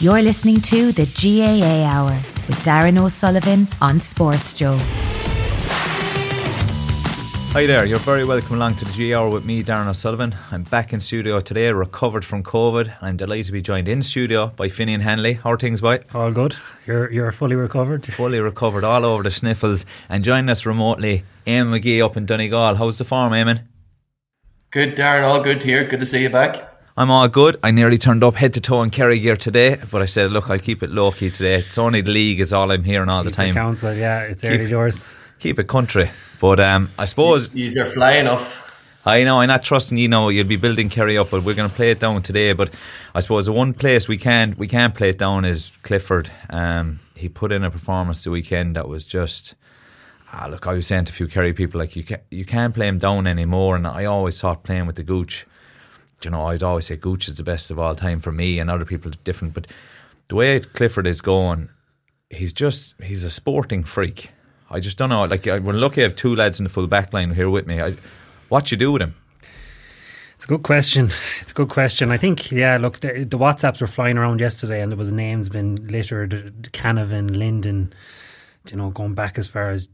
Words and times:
You're 0.00 0.22
listening 0.22 0.60
to 0.60 0.92
the 0.92 1.06
GAA 1.06 1.82
Hour 1.84 2.12
with 2.46 2.56
Darran 2.62 2.98
O'Sullivan 2.98 3.66
on 3.80 3.98
Sports 3.98 4.54
Joe. 4.54 4.78
Hi 7.50 7.66
there, 7.66 7.84
you're 7.84 7.98
very 7.98 8.24
welcome 8.24 8.54
along 8.54 8.76
to 8.76 8.84
the 8.84 8.92
G 8.92 9.12
Hour 9.12 9.28
with 9.28 9.44
me, 9.44 9.64
Darran 9.64 9.88
O'Sullivan. 9.88 10.36
I'm 10.52 10.62
back 10.62 10.92
in 10.92 11.00
studio 11.00 11.40
today, 11.40 11.72
recovered 11.72 12.24
from 12.24 12.44
COVID. 12.44 12.94
I'm 13.02 13.16
delighted 13.16 13.46
to 13.46 13.52
be 13.52 13.60
joined 13.60 13.88
in 13.88 14.04
studio 14.04 14.52
by 14.54 14.68
Finian 14.68 15.00
Hanley. 15.00 15.32
How 15.32 15.50
are 15.50 15.58
things, 15.58 15.80
boy? 15.80 16.04
All 16.14 16.30
good. 16.30 16.54
You're 16.86 17.10
you're 17.10 17.32
fully 17.32 17.56
recovered. 17.56 18.06
Fully 18.12 18.38
recovered, 18.38 18.84
all 18.84 19.04
over 19.04 19.24
the 19.24 19.32
sniffles. 19.32 19.84
And 20.08 20.22
joining 20.22 20.48
us 20.48 20.64
remotely, 20.64 21.24
Eamon 21.44 21.76
McGee 21.76 22.04
up 22.04 22.16
in 22.16 22.24
Donegal. 22.24 22.76
How's 22.76 22.98
the 22.98 23.04
farm, 23.04 23.32
Eamon? 23.32 23.62
Good, 24.70 24.94
Darran. 24.94 25.24
All 25.24 25.42
good 25.42 25.64
here. 25.64 25.82
Good 25.88 25.98
to 25.98 26.06
see 26.06 26.22
you 26.22 26.30
back. 26.30 26.77
I'm 26.98 27.12
all 27.12 27.28
good. 27.28 27.56
I 27.62 27.70
nearly 27.70 27.96
turned 27.96 28.24
up 28.24 28.34
head 28.34 28.54
to 28.54 28.60
toe 28.60 28.82
in 28.82 28.90
Kerry 28.90 29.20
gear 29.20 29.36
today, 29.36 29.76
but 29.92 30.02
I 30.02 30.06
said, 30.06 30.32
look, 30.32 30.50
I'll 30.50 30.58
keep 30.58 30.82
it 30.82 30.90
low 30.90 31.12
key 31.12 31.30
today. 31.30 31.54
It's 31.54 31.78
only 31.78 32.00
the 32.00 32.10
league 32.10 32.40
is 32.40 32.52
all 32.52 32.72
I'm 32.72 32.82
hearing 32.82 33.08
all 33.08 33.22
Keep 33.22 33.30
the 33.30 33.36
time. 33.36 33.50
it 33.50 33.54
council, 33.54 33.94
yeah, 33.94 34.22
it's 34.22 34.42
Keep- 34.42 34.50
early 34.50 34.68
doors. 34.68 35.14
Keep 35.38 35.60
it 35.60 35.68
country. 35.68 36.10
But 36.40 36.58
um, 36.58 36.90
I 36.98 37.04
suppose 37.04 37.54
you, 37.54 37.70
are 37.80 37.88
flying 37.88 38.26
off. 38.26 38.64
I 39.06 39.22
know, 39.22 39.38
I'm 39.38 39.46
not 39.46 39.62
trusting 39.62 39.96
you 39.96 40.08
know 40.08 40.28
you'll 40.28 40.48
be 40.48 40.56
building 40.56 40.88
Kerry 40.88 41.16
up, 41.16 41.30
but 41.30 41.44
we're 41.44 41.54
going 41.54 41.70
to 41.70 41.76
play 41.76 41.92
it 41.92 42.00
down 42.00 42.20
today. 42.22 42.52
But 42.52 42.74
I 43.14 43.20
suppose 43.20 43.46
the 43.46 43.52
one 43.52 43.74
place 43.74 44.08
we 44.08 44.18
can't 44.18 44.58
we 44.58 44.66
can't 44.66 44.92
play 44.92 45.10
it 45.10 45.18
down 45.18 45.44
is 45.44 45.70
Clifford. 45.84 46.32
Um, 46.50 46.98
he 47.14 47.28
put 47.28 47.52
in 47.52 47.62
a 47.62 47.70
performance 47.70 48.24
the 48.24 48.32
weekend 48.32 48.74
that 48.74 48.88
was 48.88 49.04
just. 49.04 49.54
Ah, 50.32 50.48
look, 50.50 50.66
I 50.66 50.72
was 50.72 50.88
saying 50.88 51.04
to 51.04 51.10
a 51.10 51.14
few 51.14 51.28
Kerry 51.28 51.52
people 51.52 51.78
like 51.78 51.94
you 51.94 52.02
can't 52.02 52.22
you 52.32 52.44
can't 52.44 52.74
play 52.74 52.88
him 52.88 52.98
down 52.98 53.28
anymore, 53.28 53.76
and 53.76 53.86
I 53.86 54.06
always 54.06 54.40
thought 54.40 54.64
playing 54.64 54.86
with 54.88 54.96
the 54.96 55.04
Gooch. 55.04 55.46
You 56.24 56.30
know, 56.30 56.46
I'd 56.46 56.62
always 56.62 56.86
say 56.86 56.96
Gooch 56.96 57.28
is 57.28 57.36
the 57.36 57.44
best 57.44 57.70
of 57.70 57.78
all 57.78 57.94
time 57.94 58.20
for 58.20 58.32
me, 58.32 58.58
and 58.58 58.70
other 58.70 58.84
people 58.84 59.10
are 59.10 59.18
different. 59.24 59.54
But 59.54 59.68
the 60.28 60.34
way 60.34 60.60
Clifford 60.60 61.06
is 61.06 61.20
going, 61.20 61.68
he's 62.30 62.52
just 62.52 62.94
he's 63.02 63.24
a 63.24 63.30
sporting 63.30 63.82
freak. 63.82 64.30
I 64.70 64.80
just 64.80 64.98
don't 64.98 65.08
know. 65.08 65.24
Like 65.24 65.46
we're 65.46 65.72
lucky 65.72 66.02
I 66.02 66.04
have 66.04 66.16
two 66.16 66.36
lads 66.36 66.60
in 66.60 66.64
the 66.64 66.70
full 66.70 66.86
back 66.86 67.12
line 67.12 67.34
here 67.34 67.48
with 67.48 67.66
me. 67.66 67.80
I, 67.80 67.94
what 68.48 68.70
you 68.70 68.76
do 68.76 68.92
with 68.92 69.02
him? 69.02 69.14
It's 70.34 70.44
a 70.44 70.48
good 70.48 70.62
question. 70.62 71.10
It's 71.40 71.50
a 71.50 71.54
good 71.54 71.68
question. 71.68 72.12
I 72.12 72.16
think, 72.16 72.52
yeah, 72.52 72.76
look, 72.76 73.00
the, 73.00 73.24
the 73.24 73.36
WhatsApps 73.36 73.80
were 73.80 73.88
flying 73.88 74.16
around 74.16 74.40
yesterday 74.40 74.80
and 74.80 74.92
there 74.92 74.96
was 74.96 75.10
names 75.10 75.48
been 75.48 75.74
littered, 75.88 76.68
Canavan, 76.72 77.36
Linden, 77.36 77.92
you 78.70 78.76
know, 78.76 78.90
going 78.90 79.14
back 79.14 79.36
as 79.36 79.48
far 79.48 79.70
as 79.70 79.88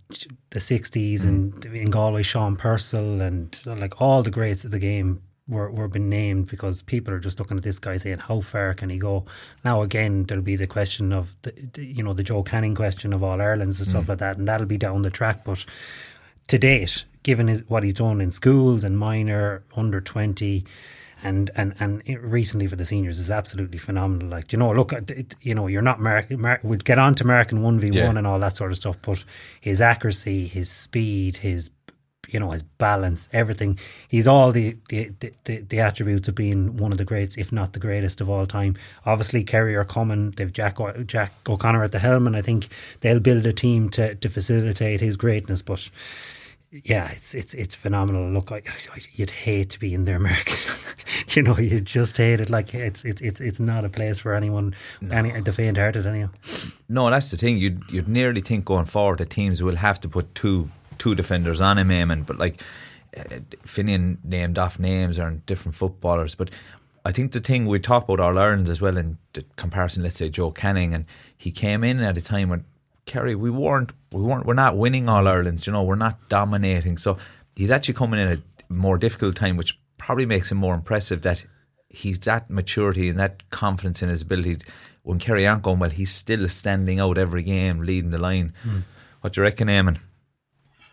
the 0.51 0.59
60s 0.59 1.25
and 1.25 1.65
hmm. 1.65 1.75
in 1.75 1.91
Galway, 1.91 2.23
Sean 2.23 2.57
Purcell 2.57 3.23
and 3.23 3.59
like 3.65 4.03
all 4.03 4.23
the 4.23 4.31
greats 4.31 4.67
of 4.67 4.71
the 4.71 4.79
game 4.79 5.23
were, 5.47 5.71
were 5.71 5.89
being 5.89 6.09
named 6.09 6.47
because 6.47 6.83
people 6.83 7.13
are 7.13 7.21
just 7.21 7.39
looking 7.39 7.57
at 7.57 7.63
this 7.63 7.79
guy 7.79 7.97
saying, 7.97 8.19
how 8.19 8.41
far 8.41 8.75
can 8.75 8.89
he 8.89 8.99
go? 8.99 9.27
Now, 9.65 9.83
again, 9.83 10.25
there'll 10.25 10.43
be 10.43 10.57
the 10.57 10.67
question 10.67 11.13
of, 11.13 11.37
the, 11.43 11.53
the, 11.73 11.85
you 11.85 12.03
know, 12.03 12.15
the 12.15 12.23
Joe 12.23 12.43
Canning 12.43 12.75
question 12.75 13.13
of 13.13 13.23
All 13.23 13.41
Irelands 13.41 13.81
and 13.81 13.89
stuff 13.89 14.05
mm. 14.05 14.09
like 14.09 14.19
that, 14.19 14.39
and 14.39 14.49
that'll 14.49 14.67
be 14.67 14.79
down 14.79 15.03
the 15.03 15.11
track. 15.11 15.45
But 15.45 15.65
to 16.49 16.59
date, 16.59 17.05
given 17.23 17.49
his, 17.49 17.69
what 17.69 17.83
he's 17.83 17.95
done 17.95 18.21
in 18.21 18.31
schools 18.31 18.85
and 18.85 18.99
minor, 18.99 19.65
under 19.77 20.01
20, 20.01 20.65
and, 21.23 21.51
and, 21.57 21.75
and 21.79 22.03
recently 22.23 22.67
for 22.67 22.77
the 22.77 22.85
seniors 22.85 23.19
is 23.19 23.31
absolutely 23.31 23.79
phenomenal. 23.79 24.29
Like, 24.29 24.53
you 24.53 24.59
know, 24.59 24.73
look, 24.73 24.93
at 24.93 25.11
it, 25.11 25.35
you 25.43 25.55
know, 25.55 25.67
you're 25.67 25.83
not 25.83 25.99
American, 25.99 26.41
Mar- 26.41 26.61
we'd 26.63 26.85
get 26.85 26.99
on 26.99 27.15
to 27.17 27.25
American 27.25 27.59
1v1 27.59 27.95
Yeah. 27.95 28.09
and 28.11 28.27
all 28.27 28.39
that 28.39 28.57
sort 28.57 28.71
of 28.71 28.77
stuff, 28.77 28.97
but 29.03 29.23
his 29.61 29.81
accuracy, 29.81 30.47
his 30.47 30.71
speed, 30.71 31.37
his, 31.37 31.71
you 32.33 32.41
know, 32.41 32.51
his 32.51 32.63
balance, 32.63 33.29
everything, 33.33 33.79
he's 34.09 34.27
all 34.27 34.53
the, 34.53 34.77
the, 34.89 35.11
the, 35.21 35.33
the, 35.45 35.59
the 35.59 35.81
attributes 35.81 36.29
of 36.29 36.35
being 36.35 36.77
one 36.77 36.93
of 36.93 36.99
the 36.99 37.05
greats, 37.05 37.37
if 37.37 37.53
not 37.53 37.73
the 37.73 37.81
greatest 37.81 38.21
of 38.21 38.29
all 38.29 38.47
time. 38.47 38.77
Obviously, 39.07 39.45
Kerry 39.45 39.77
are 39.77 39.85
coming, 39.85 40.31
they've 40.33 40.53
Jack, 40.53 40.81
O- 40.81 41.03
Jack 41.05 41.33
O'Connor 41.49 41.85
at 41.85 41.93
the 41.93 41.99
helm, 41.99 42.27
and 42.27 42.37
I 42.37 42.43
think 42.43 42.69
they'll 43.01 43.21
build 43.21 43.47
a 43.47 43.53
team 43.53 43.89
to, 43.91 44.15
to 44.15 44.29
facilitate 44.29 45.01
his 45.01 45.17
greatness, 45.17 45.63
but 45.63 45.91
yeah, 46.83 47.09
it's 47.13 47.35
it's 47.37 47.55
it's 47.55 47.75
phenomenal. 47.77 48.29
Look, 48.31 48.51
I, 48.51 48.57
I, 48.67 48.99
you'd 49.13 49.31
hate 49.31 49.71
to 49.71 49.79
be 49.79 49.95
in 49.95 50.07
their 50.07 50.19
market. 50.19 50.67
you 51.37 51.43
know, 51.43 51.57
you 51.57 51.81
just 51.81 52.17
hate 52.17 52.41
it. 52.41 52.51
Like 52.51 52.75
it's 52.75 53.05
it's 53.05 53.23
it's 53.23 53.41
it's 53.41 53.61
not 53.61 53.85
a 53.85 53.89
place 53.89 54.19
for 54.19 54.35
anyone, 54.35 54.75
any 55.09 55.41
the 55.41 55.53
faint-hearted. 55.53 56.05
Anyhow, 56.05 56.31
No, 56.89 57.09
that's 57.11 57.31
the 57.31 57.37
thing. 57.37 57.59
You'd 57.59 57.83
you'd 57.91 58.09
nearly 58.09 58.41
think 58.41 58.65
going 58.65 58.87
forward 58.87 59.19
that 59.19 59.31
teams 59.31 59.63
will 59.63 59.77
have 59.77 60.01
to 60.01 60.09
put 60.09 60.35
two 60.35 60.69
two 60.99 61.15
defenders 61.15 61.61
on 61.61 61.79
him, 61.79 61.89
Eamon. 61.89 62.27
But 62.27 62.39
like 62.39 62.61
uh, 63.17 63.23
Finian 63.65 64.19
named 64.25 64.59
off 64.59 64.79
names 64.79 65.19
or 65.19 65.31
different 65.47 65.75
footballers. 65.75 66.35
But 66.35 66.51
I 67.05 67.13
think 67.13 67.33
the 67.33 67.41
thing 67.41 67.67
we 67.67 67.79
talk 67.79 68.05
about 68.05 68.21
All 68.21 68.39
Ireland 68.39 68.69
as 68.69 68.81
well 68.81 68.97
in 68.97 69.19
the 69.35 69.45
comparison, 69.57 70.03
let's 70.03 70.17
say 70.17 70.29
Joe 70.29 70.51
Canning, 70.51 70.95
and 70.95 71.05
he 71.37 71.51
came 71.51 71.85
in 71.85 72.01
at 72.01 72.17
a 72.17 72.23
time 72.23 72.49
when 72.49 72.65
Kerry 73.07 73.35
we 73.35 73.51
weren't 73.51 73.93
we 74.13 74.23
weren't 74.23 74.47
we're 74.47 74.55
not 74.55 74.79
winning 74.79 75.09
All 75.09 75.29
Irelands. 75.29 75.67
You 75.67 75.73
know, 75.73 75.83
we're 75.83 75.97
not 75.97 76.29
dominating. 76.29 76.99
So 76.99 77.19
he's 77.55 77.71
actually 77.71 77.95
coming 77.95 78.21
in 78.21 78.29
at 78.29 78.39
a 78.39 78.73
more 78.73 78.99
difficult 78.99 79.37
time, 79.37 79.57
which 79.57 79.79
probably 79.99 80.27
makes 80.27 80.51
him 80.51 80.59
more 80.59 80.75
impressive 80.75 81.23
that 81.23 81.45
he's 81.89 82.19
that 82.21 82.51
maturity 82.51 83.09
and 83.09 83.19
that 83.19 83.49
confidence 83.51 84.03
in 84.03 84.09
his 84.09 84.23
ability. 84.23 84.59
When 85.03 85.19
Kerry 85.19 85.47
aren't 85.47 85.63
going 85.63 85.79
well, 85.79 85.91
he's 85.91 86.11
still 86.11 86.49
standing 86.49 86.99
out 86.99 87.19
every 87.19 87.43
game, 87.43 87.81
leading 87.81 88.11
the 88.11 88.19
line. 88.19 88.55
What 89.21 89.35
do 89.35 89.41
you 89.41 89.43
reckon, 89.43 89.69
Eamon? 89.69 89.99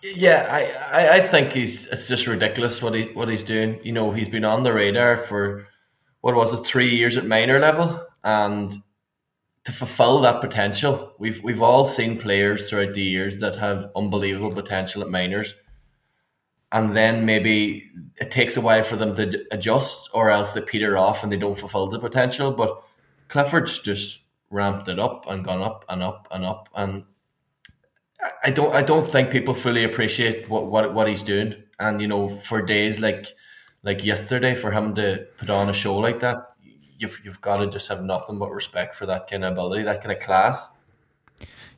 Yeah, 0.04 0.48
I, 0.50 1.02
I, 1.04 1.16
I 1.18 1.28
think 1.28 1.54
he's 1.54 1.86
it's 1.88 2.08
just 2.08 2.26
ridiculous 2.26 2.82
what 2.82 2.96
he 2.96 3.04
what 3.14 3.30
he's 3.30 3.44
doing. 3.44 3.80
You 3.84 3.92
know, 3.92 4.12
he's 4.12 4.30
been 4.30 4.46
on 4.46 4.64
the 4.64 4.74
radar 4.74 5.18
for 5.18 5.68
what 6.22 6.36
was 6.36 6.54
it, 6.54 6.66
three 6.66 6.90
years 6.96 7.18
at 7.18 7.26
minor 7.26 7.60
level, 7.60 8.04
and 8.24 8.72
to 9.66 9.72
fulfill 9.72 10.20
that 10.22 10.42
potential, 10.42 11.14
we've 11.20 11.44
we've 11.44 11.62
all 11.62 11.86
seen 11.86 12.18
players 12.20 12.70
throughout 12.70 12.94
the 12.96 13.04
years 13.04 13.40
that 13.40 13.56
have 13.58 13.92
unbelievable 13.96 14.54
potential 14.54 15.04
at 15.04 15.10
minors, 15.10 15.54
and 16.72 16.96
then 16.96 17.26
maybe 17.26 17.92
it 18.20 18.32
takes 18.32 18.58
a 18.58 18.62
while 18.62 18.84
for 18.84 18.96
them 18.96 19.16
to 19.16 19.46
adjust, 19.52 20.10
or 20.14 20.30
else 20.32 20.54
they 20.54 20.62
peter 20.62 20.98
off 20.98 21.24
and 21.24 21.32
they 21.32 21.38
don't 21.38 21.60
fulfill 21.60 21.88
the 21.88 22.00
potential. 22.00 22.52
But 22.52 22.82
Clifford's 23.28 23.80
just 23.80 24.22
ramped 24.50 24.88
it 24.88 25.00
up 25.00 25.26
and 25.30 25.46
gone 25.46 25.62
up 25.62 25.86
and 25.90 26.02
up 26.02 26.28
and 26.32 26.46
up, 26.46 26.70
and 26.76 27.04
I 28.44 28.52
don't 28.52 28.74
I 28.74 28.82
don't 28.82 29.08
think 29.08 29.32
people 29.32 29.54
fully 29.54 29.84
appreciate 29.84 30.50
what, 30.50 30.68
what 30.68 30.94
what 30.94 31.08
he's 31.08 31.24
doing. 31.24 31.56
And 31.80 32.02
you 32.02 32.08
know, 32.08 32.30
for 32.30 32.62
days 32.62 33.00
like 33.00 33.34
like 33.84 34.04
yesterday, 34.04 34.56
for 34.56 34.72
him 34.72 34.94
to 34.96 35.28
put 35.38 35.50
on 35.50 35.70
a 35.70 35.74
show 35.74 35.98
like 35.98 36.20
that, 36.20 36.56
you've 36.98 37.20
you've 37.24 37.42
got 37.42 37.58
to 37.58 37.68
just 37.68 37.88
have 37.90 38.04
nothing 38.04 38.38
but 38.38 38.52
respect 38.52 38.96
for 38.96 39.06
that 39.08 39.30
kind 39.30 39.44
of 39.44 39.54
ability, 39.54 39.84
that 39.84 40.02
kind 40.02 40.12
of 40.12 40.20
class. 40.20 40.68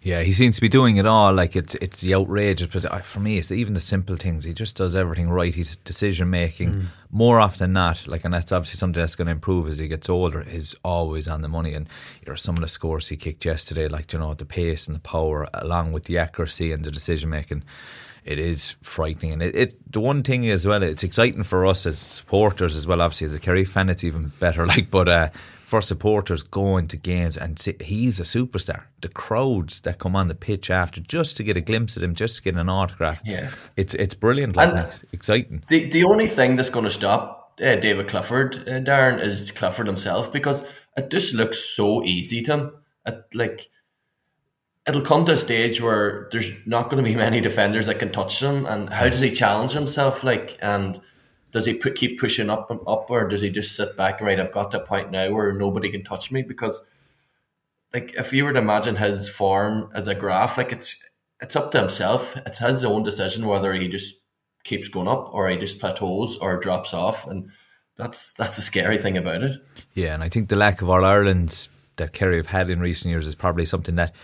Yeah, 0.03 0.21
he 0.21 0.33
seems 0.33 0.55
to 0.55 0.61
be 0.61 0.67
doing 0.67 0.97
it 0.97 1.05
all. 1.05 1.33
Like 1.33 1.55
it's 1.55 1.75
it's 1.75 2.01
the 2.01 2.13
outrageous, 2.13 2.67
but 2.67 3.05
for 3.05 3.21
me, 3.21 3.37
it's 3.37 3.53
even 3.53 3.73
the 3.73 3.79
simple 3.79 4.17
things. 4.17 4.43
He 4.43 4.53
just 4.53 4.75
does 4.75 4.95
everything 4.95 5.29
right. 5.29 5.55
He's 5.55 5.77
decision 5.77 6.29
making 6.29 6.89
more 7.09 7.39
often 7.39 7.59
than 7.59 7.73
not. 7.73 8.05
Like, 8.05 8.25
and 8.25 8.33
that's 8.33 8.51
obviously 8.51 8.79
something 8.79 8.99
that's 8.99 9.15
going 9.15 9.27
to 9.27 9.31
improve 9.31 9.69
as 9.69 9.77
he 9.77 9.87
gets 9.87 10.09
older. 10.09 10.44
He's 10.44 10.75
always 10.83 11.29
on 11.29 11.41
the 11.41 11.47
money, 11.47 11.73
and 11.73 11.88
you 12.21 12.29
know 12.29 12.35
some 12.35 12.55
of 12.55 12.61
the 12.61 12.67
scores 12.67 13.07
he 13.07 13.15
kicked 13.15 13.45
yesterday, 13.45 13.88
like 13.88 14.11
you 14.11 14.19
know 14.19 14.33
the 14.33 14.44
pace 14.45 14.88
and 14.88 14.95
the 14.97 15.00
power, 15.00 15.45
along 15.53 15.94
with 15.94 16.03
the 16.03 16.17
accuracy 16.17 16.73
and 16.73 16.83
the 16.83 16.91
decision 16.91 17.29
making. 17.29 17.63
It 18.25 18.39
is 18.39 18.75
frightening, 18.81 19.31
and 19.31 19.41
it, 19.41 19.56
it 19.56 19.91
the 19.94 20.01
one 20.01 20.21
thing 20.23 20.49
as 20.49 20.67
well. 20.67 20.83
It's 20.83 21.03
exciting 21.03 21.44
for 21.44 21.65
us 21.65 21.85
as 21.85 21.97
supporters 21.97 22.75
as 22.75 22.85
well. 22.85 23.01
Obviously, 23.01 23.27
as 23.27 23.35
a 23.35 23.39
Kerry 23.39 23.63
fan, 23.63 23.89
it's 23.89 24.03
even 24.03 24.33
better. 24.39 24.67
Like, 24.73 24.91
but 24.91 25.07
uh, 25.07 25.29
for 25.73 25.81
supporters 25.81 26.43
going 26.43 26.87
to 26.87 26.95
games 26.97 27.35
and 27.35 27.57
see, 27.57 27.73
he's 27.81 28.19
a 28.19 28.23
superstar. 28.23 28.83
The 29.01 29.09
crowds 29.09 29.81
that 29.81 29.97
come 29.97 30.15
on 30.15 30.27
the 30.27 30.35
pitch 30.35 30.69
after 30.69 31.01
just 31.01 31.35
to 31.37 31.43
get 31.43 31.57
a 31.57 31.61
glimpse 31.61 31.97
of 31.97 32.03
him, 32.03 32.13
just 32.13 32.35
to 32.37 32.43
get 32.43 32.55
an 32.55 32.69
autograph. 32.69 33.19
Yeah. 33.25 33.49
it's 33.75 33.95
it's 33.95 34.13
brilliant. 34.13 34.55
Like 34.55 34.67
And- 34.69 34.77
that. 34.77 35.03
exciting. 35.11 35.63
The 35.69 35.89
the 35.89 36.03
only 36.03 36.27
thing 36.27 36.57
that's 36.57 36.69
going 36.69 36.85
to 36.85 36.91
stop 36.91 37.59
uh, 37.59 37.75
David 37.77 38.07
Clifford, 38.07 38.57
uh, 38.67 38.81
Darran, 38.81 39.19
is 39.19 39.49
Clifford 39.49 39.87
himself 39.87 40.31
because 40.31 40.63
it 40.95 41.09
just 41.09 41.33
looks 41.33 41.57
so 41.59 42.03
easy 42.03 42.43
to 42.43 42.51
him. 42.53 42.71
It, 43.07 43.23
like 43.33 43.67
it'll 44.87 45.01
come 45.01 45.25
to 45.25 45.31
a 45.31 45.37
stage 45.37 45.81
where 45.81 46.27
there's 46.31 46.51
not 46.67 46.91
going 46.91 47.03
to 47.03 47.09
be 47.09 47.15
many 47.25 47.41
defenders 47.41 47.87
that 47.87 47.97
can 47.97 48.11
touch 48.11 48.43
him, 48.43 48.67
and 48.67 48.91
how 48.93 49.09
does 49.09 49.21
he 49.21 49.31
challenge 49.31 49.71
himself? 49.71 50.23
Like, 50.23 50.55
and 50.61 50.99
does 51.53 51.65
he 51.65 51.75
put, 51.75 51.95
keep 51.95 52.19
pushing 52.19 52.50
up 52.50 52.69
and 52.71 52.81
up, 52.88 53.09
or 53.09 53.27
does 53.27 53.41
he 53.41 53.50
just 53.50 53.75
sit 53.75 53.95
back? 53.95 54.19
Right, 54.19 54.39
I've 54.39 54.51
got 54.51 54.71
to 54.71 54.79
point 54.79 55.11
now 55.11 55.31
where 55.31 55.53
nobody 55.53 55.89
can 55.89 56.03
touch 56.03 56.31
me 56.31 56.41
because, 56.41 56.81
like, 57.94 58.15
if 58.15 58.33
you 58.33 58.44
were 58.44 58.53
to 58.53 58.59
imagine 58.59 58.95
his 58.95 59.29
form 59.29 59.89
as 59.94 60.07
a 60.07 60.15
graph, 60.15 60.57
like 60.57 60.71
it's 60.71 61.00
it's 61.39 61.55
up 61.55 61.71
to 61.71 61.79
himself. 61.79 62.35
It's 62.38 62.59
his 62.59 62.83
own 62.83 63.03
decision 63.03 63.47
whether 63.47 63.71
he 63.73 63.88
just 63.88 64.15
keeps 64.63 64.88
going 64.88 65.07
up 65.07 65.33
or 65.33 65.47
he 65.47 65.57
just 65.57 65.79
plateaus 65.79 66.38
or 66.38 66.57
drops 66.57 66.94
off, 66.94 67.27
and 67.27 67.50
that's 67.97 68.33
that's 68.33 68.56
the 68.56 68.63
scary 68.63 68.97
thing 68.97 69.17
about 69.17 69.44
it. 69.44 69.61
Yeah, 69.94 70.15
and 70.15 70.23
I 70.23 70.29
think 70.29 70.49
the 70.49 70.56
lack 70.56 70.81
of 70.81 70.89
All 70.89 71.06
Ireland 71.06 71.67
that 71.97 72.13
Kerry 72.13 72.38
have 72.38 72.47
had 72.47 72.71
in 72.71 72.79
recent 72.79 73.11
years 73.11 73.27
is 73.27 73.35
probably 73.35 73.65
something 73.65 73.95
that 73.95 74.15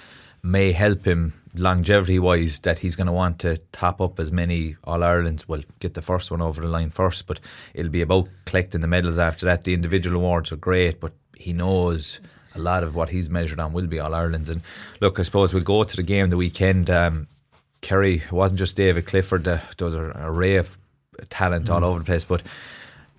may 0.41 0.71
help 0.71 1.05
him 1.05 1.38
longevity 1.55 2.19
wise 2.19 2.59
that 2.59 2.79
he's 2.79 2.95
going 2.95 3.07
to 3.07 3.13
want 3.13 3.39
to 3.39 3.57
top 3.71 4.01
up 4.01 4.19
as 4.19 4.31
many 4.31 4.75
All 4.83 5.03
Irelands. 5.03 5.47
Well, 5.47 5.61
get 5.79 5.93
the 5.93 6.01
first 6.01 6.31
one 6.31 6.41
over 6.41 6.61
the 6.61 6.67
line 6.67 6.89
first, 6.89 7.27
but 7.27 7.39
it'll 7.73 7.91
be 7.91 8.01
about 8.01 8.29
collecting 8.45 8.81
the 8.81 8.87
medals 8.87 9.17
after 9.17 9.45
that. 9.45 9.63
The 9.63 9.73
individual 9.73 10.17
awards 10.17 10.51
are 10.51 10.57
great, 10.57 10.99
but 10.99 11.13
he 11.35 11.53
knows 11.53 12.19
a 12.55 12.59
lot 12.59 12.83
of 12.83 12.95
what 12.95 13.09
he's 13.09 13.29
measured 13.29 13.59
on 13.59 13.73
will 13.73 13.87
be 13.87 13.99
All 13.99 14.13
Irelands. 14.13 14.49
And 14.49 14.61
look, 15.01 15.19
I 15.19 15.23
suppose 15.23 15.53
we'll 15.53 15.63
go 15.63 15.83
to 15.83 15.95
the 15.95 16.03
game 16.03 16.29
the 16.29 16.37
weekend. 16.37 16.89
Um, 16.89 17.27
Kerry 17.81 18.23
wasn't 18.31 18.59
just 18.59 18.75
David 18.75 19.05
Clifford, 19.05 19.47
uh, 19.47 19.59
there 19.77 19.85
was 19.85 19.95
an 19.95 20.11
array 20.15 20.57
of 20.57 20.77
talent 21.29 21.67
mm. 21.67 21.73
all 21.73 21.83
over 21.83 21.99
the 21.99 22.05
place, 22.05 22.25
but 22.25 22.43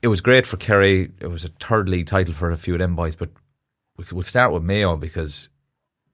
it 0.02 0.08
was 0.08 0.20
great 0.20 0.46
for 0.46 0.56
Kerry. 0.56 1.10
It 1.20 1.28
was 1.28 1.44
a 1.44 1.48
third 1.48 1.88
league 1.88 2.06
title 2.06 2.34
for 2.34 2.50
a 2.50 2.56
few 2.56 2.74
of 2.74 2.80
them 2.80 2.96
boys, 2.96 3.16
but 3.16 3.30
we'll 4.12 4.22
start 4.22 4.52
with 4.52 4.62
Mayo 4.62 4.96
because 4.96 5.48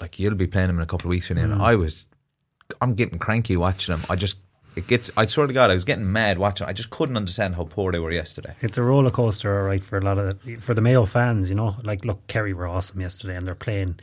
like 0.01 0.19
you'll 0.19 0.35
be 0.35 0.47
playing 0.47 0.71
him 0.71 0.77
in 0.77 0.83
a 0.83 0.87
couple 0.87 1.07
of 1.07 1.11
weeks, 1.11 1.29
from 1.29 1.37
mm. 1.37 1.61
I 1.61 1.77
was, 1.77 2.07
I'm 2.81 2.95
getting 2.95 3.19
cranky 3.19 3.57
watching 3.57 3.95
him. 3.95 4.03
I 4.11 4.17
just 4.17 4.39
it 4.77 4.87
gets. 4.87 5.11
I 5.17 5.25
swear 5.25 5.47
to 5.47 5.53
God, 5.53 5.71
I 5.71 5.75
was 5.75 5.85
getting 5.85 6.13
mad 6.13 6.39
watching. 6.39 6.67
I 6.67 6.75
just 6.75 6.91
couldn't 6.91 7.17
understand 7.17 7.55
how 7.55 7.65
poor 7.65 7.93
they 7.93 7.99
were 7.99 8.13
yesterday. 8.13 8.55
It's 8.61 8.77
a 8.77 8.83
roller 8.83 9.11
coaster, 9.11 9.59
all 9.59 9.65
right, 9.65 9.83
for 9.83 9.99
a 9.99 10.03
lot 10.03 10.19
of 10.19 10.45
the, 10.45 10.57
for 10.57 10.75
the 10.75 10.83
Mayo 10.83 11.07
fans. 11.07 11.49
You 11.49 11.55
know, 11.55 11.77
like 11.83 12.05
look, 12.05 12.27
Kerry 12.27 12.53
were 12.53 12.67
awesome 12.67 13.01
yesterday, 13.01 13.37
and 13.37 13.47
they're 13.47 13.55
playing 13.55 13.99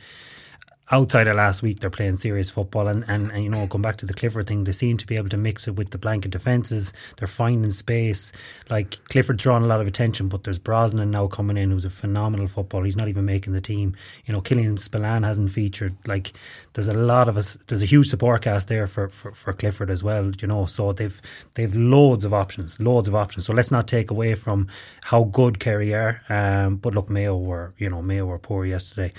outside 0.90 1.26
of 1.26 1.36
last 1.36 1.62
week, 1.62 1.80
they're 1.80 1.90
playing 1.90 2.16
serious 2.16 2.50
football. 2.50 2.88
And, 2.88 3.04
and, 3.08 3.30
and, 3.30 3.42
you 3.42 3.48
know, 3.48 3.66
come 3.66 3.82
back 3.82 3.96
to 3.96 4.06
the 4.06 4.14
Clifford 4.14 4.46
thing, 4.46 4.64
they 4.64 4.72
seem 4.72 4.96
to 4.98 5.06
be 5.06 5.16
able 5.16 5.30
to 5.30 5.36
mix 5.36 5.66
it 5.66 5.76
with 5.76 5.90
the 5.90 5.98
blanket 5.98 6.30
defences. 6.30 6.92
They're 7.16 7.28
finding 7.28 7.70
space. 7.70 8.32
Like, 8.68 9.02
Clifford's 9.08 9.42
drawing 9.42 9.64
a 9.64 9.66
lot 9.66 9.80
of 9.80 9.86
attention, 9.86 10.28
but 10.28 10.42
there's 10.42 10.58
Brosnan 10.58 11.10
now 11.10 11.26
coming 11.26 11.56
in, 11.56 11.70
who's 11.70 11.84
a 11.84 11.90
phenomenal 11.90 12.48
footballer. 12.48 12.84
He's 12.84 12.96
not 12.96 13.08
even 13.08 13.24
making 13.24 13.54
the 13.54 13.60
team. 13.60 13.96
You 14.26 14.34
know, 14.34 14.40
Killian 14.40 14.76
Spillane 14.76 15.22
hasn't 15.22 15.50
featured. 15.50 15.96
Like, 16.06 16.32
there's 16.74 16.88
a 16.88 16.94
lot 16.94 17.28
of 17.28 17.36
us, 17.36 17.54
there's 17.66 17.82
a 17.82 17.86
huge 17.86 18.08
support 18.08 18.42
cast 18.42 18.68
there 18.68 18.86
for, 18.86 19.08
for, 19.08 19.32
for 19.32 19.52
Clifford 19.52 19.90
as 19.90 20.04
well, 20.04 20.30
you 20.38 20.48
know. 20.48 20.66
So 20.66 20.92
they've, 20.92 21.20
they've 21.54 21.74
loads 21.74 22.24
of 22.24 22.34
options, 22.34 22.78
loads 22.78 23.08
of 23.08 23.14
options. 23.14 23.46
So 23.46 23.54
let's 23.54 23.70
not 23.70 23.88
take 23.88 24.10
away 24.10 24.34
from 24.34 24.68
how 25.02 25.24
good 25.24 25.60
Kerry 25.60 25.94
are. 25.94 26.20
Um, 26.28 26.76
but 26.76 26.94
look, 26.94 27.08
Mayo 27.08 27.38
were, 27.38 27.72
you 27.78 27.88
know, 27.88 28.02
Mayo 28.02 28.26
were 28.26 28.38
poor 28.38 28.66
yesterday 28.66 29.12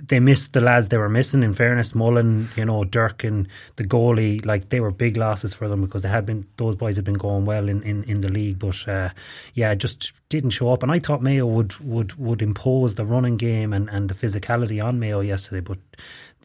they 0.00 0.20
missed 0.20 0.52
the 0.52 0.60
lads 0.60 0.88
they 0.88 0.96
were 0.96 1.08
missing. 1.08 1.42
In 1.42 1.52
fairness, 1.52 1.94
Mullin, 1.94 2.48
you 2.56 2.64
know, 2.64 2.84
Dirk 2.84 3.24
and 3.24 3.48
the 3.76 3.84
goalie, 3.84 4.44
like 4.44 4.68
they 4.68 4.80
were 4.80 4.90
big 4.90 5.16
losses 5.16 5.54
for 5.54 5.68
them 5.68 5.80
because 5.80 6.02
they 6.02 6.08
had 6.08 6.26
been 6.26 6.46
those 6.56 6.76
boys 6.76 6.96
had 6.96 7.04
been 7.04 7.14
going 7.14 7.44
well 7.44 7.68
in, 7.68 7.82
in, 7.82 8.04
in 8.04 8.20
the 8.20 8.30
league, 8.30 8.58
but 8.58 8.86
uh, 8.88 9.10
yeah, 9.54 9.74
just 9.74 10.12
didn't 10.28 10.50
show 10.50 10.72
up. 10.72 10.82
And 10.82 10.92
I 10.92 10.98
thought 10.98 11.22
Mayo 11.22 11.46
would 11.46 11.78
would 11.80 12.14
would 12.14 12.42
impose 12.42 12.94
the 12.94 13.04
running 13.04 13.36
game 13.36 13.72
and, 13.72 13.88
and 13.90 14.08
the 14.08 14.14
physicality 14.14 14.82
on 14.82 14.98
Mayo 14.98 15.20
yesterday, 15.20 15.60
but 15.60 15.78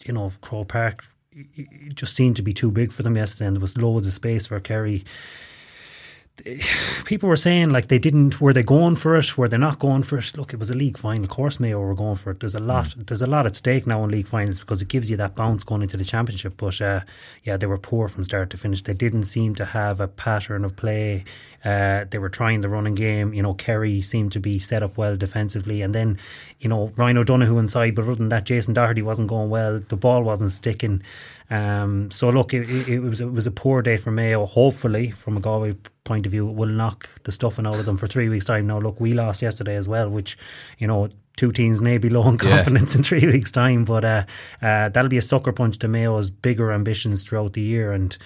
you 0.03 0.13
know, 0.13 0.31
Croke 0.41 0.69
Park 0.69 1.05
it 1.55 1.95
just 1.95 2.15
seemed 2.15 2.35
to 2.35 2.43
be 2.43 2.53
too 2.53 2.71
big 2.71 2.91
for 2.91 3.03
them 3.03 3.15
yesterday, 3.15 3.47
and 3.47 3.55
there 3.55 3.61
was 3.61 3.77
loads 3.77 4.07
of 4.07 4.13
space 4.13 4.45
for 4.45 4.59
Kerry 4.59 5.03
people 7.05 7.29
were 7.29 7.35
saying 7.35 7.69
like 7.69 7.87
they 7.89 7.99
didn't 7.99 8.41
were 8.41 8.53
they 8.53 8.63
going 8.63 8.95
for 8.95 9.15
it 9.15 9.37
were 9.37 9.47
they 9.47 9.57
not 9.57 9.77
going 9.77 10.01
for 10.01 10.17
it 10.17 10.35
look 10.35 10.51
it 10.51 10.59
was 10.59 10.71
a 10.71 10.73
league 10.73 10.97
final 10.97 11.23
of 11.23 11.29
course 11.29 11.59
Mayo 11.59 11.79
were 11.79 11.93
going 11.93 12.15
for 12.15 12.31
it 12.31 12.39
there's 12.39 12.55
a 12.55 12.59
lot 12.59 12.85
mm. 12.85 13.05
there's 13.05 13.21
a 13.21 13.27
lot 13.27 13.45
at 13.45 13.55
stake 13.55 13.85
now 13.85 14.03
in 14.03 14.09
league 14.09 14.27
finals 14.27 14.59
because 14.59 14.81
it 14.81 14.87
gives 14.87 15.11
you 15.11 15.17
that 15.17 15.35
bounce 15.35 15.63
going 15.63 15.83
into 15.83 15.95
the 15.95 16.03
championship 16.03 16.55
but 16.57 16.81
uh, 16.81 17.01
yeah 17.43 17.55
they 17.55 17.67
were 17.67 17.77
poor 17.77 18.07
from 18.07 18.23
start 18.23 18.49
to 18.49 18.57
finish 18.57 18.81
they 18.81 18.95
didn't 18.95 19.23
seem 19.23 19.53
to 19.53 19.63
have 19.63 19.99
a 19.99 20.07
pattern 20.07 20.65
of 20.65 20.75
play 20.75 21.23
uh, 21.63 22.03
they 22.09 22.17
were 22.17 22.29
trying 22.29 22.61
the 22.61 22.69
running 22.69 22.95
game. 22.95 23.33
You 23.33 23.41
know, 23.41 23.53
Kerry 23.53 24.01
seemed 24.01 24.33
to 24.33 24.39
be 24.39 24.59
set 24.59 24.83
up 24.83 24.97
well 24.97 25.15
defensively, 25.15 25.81
and 25.81 25.95
then 25.95 26.19
you 26.59 26.67
know 26.67 26.91
Ryan 26.97 27.17
O'Donoghue 27.17 27.57
inside. 27.57 27.95
But 27.95 28.03
other 28.03 28.15
than 28.15 28.29
that, 28.29 28.43
Jason 28.43 28.73
Doherty 28.73 29.01
wasn't 29.01 29.29
going 29.29 29.49
well. 29.49 29.79
The 29.79 29.95
ball 29.95 30.23
wasn't 30.23 30.51
sticking. 30.51 31.01
Um, 31.53 32.09
so 32.09 32.31
look, 32.31 32.51
it, 32.51 32.67
it, 32.89 32.99
was 32.99 33.21
it 33.21 33.31
was 33.31 33.45
a 33.45 33.51
poor 33.51 33.83
day 33.83 33.97
for 33.97 34.09
Mayo. 34.09 34.47
Hopefully, 34.47 35.11
from 35.11 35.37
a 35.37 35.39
Galway 35.39 35.75
point 36.03 36.25
of 36.25 36.31
view, 36.31 36.49
it 36.49 36.55
will 36.55 36.67
knock 36.67 37.07
the 37.25 37.31
stuffing 37.31 37.67
out 37.67 37.77
of 37.77 37.85
them 37.85 37.95
for 37.95 38.07
three 38.07 38.27
weeks' 38.27 38.45
time. 38.45 38.65
Now, 38.65 38.79
look, 38.79 38.99
we 38.99 39.13
lost 39.13 39.43
yesterday 39.43 39.75
as 39.75 39.87
well, 39.87 40.09
which 40.09 40.35
you 40.79 40.87
know 40.87 41.09
two 41.37 41.51
teams 41.51 41.79
may 41.79 41.99
be 41.99 42.09
low 42.15 42.23
on 42.23 42.39
confidence 42.39 42.95
yeah. 42.95 42.97
in 42.97 43.03
three 43.03 43.27
weeks' 43.27 43.51
time, 43.51 43.85
but 43.85 44.03
uh, 44.03 44.23
uh, 44.63 44.89
that'll 44.89 45.09
be 45.09 45.19
a 45.19 45.21
sucker 45.21 45.51
punch 45.51 45.77
to 45.79 45.87
Mayo's 45.87 46.31
bigger 46.31 46.71
ambitions 46.71 47.21
throughout 47.21 47.53
the 47.53 47.61
year. 47.61 47.91
And 47.91 48.17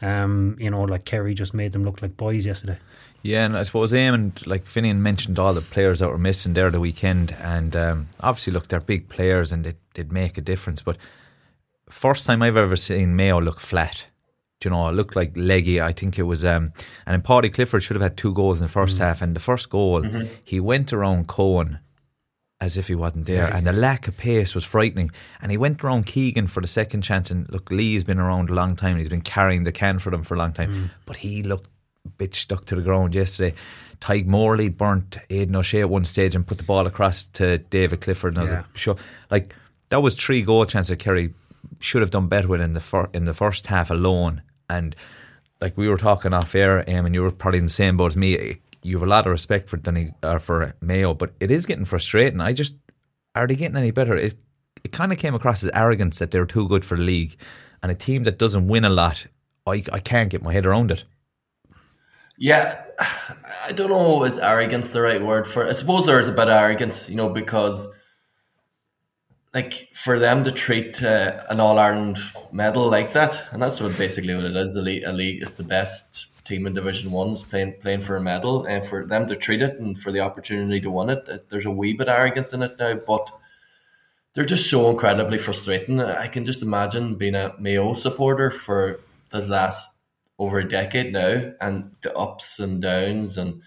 um, 0.00 0.56
you 0.60 0.70
know, 0.70 0.84
like 0.84 1.04
Kerry 1.04 1.34
just 1.34 1.54
made 1.54 1.72
them 1.72 1.82
look 1.82 2.02
like 2.02 2.16
boys 2.16 2.46
yesterday. 2.46 2.78
Yeah, 3.22 3.46
and 3.46 3.58
I 3.58 3.64
suppose 3.64 3.92
Eamon, 3.92 4.46
like 4.46 4.64
Finian 4.64 4.98
mentioned, 4.98 5.40
all 5.40 5.54
the 5.54 5.60
players 5.60 5.98
that 5.98 6.08
were 6.08 6.18
missing 6.18 6.54
there 6.54 6.70
the 6.70 6.78
weekend, 6.78 7.34
and 7.40 7.74
um, 7.74 8.06
obviously, 8.20 8.52
look, 8.52 8.68
they're 8.68 8.78
big 8.78 9.08
players 9.08 9.50
and 9.50 9.64
they 9.64 9.74
did 9.94 10.12
make 10.12 10.38
a 10.38 10.40
difference. 10.40 10.82
But 10.82 10.98
first 11.88 12.26
time 12.26 12.42
I've 12.42 12.56
ever 12.56 12.76
seen 12.76 13.16
Mayo 13.16 13.40
look 13.40 13.60
flat. 13.60 14.06
Do 14.60 14.68
you 14.68 14.74
know, 14.74 14.88
it 14.88 14.92
looked 14.92 15.16
like 15.16 15.32
leggy. 15.36 15.80
I 15.80 15.92
think 15.92 16.18
it 16.18 16.22
was, 16.22 16.44
um, 16.44 16.72
and 17.04 17.12
then 17.12 17.22
Paudie 17.22 17.52
Clifford 17.52 17.82
should 17.82 17.94
have 17.96 18.02
had 18.02 18.16
two 18.16 18.32
goals 18.32 18.58
in 18.58 18.64
the 18.64 18.72
first 18.72 18.98
mm 18.98 19.00
half. 19.00 19.20
And 19.20 19.36
the 19.36 19.40
first 19.40 19.68
goal, 19.68 20.02
mm-hmm. 20.02 20.26
he 20.44 20.60
went 20.60 20.92
around 20.92 21.28
Coen 21.28 21.80
as 22.58 22.78
if 22.78 22.88
he 22.88 22.94
wasn't 22.94 23.26
there. 23.26 23.52
And 23.52 23.66
the 23.66 23.72
lack 23.72 24.08
of 24.08 24.16
pace 24.16 24.54
was 24.54 24.64
frightening. 24.64 25.10
And 25.42 25.50
he 25.50 25.58
went 25.58 25.84
around 25.84 26.06
Keegan 26.06 26.46
for 26.46 26.62
the 26.62 26.66
second 26.66 27.02
chance. 27.02 27.30
And 27.30 27.50
look, 27.50 27.70
Lee's 27.70 28.02
been 28.02 28.18
around 28.18 28.48
a 28.48 28.54
long 28.54 28.76
time. 28.76 28.96
He's 28.96 29.10
been 29.10 29.20
carrying 29.20 29.64
the 29.64 29.72
can 29.72 29.98
for 29.98 30.10
them 30.10 30.22
for 30.22 30.34
a 30.34 30.38
long 30.38 30.54
time. 30.54 30.72
Mm. 30.72 30.90
But 31.04 31.18
he 31.18 31.42
looked 31.42 31.68
a 32.06 32.08
bit 32.08 32.34
stuck 32.34 32.64
to 32.66 32.76
the 32.76 32.80
ground 32.80 33.14
yesterday. 33.14 33.54
Tadhg 34.00 34.26
Morley 34.26 34.70
burnt 34.70 35.18
Aidan 35.28 35.56
O'Shea 35.56 35.80
at 35.80 35.90
one 35.90 36.04
stage 36.04 36.34
and 36.34 36.46
put 36.46 36.56
the 36.56 36.64
ball 36.64 36.86
across 36.86 37.24
to 37.24 37.58
David 37.58 38.00
Clifford. 38.00 38.38
And 38.38 38.48
yeah. 38.48 38.64
sure, 38.74 38.96
like 39.30 39.54
that 39.90 40.00
was 40.00 40.14
three 40.14 40.40
goal 40.40 40.64
chances 40.64 40.96
Kerry 40.96 41.34
should 41.80 42.02
have 42.02 42.10
done 42.10 42.28
better 42.28 42.48
with 42.48 42.60
in 42.60 42.72
the 42.72 42.80
fir- 42.80 43.10
in 43.12 43.24
the 43.24 43.34
first 43.34 43.66
half 43.66 43.90
alone. 43.90 44.42
And 44.68 44.96
like 45.60 45.76
we 45.76 45.88
were 45.88 45.96
talking 45.96 46.32
off 46.32 46.54
air, 46.54 46.80
um, 46.88 47.06
and 47.06 47.14
you 47.14 47.22
were 47.22 47.30
probably 47.30 47.58
in 47.58 47.66
the 47.66 47.70
same 47.70 47.96
boat 47.96 48.12
as 48.12 48.16
me 48.16 48.58
you 48.86 48.96
have 48.96 49.06
a 49.06 49.10
lot 49.10 49.26
of 49.26 49.32
respect 49.32 49.68
for 49.68 49.76
Denny 49.76 50.12
or 50.22 50.38
for 50.38 50.74
Mayo, 50.80 51.12
but 51.12 51.32
it 51.40 51.50
is 51.50 51.66
getting 51.66 51.84
frustrating. 51.84 52.40
I 52.40 52.52
just 52.52 52.76
are 53.34 53.46
they 53.46 53.56
getting 53.56 53.76
any 53.76 53.90
better? 53.90 54.14
It 54.16 54.36
it 54.84 54.92
kind 54.92 55.12
of 55.12 55.18
came 55.18 55.34
across 55.34 55.64
as 55.64 55.70
arrogance 55.74 56.18
that 56.20 56.30
they're 56.30 56.46
too 56.46 56.68
good 56.68 56.84
for 56.84 56.96
the 56.96 57.02
league, 57.02 57.36
and 57.82 57.90
a 57.90 57.94
team 57.94 58.24
that 58.24 58.38
doesn't 58.38 58.68
win 58.68 58.84
a 58.84 58.90
lot, 58.90 59.26
I 59.66 59.82
I 59.92 59.98
can't 59.98 60.30
get 60.30 60.42
my 60.42 60.52
head 60.52 60.66
around 60.66 60.92
it. 60.92 61.04
Yeah, 62.38 62.80
I 63.66 63.72
don't 63.72 63.90
know 63.90 64.22
is 64.24 64.38
arrogance 64.38 64.92
the 64.92 65.00
right 65.00 65.22
word 65.22 65.46
for 65.46 65.64
it. 65.64 65.70
I 65.70 65.72
suppose 65.72 66.06
there 66.06 66.20
is 66.20 66.28
a 66.28 66.32
bit 66.32 66.48
of 66.48 66.50
arrogance, 66.50 67.08
you 67.08 67.16
know, 67.16 67.28
because 67.28 67.88
like 69.56 69.88
for 69.94 70.18
them 70.18 70.44
to 70.44 70.52
treat 70.52 71.02
uh, 71.02 71.42
an 71.48 71.60
All 71.60 71.78
Ireland 71.78 72.18
medal 72.52 72.90
like 72.90 73.14
that, 73.14 73.46
and 73.52 73.62
that's 73.62 73.80
what 73.80 73.96
basically 73.96 74.34
what 74.34 74.44
it 74.44 74.54
is. 74.54 74.76
A 74.76 74.82
league, 74.82 75.04
a 75.04 75.12
league 75.14 75.42
is 75.42 75.56
the 75.56 75.64
best 75.64 76.26
team 76.44 76.66
in 76.66 76.74
Division 76.74 77.10
One 77.10 77.34
playing 77.36 77.72
playing 77.80 78.02
for 78.02 78.16
a 78.16 78.20
medal, 78.20 78.66
and 78.66 78.86
for 78.86 79.06
them 79.06 79.26
to 79.28 79.34
treat 79.34 79.62
it 79.62 79.80
and 79.80 79.98
for 79.98 80.12
the 80.12 80.20
opportunity 80.20 80.78
to 80.82 80.90
win 80.90 81.08
it, 81.08 81.48
there's 81.48 81.64
a 81.64 81.70
wee 81.70 81.94
bit 81.94 82.10
of 82.10 82.18
arrogance 82.18 82.52
in 82.52 82.62
it 82.62 82.78
now, 82.78 82.96
but 82.96 83.32
they're 84.34 84.44
just 84.44 84.68
so 84.68 84.90
incredibly 84.90 85.38
frustrating. 85.38 86.02
I 86.02 86.28
can 86.28 86.44
just 86.44 86.62
imagine 86.62 87.14
being 87.14 87.34
a 87.34 87.54
Mayo 87.58 87.94
supporter 87.94 88.50
for 88.50 89.00
the 89.30 89.40
last 89.40 89.90
over 90.38 90.58
a 90.58 90.68
decade 90.68 91.14
now, 91.14 91.54
and 91.62 91.96
the 92.02 92.14
ups 92.14 92.58
and 92.58 92.82
downs 92.82 93.38
and 93.38 93.62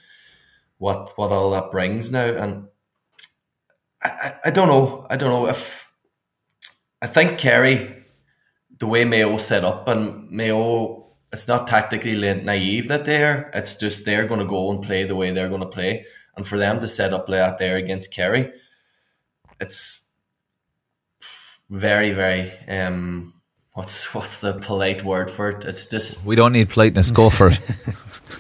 what 0.77 1.17
what 1.17 1.31
all 1.31 1.49
that 1.49 1.71
brings 1.71 2.11
now, 2.11 2.27
and 2.27 2.67
I, 4.01 4.35
I, 4.45 4.49
don't 4.51 4.67
know, 4.67 5.05
I 5.09 5.17
don't 5.17 5.29
know 5.29 5.47
if 5.47 5.91
I 7.01 7.07
think 7.07 7.37
Kerry 7.37 8.05
the 8.77 8.87
way 8.87 9.05
Mayo 9.05 9.37
set 9.37 9.65
up 9.65 9.87
and 9.87 10.29
Mayo 10.31 10.99
it's 11.31 11.47
not 11.47 11.67
tactically 11.67 12.15
naive 12.15 12.87
that 12.87 13.05
they're. 13.05 13.51
It's 13.53 13.75
just 13.75 14.05
they're 14.05 14.25
going 14.25 14.39
to 14.39 14.47
go 14.47 14.71
and 14.71 14.81
play 14.81 15.03
the 15.03 15.15
way 15.15 15.31
they're 15.31 15.49
going 15.49 15.61
to 15.61 15.67
play, 15.67 16.05
and 16.35 16.47
for 16.47 16.57
them 16.57 16.79
to 16.79 16.87
set 16.87 17.13
up 17.13 17.29
like 17.29 17.39
that 17.39 17.57
there 17.59 17.77
against 17.77 18.11
Kerry, 18.11 18.51
it's 19.59 20.01
very 21.69 22.11
very 22.13 22.51
um 22.67 23.38
what's 23.73 24.13
what's 24.13 24.41
the 24.41 24.53
polite 24.53 25.03
word 25.03 25.31
for 25.31 25.49
it? 25.49 25.65
It's 25.65 25.87
just 25.87 26.25
we 26.25 26.35
don't 26.35 26.53
need 26.53 26.69
politeness. 26.69 27.11
Go 27.11 27.29
for 27.29 27.49
it. 27.49 27.59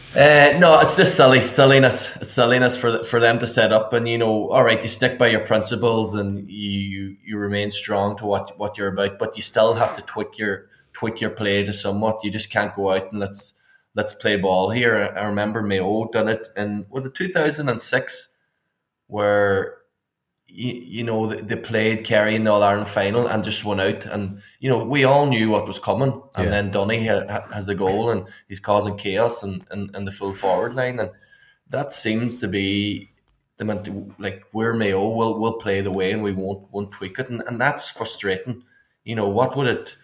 uh, 0.15 0.57
no, 0.59 0.79
it's 0.79 0.95
just 0.95 1.15
silly 1.15 1.45
silliness. 1.45 2.15
It's 2.17 2.31
silliness 2.31 2.77
for 2.77 3.03
for 3.03 3.19
them 3.19 3.39
to 3.39 3.47
set 3.47 3.71
up, 3.71 3.93
and 3.93 4.07
you 4.07 4.17
know, 4.17 4.49
all 4.49 4.63
right, 4.63 4.81
you 4.81 4.89
stick 4.89 5.17
by 5.17 5.27
your 5.27 5.41
principles 5.41 6.15
and 6.15 6.49
you 6.49 7.15
you 7.23 7.37
remain 7.37 7.71
strong 7.71 8.17
to 8.17 8.25
what 8.25 8.57
what 8.57 8.77
you're 8.77 8.93
about, 8.93 9.19
but 9.19 9.35
you 9.35 9.41
still 9.41 9.73
have 9.75 9.95
to 9.95 10.01
tweak 10.03 10.37
your 10.37 10.67
tweak 10.93 11.21
your 11.21 11.31
play 11.31 11.63
to 11.63 11.73
somewhat. 11.73 12.23
You 12.23 12.31
just 12.31 12.49
can't 12.49 12.73
go 12.73 12.91
out 12.91 13.11
and 13.11 13.19
let's 13.19 13.53
let's 13.95 14.13
play 14.13 14.35
ball 14.35 14.69
here. 14.69 15.13
I 15.15 15.23
remember 15.23 15.61
Mayo 15.61 16.09
done 16.11 16.27
it 16.27 16.47
in 16.55 16.85
was 16.89 17.05
it 17.05 17.15
2006 17.15 18.35
where 19.07 19.78
you, 20.59 20.73
you 20.73 21.03
know 21.05 21.25
they 21.25 21.55
played 21.55 22.03
Kerry 22.03 22.35
in 22.35 22.43
the 22.43 22.51
All 22.51 22.63
Ireland 22.63 22.89
final 22.89 23.27
and 23.27 23.43
just 23.43 23.63
won 23.63 23.79
out, 23.79 24.05
and 24.05 24.41
you 24.59 24.69
know 24.69 24.83
we 24.83 25.05
all 25.05 25.25
knew 25.25 25.49
what 25.49 25.67
was 25.67 25.79
coming, 25.79 26.21
and 26.35 26.45
yeah. 26.45 26.49
then 26.49 26.71
Donaghy, 26.71 27.51
has 27.53 27.69
a 27.69 27.75
goal 27.75 28.11
and 28.11 28.27
he's 28.49 28.59
causing 28.59 28.97
chaos 28.97 29.41
and 29.41 29.65
in, 29.71 29.83
in, 29.83 29.95
in, 29.95 30.05
the 30.05 30.11
full 30.11 30.33
forward 30.33 30.75
line, 30.75 30.99
and 30.99 31.11
that 31.69 31.93
seems 31.93 32.39
to 32.39 32.47
be 32.49 33.09
the 33.57 34.05
like 34.19 34.43
we're 34.51 34.73
Mayo, 34.73 35.07
we'll 35.07 35.39
we'll 35.39 35.53
play 35.53 35.79
the 35.79 35.91
way 35.91 36.11
and 36.11 36.23
we 36.23 36.33
won't 36.33 36.69
won't 36.71 36.91
tweak 36.91 37.19
it, 37.19 37.29
and, 37.29 37.41
and 37.47 37.59
that's 37.59 37.89
frustrating. 37.89 38.63
You 39.05 39.15
know 39.15 39.29
what 39.29 39.55
would 39.55 39.67
it 39.67 39.97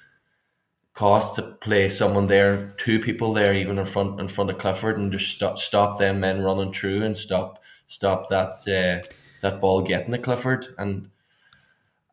cost 0.93 1.35
to 1.35 1.41
play 1.41 1.89
someone 1.89 2.27
there, 2.27 2.73
two 2.77 2.99
people 2.99 3.33
there, 3.33 3.53
even 3.53 3.77
in 3.77 3.85
front 3.85 4.21
in 4.21 4.29
front 4.29 4.49
of 4.49 4.57
Clifford, 4.57 4.97
and 4.97 5.11
just 5.11 5.31
stop 5.31 5.59
stop 5.59 5.99
them 5.99 6.21
men 6.21 6.41
running 6.41 6.71
through 6.71 7.03
and 7.03 7.17
stop 7.17 7.61
stop 7.87 8.29
that 8.29 8.65
uh, 8.67 9.05
that 9.45 9.61
ball 9.61 9.81
getting 9.81 10.11
to 10.11 10.17
Clifford. 10.17 10.67
And 10.77 11.09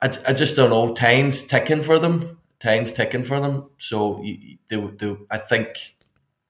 I, 0.00 0.12
I 0.28 0.32
just 0.32 0.54
don't 0.54 0.70
know. 0.70 0.94
Time's 0.94 1.42
ticking 1.42 1.82
for 1.82 1.98
them. 1.98 2.38
Time's 2.60 2.92
ticking 2.92 3.24
for 3.24 3.40
them. 3.40 3.70
So 3.78 4.22
you, 4.22 4.58
they, 4.68 4.76
they, 4.76 5.16
I 5.30 5.38
think 5.38 5.96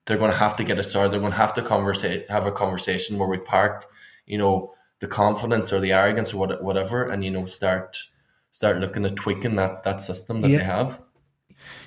they're 0.05 0.17
going 0.17 0.31
to 0.31 0.37
have 0.37 0.55
to 0.57 0.63
get 0.63 0.79
a 0.79 0.83
start. 0.83 1.11
They're 1.11 1.19
going 1.19 1.31
to 1.31 1.37
have 1.37 1.53
to 1.55 1.61
conversate, 1.61 2.29
have 2.29 2.45
a 2.45 2.51
conversation 2.51 3.17
where 3.17 3.29
we 3.29 3.37
park, 3.37 3.89
you 4.25 4.37
know, 4.37 4.73
the 4.99 5.07
confidence 5.07 5.73
or 5.73 5.79
the 5.79 5.91
arrogance 5.91 6.33
or 6.33 6.47
whatever, 6.61 7.03
and 7.03 7.25
you 7.25 7.31
know, 7.31 7.45
start 7.45 7.97
start 8.51 8.79
looking 8.79 9.03
at 9.03 9.15
tweaking 9.15 9.55
that 9.55 9.83
that 9.83 10.01
system 10.01 10.41
that 10.41 10.49
yeah. 10.49 10.57
they 10.59 10.63
have. 10.63 11.01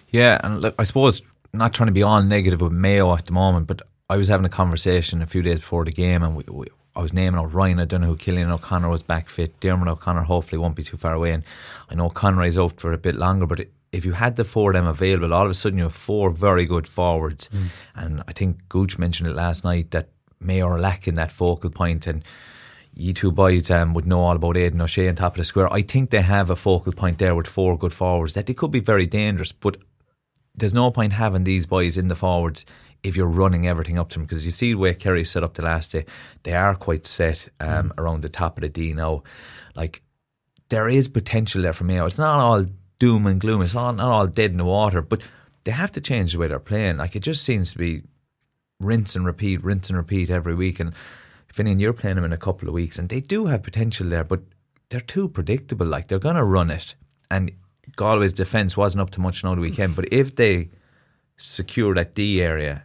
Yeah, 0.08 0.40
and 0.42 0.60
look, 0.60 0.74
I 0.78 0.84
suppose 0.84 1.22
not 1.52 1.72
trying 1.72 1.86
to 1.86 1.92
be 1.92 2.02
all 2.02 2.22
negative 2.22 2.60
with 2.60 2.72
Mayo 2.72 3.14
at 3.14 3.26
the 3.26 3.32
moment, 3.32 3.68
but 3.68 3.82
I 4.10 4.16
was 4.16 4.28
having 4.28 4.44
a 4.44 4.50
conversation 4.50 5.22
a 5.22 5.26
few 5.26 5.42
days 5.42 5.60
before 5.60 5.84
the 5.84 5.92
game, 5.92 6.22
and 6.22 6.36
we, 6.36 6.44
we, 6.48 6.66
I 6.96 7.02
was 7.02 7.12
naming 7.12 7.38
out 7.38 7.52
Ryan. 7.52 7.80
I 7.80 7.84
don't 7.84 8.00
know 8.00 8.08
who 8.08 8.16
Cillian 8.16 8.50
O'Connor 8.50 8.88
was 8.88 9.02
back 9.02 9.28
fit. 9.28 9.60
Diarmuid 9.60 9.88
O'Connor 9.88 10.22
hopefully 10.22 10.58
won't 10.58 10.76
be 10.76 10.82
too 10.82 10.96
far 10.96 11.12
away, 11.12 11.32
and 11.32 11.44
I 11.90 11.94
know 11.94 12.08
Conroy's 12.08 12.58
out 12.58 12.80
for 12.80 12.92
a 12.92 12.98
bit 12.98 13.14
longer, 13.14 13.46
but. 13.46 13.60
if 13.92 14.04
you 14.04 14.12
had 14.12 14.36
the 14.36 14.44
four 14.44 14.72
of 14.72 14.74
them 14.74 14.86
available, 14.86 15.32
all 15.32 15.44
of 15.44 15.50
a 15.50 15.54
sudden 15.54 15.78
you 15.78 15.84
have 15.84 15.94
four 15.94 16.30
very 16.30 16.66
good 16.66 16.86
forwards. 16.86 17.48
Mm. 17.48 17.68
And 17.94 18.22
I 18.28 18.32
think 18.32 18.68
Gooch 18.68 18.98
mentioned 18.98 19.30
it 19.30 19.36
last 19.36 19.64
night 19.64 19.90
that 19.92 20.08
Mayo 20.38 20.66
are 20.66 20.78
lacking 20.78 21.14
that 21.14 21.30
focal 21.30 21.70
point 21.70 22.06
and 22.06 22.22
you 22.96 23.12
two 23.12 23.30
boys 23.30 23.70
um, 23.70 23.92
would 23.94 24.06
know 24.06 24.20
all 24.20 24.36
about 24.36 24.56
Aidan 24.56 24.80
O'Shea 24.80 25.08
on 25.08 25.14
top 25.14 25.34
of 25.34 25.38
the 25.38 25.44
square. 25.44 25.72
I 25.72 25.82
think 25.82 26.10
they 26.10 26.22
have 26.22 26.50
a 26.50 26.56
focal 26.56 26.92
point 26.92 27.18
there 27.18 27.34
with 27.34 27.46
four 27.46 27.76
good 27.76 27.92
forwards 27.92 28.34
that 28.34 28.46
they 28.46 28.54
could 28.54 28.70
be 28.70 28.80
very 28.80 29.06
dangerous, 29.06 29.52
but 29.52 29.76
there's 30.54 30.74
no 30.74 30.90
point 30.90 31.12
having 31.12 31.44
these 31.44 31.66
boys 31.66 31.98
in 31.98 32.08
the 32.08 32.14
forwards 32.14 32.64
if 33.06 33.16
you're 33.16 33.28
running 33.28 33.66
everything 33.66 33.98
up 33.98 34.08
to 34.10 34.14
them 34.18 34.25
because 34.25 34.44
you 34.44 34.50
see 34.50 34.72
the 34.72 34.78
way 34.78 34.94
Kerry 34.94 35.25
set 35.25 35.44
up 35.44 35.54
the 35.54 35.62
last 35.62 35.92
day, 35.92 36.04
they 36.42 36.54
are 36.54 36.75
quite 36.75 37.06
set 37.06 37.48
um, 37.60 37.90
mm. 37.90 37.98
around 37.98 38.22
the 38.22 38.28
top 38.28 38.56
of 38.56 38.62
the 38.62 38.68
D 38.68 38.92
now. 38.92 39.22
Like 39.75 40.02
there 40.68 40.88
is 40.88 41.08
potential 41.08 41.62
there 41.62 41.72
for 41.72 41.84
Mayo. 41.84 42.06
It's 42.06 42.18
not 42.18 42.40
all 42.40 42.66
doom 42.98 43.26
and 43.26 43.40
gloom. 43.40 43.62
It's 43.62 43.75
all, 43.75 43.92
not 43.92 44.10
all 44.10 44.26
dead 44.26 44.50
in 44.50 44.56
the 44.56 44.64
water, 44.64 45.02
but 45.02 45.22
they 45.64 45.72
have 45.72 45.92
to 45.92 46.00
change 46.00 46.32
the 46.32 46.38
way 46.38 46.48
they're 46.48 46.58
playing. 46.58 46.96
Like 46.96 47.14
it 47.14 47.20
just 47.20 47.44
seems 47.44 47.72
to 47.72 47.78
be 47.78 48.02
rinse 48.80 49.14
and 49.14 49.25
repeat, 49.25 49.62
rinse 49.62 49.88
and 49.88 49.96
repeat 49.96 50.30
every 50.30 50.54
week. 50.54 50.80
And 50.80 50.92
Finian, 51.52 51.80
you're 51.80 51.92
playing 51.92 52.16
them 52.16 52.25
in 52.25 52.32
a 52.32 52.38
couple 52.38 52.68
of 52.68 52.75
weeks, 52.75 52.98
and 52.98 53.08
they 53.08 53.20
do 53.20 53.46
have 53.46 53.62
potential 53.62 54.08
there, 54.08 54.25
but 54.25 54.42
they're 54.88 55.00
too 55.00 55.28
predictable. 55.28 55.86
Like 55.86 56.08
they're 56.08 56.18
going 56.18 56.36
to 56.36 56.44
run 56.44 56.70
it, 56.70 56.94
and 57.30 57.52
Galway's 57.96 58.32
defence 58.32 58.76
wasn't 58.76 59.02
up 59.02 59.10
to 59.10 59.20
much 59.20 59.44
now 59.44 59.54
the 59.54 59.60
weekend. 59.60 59.96
But 59.96 60.12
if 60.12 60.36
they 60.36 60.70
secure 61.36 61.94
that 61.94 62.14
D 62.14 62.42
area, 62.42 62.84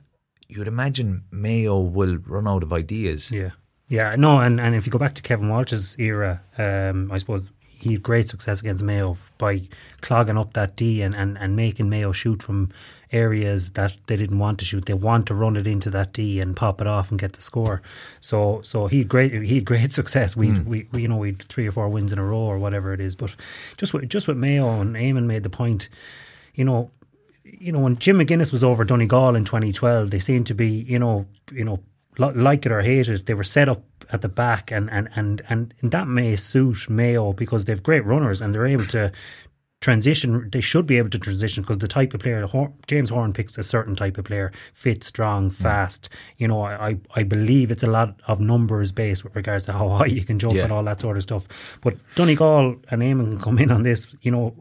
you'd 0.51 0.67
imagine 0.67 1.23
Mayo 1.31 1.79
will 1.79 2.17
run 2.17 2.47
out 2.47 2.63
of 2.63 2.73
ideas. 2.73 3.31
Yeah. 3.31 3.51
Yeah, 3.87 4.15
no, 4.15 4.39
and, 4.39 4.61
and 4.61 4.73
if 4.73 4.85
you 4.85 4.91
go 4.91 4.97
back 4.97 5.15
to 5.15 5.21
Kevin 5.21 5.49
Walsh's 5.49 5.97
era, 5.99 6.41
um, 6.57 7.11
I 7.11 7.17
suppose 7.17 7.51
he 7.81 7.93
had 7.93 8.03
great 8.03 8.29
success 8.29 8.61
against 8.61 8.83
Mayo 8.83 9.17
by 9.37 9.63
clogging 10.01 10.37
up 10.37 10.53
that 10.53 10.75
D 10.75 11.01
and, 11.01 11.15
and, 11.15 11.37
and 11.37 11.55
making 11.55 11.89
Mayo 11.89 12.11
shoot 12.11 12.43
from 12.43 12.69
areas 13.11 13.71
that 13.71 13.97
they 14.05 14.15
didn't 14.15 14.37
want 14.37 14.59
to 14.59 14.65
shoot. 14.65 14.85
They 14.85 14.93
want 14.93 15.25
to 15.27 15.35
run 15.35 15.57
it 15.57 15.65
into 15.65 15.89
that 15.89 16.13
D 16.13 16.39
and 16.39 16.55
pop 16.55 16.79
it 16.79 16.87
off 16.87 17.09
and 17.09 17.19
get 17.19 17.33
the 17.33 17.41
score. 17.41 17.81
So 18.19 18.61
so 18.61 18.87
he 18.87 18.99
had 18.99 19.09
great 19.09 19.33
he 19.33 19.55
had 19.55 19.65
great 19.65 19.91
success. 20.01 20.37
We 20.37 20.49
mm. 20.49 20.65
we, 20.65 20.87
we 20.91 21.01
you 21.01 21.07
know 21.07 21.17
we 21.17 21.31
three 21.33 21.67
or 21.67 21.71
four 21.71 21.89
wins 21.89 22.11
in 22.11 22.19
a 22.19 22.23
row 22.23 22.37
or 22.37 22.59
whatever 22.59 22.93
it 22.93 23.01
is. 23.01 23.15
But 23.15 23.35
just 23.77 23.93
with, 23.93 24.07
just 24.07 24.27
with 24.27 24.37
Mayo 24.37 24.79
and 24.79 24.95
Eamon 24.95 25.25
made 25.25 25.43
the 25.43 25.49
point, 25.49 25.89
you 26.53 26.65
know. 26.65 26.91
You 27.59 27.71
know, 27.71 27.79
when 27.79 27.97
Jim 27.97 28.17
McGuinness 28.17 28.51
was 28.51 28.63
over 28.63 28.83
Donegal 28.83 29.35
in 29.35 29.45
2012, 29.45 30.11
they 30.11 30.19
seemed 30.19 30.47
to 30.47 30.53
be, 30.53 30.85
you 30.87 30.99
know, 30.99 31.25
you 31.51 31.65
know, 31.65 31.79
like 32.17 32.65
it 32.65 32.71
or 32.71 32.81
hate 32.81 33.07
it, 33.07 33.25
they 33.25 33.33
were 33.33 33.43
set 33.43 33.69
up 33.69 33.83
at 34.11 34.21
the 34.21 34.29
back, 34.29 34.71
and 34.71 34.91
and 34.91 35.09
and 35.15 35.41
and 35.49 35.73
that 35.81 36.07
may 36.07 36.35
suit 36.35 36.89
Mayo 36.89 37.33
because 37.33 37.65
they've 37.65 37.81
great 37.81 38.05
runners 38.05 38.41
and 38.41 38.53
they're 38.53 38.65
able 38.65 38.85
to 38.87 39.11
transition. 39.81 40.49
They 40.51 40.61
should 40.61 40.85
be 40.85 40.97
able 40.97 41.09
to 41.09 41.19
transition 41.19 41.63
because 41.63 41.79
the 41.79 41.87
type 41.87 42.13
of 42.13 42.21
player 42.21 42.47
James 42.87 43.09
Horan 43.09 43.33
picks 43.33 43.57
a 43.57 43.63
certain 43.63 43.95
type 43.95 44.17
of 44.17 44.25
player: 44.25 44.51
fit, 44.73 45.03
strong, 45.03 45.49
mm. 45.49 45.53
fast. 45.53 46.09
Yeah. 46.11 46.17
You 46.37 46.47
know, 46.49 46.63
I 46.63 46.97
I 47.15 47.23
believe 47.23 47.71
it's 47.71 47.83
a 47.83 47.89
lot 47.89 48.19
of 48.27 48.39
numbers 48.39 48.91
based 48.91 49.23
with 49.23 49.35
regards 49.35 49.65
to 49.65 49.73
how 49.73 49.89
high 49.89 50.05
you 50.05 50.23
can 50.23 50.39
jump 50.39 50.55
yeah. 50.55 50.63
and 50.63 50.73
all 50.73 50.83
that 50.83 51.01
sort 51.01 51.17
of 51.17 51.23
stuff. 51.23 51.79
But 51.81 51.95
Donegal 52.15 52.77
and 52.89 53.01
Eamon 53.01 53.31
can 53.31 53.39
come 53.39 53.57
in 53.59 53.71
on 53.71 53.83
this. 53.83 54.15
You 54.21 54.31
know, 54.31 54.55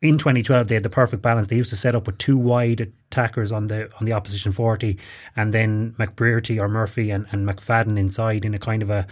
in 0.00 0.18
2012 0.18 0.68
they 0.68 0.74
had 0.74 0.84
the 0.84 0.90
perfect 0.90 1.22
balance. 1.22 1.48
They 1.48 1.56
used 1.56 1.70
to 1.70 1.76
set 1.76 1.94
up 1.94 2.06
with 2.06 2.18
two 2.18 2.38
wide 2.38 2.92
attackers 3.10 3.52
on 3.52 3.68
the 3.68 3.90
on 3.98 4.06
the 4.06 4.12
opposition 4.12 4.52
40 4.52 4.98
and 5.34 5.54
then 5.54 5.94
McBrearty 5.98 6.60
or 6.60 6.68
Murphy 6.68 7.10
and, 7.10 7.26
and 7.30 7.48
McFadden 7.48 7.98
inside 7.98 8.44
in 8.44 8.54
a 8.54 8.58
kind 8.58 8.82
of 8.82 8.90
a 8.90 9.06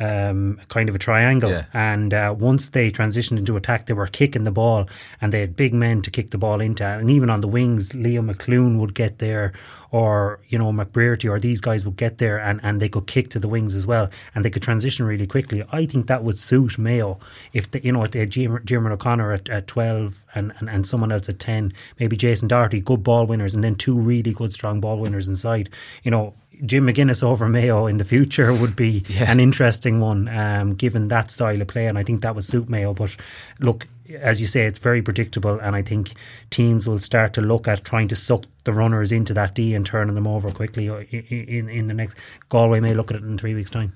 um, 0.00 0.58
kind 0.68 0.88
of 0.88 0.94
a 0.94 0.98
triangle. 0.98 1.50
Yeah. 1.50 1.66
And 1.72 2.12
uh, 2.12 2.34
once 2.36 2.70
they 2.70 2.90
transitioned 2.90 3.38
into 3.38 3.56
attack, 3.56 3.86
they 3.86 3.92
were 3.92 4.06
kicking 4.06 4.44
the 4.44 4.50
ball, 4.50 4.88
and 5.20 5.32
they 5.32 5.40
had 5.40 5.54
big 5.54 5.74
men 5.74 6.02
to 6.02 6.10
kick 6.10 6.30
the 6.30 6.38
ball 6.38 6.60
into. 6.60 6.84
And 6.84 7.10
even 7.10 7.28
on 7.30 7.42
the 7.42 7.48
wings, 7.48 7.90
Liam 7.90 8.32
McLoone 8.32 8.78
would 8.80 8.94
get 8.94 9.18
there, 9.18 9.52
or 9.90 10.40
you 10.48 10.58
know 10.58 10.72
McBrearty, 10.72 11.30
or 11.30 11.38
these 11.38 11.60
guys 11.60 11.84
would 11.84 11.96
get 11.96 12.18
there, 12.18 12.38
and, 12.40 12.60
and 12.62 12.80
they 12.80 12.88
could 12.88 13.06
kick 13.06 13.28
to 13.30 13.38
the 13.38 13.48
wings 13.48 13.76
as 13.76 13.86
well, 13.86 14.08
and 14.34 14.44
they 14.44 14.50
could 14.50 14.62
transition 14.62 15.04
really 15.04 15.26
quickly. 15.26 15.62
I 15.70 15.84
think 15.84 16.06
that 16.06 16.24
would 16.24 16.38
suit 16.38 16.78
Mayo 16.78 17.18
if 17.52 17.70
they, 17.70 17.80
you 17.82 17.92
know 17.92 18.02
if 18.04 18.12
they 18.12 18.20
had 18.20 18.30
Jim 18.30 18.86
O'Connor 18.86 19.32
at, 19.32 19.48
at 19.50 19.66
twelve 19.66 20.24
and, 20.34 20.52
and, 20.58 20.70
and 20.70 20.86
someone 20.86 21.12
else 21.12 21.28
at 21.28 21.38
ten, 21.38 21.74
maybe 21.98 22.16
Jason 22.16 22.48
Doherty, 22.48 22.80
good 22.80 23.02
ball 23.02 23.26
winners, 23.40 23.54
and 23.54 23.64
then 23.64 23.74
two 23.74 23.98
really 23.98 24.32
good 24.32 24.52
strong 24.52 24.80
ball 24.80 24.98
winners 24.98 25.28
inside. 25.28 25.70
You 26.02 26.10
know, 26.10 26.34
Jim 26.64 26.86
McGuinness 26.86 27.22
over 27.22 27.48
Mayo 27.48 27.86
in 27.86 27.96
the 27.96 28.04
future 28.04 28.52
would 28.52 28.76
be 28.76 29.04
yeah. 29.08 29.30
an 29.30 29.40
interesting 29.40 30.00
one, 30.00 30.28
um, 30.28 30.74
given 30.74 31.08
that 31.08 31.30
style 31.30 31.60
of 31.60 31.68
play, 31.68 31.86
and 31.86 31.98
I 31.98 32.02
think 32.02 32.22
that 32.22 32.34
would 32.34 32.44
suit 32.44 32.68
Mayo. 32.68 32.92
But 32.92 33.16
look, 33.58 33.88
as 34.20 34.40
you 34.40 34.46
say, 34.46 34.62
it's 34.62 34.78
very 34.78 35.00
predictable, 35.00 35.58
and 35.58 35.74
I 35.74 35.82
think 35.82 36.12
teams 36.50 36.86
will 36.86 36.98
start 36.98 37.32
to 37.34 37.40
look 37.40 37.66
at 37.66 37.84
trying 37.84 38.08
to 38.08 38.16
suck 38.16 38.44
the 38.64 38.72
runners 38.72 39.10
into 39.10 39.32
that 39.34 39.54
D 39.54 39.74
and 39.74 39.86
turning 39.86 40.14
them 40.14 40.26
over 40.26 40.50
quickly 40.50 40.86
in, 40.86 41.24
in, 41.24 41.68
in 41.68 41.86
the 41.86 41.94
next. 41.94 42.18
Galway 42.48 42.80
may 42.80 42.92
look 42.92 43.10
at 43.10 43.16
it 43.16 43.22
in 43.22 43.38
three 43.38 43.54
weeks' 43.54 43.70
time. 43.70 43.94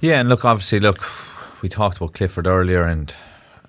Yeah, 0.00 0.20
and 0.20 0.28
look, 0.28 0.44
obviously, 0.44 0.80
look, 0.80 1.02
we 1.62 1.68
talked 1.68 1.98
about 1.98 2.14
Clifford 2.14 2.46
earlier, 2.46 2.84
and 2.84 3.14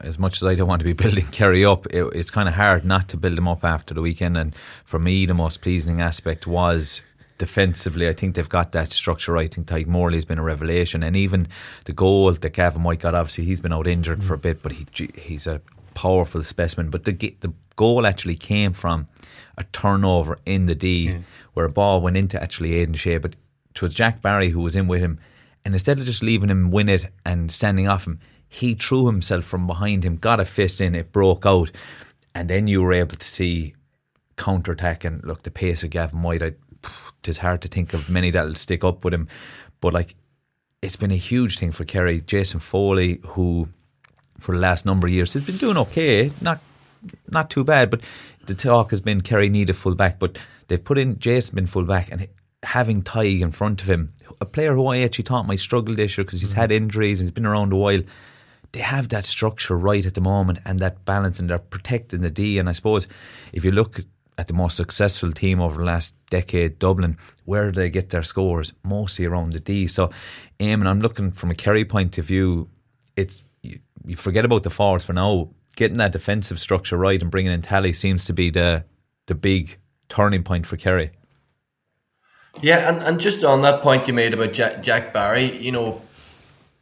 as 0.02 0.18
much 0.18 0.38
as 0.38 0.44
I 0.44 0.56
don't 0.56 0.68
want 0.68 0.80
to 0.80 0.86
be 0.86 0.94
building 1.04 1.26
Kerry 1.28 1.66
up, 1.66 1.86
it, 1.88 2.04
it's 2.14 2.32
kind 2.32 2.48
of 2.48 2.56
hard 2.56 2.86
not 2.86 3.10
to 3.10 3.18
build 3.18 3.38
them 3.38 3.48
up 3.48 3.64
after 3.64 3.94
the 3.94 4.02
weekend. 4.02 4.38
And 4.38 4.56
for 4.86 5.00
me, 5.00 5.26
the 5.26 5.34
most 5.34 5.62
pleasing 5.62 6.02
aspect 6.02 6.48
was 6.48 7.02
defensively, 7.40 8.08
I 8.08 8.14
think 8.14 8.36
they've 8.36 8.48
got 8.48 8.74
that 8.74 8.92
structure 8.92 9.34
right. 9.34 9.50
I 9.50 9.56
think 9.56 9.68
Tadhg 9.68 9.88
Morley's 9.88 10.26
been 10.26 10.38
a 10.38 10.44
revelation, 10.44 11.02
and 11.02 11.16
even 11.16 11.48
the 11.86 11.94
goal 11.94 12.32
that 12.32 12.54
Gavin 12.54 12.84
White 12.84 13.00
got, 13.00 13.16
obviously 13.16 13.46
he's 13.46 13.62
been 13.62 13.74
out 13.74 13.88
injured 13.88 14.20
mm. 14.20 14.24
for 14.24 14.36
a 14.36 14.38
bit, 14.38 14.62
but 14.62 14.74
he 14.74 14.86
he's 15.16 15.48
a 15.48 15.62
powerful 15.96 16.44
specimen. 16.44 16.92
But 16.92 17.06
the 17.06 17.14
the 17.40 17.54
goal 17.76 18.06
actually 18.06 18.36
came 18.36 18.74
from 18.74 19.08
a 19.58 19.64
turnover 19.64 20.38
in 20.46 20.68
the 20.68 20.76
D, 20.76 21.18
where 21.54 21.66
a 21.66 21.70
ball 21.70 22.02
went 22.02 22.18
into 22.18 22.42
actually 22.42 22.76
Aidan 22.76 22.94
Shea, 22.94 23.18
but 23.18 23.36
it 23.74 23.82
was 23.82 23.96
Jack 23.96 24.22
Barry 24.22 24.50
who 24.50 24.62
was 24.62 24.76
in 24.76 24.88
with 24.88 25.00
him, 25.00 25.20
and 25.66 25.74
instead 25.74 25.98
of 25.98 26.06
just 26.06 26.22
leaving 26.22 26.50
him 26.50 26.72
win 26.72 26.90
it 26.90 27.08
and 27.26 27.52
standing 27.52 27.88
off 27.88 28.06
him, 28.06 28.20
he 28.50 28.74
threw 28.74 29.06
himself 29.06 29.46
from 29.46 29.68
behind 29.68 30.04
him, 30.04 30.18
got 30.18 30.40
a 30.40 30.46
fist 30.46 30.82
in, 30.82 30.96
it 30.96 31.12
broke 31.12 31.46
out, 31.46 31.72
and 32.36 32.50
then 32.50 32.68
you 32.68 32.82
were 32.82 32.94
able 32.94 33.16
to 33.16 33.28
see 33.28 33.76
counter 34.36 34.72
attack 34.72 35.04
and 35.04 35.24
look 35.24 35.44
the 35.44 35.52
pace 35.52 35.84
of 35.84 35.92
Gavin 35.92 36.24
White. 36.24 36.42
I 36.42 36.54
it's 37.28 37.38
hard 37.38 37.62
to 37.62 37.68
think 37.68 37.94
of 37.94 38.10
many 38.10 38.32
that'll 38.32 38.56
stick 38.56 38.84
up 38.84 39.04
with 39.04 39.14
him. 39.14 39.28
But 39.82 39.94
like, 39.94 40.16
it's 40.82 40.96
been 40.96 41.12
a 41.12 41.18
huge 41.18 41.60
thing 41.60 41.72
for 41.72 41.86
Kerry. 41.86 42.22
Jason 42.22 42.60
Foley, 42.60 43.20
who 43.28 43.70
for 44.40 44.56
the 44.56 44.62
last 44.62 44.86
number 44.86 45.08
of 45.08 45.14
years 45.14 45.34
has 45.34 45.44
been 45.44 45.58
doing 45.58 45.78
okay, 45.78 46.32
not 46.42 46.60
not 47.30 47.50
too 47.50 47.64
bad, 47.64 47.90
but 47.90 48.02
the 48.46 48.56
talk 48.56 48.92
has 48.92 49.02
been 49.02 49.22
Kerry 49.22 49.50
need 49.50 49.70
a 49.70 49.74
full 49.74 49.96
back, 49.96 50.20
but 50.20 50.38
they've 50.68 50.84
put 50.84 50.98
in 50.98 51.20
Jason 51.20 51.56
been 51.56 51.68
full 51.68 51.84
back 51.84 52.12
and 52.12 52.28
having 52.64 53.02
Tadhg 53.04 53.42
in 53.42 53.52
front 53.52 53.82
of 53.82 53.90
him, 53.90 54.14
a 54.42 54.46
player 54.46 54.74
who 54.74 54.88
I 54.88 55.00
actually 55.00 55.26
thought 55.26 55.48
might 55.48 55.60
struggle 55.60 55.96
this 55.96 56.18
year 56.18 56.26
because 56.26 56.42
he's 56.42 56.52
mm-hmm. 56.52 56.62
had 56.62 56.72
injuries 56.72 57.20
and 57.20 57.28
he's 57.28 57.34
been 57.34 57.46
around 57.46 57.74
a 57.74 57.78
while. 57.78 58.02
They 58.72 58.82
have 58.82 59.10
that 59.10 59.26
structure 59.26 59.78
right 59.78 60.06
at 60.06 60.14
the 60.14 60.22
moment 60.22 60.60
and 60.66 60.80
that 60.80 61.06
balance, 61.06 61.40
and 61.40 61.50
they're 61.50 61.60
protecting 61.60 62.22
the 62.22 62.30
D. 62.30 62.60
And 62.60 62.70
I 62.70 62.74
suppose 62.74 63.08
if 63.52 63.66
you 63.66 63.72
look 63.72 64.02
at 64.38 64.48
the 64.48 64.54
most 64.54 64.78
successful 64.78 65.32
team 65.32 65.60
over 65.60 65.80
the 65.80 65.86
last 65.86 66.16
decade, 66.30 66.80
Dublin, 66.80 67.18
where 67.46 67.66
do 67.66 67.72
they 67.72 67.90
get 67.90 68.10
their 68.10 68.24
scores? 68.24 68.72
Mostly 68.84 69.26
around 69.26 69.54
the 69.54 69.60
D. 69.60 69.88
So, 69.88 70.12
Eamon, 70.60 70.88
I'm 70.88 71.02
looking 71.02 71.32
from 71.32 71.52
a 71.52 71.56
Kerry 71.56 71.84
point 71.84 72.18
of 72.18 72.26
view, 72.26 72.70
it's 73.16 73.44
you, 73.62 73.80
you 74.06 74.16
forget 74.16 74.46
about 74.46 74.64
the 74.64 74.70
forwards 74.70 75.06
for 75.06 75.14
now. 75.14 75.50
Getting 75.76 75.98
that 75.98 76.12
defensive 76.12 76.60
structure 76.60 76.98
right 76.98 77.22
and 77.22 77.32
bringing 77.32 77.52
in 77.52 77.62
Tally 77.62 77.94
seems 77.94 78.26
to 78.26 78.34
be 78.34 78.50
the 78.50 78.86
the 79.28 79.36
big 79.36 79.78
turning 80.10 80.44
point 80.44 80.66
for 80.66 80.78
Kerry. 80.78 81.12
Yeah, 82.62 82.90
and, 82.90 83.02
and 83.04 83.20
just 83.20 83.44
on 83.44 83.62
that 83.62 83.82
point 83.82 84.08
you 84.08 84.14
made 84.14 84.34
about 84.34 84.54
Jack, 84.54 84.84
Jack 84.84 85.14
Barry, 85.14 85.58
you 85.58 85.72
know, 85.72 86.02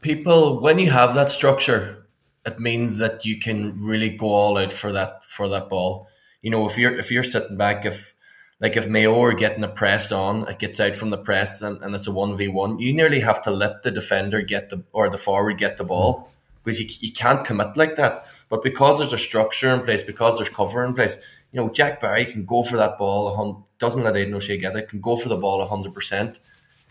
people 0.07 0.61
when 0.61 0.79
you 0.79 0.89
have 0.89 1.15
that 1.15 1.29
structure, 1.29 2.07
it 2.45 2.59
means 2.59 2.97
that 2.97 3.25
you 3.25 3.37
can 3.39 3.59
really 3.83 4.09
go 4.09 4.27
all 4.27 4.57
out 4.57 4.71
for 4.71 4.93
that 4.93 5.25
for 5.25 5.49
that 5.49 5.69
ball. 5.69 6.07
You 6.41 6.49
know, 6.49 6.67
if 6.69 6.77
you're 6.77 6.97
if 6.97 7.11
you're 7.11 7.23
sitting 7.23 7.57
back, 7.57 7.85
if 7.85 8.15
like 8.61 8.77
if 8.77 8.87
Mayo 8.87 9.19
are 9.21 9.33
getting 9.33 9.61
the 9.61 9.67
press 9.67 10.11
on, 10.11 10.47
it 10.47 10.59
gets 10.59 10.79
out 10.79 10.95
from 10.95 11.09
the 11.09 11.17
press 11.17 11.61
and, 11.61 11.81
and 11.83 11.93
it's 11.93 12.07
a 12.07 12.11
one 12.11 12.37
v 12.37 12.47
one. 12.47 12.79
You 12.79 12.93
nearly 12.93 13.19
have 13.19 13.43
to 13.43 13.51
let 13.51 13.83
the 13.83 13.91
defender 13.91 14.41
get 14.41 14.69
the 14.69 14.81
or 14.93 15.09
the 15.09 15.17
forward 15.17 15.57
get 15.57 15.75
the 15.75 15.83
ball 15.83 16.31
because 16.63 16.79
you, 16.79 16.87
you 17.01 17.11
can't 17.11 17.45
commit 17.45 17.75
like 17.75 17.97
that. 17.97 18.25
But 18.47 18.63
because 18.63 18.99
there's 18.99 19.13
a 19.13 19.17
structure 19.17 19.73
in 19.73 19.81
place, 19.81 20.03
because 20.03 20.37
there's 20.37 20.49
cover 20.49 20.85
in 20.85 20.93
place, 20.93 21.17
you 21.51 21.59
know 21.59 21.69
Jack 21.69 21.99
Barry 21.99 22.23
can 22.23 22.45
go 22.45 22.63
for 22.63 22.77
that 22.77 22.97
ball. 22.97 23.67
Doesn't 23.77 24.03
let 24.03 24.15
Aidan 24.15 24.33
O'Shea 24.35 24.57
get 24.57 24.75
it. 24.77 24.87
Can 24.87 25.01
go 25.01 25.17
for 25.17 25.27
the 25.27 25.37
ball 25.37 25.65
hundred 25.67 25.93
percent, 25.93 26.39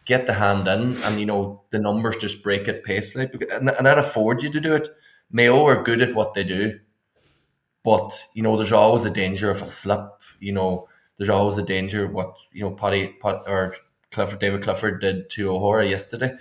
get 0.06 0.26
the 0.26 0.32
hand 0.32 0.66
in, 0.68 0.96
and 1.02 1.20
you 1.20 1.26
know 1.26 1.62
the 1.70 1.78
numbers 1.78 2.16
just 2.16 2.42
break 2.42 2.68
at 2.68 2.84
pace. 2.84 3.14
Like, 3.14 3.34
and, 3.52 3.68
that 3.68 3.98
affords 3.98 4.42
you 4.42 4.50
to 4.50 4.60
do 4.60 4.74
it. 4.74 4.88
Mayo 5.30 5.64
are 5.64 5.82
good 5.82 6.00
at 6.00 6.14
what 6.14 6.32
they 6.32 6.44
do, 6.44 6.78
but 7.82 8.26
you 8.32 8.42
know 8.42 8.56
there's 8.56 8.72
always 8.72 9.04
a 9.04 9.10
danger 9.10 9.50
of 9.50 9.60
a 9.60 9.64
slip. 9.64 10.22
You 10.40 10.52
know 10.52 10.88
there's 11.18 11.30
always 11.30 11.58
a 11.58 11.62
danger 11.62 12.06
what 12.06 12.38
you 12.52 12.62
know 12.62 12.70
Paddy 12.70 13.08
Pot, 13.20 13.44
or 13.46 13.74
Clifford 14.10 14.38
David 14.38 14.62
Clifford 14.62 15.00
did 15.00 15.28
to 15.30 15.50
O'Hora 15.50 15.86
yesterday. 15.86 16.36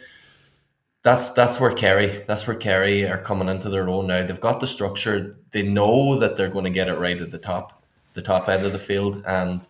That's 1.02 1.30
that's 1.30 1.60
where 1.60 1.74
Kerry 1.74 2.24
that's 2.28 2.48
where 2.48 2.56
Kerry 2.56 3.06
are 3.06 3.22
coming 3.22 3.50
into 3.50 3.70
their 3.70 3.90
own 3.90 4.08
now. 4.08 4.26
They've 4.26 4.40
got 4.40 4.60
the 4.60 4.68
structure. 4.68 5.36
They 5.52 5.64
know 5.64 6.20
that 6.20 6.38
they're 6.38 6.50
going 6.50 6.66
to 6.66 6.72
get 6.72 6.90
it 6.90 7.00
right 7.00 7.20
at 7.20 7.32
the 7.32 7.38
top, 7.40 7.84
the 8.14 8.22
top 8.22 8.48
end 8.48 8.66
of 8.66 8.72
the 8.72 8.80
field, 8.80 9.24
and 9.28 9.68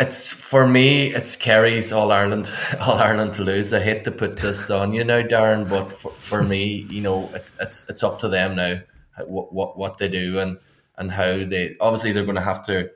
it's 0.00 0.32
for 0.32 0.66
me. 0.66 1.14
It's 1.14 1.36
Kerry's 1.36 1.92
All 1.92 2.12
Ireland, 2.12 2.48
All 2.80 2.98
Ireland 2.98 3.34
to 3.34 3.42
lose. 3.42 3.72
I 3.72 3.80
hate 3.80 4.04
to 4.04 4.10
put 4.10 4.36
this 4.36 4.70
on 4.80 4.92
you 4.92 5.04
now, 5.04 5.22
Darran, 5.22 5.68
but 5.68 5.92
for, 5.92 6.12
for 6.12 6.42
me, 6.42 6.86
you 6.90 7.00
know, 7.00 7.30
it's 7.34 7.52
it's 7.60 7.84
it's 7.88 8.02
up 8.02 8.20
to 8.20 8.28
them 8.28 8.56
now 8.56 8.80
what 9.26 9.52
what 9.52 9.76
what 9.76 9.98
they 9.98 10.08
do 10.08 10.38
and 10.38 10.58
and 10.96 11.10
how 11.10 11.44
they 11.44 11.76
obviously 11.80 12.12
they're 12.12 12.24
going 12.24 12.36
to 12.36 12.40
have 12.40 12.64
to 12.66 12.90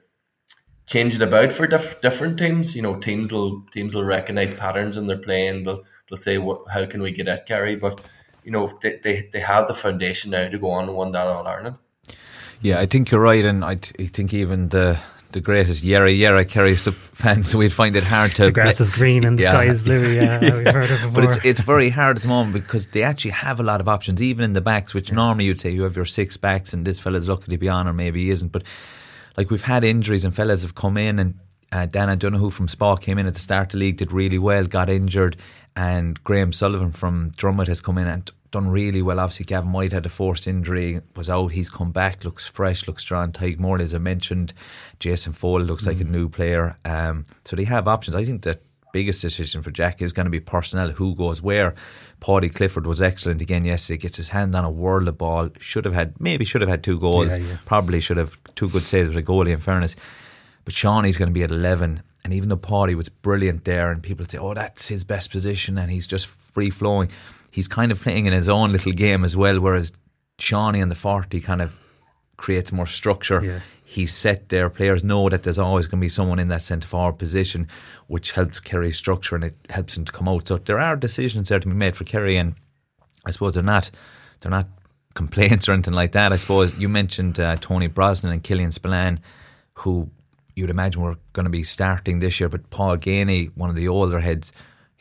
change 0.86 1.14
it 1.14 1.22
about 1.22 1.52
for 1.52 1.66
diff- 1.66 2.00
different 2.00 2.38
teams. 2.38 2.76
You 2.76 2.82
know, 2.82 2.96
teams 2.96 3.32
will 3.32 3.62
teams 3.72 3.94
will 3.94 4.04
recognize 4.04 4.54
patterns 4.54 4.96
in 4.96 5.06
their 5.06 5.18
playing. 5.18 5.64
They'll 5.64 5.84
they'll 6.08 6.16
say, 6.16 6.38
"What? 6.38 6.62
How 6.72 6.86
can 6.86 7.02
we 7.02 7.12
get 7.12 7.28
at 7.28 7.46
Kerry?" 7.46 7.76
But 7.76 8.00
you 8.44 8.50
know, 8.50 8.66
they, 8.82 8.98
they 9.02 9.28
they 9.32 9.40
have 9.40 9.68
the 9.68 9.74
foundation 9.74 10.30
now 10.30 10.48
to 10.48 10.58
go 10.58 10.70
on 10.70 10.88
and 10.88 10.96
win 10.96 11.12
that 11.12 11.26
All 11.26 11.46
Ireland. 11.46 11.78
Yeah, 12.60 12.78
I 12.78 12.86
think 12.86 13.10
you're 13.10 13.20
right, 13.20 13.44
and 13.44 13.64
I, 13.64 13.74
think 13.74 14.32
even 14.32 14.68
the 14.68 14.96
the 15.32 15.40
greatest 15.40 15.84
Yera 15.84 16.16
Yera 16.16 16.48
Kerry 16.48 16.76
fans, 16.76 17.54
we'd 17.54 17.72
find 17.72 17.96
it 17.96 18.04
hard 18.04 18.34
to. 18.36 18.46
The 18.46 18.52
grass 18.52 18.76
play. 18.76 18.84
is 18.84 18.90
green 18.90 19.24
and 19.24 19.38
the 19.38 19.44
yeah. 19.44 19.50
sky 19.50 19.64
is 19.64 19.82
blue. 19.82 20.02
Yeah, 20.02 20.40
yeah. 20.42 20.56
we've 20.56 20.66
heard 20.66 20.90
it 20.90 21.00
before. 21.00 21.10
But 21.10 21.24
it's 21.24 21.44
it's 21.44 21.60
very 21.60 21.90
hard 21.90 22.16
at 22.16 22.22
the 22.22 22.28
moment 22.28 22.54
because 22.54 22.86
they 22.88 23.02
actually 23.02 23.32
have 23.32 23.60
a 23.60 23.62
lot 23.62 23.80
of 23.80 23.88
options, 23.88 24.20
even 24.22 24.44
in 24.44 24.52
the 24.52 24.60
backs, 24.60 24.94
which 24.94 25.10
yeah. 25.10 25.16
normally 25.16 25.44
you'd 25.46 25.60
say 25.60 25.70
you 25.70 25.82
have 25.82 25.96
your 25.96 26.04
six 26.04 26.36
backs, 26.36 26.72
and 26.72 26.86
this 26.86 26.98
fella's 26.98 27.28
lucky 27.28 27.50
to 27.50 27.58
be 27.58 27.68
on, 27.68 27.88
or 27.88 27.92
maybe 27.92 28.24
he 28.24 28.30
isn't. 28.30 28.52
But 28.52 28.64
like 29.36 29.50
we've 29.50 29.62
had 29.62 29.84
injuries 29.84 30.24
and 30.24 30.34
fellas 30.34 30.62
have 30.62 30.74
come 30.74 30.96
in 30.96 31.18
and 31.18 31.38
uh, 31.72 31.86
Dan 31.86 32.10
O'Donoghue 32.10 32.50
from 32.50 32.68
Spa 32.68 32.96
came 32.96 33.18
in 33.18 33.26
at 33.26 33.34
the 33.34 33.40
start 33.40 33.68
of 33.68 33.72
the 33.72 33.78
league, 33.78 33.96
did 33.96 34.12
really 34.12 34.38
well, 34.38 34.66
got 34.66 34.90
injured, 34.90 35.36
and 35.74 36.22
Graham 36.22 36.52
Sullivan 36.52 36.92
from 36.92 37.30
Dromid 37.32 37.66
has 37.68 37.80
come 37.80 37.96
in 37.96 38.06
and 38.06 38.30
done 38.52 38.68
really 38.68 39.02
well. 39.02 39.18
Obviously, 39.18 39.44
Gavin 39.44 39.72
White 39.72 39.92
had 39.92 40.06
a 40.06 40.08
forced 40.08 40.46
injury, 40.46 41.00
was 41.16 41.28
out. 41.28 41.48
He's 41.48 41.70
come 41.70 41.90
back, 41.90 42.24
looks 42.24 42.46
fresh, 42.46 42.86
looks 42.86 43.02
strong. 43.02 43.32
Tadhg 43.32 43.58
Morley, 43.58 43.84
as 43.84 43.94
I 43.94 43.98
mentioned, 43.98 44.52
Jason 45.00 45.32
Foley 45.32 45.64
looks 45.64 45.84
mm. 45.84 45.88
like 45.88 46.00
a 46.00 46.04
mm. 46.04 46.10
new 46.10 46.28
player. 46.28 46.78
Um, 46.84 47.26
so 47.44 47.56
they 47.56 47.64
have 47.64 47.88
options. 47.88 48.14
I 48.14 48.24
think 48.24 48.42
the 48.42 48.60
biggest 48.92 49.22
decision 49.22 49.62
for 49.62 49.70
Jack 49.70 50.00
is 50.02 50.12
going 50.12 50.26
to 50.26 50.30
be 50.30 50.38
personnel, 50.38 50.90
who 50.90 51.16
goes 51.16 51.42
where. 51.42 51.74
Paudie 52.20 52.50
Clifford 52.50 52.86
was 52.86 53.02
excellent 53.02 53.40
again 53.40 53.64
yesterday. 53.64 53.98
Gets 53.98 54.16
his 54.16 54.28
hand 54.28 54.54
on 54.54 54.64
a 54.64 54.70
world 54.70 55.08
of 55.08 55.18
ball. 55.18 55.48
Should 55.58 55.84
have 55.84 55.94
had 55.94 56.20
maybe 56.20 56.44
should 56.44 56.60
have 56.60 56.70
had 56.70 56.84
two 56.84 57.00
goals. 57.00 57.28
Yeah, 57.28 57.36
yeah. 57.36 57.56
Probably 57.64 57.98
should 57.98 58.18
have 58.18 58.38
two 58.54 58.68
good 58.68 58.86
saves 58.86 59.08
with 59.08 59.16
a 59.16 59.22
goalie. 59.22 59.52
In 59.52 59.58
fairness, 59.58 59.96
but 60.64 60.74
Seánie's 60.74 61.16
going 61.16 61.30
to 61.30 61.34
be 61.34 61.42
at 61.42 61.50
eleven. 61.50 62.02
And 62.24 62.32
even 62.32 62.50
though 62.50 62.56
Paudie 62.56 62.94
was 62.94 63.08
brilliant 63.08 63.64
there, 63.64 63.90
and 63.90 64.00
people 64.00 64.24
say, 64.24 64.38
"Oh, 64.38 64.54
that's 64.54 64.86
his 64.86 65.02
best 65.02 65.32
position," 65.32 65.78
and 65.78 65.90
he's 65.90 66.06
just 66.06 66.28
free 66.28 66.70
flowing, 66.70 67.08
he's 67.52 67.68
kind 67.68 67.92
of 67.92 68.00
playing 68.00 68.26
in 68.26 68.32
his 68.32 68.48
own 68.48 68.72
little 68.72 68.92
game 68.92 69.24
as 69.24 69.36
well. 69.36 69.60
Whereas 69.60 69.92
Seánie 70.38 70.82
and 70.82 70.90
the 70.90 70.96
forty 70.96 71.40
kind 71.40 71.62
of 71.62 71.78
creates 72.36 72.72
more 72.72 72.88
structure. 72.88 73.40
Yeah 73.44 73.60
he's 73.92 74.14
set 74.14 74.48
there. 74.48 74.70
Players 74.70 75.04
know 75.04 75.28
that 75.28 75.42
there's 75.42 75.58
always 75.58 75.86
going 75.86 76.00
to 76.00 76.04
be 76.04 76.08
someone 76.08 76.38
in 76.38 76.48
that 76.48 76.62
centre 76.62 76.88
forward 76.88 77.18
position, 77.18 77.68
which 78.06 78.32
helps 78.32 78.58
Kerry 78.58 78.90
structure 78.90 79.34
and 79.34 79.44
it 79.44 79.54
helps 79.68 79.96
him 79.96 80.06
to 80.06 80.12
come 80.12 80.28
out. 80.28 80.48
So 80.48 80.56
there 80.56 80.78
are 80.78 80.96
decisions 80.96 81.48
there 81.48 81.60
to 81.60 81.68
be 81.68 81.74
made 81.74 81.94
for 81.94 82.04
Kerry, 82.04 82.36
and 82.36 82.54
I 83.26 83.30
suppose 83.30 83.54
they're 83.54 83.62
not 83.62 83.90
they're 84.40 84.50
not 84.50 84.68
complaints 85.14 85.68
or 85.68 85.72
anything 85.72 85.94
like 85.94 86.12
that. 86.12 86.32
I 86.32 86.36
suppose 86.36 86.76
you 86.78 86.88
mentioned 86.88 87.38
uh, 87.38 87.56
Tony 87.56 87.86
Brosnan 87.86 88.32
and 88.32 88.42
Killian 88.42 88.72
Spillane, 88.72 89.20
who 89.74 90.08
you'd 90.56 90.70
imagine 90.70 91.02
were 91.02 91.18
going 91.34 91.44
to 91.44 91.50
be 91.50 91.62
starting 91.62 92.18
this 92.18 92.40
year, 92.40 92.48
but 92.48 92.70
Paul 92.70 92.96
Geaney, 92.96 93.50
one 93.54 93.68
of 93.70 93.76
the 93.76 93.88
older 93.88 94.20
heads. 94.20 94.52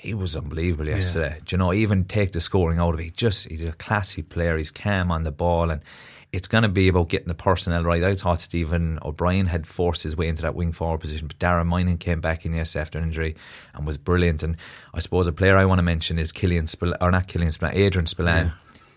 He 0.02 0.16
was 0.16 0.36
unbelievable 0.36 0.88
yesterday. 0.88 1.36
Yeah. 1.36 1.44
Do 1.46 1.54
you 1.54 1.58
know, 1.60 1.74
even 1.74 2.06
take 2.06 2.32
the 2.32 2.42
scoring 2.42 2.80
out 2.80 2.96
of 2.96 3.00
it, 3.00 3.04
he 3.04 3.10
just 3.12 3.48
he's 3.48 3.62
a 3.62 3.72
classy 3.74 4.24
player. 4.24 4.58
He's 4.58 4.72
calm 4.72 5.12
on 5.12 5.22
the 5.22 5.32
ball 5.32 5.70
and 5.70 5.84
it's 6.32 6.48
going 6.48 6.64
to 6.64 6.70
be 6.70 6.88
about 6.88 7.10
getting 7.10 7.28
the 7.28 7.36
personnel 7.36 7.84
right. 7.84 8.04
I 8.04 8.16
thought 8.16 8.42
Stephen 8.42 8.98
O'Brien 9.04 9.46
had 9.46 9.68
forced 9.68 10.02
his 10.02 10.18
way 10.18 10.28
into 10.28 10.42
that 10.42 10.56
wing 10.56 10.72
forward 10.72 11.02
position, 11.02 11.28
but 11.28 11.38
Dara 11.38 11.64
Moynihan 11.64 12.00
came 12.00 12.20
back 12.20 12.48
in 12.48 12.54
yesterday 12.54 12.82
after 12.82 12.98
injury 12.98 13.36
and 13.76 13.86
was 13.86 14.00
brilliant. 14.00 14.42
And 14.42 14.58
I 14.92 15.02
suppose 15.02 15.28
a 15.28 15.32
player 15.32 15.56
I 15.56 15.66
want 15.66 15.78
to 15.78 15.84
mention 15.84 16.18
is 16.18 16.32
Killian 16.32 16.66
Spill 16.66 16.96
or 17.00 17.12
not 17.12 17.28
Killian 17.28 17.52
Spillane, 17.52 17.76
Adrian 17.76 18.08
Spillane. 18.08 18.48
Yeah. 18.48 18.54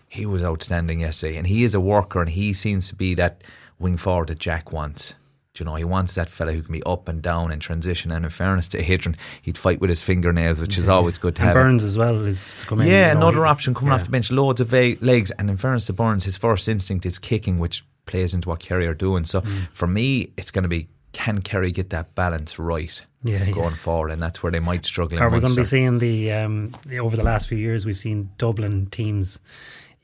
He 0.07 0.25
was 0.25 0.41
outstanding 0.41 1.01
yesterday, 1.01 1.37
and 1.37 1.45
he 1.45 1.63
is 1.63 1.75
a 1.75 1.79
worker, 1.79 2.19
and 2.19 2.31
he 2.31 2.51
seems 2.53 2.89
to 2.89 2.95
be 2.95 3.13
that 3.13 3.43
wing 3.77 3.97
forward 3.97 4.29
that 4.29 4.39
Jack 4.39 4.71
wants 4.71 5.13
you 5.59 5.65
know, 5.65 5.75
he 5.75 5.83
wants 5.83 6.15
that 6.15 6.29
fella 6.29 6.51
who 6.51 6.61
can 6.61 6.73
be 6.73 6.83
up 6.83 7.07
and 7.07 7.21
down 7.21 7.51
in 7.51 7.59
transition. 7.59 8.11
And 8.11 8.25
in 8.25 8.31
fairness 8.31 8.67
to 8.69 8.79
Adrian, 8.79 9.17
he'd 9.41 9.57
fight 9.57 9.79
with 9.79 9.89
his 9.89 10.01
fingernails, 10.01 10.59
which 10.59 10.77
is 10.77 10.87
always 10.87 11.17
good 11.17 11.35
to 11.35 11.41
and 11.41 11.47
have. 11.47 11.53
Burns 11.55 11.83
as 11.83 11.97
well 11.97 12.25
is 12.25 12.57
coming. 12.65 12.87
Yeah, 12.87 13.11
in, 13.11 13.17
another 13.17 13.37
know, 13.37 13.45
option 13.45 13.73
coming 13.73 13.89
yeah. 13.89 13.95
off 13.95 14.05
the 14.05 14.11
bench, 14.11 14.31
loads 14.31 14.61
of 14.61 14.71
legs. 14.73 15.31
And 15.31 15.49
in 15.49 15.57
fairness 15.57 15.87
to 15.87 15.93
Burns, 15.93 16.23
his 16.23 16.37
first 16.37 16.67
instinct 16.67 17.05
is 17.05 17.19
kicking, 17.19 17.57
which 17.57 17.85
plays 18.05 18.33
into 18.33 18.49
what 18.49 18.59
Kerry 18.59 18.87
are 18.87 18.93
doing. 18.93 19.23
So 19.23 19.41
mm. 19.41 19.67
for 19.71 19.87
me, 19.87 20.31
it's 20.37 20.51
going 20.51 20.63
to 20.63 20.69
be 20.69 20.87
can 21.11 21.41
Kerry 21.41 21.71
get 21.71 21.91
that 21.91 22.13
balance 22.13 22.59
right? 22.59 23.01
Yeah, 23.23 23.49
going 23.51 23.71
yeah. 23.71 23.75
forward, 23.75 24.11
and 24.11 24.21
that's 24.21 24.43
where 24.43 24.51
they 24.51 24.59
might 24.59 24.85
struggle. 24.85 25.19
Are 25.19 25.29
we 25.29 25.39
going 25.39 25.53
to 25.53 25.59
be 25.59 25.63
seeing 25.63 25.97
the 25.97 26.31
um, 26.33 26.75
over 26.99 27.15
the 27.15 27.23
last 27.23 27.47
few 27.47 27.57
years? 27.57 27.85
We've 27.85 27.97
seen 27.97 28.29
Dublin 28.37 28.87
teams 28.87 29.39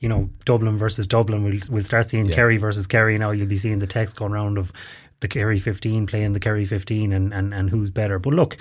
you 0.02 0.08
know, 0.08 0.28
Dublin 0.44 0.76
versus 0.76 1.06
Dublin. 1.06 1.44
We'll 1.44 1.60
we'll 1.70 1.84
start 1.84 2.10
seeing 2.10 2.26
yeah. 2.26 2.34
Kerry 2.34 2.56
versus 2.56 2.88
Kerry 2.88 3.16
now. 3.18 3.30
You'll 3.30 3.46
be 3.46 3.56
seeing 3.56 3.78
the 3.78 3.86
text 3.86 4.16
going 4.16 4.32
around 4.32 4.58
of 4.58 4.72
the 5.22 5.28
Kerry 5.28 5.58
15 5.58 6.06
playing 6.06 6.34
the 6.34 6.40
Kerry 6.40 6.64
15 6.64 7.12
and, 7.12 7.32
and, 7.32 7.54
and 7.54 7.70
who's 7.70 7.90
better. 7.90 8.18
But 8.18 8.34
look, 8.34 8.58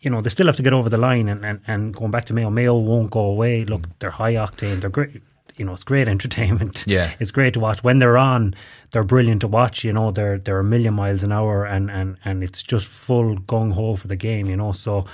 you 0.00 0.10
know, 0.10 0.20
they 0.20 0.30
still 0.30 0.46
have 0.46 0.56
to 0.56 0.62
get 0.62 0.72
over 0.72 0.88
the 0.88 0.98
line 0.98 1.28
and, 1.28 1.44
and, 1.44 1.60
and 1.66 1.94
going 1.94 2.10
back 2.10 2.24
to 2.26 2.34
Mayo, 2.34 2.50
Mayo 2.50 2.76
won't 2.76 3.10
go 3.10 3.20
away. 3.20 3.64
Look, 3.64 3.82
mm. 3.82 3.92
they're 3.98 4.10
high 4.10 4.34
octane, 4.34 4.80
they're 4.80 4.90
great. 4.90 5.22
You 5.56 5.66
know, 5.66 5.74
it's 5.74 5.84
great 5.84 6.08
entertainment. 6.16 6.84
Yeah. 6.86 7.12
It's 7.20 7.30
great 7.30 7.54
to 7.54 7.60
watch. 7.60 7.84
When 7.84 7.98
they're 7.98 8.18
on, 8.18 8.54
they're 8.92 9.04
brilliant 9.04 9.42
to 9.42 9.48
watch. 9.48 9.84
You 9.84 9.92
know, 9.92 10.10
they're 10.10 10.38
they're 10.38 10.60
a 10.60 10.64
million 10.64 10.94
miles 10.94 11.22
an 11.22 11.32
hour 11.32 11.64
and, 11.64 11.90
and, 11.90 12.16
and 12.24 12.42
it's 12.42 12.62
just 12.62 13.02
full 13.02 13.36
gung 13.36 13.72
ho 13.72 13.94
for 13.96 14.08
the 14.08 14.16
game, 14.16 14.46
you 14.46 14.56
know. 14.56 14.72
So 14.72 15.04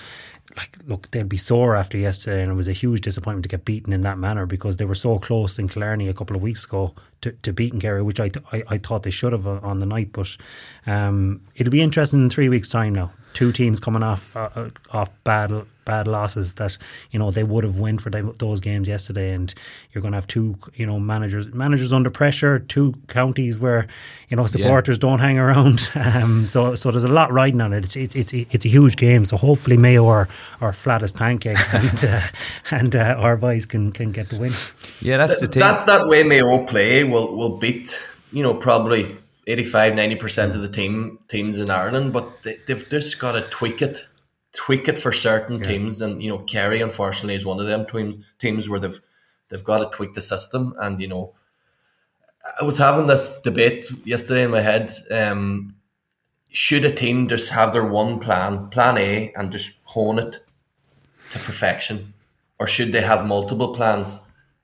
like 0.57 0.77
look, 0.87 1.11
they'll 1.11 1.27
be 1.27 1.37
sore 1.37 1.77
after 1.77 1.99
yesterday, 1.99 2.43
and 2.43 2.53
it 2.53 2.55
was 2.55 2.69
a 2.69 2.73
huge 2.73 3.03
disappointment 3.03 3.45
to 3.45 3.49
get 3.49 3.65
beaten 3.65 3.93
in 3.93 4.03
that 4.03 4.19
manner 4.19 4.47
because 4.47 4.77
they 4.77 4.85
were 4.85 4.95
so 4.95 5.19
close 5.19 5.59
in 5.59 5.69
Killarney 5.69 6.09
a 6.09 6.15
couple 6.15 6.37
of 6.37 6.43
weeks 6.43 6.65
ago 6.65 6.95
to, 7.21 7.33
to 7.33 7.53
beating 7.53 7.81
Kerry, 7.81 8.03
which 8.03 8.21
I, 8.21 8.31
I, 8.53 8.63
I 8.69 8.79
thought 8.79 9.03
they 9.03 9.11
should 9.11 9.33
have 9.33 9.47
on 9.47 9.79
the 9.79 9.87
night. 9.87 10.11
But 10.13 10.37
um, 10.87 11.43
it'll 11.55 11.71
be 11.71 11.83
interesting 11.83 12.23
in 12.23 12.31
three 12.31 12.49
weeks' 12.49 12.71
time 12.71 12.95
now. 12.95 13.13
Two 13.35 13.53
teams 13.53 13.81
coming 13.81 14.03
off 14.03 14.35
uh, 14.35 14.49
uh 14.55 14.71
off 14.93 15.11
bad 15.25 15.67
bad 15.87 16.07
losses 16.07 16.57
that 16.57 16.77
you 17.11 17.19
know 17.19 17.31
they 17.31 17.45
would 17.45 17.65
have 17.65 17.79
won 17.79 17.97
for 17.97 18.11
those 18.11 18.61
games 18.61 18.89
yesterday, 18.89 19.33
and 19.33 19.55
you're 19.93 20.03
going 20.03 20.13
to 20.13 20.17
have 20.17 20.27
two 20.27 20.59
you 20.75 20.85
know 20.85 21.01
managers 21.01 21.55
managers 21.55 21.95
under 21.95 22.11
pressure, 22.11 22.59
two 22.59 22.93
counties 23.09 23.59
where 23.59 23.87
you 24.29 24.37
know 24.37 24.45
supporters 24.45 24.99
yeah. 24.99 25.09
don't 25.09 25.21
hang 25.21 25.39
around. 25.39 25.91
Um, 26.17 26.47
so 26.47 26.75
so 26.77 26.91
there's 26.91 27.05
a 27.05 27.09
lot 27.09 27.33
riding 27.33 27.61
on 27.61 27.73
it. 27.73 27.85
It's 27.85 27.97
it's 27.97 28.15
it's, 28.15 28.33
it's 28.33 28.65
a 28.65 28.69
huge 28.69 28.97
game. 28.97 29.25
So 29.25 29.37
hopefully 29.37 29.77
Mayo 29.77 30.07
are, 30.07 30.29
are 30.61 30.73
flat 30.73 31.03
as 31.03 31.13
pancakes, 31.13 31.75
and 31.81 32.05
uh, 32.05 32.21
and 32.71 32.95
uh, 32.95 33.17
our 33.19 33.37
boys 33.37 33.67
can 33.67 33.93
can 33.93 34.13
get 34.13 34.29
the 34.29 34.39
win. 34.39 34.53
Yeah, 35.01 35.17
that's 35.17 35.41
the 35.41 35.47
thing. 35.47 35.61
That 35.61 35.87
that 35.87 36.07
way 36.07 36.23
Mayo 36.23 36.65
play 36.65 37.05
will 37.05 37.35
will 37.37 37.59
beat 37.59 38.07
you 38.33 38.43
know 38.43 38.55
probably 38.55 39.17
85 39.47 39.93
90% 39.93 40.55
of 40.55 40.63
the 40.63 40.69
team 40.69 41.19
teams 41.29 41.59
in 41.59 41.71
Ireland, 41.71 42.13
but 42.13 42.43
they, 42.43 42.59
have 42.69 42.89
just 42.89 43.19
got 43.19 43.33
to 43.33 43.43
tweak 43.43 43.81
it, 43.81 44.07
tweak 44.57 44.89
it 44.89 44.99
for 44.99 45.13
certain 45.13 45.59
yeah. 45.59 45.69
teams. 45.69 46.01
And 46.01 46.23
you 46.23 46.29
know, 46.29 46.39
Kerry 46.39 46.81
unfortunately 46.81 47.35
is 47.35 47.45
one 47.45 47.61
of 47.61 47.67
them 47.67 47.87
teams 47.87 48.19
teams 48.39 48.69
where 48.69 48.81
they've 48.81 49.01
they've 49.49 49.65
got 49.65 49.79
to 49.79 49.97
tweak 49.97 50.15
the 50.15 50.21
system. 50.21 50.75
And 50.79 51.01
you 51.01 51.09
know, 51.09 51.35
I 52.61 52.65
was 52.65 52.79
having 52.79 53.07
this 53.07 53.39
debate 53.39 53.87
yesterday 54.05 54.45
in 54.45 54.51
my 54.51 54.61
head. 54.61 54.93
Um, 55.11 55.77
should 56.51 56.85
a 56.85 56.91
team 56.91 57.29
just 57.29 57.51
have 57.51 57.73
their 57.73 57.85
one 57.85 58.19
plan, 58.19 58.69
plan 58.71 58.97
A, 58.97 59.33
and 59.35 59.53
just 59.53 59.79
hone 59.85 60.19
it 60.19 60.41
to 61.33 61.39
perfection, 61.39 62.15
or 62.59 62.67
should 62.67 62.93
they 62.93 63.03
have 63.03 63.27
multiple 63.27 63.75
plans? 63.75 64.19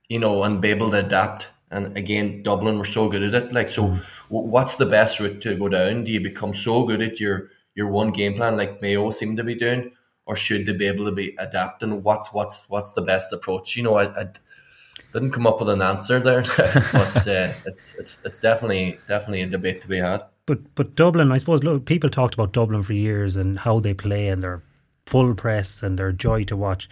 You 0.08 0.18
know, 0.18 0.42
and 0.42 0.60
be 0.60 0.70
able 0.70 0.90
to 0.90 0.98
adapt 0.98 1.48
and 1.72 1.96
again, 1.96 2.42
Dublin 2.42 2.78
were 2.78 2.84
so 2.84 3.08
good 3.08 3.22
at 3.22 3.34
it. 3.34 3.52
Like, 3.52 3.70
so 3.70 3.88
mm. 3.88 4.02
what's 4.28 4.76
the 4.76 4.86
best 4.86 5.18
route 5.18 5.40
to 5.40 5.56
go 5.56 5.70
down? 5.70 6.04
Do 6.04 6.12
you 6.12 6.20
become 6.20 6.52
so 6.52 6.84
good 6.84 7.00
at 7.00 7.18
your 7.18 7.48
your 7.74 7.88
one 7.88 8.10
game 8.10 8.34
plan, 8.34 8.56
like 8.56 8.82
Mayo 8.82 9.10
seem 9.10 9.36
to 9.36 9.44
be 9.44 9.54
doing, 9.54 9.92
or 10.26 10.36
should 10.36 10.66
they 10.66 10.72
be 10.72 10.86
able 10.86 11.04
to 11.06 11.12
be 11.12 11.34
adapting? 11.38 12.02
What's 12.02 12.32
what's 12.32 12.68
what's 12.68 12.92
the 12.92 13.02
best 13.02 13.32
approach? 13.32 13.76
You 13.76 13.82
know, 13.84 13.96
I, 13.96 14.04
I 14.20 14.26
didn't 15.12 15.32
come 15.32 15.46
up 15.46 15.60
with 15.60 15.68
an 15.68 15.82
answer 15.82 16.20
there, 16.20 16.42
but 16.92 17.28
uh, 17.28 17.52
it's 17.66 17.94
it's 17.94 18.22
it's 18.24 18.40
definitely 18.40 18.98
definitely 19.08 19.42
a 19.42 19.46
debate 19.46 19.80
to 19.82 19.88
be 19.88 19.98
had. 19.98 20.24
But 20.46 20.74
but 20.74 20.94
Dublin, 20.94 21.32
I 21.32 21.38
suppose, 21.38 21.62
look, 21.62 21.84
people 21.84 22.10
talked 22.10 22.34
about 22.34 22.52
Dublin 22.52 22.82
for 22.82 22.94
years 22.94 23.36
and 23.36 23.58
how 23.58 23.80
they 23.80 23.94
play 23.94 24.28
and 24.28 24.42
their 24.42 24.62
full 25.06 25.34
press 25.34 25.82
and 25.82 25.98
their 25.98 26.12
joy 26.12 26.44
to 26.44 26.56
watch. 26.56 26.88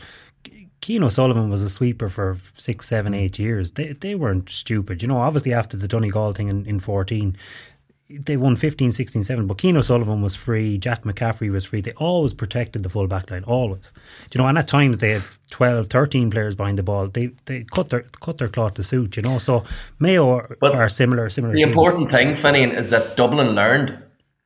Cian 0.82 1.04
O'Sullivan 1.04 1.50
was 1.50 1.62
a 1.62 1.68
sweeper 1.68 2.08
for 2.08 2.38
six, 2.54 2.88
seven, 2.88 3.12
eight 3.12 3.38
years. 3.38 3.72
They 3.72 3.92
they 3.92 4.14
weren't 4.14 4.48
stupid. 4.48 5.02
You 5.02 5.08
know, 5.08 5.18
obviously 5.18 5.52
after 5.52 5.76
the 5.76 5.88
Donegal 5.88 6.32
thing 6.32 6.48
in, 6.48 6.64
in 6.66 6.78
14, 6.78 7.36
they 8.10 8.36
won 8.36 8.56
15, 8.56 8.90
16, 8.90 9.22
7. 9.22 9.46
But 9.46 9.60
Cian 9.60 9.82
Sullivan 9.82 10.22
was 10.22 10.34
free. 10.34 10.78
Jack 10.78 11.02
McCaffrey 11.02 11.50
was 11.50 11.64
free. 11.64 11.80
They 11.80 11.92
always 11.92 12.34
protected 12.34 12.82
the 12.82 12.88
full 12.88 13.06
back 13.06 13.30
line, 13.30 13.44
always. 13.44 13.92
You 14.32 14.40
know, 14.40 14.48
and 14.48 14.58
at 14.58 14.68
times 14.68 14.98
they 14.98 15.10
had 15.10 15.22
12, 15.50 15.88
13 15.88 16.30
players 16.30 16.54
behind 16.54 16.78
the 16.78 16.82
ball. 16.82 17.08
They 17.08 17.30
they 17.46 17.64
cut 17.64 17.88
their 17.90 18.02
cut 18.20 18.38
their 18.38 18.48
cloth 18.48 18.74
to 18.74 18.82
suit, 18.82 19.16
you 19.16 19.22
know. 19.22 19.38
So 19.38 19.64
Mayo 19.98 20.28
are, 20.30 20.56
but 20.60 20.74
are 20.74 20.88
similar. 20.88 21.28
similar. 21.30 21.54
The 21.54 21.62
important 21.62 22.10
thing, 22.10 22.34
Finian, 22.34 22.76
is 22.76 22.90
that 22.90 23.16
Dublin 23.16 23.54
learned. 23.54 24.02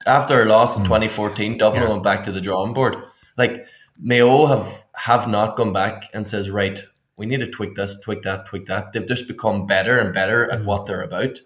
After 0.06 0.42
a 0.42 0.44
loss 0.44 0.76
in 0.76 0.82
mm. 0.82 0.86
2014, 0.86 1.56
Dublin 1.56 1.84
yeah. 1.84 1.88
went 1.88 2.04
back 2.04 2.24
to 2.24 2.32
the 2.32 2.40
drawing 2.42 2.74
board. 2.74 2.94
Like, 3.38 3.64
Mayo 3.98 4.44
have 4.44 4.84
have 4.96 5.28
not 5.28 5.56
gone 5.56 5.72
back 5.72 6.10
and 6.12 6.26
says, 6.26 6.50
right, 6.50 6.78
we 7.16 7.24
need 7.24 7.40
to 7.40 7.46
tweak 7.46 7.74
this, 7.74 7.98
tweak 8.00 8.22
that, 8.22 8.44
tweak 8.46 8.66
that. 8.66 8.92
They've 8.92 9.06
just 9.06 9.26
become 9.26 9.66
better 9.66 9.98
and 9.98 10.12
better 10.12 10.50
at 10.50 10.60
mm. 10.60 10.64
what 10.66 10.84
they're 10.84 11.00
about, 11.00 11.38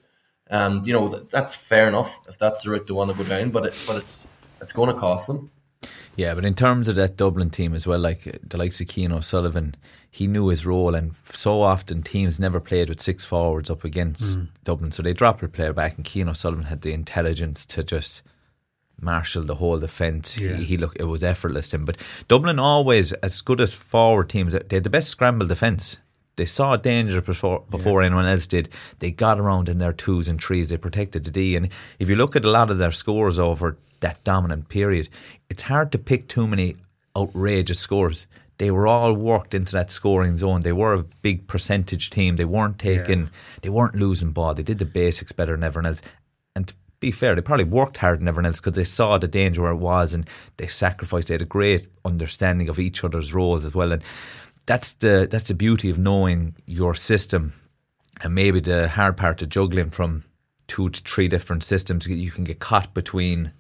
and 0.51 0.87
you 0.87 0.93
know 0.93 1.09
that's 1.09 1.55
fair 1.55 1.89
enough 1.89 2.19
if 2.29 2.39
that's 2.39 2.63
the 2.63 2.71
route 2.71 2.87
they 2.87 2.95
want 2.95 3.11
to 3.11 3.17
go 3.17 3.29
down. 3.29 3.51
But 3.51 3.67
it, 3.67 3.75
but 3.87 3.97
it's 3.97 4.27
it's 4.61 4.73
going 4.73 4.93
to 4.93 4.99
cost 4.99 5.27
them. 5.27 5.51
Yeah, 6.17 6.35
but 6.35 6.45
in 6.45 6.55
terms 6.55 6.89
of 6.89 6.97
that 6.97 7.17
Dublin 7.17 7.51
team 7.51 7.75
as 7.75 7.87
well, 7.87 8.01
like 8.01 8.25
the 8.43 8.57
likes 8.57 8.81
of 8.81 8.91
Cian 8.91 9.13
O'Sullivan, 9.13 9.77
he 10.11 10.27
knew 10.27 10.49
his 10.49 10.67
role, 10.67 10.97
and 10.97 11.15
so 11.33 11.63
often 11.63 12.03
teams 12.03 12.41
never 12.41 12.59
played 12.59 12.89
with 12.89 13.01
six 13.01 13.25
forwards 13.25 13.71
up 13.71 13.85
against 13.85 14.41
mm. 14.41 14.49
Dublin, 14.65 14.91
so 14.91 15.03
they 15.03 15.13
dropped 15.13 15.45
a 15.45 15.49
player 15.49 15.73
back, 15.73 15.97
and 15.97 16.05
Cian 16.05 16.29
O'Sullivan 16.29 16.65
had 16.65 16.81
the 16.81 16.93
intelligence 16.93 17.65
to 17.67 17.85
just 17.85 18.23
marshal 19.01 19.45
the 19.45 19.55
whole 19.55 19.79
defence. 19.79 20.39
Yeah. 20.39 20.57
He, 20.57 20.65
he 20.65 20.77
look 20.77 20.97
it 20.97 21.05
was 21.05 21.23
effortless 21.23 21.71
to 21.71 21.77
him. 21.77 21.85
But 21.85 21.99
Dublin 22.27 22.59
always 22.59 23.13
as 23.13 23.41
good 23.41 23.61
as 23.61 23.73
forward 23.73 24.29
teams. 24.29 24.53
They 24.53 24.77
had 24.77 24.85
the 24.85 24.91
best 24.91 25.11
scramble 25.11 25.47
defence. 25.47 25.99
They 26.39 26.47
saw 26.47 26.77
danger 26.77 27.21
before 27.21 27.65
before 27.69 28.01
yeah. 28.01 28.07
anyone 28.07 28.27
else 28.27 28.47
did. 28.47 28.71
They 29.01 29.11
got 29.11 29.39
around 29.39 29.69
in 29.69 29.79
their 29.79 29.93
twos 29.93 30.29
and 30.29 30.43
threes. 30.43 30.71
They 30.71 30.79
protected 30.79 31.25
the 31.25 31.31
D. 31.31 31.57
And 31.57 31.69
if 31.99 32.09
you 32.09 32.17
look 32.17 32.37
at 32.37 32.45
a 32.45 32.51
lot 32.51 32.71
of 32.71 32.79
their 32.79 32.93
scores 32.93 33.39
over 33.39 33.77
that 34.01 34.23
dominant 34.25 34.69
period, 34.69 35.09
it's 35.51 35.63
hard 35.63 35.93
to 35.93 35.99
pick 35.99 36.29
too 36.29 36.47
many 36.47 36.77
outrageous 37.17 37.81
scores. 37.81 38.27
They 38.59 38.71
were 38.71 38.87
all 38.87 39.13
worked 39.15 39.53
into 39.55 39.73
that 39.73 39.91
scoring 39.91 40.37
zone. 40.37 40.63
They 40.63 40.73
were 40.73 40.95
a 40.95 41.03
big 41.03 41.47
percentage 41.47 42.11
team. 42.11 42.37
They 42.37 42.45
weren't 42.45 42.79
taking, 42.79 43.21
yeah. 43.21 43.29
they 43.63 43.69
weren't 43.69 43.95
losing 43.95 44.33
ball. 44.33 44.55
They 44.55 44.65
did 44.65 44.79
the 44.79 44.85
basics 44.85 45.33
better 45.33 45.53
than 45.53 45.65
everyone 45.65 45.87
else. 45.87 46.03
And 46.57 46.67
to 46.69 46.75
be 47.01 47.13
fair, 47.13 47.35
they 47.35 47.41
probably 47.41 47.65
worked 47.65 47.99
hard 47.99 48.21
than 48.21 48.27
everyone 48.27 48.47
else 48.47 48.61
because 48.61 48.73
they 48.73 48.85
saw 48.85 49.17
the 49.17 49.29
danger 49.29 49.63
where 49.63 49.71
it 49.71 49.77
was 49.77 50.13
and 50.13 50.29
they 50.57 50.67
sacrificed. 50.67 51.29
They 51.29 51.35
had 51.35 51.43
a 51.43 51.47
great 51.47 51.89
understanding 52.05 52.69
of 52.69 52.81
each 52.81 53.05
other's 53.05 53.33
roles 53.33 53.65
as 53.65 53.75
well, 53.75 53.93
and 53.93 54.03
that's 54.69 54.93
the 54.93 55.27
that's 55.31 55.49
the 55.49 55.55
beauty 55.55 55.89
of 55.89 55.99
knowing 55.99 56.55
your 56.67 56.95
system, 56.95 57.55
and 58.21 58.35
maybe 58.35 58.61
the 58.61 58.87
hard 58.87 59.17
part 59.17 59.41
of 59.41 59.49
juggling 59.49 59.89
from 59.89 60.25
two 60.67 60.91
to 60.91 61.01
three 61.03 61.27
different 61.27 61.65
systems. 61.65 62.07
You 62.07 62.31
can 62.31 62.45
get 62.45 62.59
caught 62.59 62.93
between 62.93 63.53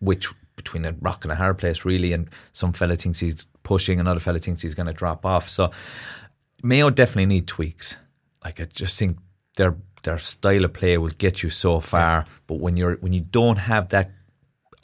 which 0.00 0.28
between 0.56 0.84
a 0.84 0.92
rock 1.00 1.24
and 1.24 1.32
a 1.32 1.36
hard 1.36 1.56
place 1.56 1.86
really, 1.86 2.12
and 2.12 2.28
some 2.52 2.74
fella 2.74 2.96
thinks 2.96 3.18
he's 3.18 3.46
pushing, 3.62 3.98
another 3.98 4.20
fella 4.20 4.38
thinks 4.38 4.60
he's 4.60 4.74
going 4.74 4.88
to 4.88 4.92
drop 4.92 5.24
off. 5.24 5.48
So 5.48 5.70
Mayo 6.62 6.90
definitely 6.90 7.34
need 7.34 7.46
tweaks. 7.46 7.96
Like 8.44 8.60
I 8.60 8.66
just 8.66 8.98
think 8.98 9.16
they're 9.56 9.76
their 10.02 10.18
style 10.18 10.66
of 10.66 10.74
play 10.74 10.98
will 10.98 11.08
get 11.16 11.42
you 11.42 11.48
so 11.48 11.80
far. 11.80 12.26
But 12.46 12.60
when 12.60 12.76
you're 12.76 12.96
when 12.96 13.14
you 13.14 13.22
don't 13.22 13.56
have 13.58 13.88
that 13.88 14.10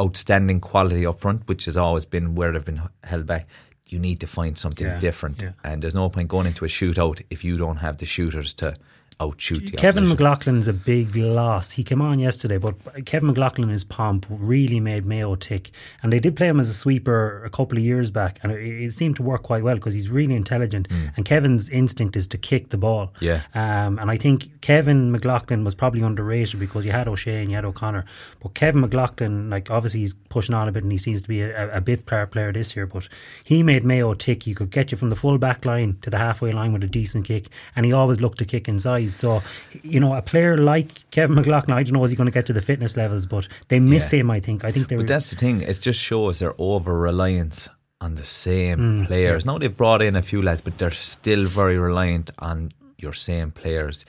outstanding 0.01 0.61
quality 0.61 1.05
up 1.05 1.18
front, 1.18 1.46
which 1.46 1.66
has 1.66 1.77
always 1.77 2.07
been 2.07 2.35
where 2.35 2.53
they've 2.53 2.64
been 2.64 2.81
held 3.05 3.27
back, 3.27 3.46
you 3.88 3.99
need 3.99 4.20
to 4.20 4.27
find 4.27 4.59
something 4.59 4.87
yeah, 4.87 4.99
different. 4.99 5.40
Yeah. 5.40 5.53
And 5.62 5.83
there's 5.83 5.94
no 5.94 6.09
point 6.09 6.29
going 6.29 6.46
into 6.46 6.64
a 6.64 6.68
shootout 6.68 7.22
if 7.31 7.44
you 7.44 7.57
don't 7.57 7.79
have 7.79 7.99
the 7.99 8.07
shooters 8.07 8.55
to 8.55 8.75
outshoot 9.18 9.75
Kevin 9.79 10.05
McLoughlin's 10.05 10.68
a 10.68 10.72
big 10.72 11.16
loss. 11.16 11.70
He 11.70 11.83
came 11.83 12.03
on 12.03 12.18
yesterday, 12.18 12.59
but 12.59 12.75
Kevin 13.07 13.29
McLoughlin, 13.29 13.70
his 13.70 13.85
pomp, 13.85 14.27
really 14.29 14.81
made 14.81 15.07
Mayo 15.07 15.35
tick. 15.37 15.70
And 16.03 16.12
they 16.12 16.20
did 16.20 16.37
play 16.37 16.49
him 16.49 16.61
as 16.61 16.68
a 16.68 16.75
sweeper 16.75 17.42
a 17.44 17.51
couple 17.51 17.79
of 17.79 17.85
years 17.85 18.11
back, 18.11 18.38
and 18.42 18.53
it, 18.53 18.61
it 18.61 18.92
seemed 18.94 19.16
to 19.16 19.22
work 19.22 19.42
quite 19.42 19.62
well 19.62 19.77
because 19.77 19.94
he's 19.94 20.11
really 20.11 20.35
intelligent. 20.35 20.88
Mm. 20.88 21.16
And 21.16 21.25
Kevin's 21.25 21.70
instinct 21.70 22.16
is 22.16 22.27
to 22.29 22.38
kick 22.38 22.68
the 22.68 22.79
ball. 22.79 23.14
Yeah. 23.20 23.42
Um, 23.55 23.99
and 23.99 24.11
I 24.11 24.18
think 24.18 24.56
Kevin 24.67 25.13
McLoughlin 25.13 25.63
was 25.63 25.77
probably 25.77 26.03
underrated 26.03 26.59
because 26.59 26.85
you 26.85 26.91
had 26.91 27.07
O'Shea 27.07 27.41
and 27.41 27.53
you 27.53 27.55
had 27.55 27.65
O'Connor. 27.65 28.05
But 28.43 28.55
Kevin 28.55 28.81
McLoughlin, 28.81 29.49
like 29.49 29.71
obviously 29.71 30.01
he's 30.01 30.15
pushing 30.29 30.57
on 30.57 30.67
a 30.67 30.73
bit 30.73 30.83
and 30.83 30.91
he 30.91 30.99
seems 30.99 31.23
to 31.23 31.29
be 31.29 31.41
a, 31.43 31.77
a 31.77 31.81
bit 31.81 32.05
player 32.05 32.27
player 32.27 32.53
this 32.53 32.75
year, 32.75 32.85
but 32.85 33.09
he 33.45 33.63
made 33.63 33.85
Mayo 33.85 34.13
tick. 34.15 34.43
He 34.43 34.55
could 34.55 34.73
get 34.73 34.91
you 34.91 34.99
from 34.99 35.11
the 35.11 35.15
full 35.15 35.39
back 35.39 35.65
line 35.65 35.99
to 36.03 36.11
the 36.11 36.19
halfway 36.19 36.51
line 36.51 36.73
with 36.73 36.83
a 36.83 36.89
decent 36.89 37.27
kick, 37.27 37.47
and 37.77 37.87
he 37.87 37.93
always 37.93 38.21
looked 38.21 38.39
to 38.39 38.45
kick 38.45 38.67
inside. 38.67 39.13
So, 39.13 39.41
you 39.85 40.01
know, 40.01 40.15
a 40.15 40.21
player 40.21 40.59
like 40.59 41.09
Kevin 41.13 41.37
McLoughlin, 41.37 41.71
I 41.71 41.85
don't 41.85 41.93
know 41.93 42.03
is 42.03 42.11
he 42.11 42.17
going 42.17 42.27
to 42.27 42.33
get 42.33 42.47
to 42.47 42.53
the 42.53 42.61
fitness 42.61 42.97
levels, 42.97 43.25
but 43.25 43.47
they 43.69 43.79
miss 43.79 44.13
yeah. 44.13 44.19
him. 44.19 44.33
I 44.33 44.41
think. 44.41 44.65
I 44.65 44.73
think 44.73 44.89
they. 44.89 44.97
But 44.97 45.07
that's 45.07 45.31
the 45.31 45.37
thing. 45.37 45.61
It 45.61 45.81
just 45.81 46.01
shows 46.01 46.41
their 46.41 46.55
over 46.59 46.99
reliance 46.99 47.69
on 48.01 48.17
the 48.17 48.25
same 48.25 48.79
mm, 48.79 49.07
players. 49.07 49.45
Yeah. 49.45 49.53
Now 49.53 49.59
they've 49.59 49.77
brought 49.77 50.03
in 50.03 50.17
a 50.17 50.23
few 50.23 50.43
lads, 50.43 50.61
but 50.61 50.77
they're 50.77 50.91
still 50.91 51.47
very 51.47 51.79
reliant 51.79 52.33
on 52.41 52.73
your 52.99 53.13
same 53.13 53.53
players 53.53 54.05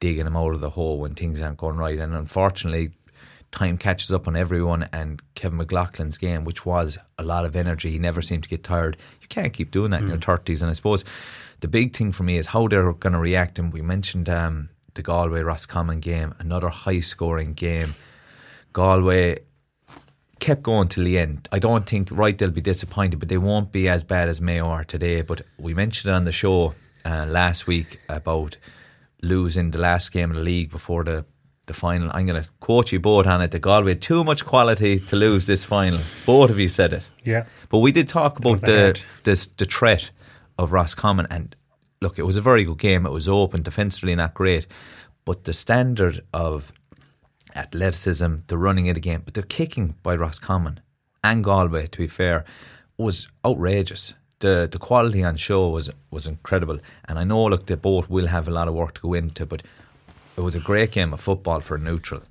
digging 0.00 0.24
them 0.24 0.36
out 0.36 0.54
of 0.54 0.60
the 0.60 0.70
hole 0.70 0.98
when 0.98 1.14
things 1.14 1.40
aren't 1.40 1.56
going 1.56 1.76
right. 1.76 1.98
And 1.98 2.14
unfortunately, 2.14 2.90
time 3.52 3.78
catches 3.78 4.12
up 4.12 4.28
on 4.28 4.36
everyone. 4.36 4.88
And 4.92 5.22
Kevin 5.34 5.58
McLoughlin's 5.58 6.18
game, 6.18 6.44
which 6.44 6.66
was 6.66 6.98
a 7.18 7.22
lot 7.22 7.44
of 7.44 7.56
energy, 7.56 7.90
he 7.90 7.98
never 7.98 8.22
seemed 8.22 8.42
to 8.42 8.48
get 8.48 8.64
tired. 8.64 8.96
You 9.20 9.28
can't 9.28 9.52
keep 9.52 9.70
doing 9.70 9.90
that 9.92 10.00
mm. 10.00 10.04
in 10.04 10.08
your 10.08 10.18
mm. 10.18 10.24
thirties. 10.24 10.62
And 10.62 10.70
I 10.70 10.74
suppose 10.74 11.04
the 11.60 11.68
big 11.68 11.96
thing 11.96 12.12
for 12.12 12.22
me 12.22 12.36
is 12.36 12.46
how 12.46 12.68
they're 12.68 12.92
going 12.92 13.14
to 13.14 13.18
react. 13.18 13.58
And 13.58 13.72
we 13.72 13.82
mentioned 13.82 14.28
um, 14.28 14.68
the 14.94 15.02
Galway 15.02 15.40
Roscommon 15.40 16.00
game, 16.00 16.34
another 16.38 16.68
high 16.68 17.00
scoring 17.00 17.54
game. 17.54 17.94
Galway 18.72 19.36
kept 20.38 20.62
going 20.62 20.88
till 20.88 21.04
the 21.04 21.18
end. 21.18 21.48
I 21.50 21.58
don't 21.58 21.86
think 21.88 22.08
right 22.10 22.36
they'll 22.36 22.50
be 22.50 22.60
disappointed, 22.60 23.18
but 23.18 23.30
they 23.30 23.38
won't 23.38 23.72
be 23.72 23.88
as 23.88 24.04
bad 24.04 24.28
as 24.28 24.40
Mayo 24.40 24.66
are 24.66 24.84
today. 24.84 25.22
But 25.22 25.42
we 25.58 25.72
mentioned 25.72 26.12
it 26.12 26.14
on 26.14 26.24
the 26.24 26.32
show 26.32 26.74
uh, 27.04 27.24
last 27.26 27.66
week 27.66 28.00
about 28.08 28.58
losing 29.22 29.70
the 29.70 29.78
last 29.78 30.12
game 30.12 30.30
of 30.30 30.36
the 30.36 30.42
league 30.42 30.70
before 30.70 31.04
the 31.04 31.24
the 31.66 31.74
final. 31.74 32.10
I'm 32.14 32.26
going 32.26 32.40
to 32.40 32.48
quote 32.60 32.92
you 32.92 33.00
both 33.00 33.26
on 33.26 33.42
it. 33.42 33.50
The 33.50 33.58
Galway 33.58 33.92
had 33.92 34.02
too 34.02 34.24
much 34.24 34.44
quality 34.44 35.00
to 35.00 35.16
lose 35.16 35.46
this 35.46 35.64
final. 35.64 36.00
Both 36.24 36.50
of 36.50 36.58
you 36.58 36.68
said 36.68 36.92
it. 36.92 37.08
Yeah. 37.24 37.44
But 37.68 37.78
we 37.78 37.92
did 37.92 38.08
talk 38.08 38.38
about 38.38 38.60
the 38.60 39.02
this 39.24 39.48
the 39.48 39.64
threat 39.64 40.10
of 40.58 40.72
Roscommon. 40.72 41.26
And 41.30 41.54
look, 42.00 42.18
it 42.18 42.22
was 42.22 42.36
a 42.36 42.40
very 42.40 42.64
good 42.64 42.78
game. 42.78 43.04
It 43.06 43.12
was 43.12 43.28
open, 43.28 43.62
defensively 43.62 44.14
not 44.14 44.34
great. 44.34 44.66
But 45.24 45.44
the 45.44 45.52
standard 45.52 46.22
of 46.32 46.72
athleticism, 47.54 48.34
the 48.46 48.58
running 48.58 48.88
of 48.88 48.94
the 48.94 49.00
game, 49.00 49.22
but 49.24 49.34
the 49.34 49.42
kicking 49.42 49.96
by 50.02 50.14
Roscommon 50.14 50.80
and 51.24 51.42
Galway, 51.42 51.86
to 51.88 51.98
be 51.98 52.06
fair, 52.06 52.44
was 52.96 53.28
outrageous. 53.44 54.14
The 54.40 54.68
the 54.70 54.78
quality 54.78 55.24
on 55.24 55.36
show 55.36 55.68
was 55.70 55.90
was 56.10 56.26
incredible. 56.26 56.78
And 57.08 57.18
I 57.18 57.24
know, 57.24 57.44
look, 57.44 57.66
the 57.66 57.76
both 57.76 58.10
will 58.10 58.26
have 58.26 58.48
a 58.48 58.50
lot 58.50 58.68
of 58.68 58.74
work 58.74 58.94
to 58.94 59.00
go 59.00 59.14
into, 59.14 59.46
but 59.46 59.62
it 60.36 60.40
was 60.42 60.54
a 60.54 60.60
great 60.60 60.90
game 60.92 61.12
of 61.14 61.20
football 61.20 61.60
for 61.60 61.78
neutral. 61.78 62.22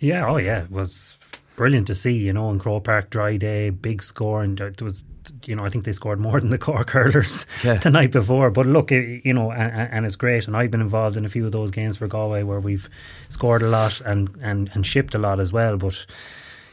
Yeah, 0.00 0.26
oh 0.28 0.36
yeah, 0.38 0.64
it 0.64 0.70
was 0.70 1.16
brilliant 1.56 1.86
to 1.88 1.94
see. 1.94 2.12
You 2.12 2.32
know, 2.32 2.50
in 2.50 2.58
Croke 2.58 2.84
Park, 2.84 3.10
dry 3.10 3.36
day, 3.36 3.70
big 3.70 4.02
score, 4.02 4.42
and 4.42 4.58
there 4.58 4.72
was 4.82 5.04
you 5.44 5.54
know, 5.54 5.64
I 5.64 5.68
think 5.68 5.84
they 5.84 5.92
scored 5.92 6.18
more 6.20 6.40
than 6.40 6.48
the 6.50 6.58
Cork 6.66 6.90
hurlers 6.90 7.46
Yeah. 7.62 7.74
the 7.74 7.90
night 7.90 8.10
before. 8.12 8.50
But 8.50 8.66
look, 8.66 8.90
it, 8.90 9.24
you 9.26 9.34
know, 9.34 9.52
and, 9.52 9.92
and 9.92 10.06
it's 10.06 10.16
great. 10.16 10.46
And 10.46 10.56
I've 10.56 10.70
been 10.70 10.80
involved 10.80 11.16
in 11.18 11.24
a 11.26 11.28
few 11.28 11.44
of 11.44 11.52
those 11.52 11.70
games 11.70 11.98
for 11.98 12.06
Galway 12.06 12.42
where 12.44 12.60
we've 12.60 12.88
scored 13.28 13.62
a 13.62 13.68
lot 13.68 14.00
and, 14.00 14.30
and, 14.40 14.70
and 14.72 14.86
shipped 14.86 15.14
a 15.14 15.18
lot 15.18 15.38
as 15.38 15.52
well. 15.52 15.76
But, 15.76 16.06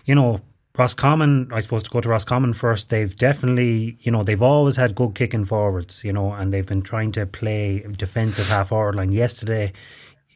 you 0.06 0.16
know, 0.16 0.40
Roscommon, 0.78 1.50
I 1.54 1.62
suppose 1.62 1.84
to 1.84 1.90
go 1.90 2.02
to 2.02 2.10
Roscommon 2.10 2.54
first, 2.54 2.90
they've 2.90 3.16
definitely, 3.16 3.98
you 4.02 4.12
know, 4.12 4.24
they've 4.24 4.42
always 4.42 4.76
had 4.76 4.94
good 4.94 5.16
kicking 5.16 5.46
forwards, 5.46 6.04
you 6.04 6.12
know, 6.12 6.34
and 6.34 6.52
they've 6.52 6.66
been 6.66 6.82
trying 6.82 7.14
to 7.14 7.26
play 7.26 7.86
defensive 7.98 8.48
half 8.48 8.70
forward 8.70 8.96
line. 8.96 9.14
Yesterday, 9.14 9.72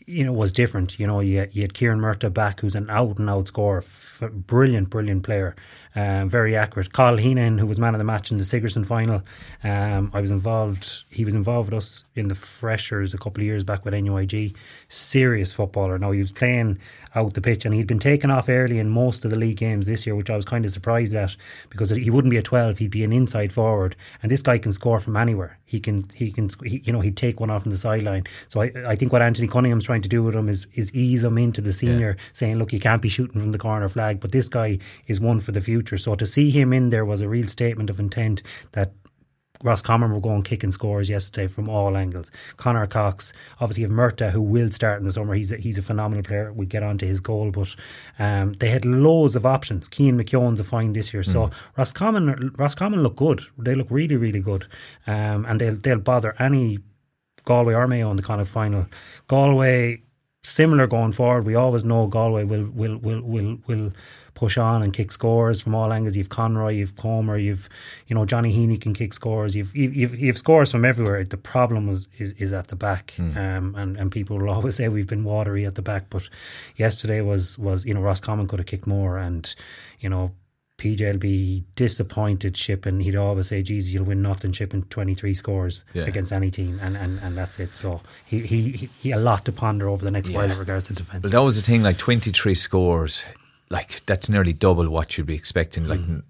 you 0.05 0.23
know, 0.23 0.31
was 0.31 0.51
different. 0.51 0.99
You 0.99 1.07
know, 1.07 1.19
you, 1.19 1.45
you 1.51 1.63
had 1.63 1.73
Kieran 1.73 1.99
Murtagh 1.99 2.33
back, 2.33 2.61
who's 2.61 2.75
an 2.75 2.89
out 2.89 3.19
and 3.19 3.29
out 3.29 3.49
scorer, 3.49 3.79
f- 3.79 4.23
brilliant, 4.31 4.89
brilliant 4.89 5.23
player, 5.23 5.55
um, 5.95 6.29
very 6.29 6.55
accurate. 6.55 6.93
Carl 6.93 7.17
Heenan, 7.17 7.57
who 7.57 7.65
was 7.65 7.79
man 7.79 7.95
of 7.95 7.99
the 7.99 8.03
match 8.03 8.31
in 8.31 8.37
the 8.37 8.45
Sigerson 8.45 8.83
final, 8.83 9.23
um, 9.63 10.11
I 10.13 10.21
was 10.21 10.31
involved. 10.31 11.03
He 11.09 11.25
was 11.25 11.35
involved 11.35 11.71
with 11.71 11.77
us 11.77 12.03
in 12.15 12.27
the 12.27 12.35
freshers 12.35 13.13
a 13.13 13.17
couple 13.17 13.41
of 13.41 13.45
years 13.45 13.63
back 13.63 13.85
with 13.85 13.93
NUIG. 13.93 14.55
Serious 14.87 15.51
footballer. 15.51 15.97
Now 15.97 16.11
he 16.11 16.19
was 16.19 16.31
playing 16.31 16.79
out 17.15 17.33
the 17.33 17.41
pitch, 17.41 17.65
and 17.65 17.73
he'd 17.73 17.87
been 17.87 17.99
taken 17.99 18.29
off 18.29 18.49
early 18.49 18.77
in 18.77 18.89
most 18.89 19.25
of 19.25 19.31
the 19.31 19.37
league 19.37 19.57
games 19.57 19.87
this 19.87 20.05
year, 20.05 20.15
which 20.15 20.29
I 20.29 20.35
was 20.35 20.45
kind 20.45 20.63
of 20.63 20.71
surprised 20.71 21.15
at 21.15 21.35
because 21.69 21.89
he 21.89 22.09
wouldn't 22.09 22.31
be 22.31 22.37
a 22.37 22.43
twelve; 22.43 22.77
he'd 22.77 22.91
be 22.91 23.03
an 23.03 23.11
inside 23.11 23.51
forward, 23.51 23.95
and 24.21 24.31
this 24.31 24.43
guy 24.43 24.59
can 24.59 24.71
score 24.71 24.99
from 24.99 25.17
anywhere. 25.17 25.57
He 25.65 25.79
can, 25.79 26.05
he 26.15 26.31
can, 26.31 26.49
he, 26.65 26.81
you 26.83 26.93
know, 26.93 26.99
he'd 26.99 27.17
take 27.17 27.39
one 27.39 27.49
off 27.51 27.63
from 27.63 27.71
the 27.71 27.77
sideline. 27.77 28.23
So 28.47 28.61
I, 28.61 28.71
I 28.87 28.95
think 28.95 29.11
what 29.11 29.21
Anthony 29.21 29.47
Cunningham's 29.47 29.83
trying 29.83 30.01
to 30.01 30.09
do 30.09 30.23
with 30.23 30.35
him 30.35 30.49
is 30.49 30.67
is 30.73 30.93
ease 30.93 31.23
him 31.23 31.37
into 31.37 31.61
the 31.61 31.73
senior, 31.73 32.17
saying, 32.33 32.57
look, 32.57 32.73
you 32.73 32.79
can't 32.79 33.01
be 33.01 33.09
shooting 33.09 33.41
from 33.41 33.51
the 33.51 33.57
corner 33.57 33.89
flag, 33.89 34.19
but 34.19 34.31
this 34.31 34.49
guy 34.49 34.79
is 35.07 35.19
one 35.19 35.39
for 35.39 35.51
the 35.51 35.61
future. 35.61 35.78
So 35.87 36.15
to 36.15 36.25
see 36.25 36.49
him 36.51 36.73
in 36.73 36.89
there 36.89 37.05
was 37.05 37.21
a 37.21 37.29
real 37.29 37.47
statement 37.47 37.89
of 37.89 37.99
intent 37.99 38.41
that 38.73 38.91
Ross 39.61 39.79
Roscommon 39.79 40.13
were 40.13 40.21
going 40.21 40.43
kicking 40.43 40.71
scores 40.71 41.09
yesterday 41.09 41.47
from 41.47 41.67
all 41.67 41.97
angles. 41.97 42.31
Connor 42.55 42.87
Cox, 42.87 43.33
obviously, 43.59 43.83
have 43.83 43.91
Murtagh, 43.91 44.31
who 44.31 44.41
will 44.41 44.71
start 44.71 44.99
in 44.99 45.05
the 45.05 45.11
summer. 45.11 45.33
He's 45.33 45.51
a, 45.51 45.57
he's 45.57 45.77
a 45.77 45.81
phenomenal 45.81 46.23
player. 46.23 46.53
We'll 46.53 46.67
get 46.67 46.81
on 46.81 46.97
to 46.99 47.05
his 47.05 47.19
goal, 47.19 47.51
but 47.51 47.75
um, 48.19 48.53
they 48.53 48.69
had 48.69 48.85
loads 48.85 49.35
of 49.35 49.45
options. 49.45 49.89
Keane 49.89 50.17
McKeown's 50.17 50.61
a 50.61 50.63
fine 50.63 50.93
this 50.93 51.13
year. 51.13 51.23
So 51.23 51.49
Roscommon, 51.75 52.53
Roscommon 52.57 53.03
look 53.03 53.17
good. 53.17 53.41
They 53.57 53.75
look 53.75 53.91
really, 53.91 54.15
really 54.15 54.39
good. 54.39 54.65
Um, 55.05 55.45
and 55.45 55.59
they'll, 55.59 55.75
they'll 55.75 55.99
bother 55.99 56.35
any 56.39 56.79
Galway 57.43 57.73
or 57.73 57.87
Mayo 57.87 58.11
in 58.11 58.15
the 58.15 58.23
kind 58.23 58.39
of 58.39 58.47
final. 58.47 58.85
Galway, 59.27 60.03
similar 60.41 60.87
going 60.87 61.11
forward. 61.11 61.45
We 61.45 61.55
always 61.55 61.83
know 61.83 62.07
Galway 62.07 62.45
will 62.45 62.69
will 62.69 62.97
will 62.97 63.21
will 63.21 63.57
will 63.67 63.91
push 64.39 64.57
on 64.57 64.81
and 64.83 64.93
kick 64.93 65.11
scores 65.11 65.61
from 65.61 65.75
all 65.75 65.91
angles. 65.91 66.15
You've 66.15 66.29
Conroy, 66.29 66.71
you've 66.79 66.95
Comer, 66.95 67.37
you've 67.37 67.67
you 68.07 68.15
know 68.15 68.25
Johnny 68.25 68.51
Heaney 68.55 68.79
can 68.79 68.93
kick 68.93 69.13
scores. 69.13 69.53
You've 69.55 69.75
you've, 69.75 69.93
you've, 69.95 70.15
you've 70.19 70.37
scores 70.37 70.71
from 70.71 70.85
everywhere. 70.85 71.23
The 71.25 71.37
problem 71.37 71.87
was 71.87 72.07
is, 72.17 72.31
is 72.33 72.53
at 72.53 72.67
the 72.69 72.75
back, 72.77 73.13
um, 73.19 73.75
and 73.75 73.97
and 73.97 74.11
people 74.11 74.37
will 74.37 74.49
always 74.55 74.75
say 74.75 74.87
we've 74.87 75.07
been 75.15 75.25
watery 75.25 75.65
at 75.65 75.75
the 75.75 75.81
back, 75.81 76.03
but 76.09 76.29
yesterday 76.77 77.21
was 77.21 77.59
was 77.59 77.85
you 77.85 77.93
know 77.93 78.01
Roscommon 78.01 78.47
could 78.47 78.59
have 78.59 78.67
kicked 78.67 78.87
more, 78.87 79.17
and 79.17 79.53
you 79.99 80.09
know. 80.09 80.31
PJ 80.81 81.01
will 81.11 81.17
be 81.19 81.65
disappointed 81.75 82.55
shipping. 82.55 83.01
He'd 83.01 83.17
always 83.17 83.47
say, 83.49 83.61
Jesus, 83.61 83.93
you'll 83.93 84.05
win 84.05 84.21
nothing 84.21 84.53
shipping 84.53 84.83
23 84.83 85.33
scores 85.33 85.83
Yeah. 85.93 86.03
against 86.05 86.31
any 86.31 86.49
team, 86.51 86.79
and, 86.81 86.95
and, 86.95 87.19
and 87.19 87.37
that's 87.37 87.59
it. 87.59 87.75
So 87.75 87.99
he, 88.25 88.39
he, 88.39 88.89
he, 89.01 89.11
a 89.11 89.17
lot 89.17 89.43
to 89.43 89.51
ponder 89.51 89.89
over 89.89 90.05
the 90.05 90.11
next 90.11 90.29
while 90.29 90.49
in 90.49 90.57
regards 90.57 90.87
to 90.87 90.93
defence. 90.93 91.21
But 91.21 91.31
that 91.31 91.41
was 91.43 91.57
the 91.57 91.61
thing, 91.61 91.83
like 91.83 91.97
23 91.97 92.55
scores, 92.55 93.25
like 93.71 94.05
that's 94.05 94.29
nearly 94.29 94.53
double 94.53 94.89
what 94.89 95.17
you'd 95.17 95.27
be 95.27 95.35
expecting. 95.35 95.87
Like 95.87 95.99
n- 95.99 96.23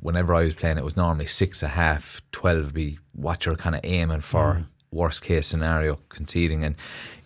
whenever 0.00 0.34
I 0.34 0.44
was 0.44 0.54
playing, 0.54 0.78
it 0.78 0.84
was 0.84 0.96
normally 0.96 1.26
six 1.26 1.62
a 1.62 1.68
half, 1.68 2.20
12 2.32 2.74
be 2.74 2.98
what 3.12 3.46
you're 3.46 3.56
kind 3.56 3.74
of 3.74 3.80
aiming 3.84 4.20
for. 4.20 4.54
Hmm. 4.54 4.62
Worst 4.90 5.22
case 5.22 5.46
scenario, 5.46 5.98
conceding 6.10 6.64
and 6.64 6.74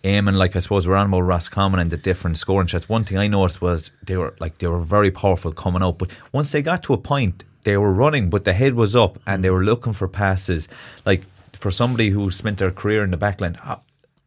aiming. 0.05 0.35
Like 0.35 0.55
I 0.55 0.59
suppose 0.59 0.87
we're 0.87 0.95
on 0.95 1.07
about 1.07 1.19
Roscommon 1.19 1.81
and 1.81 1.91
the 1.91 1.97
different 1.97 2.37
scoring 2.37 2.67
shots. 2.67 2.87
One 2.87 3.03
thing 3.03 3.17
I 3.17 3.27
noticed 3.27 3.61
was 3.61 3.91
they 4.03 4.15
were 4.15 4.35
like 4.39 4.59
they 4.59 4.67
were 4.67 4.79
very 4.79 5.11
powerful 5.11 5.51
coming 5.51 5.83
out, 5.83 5.97
but 5.97 6.09
once 6.31 6.53
they 6.53 6.61
got 6.61 6.83
to 6.83 6.93
a 6.93 6.97
point, 6.97 7.43
they 7.63 7.75
were 7.75 7.91
running, 7.91 8.29
but 8.29 8.45
the 8.45 8.53
head 8.53 8.75
was 8.75 8.95
up 8.95 9.19
and 9.27 9.43
they 9.43 9.49
were 9.49 9.65
looking 9.65 9.91
for 9.91 10.07
passes. 10.07 10.69
Like 11.05 11.23
for 11.51 11.69
somebody 11.69 12.09
who 12.09 12.31
spent 12.31 12.59
their 12.59 12.71
career 12.71 13.03
in 13.03 13.11
the 13.11 13.17
backline, 13.17 13.57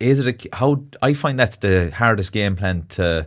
is 0.00 0.20
it 0.20 0.44
a, 0.44 0.56
how 0.56 0.82
I 1.00 1.14
find 1.14 1.40
that's 1.40 1.56
the 1.56 1.90
hardest 1.94 2.32
game 2.32 2.56
plan 2.56 2.84
to 2.90 3.26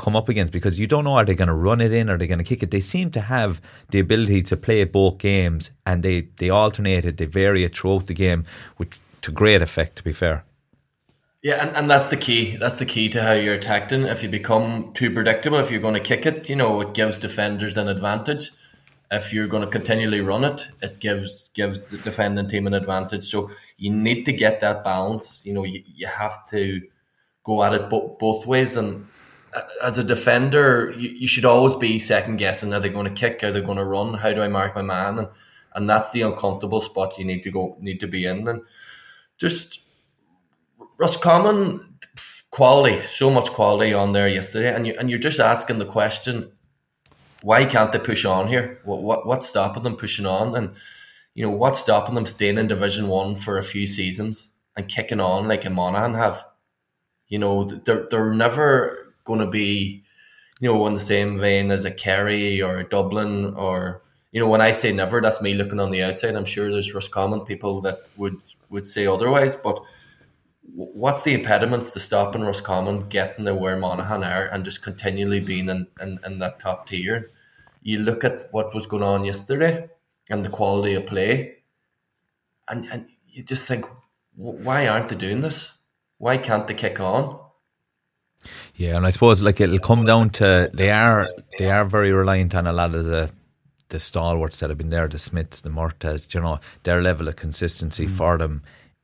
come 0.00 0.16
up 0.16 0.28
against 0.28 0.52
because 0.52 0.78
you 0.80 0.86
don't 0.86 1.04
know 1.04 1.16
are 1.18 1.26
they 1.26 1.34
going 1.42 1.54
to 1.54 1.60
run 1.68 1.80
it 1.80 1.92
in, 1.92 2.08
are 2.10 2.18
they 2.18 2.26
going 2.26 2.44
to 2.44 2.50
kick 2.52 2.62
it. 2.62 2.70
They 2.70 2.80
seem 2.80 3.10
to 3.12 3.20
have 3.20 3.60
the 3.90 4.00
ability 4.00 4.42
to 4.50 4.56
play 4.56 4.84
both 4.84 5.18
games, 5.18 5.70
and 5.84 6.02
they 6.02 6.28
they 6.40 6.50
alternate 6.50 7.04
it, 7.04 7.16
they 7.18 7.26
vary 7.26 7.64
it 7.64 7.76
throughout 7.76 8.06
the 8.06 8.14
game, 8.14 8.44
which 8.78 8.98
to 9.22 9.30
great 9.32 9.62
effect. 9.62 9.96
To 9.96 10.02
be 10.02 10.12
fair, 10.12 10.44
Yeah, 11.42 11.66
and, 11.66 11.76
and 11.76 11.90
that's 11.90 12.08
the 12.08 12.16
key. 12.16 12.56
That's 12.56 12.78
the 12.78 12.86
key 12.86 13.08
to 13.10 13.22
how 13.22 13.32
you're 13.32 13.54
attacking. 13.54 14.02
If 14.02 14.22
you 14.22 14.28
become 14.28 14.92
too 14.92 15.10
predictable, 15.10 15.58
if 15.58 15.70
you're 15.70 15.80
going 15.80 15.94
to 15.94 16.00
kick 16.00 16.26
it, 16.26 16.48
you 16.50 16.56
know, 16.56 16.80
it 16.80 16.92
gives 16.94 17.18
defenders 17.18 17.76
an 17.76 17.88
advantage. 17.88 18.50
If 19.10 19.32
you're 19.32 19.48
going 19.48 19.64
to 19.64 19.70
continually 19.70 20.20
run 20.20 20.44
it, 20.44 20.68
it 20.82 21.00
gives 21.00 21.50
gives 21.54 21.86
the 21.86 21.98
defending 21.98 22.46
team 22.46 22.66
an 22.66 22.74
advantage. 22.74 23.24
So 23.24 23.50
you 23.76 23.90
need 23.90 24.24
to 24.26 24.32
get 24.32 24.60
that 24.60 24.84
balance. 24.84 25.44
You 25.46 25.54
know, 25.54 25.64
you, 25.64 25.82
you 25.86 26.06
have 26.06 26.46
to 26.50 26.80
go 27.44 27.64
at 27.64 27.74
it 27.74 27.90
bo- 27.90 28.16
both 28.20 28.46
ways. 28.46 28.76
And 28.76 29.06
as 29.82 29.98
a 29.98 30.04
defender, 30.04 30.94
you, 30.96 31.10
you 31.10 31.26
should 31.26 31.44
always 31.44 31.76
be 31.76 31.98
second 31.98 32.36
guessing: 32.36 32.72
Are 32.72 32.80
they 32.80 32.88
going 32.88 33.12
to 33.12 33.20
kick? 33.20 33.42
Are 33.42 33.52
they 33.52 33.60
going 33.60 33.78
to 33.78 33.84
run? 33.84 34.14
How 34.14 34.32
do 34.32 34.42
I 34.42 34.48
mark 34.48 34.74
my 34.74 34.82
man? 34.82 35.18
And 35.18 35.28
and 35.74 35.88
that's 35.88 36.12
the 36.12 36.22
uncomfortable 36.22 36.80
spot 36.80 37.18
you 37.18 37.24
need 37.24 37.42
to 37.42 37.50
go 37.50 37.76
need 37.80 38.00
to 38.00 38.08
be 38.08 38.24
in. 38.26 38.46
And 38.48 38.62
just 39.38 39.80
Roscommon 40.98 41.96
quality, 42.50 43.00
so 43.00 43.30
much 43.30 43.50
quality 43.50 43.94
on 43.94 44.12
there 44.12 44.28
yesterday, 44.28 44.74
and 44.74 44.86
you 44.86 44.94
and 44.98 45.08
you're 45.08 45.18
just 45.18 45.40
asking 45.40 45.78
the 45.78 45.86
question, 45.86 46.52
why 47.42 47.64
can't 47.64 47.92
they 47.92 47.98
push 47.98 48.24
on 48.24 48.48
here? 48.48 48.80
What 48.84 49.02
what 49.02 49.26
what's 49.26 49.48
stopping 49.48 49.82
them 49.82 49.96
pushing 49.96 50.26
on? 50.26 50.54
And 50.56 50.74
you 51.34 51.42
know 51.42 51.56
what's 51.56 51.80
stopping 51.80 52.14
them 52.14 52.26
staying 52.26 52.58
in 52.58 52.66
Division 52.66 53.08
One 53.08 53.34
for 53.34 53.56
a 53.56 53.62
few 53.62 53.86
seasons 53.86 54.50
and 54.76 54.88
kicking 54.88 55.20
on 55.20 55.48
like 55.48 55.64
a 55.64 55.70
Monaghan 55.70 56.14
have? 56.14 56.44
You 57.28 57.38
know 57.38 57.64
they're 57.64 58.06
they're 58.10 58.34
never 58.34 59.09
going 59.30 59.46
to 59.46 59.58
be, 59.64 60.02
you 60.60 60.68
know, 60.68 60.86
in 60.86 60.94
the 60.94 61.00
same 61.14 61.38
vein 61.38 61.70
as 61.70 61.84
a 61.84 61.90
Kerry 62.04 62.60
or 62.60 62.78
a 62.78 62.88
Dublin 62.88 63.54
or 63.54 64.02
you 64.32 64.40
know 64.40 64.48
when 64.48 64.60
I 64.60 64.72
say 64.72 64.92
never, 64.92 65.20
that's 65.20 65.42
me 65.42 65.54
looking 65.54 65.80
on 65.80 65.90
the 65.90 66.02
outside. 66.02 66.36
I'm 66.36 66.44
sure 66.44 66.70
there's 66.70 66.94
Roscommon 66.94 67.40
people 67.40 67.80
that 67.80 67.98
would 68.16 68.38
would 68.68 68.86
say 68.86 69.06
otherwise, 69.06 69.56
but 69.56 69.82
what's 70.74 71.24
the 71.24 71.34
impediments 71.34 71.90
to 71.92 72.00
stopping 72.00 72.42
Roscommon 72.42 73.08
getting 73.08 73.44
to 73.46 73.54
where 73.54 73.76
Monaghan 73.76 74.22
are 74.22 74.46
and 74.46 74.64
just 74.64 74.82
continually 74.82 75.40
being 75.40 75.68
in, 75.68 75.86
in, 76.00 76.18
in 76.24 76.38
that 76.38 76.60
top 76.60 76.88
tier? 76.88 77.30
You 77.82 77.98
look 77.98 78.22
at 78.24 78.52
what 78.52 78.74
was 78.74 78.86
going 78.86 79.02
on 79.02 79.24
yesterday 79.24 79.88
and 80.28 80.44
the 80.44 80.48
quality 80.48 80.94
of 80.94 81.06
play, 81.06 81.56
and, 82.68 82.86
and 82.92 83.06
you 83.28 83.42
just 83.42 83.66
think, 83.66 83.84
why 84.36 84.86
aren't 84.86 85.08
they 85.08 85.16
doing 85.16 85.40
this? 85.40 85.70
Why 86.18 86.36
can't 86.36 86.68
they 86.68 86.74
kick 86.74 87.00
on? 87.00 87.40
Yeah, 88.74 88.96
and 88.96 89.06
I 89.06 89.10
suppose 89.10 89.42
like 89.42 89.60
it'll 89.60 89.78
come 89.78 90.04
down 90.04 90.30
to 90.30 90.70
they 90.72 90.90
are 90.90 91.28
they 91.58 91.70
are 91.70 91.84
very 91.84 92.12
reliant 92.12 92.54
on 92.54 92.66
a 92.66 92.72
lot 92.72 92.94
of 92.94 93.04
the 93.04 93.30
the 93.90 93.98
stalwarts 93.98 94.60
that 94.60 94.70
have 94.70 94.78
been 94.78 94.90
there, 94.90 95.08
the 95.08 95.18
Smiths, 95.18 95.60
the 95.60 95.68
Murtaghs, 95.68 96.32
you 96.32 96.40
know, 96.40 96.60
their 96.84 97.02
level 97.02 97.28
of 97.28 97.36
consistency 97.36 98.06
mm. 98.06 98.10
for 98.10 98.38
them 98.38 98.62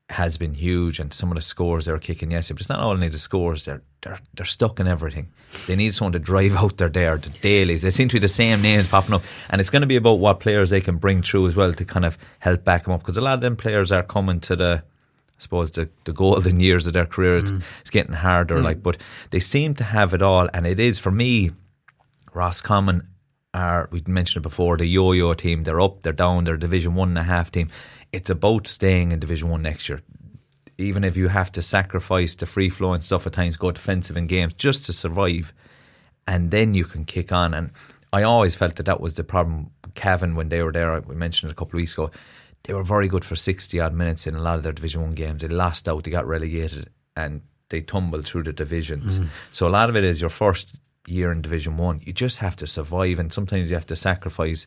has 0.08 0.36
been 0.38 0.54
huge 0.54 1.00
and 1.00 1.12
some 1.12 1.30
of 1.30 1.34
the 1.34 1.40
scores 1.40 1.84
they 1.84 1.92
were 1.92 1.98
kicking 1.98 2.30
yesterday. 2.30 2.54
But 2.54 2.60
it's 2.60 2.68
not 2.68 2.80
only 2.80 3.08
the 3.08 3.18
scores, 3.18 3.64
they're 3.64 3.82
they're 4.02 4.18
they're 4.34 4.46
stuck 4.46 4.80
in 4.80 4.86
everything. 4.86 5.32
They 5.66 5.76
need 5.76 5.94
someone 5.94 6.12
to 6.12 6.18
drive 6.18 6.56
out 6.56 6.76
there 6.76 6.88
there, 6.88 7.16
the 7.16 7.30
dailies. 7.30 7.82
They 7.82 7.90
seem 7.90 8.08
to 8.08 8.14
be 8.14 8.20
the 8.20 8.28
same 8.28 8.62
names 8.62 8.88
popping 8.88 9.14
up. 9.14 9.22
And 9.50 9.60
it's 9.60 9.70
gonna 9.70 9.86
be 9.86 9.96
about 9.96 10.20
what 10.20 10.40
players 10.40 10.70
they 10.70 10.80
can 10.80 10.96
bring 10.96 11.22
through 11.22 11.48
as 11.48 11.56
well 11.56 11.72
to 11.72 11.84
kind 11.84 12.04
of 12.04 12.16
help 12.38 12.64
back 12.64 12.84
them 12.84 12.94
up. 12.94 13.00
Because 13.00 13.16
a 13.16 13.20
lot 13.20 13.34
of 13.34 13.40
them 13.40 13.56
players 13.56 13.90
are 13.92 14.04
coming 14.04 14.40
to 14.40 14.56
the 14.56 14.84
I 15.38 15.42
suppose 15.42 15.70
the, 15.72 15.90
the 16.04 16.12
golden 16.12 16.60
years 16.60 16.86
of 16.86 16.94
their 16.94 17.06
career. 17.06 17.36
It's, 17.36 17.52
mm. 17.52 17.62
it's 17.80 17.90
getting 17.90 18.14
harder, 18.14 18.56
mm. 18.56 18.64
like, 18.64 18.82
but 18.82 18.96
they 19.30 19.40
seem 19.40 19.74
to 19.74 19.84
have 19.84 20.14
it 20.14 20.22
all, 20.22 20.48
and 20.54 20.66
it 20.66 20.80
is 20.80 20.98
for 20.98 21.10
me. 21.10 21.50
Roscommon 22.32 23.08
are 23.54 23.88
we 23.90 24.02
mentioned 24.06 24.42
it 24.42 24.48
before 24.48 24.76
the 24.76 24.86
yo-yo 24.86 25.32
team. 25.34 25.64
They're 25.64 25.80
up, 25.80 26.02
they're 26.02 26.12
down, 26.12 26.44
they're 26.44 26.54
a 26.54 26.58
Division 26.58 26.94
One 26.94 27.08
and 27.08 27.18
a 27.18 27.22
half 27.22 27.50
team. 27.50 27.70
It's 28.12 28.30
about 28.30 28.66
staying 28.66 29.12
in 29.12 29.18
Division 29.20 29.48
One 29.48 29.62
next 29.62 29.88
year. 29.88 30.02
Even 30.78 31.04
if 31.04 31.16
you 31.16 31.28
have 31.28 31.50
to 31.52 31.62
sacrifice 31.62 32.34
the 32.34 32.44
free 32.44 32.68
flowing 32.68 33.00
stuff 33.00 33.26
at 33.26 33.32
times, 33.32 33.56
go 33.56 33.72
defensive 33.72 34.16
in 34.16 34.26
games 34.26 34.52
just 34.54 34.84
to 34.86 34.92
survive, 34.92 35.54
and 36.26 36.50
then 36.50 36.74
you 36.74 36.84
can 36.84 37.04
kick 37.04 37.32
on. 37.32 37.54
And 37.54 37.70
I 38.12 38.22
always 38.22 38.54
felt 38.54 38.76
that 38.76 38.86
that 38.86 39.00
was 39.00 39.14
the 39.14 39.24
problem. 39.24 39.70
Kevin, 39.94 40.34
when 40.34 40.50
they 40.50 40.62
were 40.62 40.72
there, 40.72 41.00
we 41.00 41.14
mentioned 41.14 41.50
it 41.50 41.52
a 41.52 41.56
couple 41.56 41.78
of 41.78 41.80
weeks 41.80 41.94
ago. 41.94 42.10
They 42.66 42.74
were 42.74 42.82
very 42.82 43.06
good 43.06 43.24
for 43.24 43.36
sixty 43.36 43.80
odd 43.80 43.94
minutes 43.94 44.26
in 44.26 44.34
a 44.34 44.42
lot 44.42 44.56
of 44.56 44.64
their 44.64 44.72
Division 44.72 45.02
One 45.02 45.12
games. 45.12 45.42
They 45.42 45.48
lost 45.48 45.88
out, 45.88 46.02
they 46.02 46.10
got 46.10 46.26
relegated, 46.26 46.90
and 47.16 47.42
they 47.68 47.80
tumbled 47.80 48.26
through 48.26 48.42
the 48.42 48.52
divisions. 48.52 49.20
So 49.52 49.68
a 49.68 49.70
lot 49.70 49.88
of 49.88 49.96
it 49.96 50.04
is 50.04 50.20
your 50.20 50.30
first 50.30 50.74
year 51.06 51.30
in 51.30 51.42
Division 51.42 51.76
One. 51.76 52.00
You 52.02 52.12
just 52.12 52.38
have 52.38 52.56
to 52.56 52.66
survive, 52.66 53.20
and 53.20 53.32
sometimes 53.32 53.70
you 53.70 53.76
have 53.76 53.86
to 53.86 53.96
sacrifice 53.96 54.66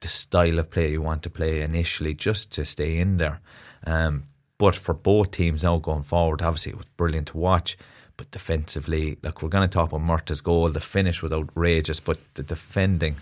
the 0.00 0.08
style 0.08 0.58
of 0.58 0.70
play 0.70 0.90
you 0.90 1.02
want 1.02 1.22
to 1.22 1.30
play 1.30 1.62
initially, 1.62 2.14
just 2.14 2.52
to 2.52 2.64
stay 2.64 2.98
in 2.98 3.18
there. 3.18 3.40
Um, 3.86 4.24
but 4.58 4.74
for 4.74 4.94
both 4.94 5.30
teams 5.30 5.62
now 5.62 5.78
going 5.78 6.02
forward, 6.02 6.42
obviously 6.42 6.72
it 6.72 6.78
was 6.78 6.86
brilliant 6.96 7.28
to 7.28 7.36
watch. 7.36 7.78
But 8.16 8.32
defensively, 8.32 9.16
like 9.22 9.42
we're 9.42 9.48
going 9.48 9.68
to 9.68 9.72
talk 9.72 9.92
about 9.92 10.00
Murtagh's 10.00 10.40
goal, 10.40 10.68
the 10.68 10.80
finish 10.80 11.22
was 11.22 11.32
outrageous, 11.32 12.00
but 12.00 12.18
the 12.34 12.42
defending, 12.42 13.14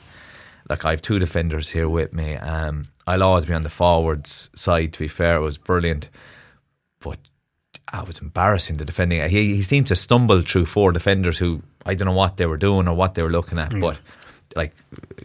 like 0.70 0.86
I 0.86 0.92
have 0.92 1.02
two 1.02 1.18
defenders 1.18 1.68
here 1.68 1.90
with 1.90 2.14
me. 2.14 2.36
Um, 2.36 2.88
I'll 3.06 3.22
always 3.22 3.46
be 3.46 3.54
on 3.54 3.62
the 3.62 3.68
forwards 3.70 4.50
side. 4.54 4.92
To 4.94 4.98
be 4.98 5.08
fair, 5.08 5.36
it 5.36 5.40
was 5.40 5.58
brilliant, 5.58 6.08
but 7.00 7.18
I 7.92 8.02
was 8.02 8.18
embarrassing 8.20 8.78
the 8.78 8.84
defending. 8.84 9.28
He, 9.28 9.56
he 9.56 9.62
seemed 9.62 9.86
to 9.88 9.94
stumble 9.96 10.40
through 10.42 10.66
four 10.66 10.92
defenders 10.92 11.38
who 11.38 11.62
I 11.84 11.94
don't 11.94 12.06
know 12.06 12.12
what 12.12 12.36
they 12.36 12.46
were 12.46 12.56
doing 12.56 12.88
or 12.88 12.94
what 12.94 13.14
they 13.14 13.22
were 13.22 13.30
looking 13.30 13.58
at, 13.58 13.78
but 13.80 13.98
like 14.56 14.72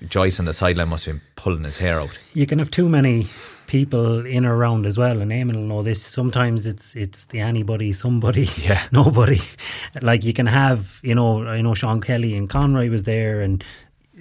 Joyce 0.07 0.39
on 0.39 0.45
the 0.45 0.53
sideline 0.53 0.89
must 0.89 1.05
have 1.05 1.15
been 1.15 1.21
pulling 1.35 1.63
his 1.63 1.77
hair 1.77 1.99
out. 1.99 2.17
You 2.33 2.45
can 2.45 2.59
have 2.59 2.69
too 2.69 2.87
many 2.89 3.27
people 3.65 4.25
in 4.25 4.45
or 4.45 4.55
around 4.55 4.85
as 4.85 4.97
well, 4.97 5.21
and 5.21 5.31
Eamon 5.31 5.55
will 5.55 5.63
know 5.63 5.81
this. 5.81 6.03
Sometimes 6.03 6.67
it's 6.67 6.95
it's 6.95 7.27
the 7.27 7.39
anybody, 7.39 7.93
somebody, 7.93 8.47
Yeah. 8.61 8.85
nobody. 8.91 9.39
Like 10.01 10.23
you 10.23 10.33
can 10.33 10.45
have, 10.47 10.99
you 11.03 11.15
know, 11.15 11.47
I 11.47 11.61
know 11.61 11.73
Sean 11.73 12.01
Kelly 12.01 12.35
and 12.35 12.47
Conroy 12.49 12.89
was 12.89 13.03
there, 13.03 13.41
and 13.41 13.63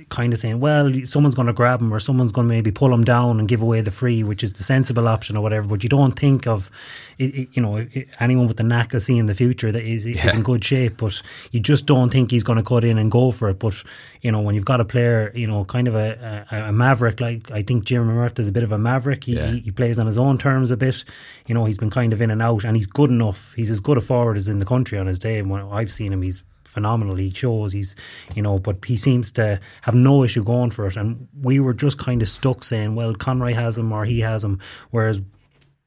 kind 0.08 0.32
of 0.32 0.38
saying, 0.38 0.60
well, 0.60 0.92
someone's 1.04 1.34
going 1.34 1.46
to 1.46 1.52
grab 1.52 1.80
him 1.80 1.92
or 1.92 2.00
someone's 2.00 2.32
going 2.32 2.48
to 2.48 2.54
maybe 2.54 2.70
pull 2.70 2.92
him 2.92 3.04
down 3.04 3.38
and 3.38 3.48
give 3.48 3.62
away 3.62 3.80
the 3.80 3.90
free, 3.90 4.22
which 4.24 4.42
is 4.42 4.54
the 4.54 4.62
sensible 4.62 5.06
option 5.06 5.36
or 5.36 5.42
whatever. 5.42 5.68
But 5.68 5.82
you 5.82 5.88
don't 5.88 6.18
think 6.18 6.46
of, 6.46 6.70
you 7.18 7.48
know, 7.62 7.84
anyone 8.18 8.46
with 8.48 8.56
the 8.56 8.62
knack 8.62 8.94
of 8.94 9.02
seeing 9.02 9.26
the 9.26 9.34
future 9.34 9.70
that 9.70 9.82
is, 9.84 10.06
is 10.06 10.34
in 10.34 10.42
good 10.42 10.64
shape, 10.64 10.96
but 10.98 11.20
you 11.52 11.60
just 11.60 11.86
don't 11.86 12.10
think 12.10 12.30
he's 12.30 12.44
going 12.44 12.58
to 12.58 12.64
cut 12.64 12.84
in 12.84 12.98
and 12.98 13.10
go 13.10 13.30
for 13.30 13.48
it. 13.50 13.58
But 13.58 13.82
you 14.20 14.30
know, 14.32 14.40
when 14.40 14.54
you've 14.54 14.64
got 14.64 14.80
a 14.80 14.84
player, 14.84 15.32
you 15.34 15.46
know, 15.46 15.64
kind 15.64 15.88
of 15.88 15.94
a, 15.94 16.46
a, 16.50 16.56
a 16.68 16.72
maverick, 16.72 17.20
like 17.20 17.50
I 17.50 17.62
think 17.62 17.84
Jeremy 17.84 18.30
is 18.38 18.48
a 18.48 18.52
bit 18.52 18.62
of 18.62 18.72
a 18.72 18.78
maverick. 18.78 19.24
He, 19.24 19.34
Yeah. 19.36 19.46
he, 19.52 19.60
he 19.60 19.70
plays 19.70 19.98
on 19.98 20.06
his 20.06 20.18
own 20.18 20.38
terms 20.38 20.70
a 20.70 20.76
bit. 20.76 21.04
You 21.46 21.54
know, 21.54 21.64
he's 21.64 21.78
been 21.78 21.90
kind 21.90 22.12
of 22.12 22.20
in 22.20 22.30
and 22.30 22.42
out, 22.42 22.64
and 22.64 22.76
he's 22.76 22.86
good 22.86 23.10
enough. 23.10 23.54
He's 23.54 23.70
as 23.70 23.80
good 23.80 23.96
a 23.98 24.00
forward 24.00 24.36
as 24.36 24.48
in 24.48 24.58
the 24.58 24.64
country 24.66 24.98
on 24.98 25.06
his 25.06 25.18
day. 25.18 25.38
And 25.38 25.50
when 25.50 25.62
I've 25.62 25.90
seen 25.92 26.12
him, 26.12 26.22
he's 26.22 26.42
phenomenal. 26.70 27.16
He 27.16 27.30
shows 27.30 27.72
he's, 27.72 27.96
you 28.34 28.42
know, 28.42 28.58
but 28.58 28.84
he 28.84 28.96
seems 28.96 29.32
to 29.32 29.60
have 29.82 29.94
no 29.94 30.24
issue 30.24 30.44
going 30.44 30.70
for 30.70 30.86
it. 30.86 30.96
And 30.96 31.28
we 31.42 31.60
were 31.60 31.74
just 31.74 31.98
kind 31.98 32.22
of 32.22 32.28
stuck 32.28 32.64
saying, 32.64 32.94
well, 32.94 33.14
Conroy 33.14 33.54
has 33.54 33.76
him 33.76 33.92
or 33.92 34.04
he 34.04 34.20
has 34.20 34.44
him, 34.44 34.60
whereas. 34.90 35.20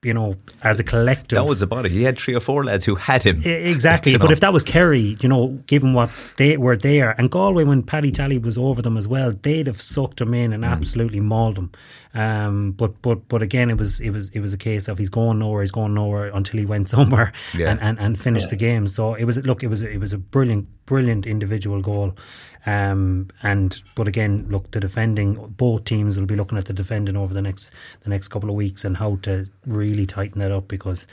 You 0.03 0.13
know, 0.13 0.33
as 0.63 0.79
a 0.79 0.83
collective, 0.83 1.37
That 1.37 1.45
was 1.47 1.61
about 1.61 1.85
it. 1.85 1.91
He 1.91 2.03
had 2.03 2.19
three 2.19 2.33
or 2.35 2.39
four 2.39 2.63
lads 2.63 2.85
who 2.85 2.95
had 2.95 3.23
him. 3.23 3.41
Exactly, 3.43 4.17
but 4.17 4.25
know. 4.27 4.31
if 4.31 4.39
that 4.41 4.53
was 4.53 4.63
Kerry, 4.63 5.17
you 5.21 5.29
know, 5.29 5.49
given 5.67 5.93
what 5.93 6.09
they 6.37 6.57
were 6.57 6.75
there, 6.77 7.11
and 7.17 7.29
Galway 7.31 7.63
when 7.63 7.83
Paddy 7.83 8.11
Tally 8.11 8.37
was 8.37 8.57
over 8.57 8.81
them 8.81 8.97
as 8.97 9.07
well, 9.07 9.33
they'd 9.41 9.67
have 9.67 9.81
sucked 9.81 10.19
him 10.21 10.33
in 10.33 10.51
Mm. 10.51 10.55
and 10.55 10.65
absolutely 10.65 11.19
mauled 11.21 11.57
him. 11.57 11.71
Um, 12.15 12.73
but 12.73 13.01
but 13.01 13.27
but 13.27 13.41
again, 13.41 13.69
it 13.69 13.77
was 13.77 13.99
it 13.99 14.11
was 14.11 14.29
it 14.29 14.39
was 14.39 14.53
a 14.53 14.57
case 14.57 14.87
of 14.87 14.97
he's 14.97 15.09
going 15.09 15.39
nowhere, 15.39 15.61
he's 15.61 15.71
going 15.71 15.93
nowhere 15.93 16.27
until 16.27 16.59
he 16.59 16.65
went 16.65 16.89
somewhere 16.95 17.31
Yeah. 17.57 17.71
and, 17.71 17.81
and, 17.81 17.99
and 17.99 18.19
finished 18.19 18.49
the 18.49 18.55
game. 18.55 18.87
So 18.87 19.15
it 19.15 19.25
was 19.25 19.43
look, 19.45 19.63
it 19.63 19.67
was 19.67 19.81
a, 19.81 19.89
it 19.89 19.99
was 19.99 20.13
a 20.13 20.17
brilliant 20.19 20.67
brilliant 20.85 21.25
individual 21.25 21.81
goal. 21.81 22.15
Um, 22.65 23.27
and 23.41 23.81
but 23.95 24.07
again, 24.07 24.47
look, 24.49 24.71
the 24.71 24.79
defending 24.79 25.53
both 25.57 25.83
teams 25.83 26.17
will 26.17 26.25
be 26.25 26.35
looking 26.35 26.57
at 26.57 26.65
the 26.65 26.73
defending 26.73 27.17
over 27.17 27.33
the 27.33 27.41
next 27.41 27.71
the 28.01 28.09
next 28.09 28.29
couple 28.29 28.49
of 28.49 28.55
weeks 28.55 28.85
and 28.85 28.97
how 28.97 29.17
to 29.23 29.47
really 29.65 30.05
tighten 30.05 30.39
that 30.39 30.51
up 30.51 30.67
because 30.67 31.05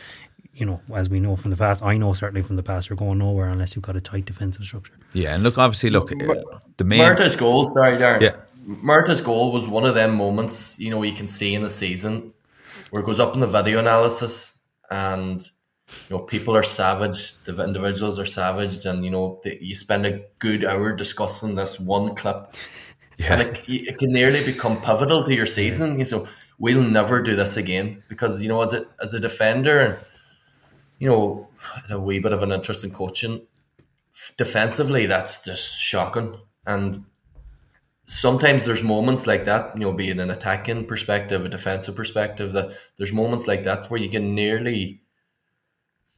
you 0.54 0.66
know, 0.66 0.80
as 0.94 1.08
we 1.08 1.20
know 1.20 1.36
from 1.36 1.50
the 1.50 1.56
past, 1.56 1.82
I 1.82 1.96
know 1.96 2.12
certainly 2.12 2.42
from 2.42 2.56
the 2.56 2.62
past, 2.62 2.90
you're 2.90 2.96
going 2.96 3.18
nowhere 3.18 3.48
unless 3.48 3.74
you've 3.74 3.84
got 3.84 3.96
a 3.96 4.00
tight 4.00 4.24
defensive 4.26 4.64
structure. 4.64 4.92
Yeah, 5.12 5.34
and 5.34 5.42
look, 5.42 5.58
obviously, 5.58 5.90
look, 5.90 6.12
uh, 6.12 6.34
the 6.76 6.84
main. 6.84 7.00
Murtagh's 7.00 7.36
goal, 7.36 7.66
sorry, 7.66 7.96
Darran. 7.96 8.20
Yeah. 8.20 8.36
Murtagh's 8.66 9.20
goal 9.20 9.52
was 9.52 9.66
one 9.66 9.86
of 9.86 9.94
them 9.94 10.16
moments, 10.16 10.78
you 10.78 10.90
know, 10.90 11.02
you 11.02 11.14
can 11.14 11.26
see 11.26 11.54
in 11.54 11.62
the 11.62 11.70
season 11.70 12.32
where 12.90 13.02
it 13.02 13.06
goes 13.06 13.20
up 13.20 13.34
in 13.34 13.40
the 13.40 13.46
video 13.46 13.78
analysis 13.78 14.52
and, 14.90 15.40
you 16.08 16.16
know, 16.16 16.22
people 16.22 16.56
are 16.56 16.62
savage, 16.62 17.34
the 17.44 17.62
individuals 17.62 18.18
are 18.18 18.26
savage, 18.26 18.84
and, 18.84 19.04
you 19.04 19.10
know, 19.10 19.40
the, 19.42 19.58
you 19.62 19.74
spend 19.74 20.06
a 20.06 20.20
good 20.38 20.64
hour 20.64 20.92
discussing 20.92 21.54
this 21.54 21.78
one 21.80 22.14
clip. 22.14 22.54
Yeah. 23.18 23.36
Like, 23.36 23.68
it 23.68 23.98
can 23.98 24.12
nearly 24.14 24.42
become 24.46 24.80
pivotal 24.80 25.26
to 25.26 25.34
your 25.34 25.44
season. 25.44 26.00
You 26.00 26.06
know, 26.10 26.26
we'll 26.58 26.82
never 26.82 27.22
do 27.22 27.36
this 27.36 27.58
again 27.58 28.02
because, 28.08 28.40
you 28.40 28.48
know, 28.48 28.62
as 28.62 28.72
a, 28.72 28.86
as 29.02 29.12
a 29.12 29.20
defender 29.20 29.78
and, 29.78 29.98
you 30.98 31.06
know, 31.06 31.48
a 31.90 32.00
wee 32.00 32.18
bit 32.18 32.32
of 32.32 32.42
an 32.42 32.50
interest 32.50 32.82
in 32.82 32.92
coaching. 32.92 33.46
Defensively, 34.38 35.04
that's 35.04 35.44
just 35.44 35.78
shocking. 35.78 36.40
And 36.66 37.04
sometimes 38.06 38.64
there's 38.64 38.82
moments 38.82 39.26
like 39.26 39.44
that, 39.44 39.74
you 39.74 39.80
know, 39.80 39.92
be 39.92 40.10
it 40.10 40.18
an 40.18 40.30
attacking 40.30 40.86
perspective, 40.86 41.44
a 41.44 41.48
defensive 41.48 41.94
perspective, 41.94 42.52
that 42.54 42.70
there's 42.98 43.12
moments 43.12 43.46
like 43.46 43.64
that 43.64 43.90
where 43.90 44.00
you 44.00 44.10
can 44.10 44.34
nearly 44.34 45.02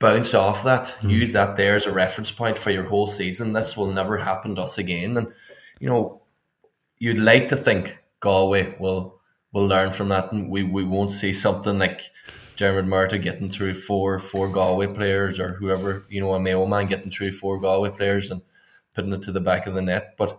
bounce 0.03 0.35
off 0.35 0.65
that, 0.65 0.89
hmm. 1.01 1.09
use 1.09 1.33
that 1.33 1.57
there 1.57 1.77
as 1.77 1.87
a 1.87 1.93
reference 1.93 2.31
point 2.31 2.59
for 2.59 2.71
your 2.71 2.85
whole 2.85 3.09
season. 3.09 3.55
This 3.55 3.77
will 3.77 3.91
never 3.91 4.19
happen 4.19 4.57
to 4.57 4.63
us 4.63 4.77
again. 4.77 5.17
And, 5.17 5.29
you 5.81 5.89
know, 5.89 6.21
you'd 6.99 7.19
like 7.19 7.49
to 7.49 7.57
think 7.57 7.99
Galway 8.21 8.77
will 8.79 9.19
will 9.53 9.67
learn 9.67 9.93
from 9.93 10.09
that 10.09 10.33
and 10.33 10.49
we, 10.49 10.63
we 10.63 10.83
won't 10.83 11.13
see 11.13 11.33
something 11.33 11.79
like 11.79 12.01
Diarmuid 12.57 12.87
Murtagh 12.87 13.23
getting 13.23 13.51
through 13.51 13.75
four 13.75 14.19
four 14.19 14.49
Galway 14.49 14.87
players 14.87 15.39
or 15.39 15.55
whoever, 15.55 16.05
you 16.09 16.21
know, 16.21 16.35
a 16.35 16.41
Mayo 16.41 16.67
man 16.67 16.87
getting 16.87 17.11
through 17.11 17.33
four 17.33 17.59
Galway 17.61 17.91
players 17.91 18.31
and 18.31 18.43
putting 18.95 19.13
it 19.13 19.23
to 19.23 19.33
the 19.33 19.41
back 19.41 19.67
of 19.67 19.75
the 19.75 19.83
net. 19.83 20.15
But 20.19 20.39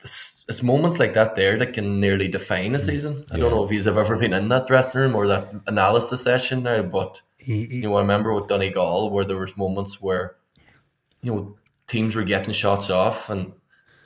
it's, 0.00 0.44
it's 0.48 0.62
moments 0.62 0.98
like 0.98 1.14
that 1.14 1.36
there 1.36 1.58
that 1.58 1.74
can 1.74 2.00
nearly 2.00 2.28
define 2.28 2.74
a 2.74 2.78
hmm. 2.78 2.84
season. 2.84 3.24
I 3.32 3.38
don't 3.38 3.50
know 3.50 3.64
if 3.64 3.70
you've 3.70 3.86
ever 3.86 4.16
been 4.16 4.32
in 4.32 4.48
that 4.48 4.66
dressing 4.66 5.00
room 5.00 5.14
or 5.14 5.26
that 5.26 5.48
analysis 5.66 6.22
session 6.22 6.62
now, 6.62 6.82
but 6.82 7.22
He, 7.40 7.66
he- 7.66 7.76
you 7.76 7.82
know, 7.82 7.96
I 7.96 8.00
remember 8.00 8.34
with 8.34 8.48
Donegal 8.48 9.10
where 9.10 9.24
there 9.24 9.36
was 9.38 9.56
moments 9.56 10.00
where, 10.00 10.36
you 11.22 11.32
know, 11.34 11.58
teams 11.86 12.14
were 12.16 12.24
getting 12.24 12.52
shots 12.54 12.90
off 12.90 13.30
and 13.30 13.52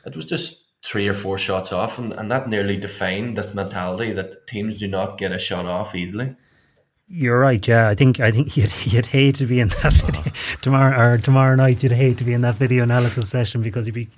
it 0.07 0.17
was 0.17 0.27
just 0.27 0.65
three 0.85 1.09
or 1.09 1.15
four 1.15 1.39
shots 1.39 1.73
off 1.73 1.99
and, 1.99 2.13
and 2.15 2.31
that 2.31 2.49
nearly 2.49 2.77
defined 2.77 3.39
this 3.39 3.55
mentality 3.55 4.13
that 4.13 4.47
teams 4.47 4.79
do 4.81 4.89
not 4.89 5.19
get 5.19 5.33
a 5.33 5.39
shot 5.39 5.67
off 5.67 5.95
easily. 5.95 6.37
You're 7.07 7.39
right. 7.39 7.67
Yeah, 7.69 7.89
I 7.89 7.95
think 7.95 8.19
I 8.19 8.31
think 8.31 8.57
you'd, 8.57 8.73
you'd 8.87 9.07
hate 9.07 9.37
to 9.37 9.47
be 9.47 9.61
in 9.61 9.69
that 9.69 9.85
uh-huh. 9.85 10.07
video 10.07 10.33
tomorrow 10.63 10.99
or 10.99 11.19
tomorrow 11.19 11.55
night. 11.55 11.83
You'd 11.83 11.93
hate 11.93 12.17
to 12.19 12.25
be 12.25 12.33
in 12.33 12.41
that 12.41 12.55
video 12.55 12.83
analysis 12.83 13.29
session 13.29 13.61
because 13.61 13.87
you'd 13.87 13.95
be 13.95 14.09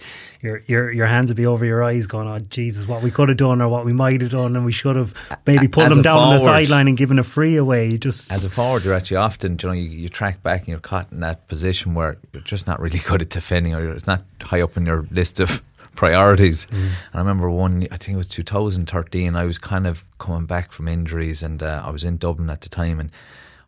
your 0.40 0.62
your 0.66 0.92
your 0.92 1.06
hands 1.06 1.28
would 1.28 1.36
be 1.36 1.46
over 1.46 1.64
your 1.64 1.82
eyes, 1.82 2.06
going, 2.06 2.28
"Oh 2.28 2.38
Jesus, 2.38 2.86
what 2.86 3.02
we 3.02 3.10
could 3.10 3.28
have 3.28 3.38
done 3.38 3.60
or 3.60 3.68
what 3.68 3.84
we 3.84 3.92
might 3.92 4.20
have 4.20 4.30
done, 4.30 4.54
and 4.54 4.64
we 4.64 4.70
should 4.70 4.94
have 4.94 5.14
maybe 5.46 5.66
pulled 5.66 5.90
them 5.90 6.02
down 6.02 6.20
on 6.20 6.32
the 6.32 6.38
sideline 6.38 6.86
and 6.86 6.96
given 6.96 7.18
a 7.18 7.24
free 7.24 7.56
away." 7.56 7.88
You 7.90 7.98
just 7.98 8.30
as 8.30 8.44
a 8.44 8.50
forward, 8.50 8.84
you're 8.84 8.94
actually 8.94 9.16
often, 9.16 9.58
you 9.60 9.68
know, 9.68 9.74
you, 9.74 9.88
you 9.88 10.08
track 10.08 10.44
back 10.44 10.60
and 10.60 10.68
you're 10.68 10.78
caught 10.78 11.10
in 11.10 11.20
that 11.20 11.48
position 11.48 11.94
where 11.94 12.18
you're 12.32 12.42
just 12.42 12.68
not 12.68 12.78
really 12.78 12.98
good 13.06 13.20
at 13.20 13.30
defending, 13.30 13.74
or 13.74 13.82
you're, 13.82 13.94
it's 13.94 14.06
not 14.06 14.22
high 14.40 14.60
up 14.60 14.76
in 14.76 14.86
your 14.86 15.08
list 15.10 15.40
of 15.40 15.60
priorities. 15.96 16.66
And 16.70 16.96
I 17.14 17.18
remember 17.18 17.50
one, 17.50 17.86
I 17.90 17.96
think 17.96 18.14
it 18.14 18.18
was 18.18 18.28
2013. 18.28 19.34
I 19.34 19.44
was 19.44 19.58
kind 19.58 19.86
of 19.86 20.04
coming 20.18 20.46
back 20.46 20.70
from 20.72 20.88
injuries, 20.88 21.42
and 21.42 21.62
uh, 21.62 21.82
I 21.84 21.90
was 21.90 22.04
in 22.04 22.18
Dublin 22.18 22.50
at 22.50 22.60
the 22.60 22.68
time, 22.68 23.00
and 23.00 23.10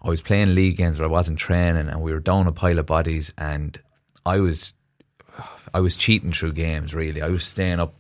I 0.03 0.09
was 0.09 0.21
playing 0.21 0.55
league 0.55 0.77
games, 0.77 0.99
but 0.99 1.05
I 1.05 1.09
wasn't 1.09 1.39
training, 1.39 1.89
and 1.89 2.01
we 2.01 2.13
were 2.13 2.21
down 2.21 2.47
a 2.47 2.53
pile 2.53 2.79
of 2.79 2.87
bodies, 2.87 3.33
and 3.37 3.79
I 4.25 4.41
was, 4.41 4.75
I 5.75 5.81
was 5.81 5.97
cheating 5.97 6.33
through 6.33 6.53
games. 6.53 6.95
Really, 6.95 7.23
I 7.23 7.29
was 7.29 7.45
staying 7.45 7.81
up 7.81 7.95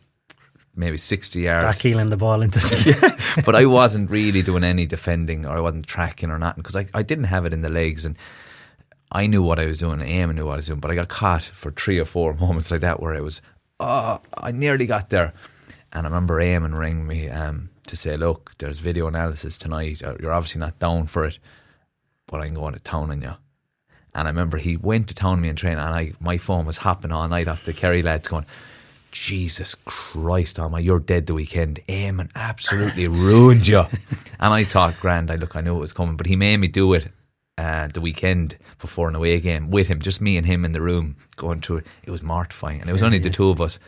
maybe 0.76 0.96
60 0.96 1.40
yards 1.40 1.66
backheeling 1.66 2.08
the 2.08 2.16
ball 2.16 2.40
into 2.40 2.60
but 3.44 3.56
I 3.56 3.66
wasn't 3.66 4.08
really 4.10 4.42
doing 4.42 4.62
any 4.62 4.86
defending 4.86 5.44
or 5.44 5.56
I 5.56 5.60
wasn't 5.60 5.88
tracking 5.88 6.30
or 6.30 6.38
nothing 6.38 6.62
because 6.62 6.76
I, 6.76 6.86
I 6.94 7.02
didn't 7.02 7.24
have 7.24 7.44
it 7.44 7.52
in 7.52 7.62
the 7.62 7.68
legs 7.68 8.04
and 8.04 8.16
I 9.10 9.26
knew 9.26 9.42
what 9.42 9.58
I 9.58 9.66
was 9.66 9.78
doing. 9.78 10.00
Eamon 10.00 10.34
knew 10.34 10.46
what 10.46 10.54
I 10.54 10.56
was 10.56 10.66
doing, 10.66 10.80
but 10.80 10.90
I 10.90 10.94
got 10.94 11.08
caught 11.08 11.42
for 11.42 11.70
three 11.70 11.98
or 11.98 12.04
four 12.04 12.34
moments 12.40 12.70
like 12.70 12.82
that 12.82 13.00
where 13.00 13.14
it 13.14 13.22
was, 13.22 13.40
oh, 13.80 14.20
I 14.34 14.52
nearly 14.52 14.86
got 14.86 15.08
there. 15.10 15.32
And 15.92 16.06
I 16.06 16.10
remember 16.10 16.40
Eamon 16.40 16.78
ring 16.78 17.06
me 17.06 17.28
um, 17.28 17.70
to 17.86 17.96
say, 17.96 18.16
look, 18.16 18.54
there's 18.58 18.78
video 18.78 19.06
analysis 19.06 19.56
tonight. 19.56 20.02
Uh, 20.02 20.16
You're 20.20 20.32
obviously 20.32 20.60
not 20.60 20.78
down 20.78 21.06
for 21.06 21.24
it, 21.24 21.38
but 22.26 22.40
I'm 22.40 22.54
going 22.54 22.74
to 22.74 22.80
town 22.80 23.10
on 23.10 23.22
you. 23.22 23.34
And 24.14 24.26
I 24.26 24.30
remember 24.30 24.58
he 24.58 24.76
went 24.76 25.08
to 25.08 25.14
town 25.14 25.34
on 25.34 25.40
me 25.40 25.48
in 25.48 25.56
training, 25.56 25.78
and 25.78 25.94
I 25.94 26.12
my 26.18 26.38
phone 26.38 26.66
was 26.66 26.78
hopping 26.78 27.12
all 27.12 27.28
night 27.28 27.46
off 27.46 27.64
the 27.64 27.72
Kerry 27.72 28.02
lads 28.02 28.26
going, 28.26 28.46
Jesus 29.12 29.74
Christ, 29.84 30.58
Alma, 30.58 30.80
you're 30.80 30.98
dead 30.98 31.26
the 31.26 31.34
weekend. 31.34 31.80
Eamon 31.88 32.30
absolutely 32.34 33.06
ruined 33.06 33.66
you. 33.66 33.78
and 34.40 34.54
I 34.54 34.64
thought, 34.64 34.98
grand, 35.00 35.30
I 35.30 35.36
look, 35.36 35.56
I 35.56 35.60
knew 35.60 35.76
it 35.76 35.80
was 35.80 35.92
coming, 35.92 36.16
but 36.16 36.26
he 36.26 36.36
made 36.36 36.56
me 36.58 36.68
do 36.68 36.92
it 36.94 37.08
uh, 37.58 37.88
the 37.88 38.00
weekend 38.00 38.56
before 38.78 39.08
an 39.08 39.14
away 39.14 39.38
game 39.40 39.70
with 39.70 39.88
him, 39.88 40.00
just 40.00 40.22
me 40.22 40.36
and 40.38 40.46
him 40.46 40.64
in 40.64 40.72
the 40.72 40.80
room 40.80 41.16
going 41.36 41.60
through 41.60 41.78
it. 41.78 41.86
It 42.04 42.10
was 42.10 42.22
mortifying, 42.22 42.80
and 42.80 42.88
it 42.88 42.92
was 42.92 43.02
only 43.02 43.18
the 43.18 43.30
two 43.30 43.50
of 43.50 43.60
us. 43.60 43.78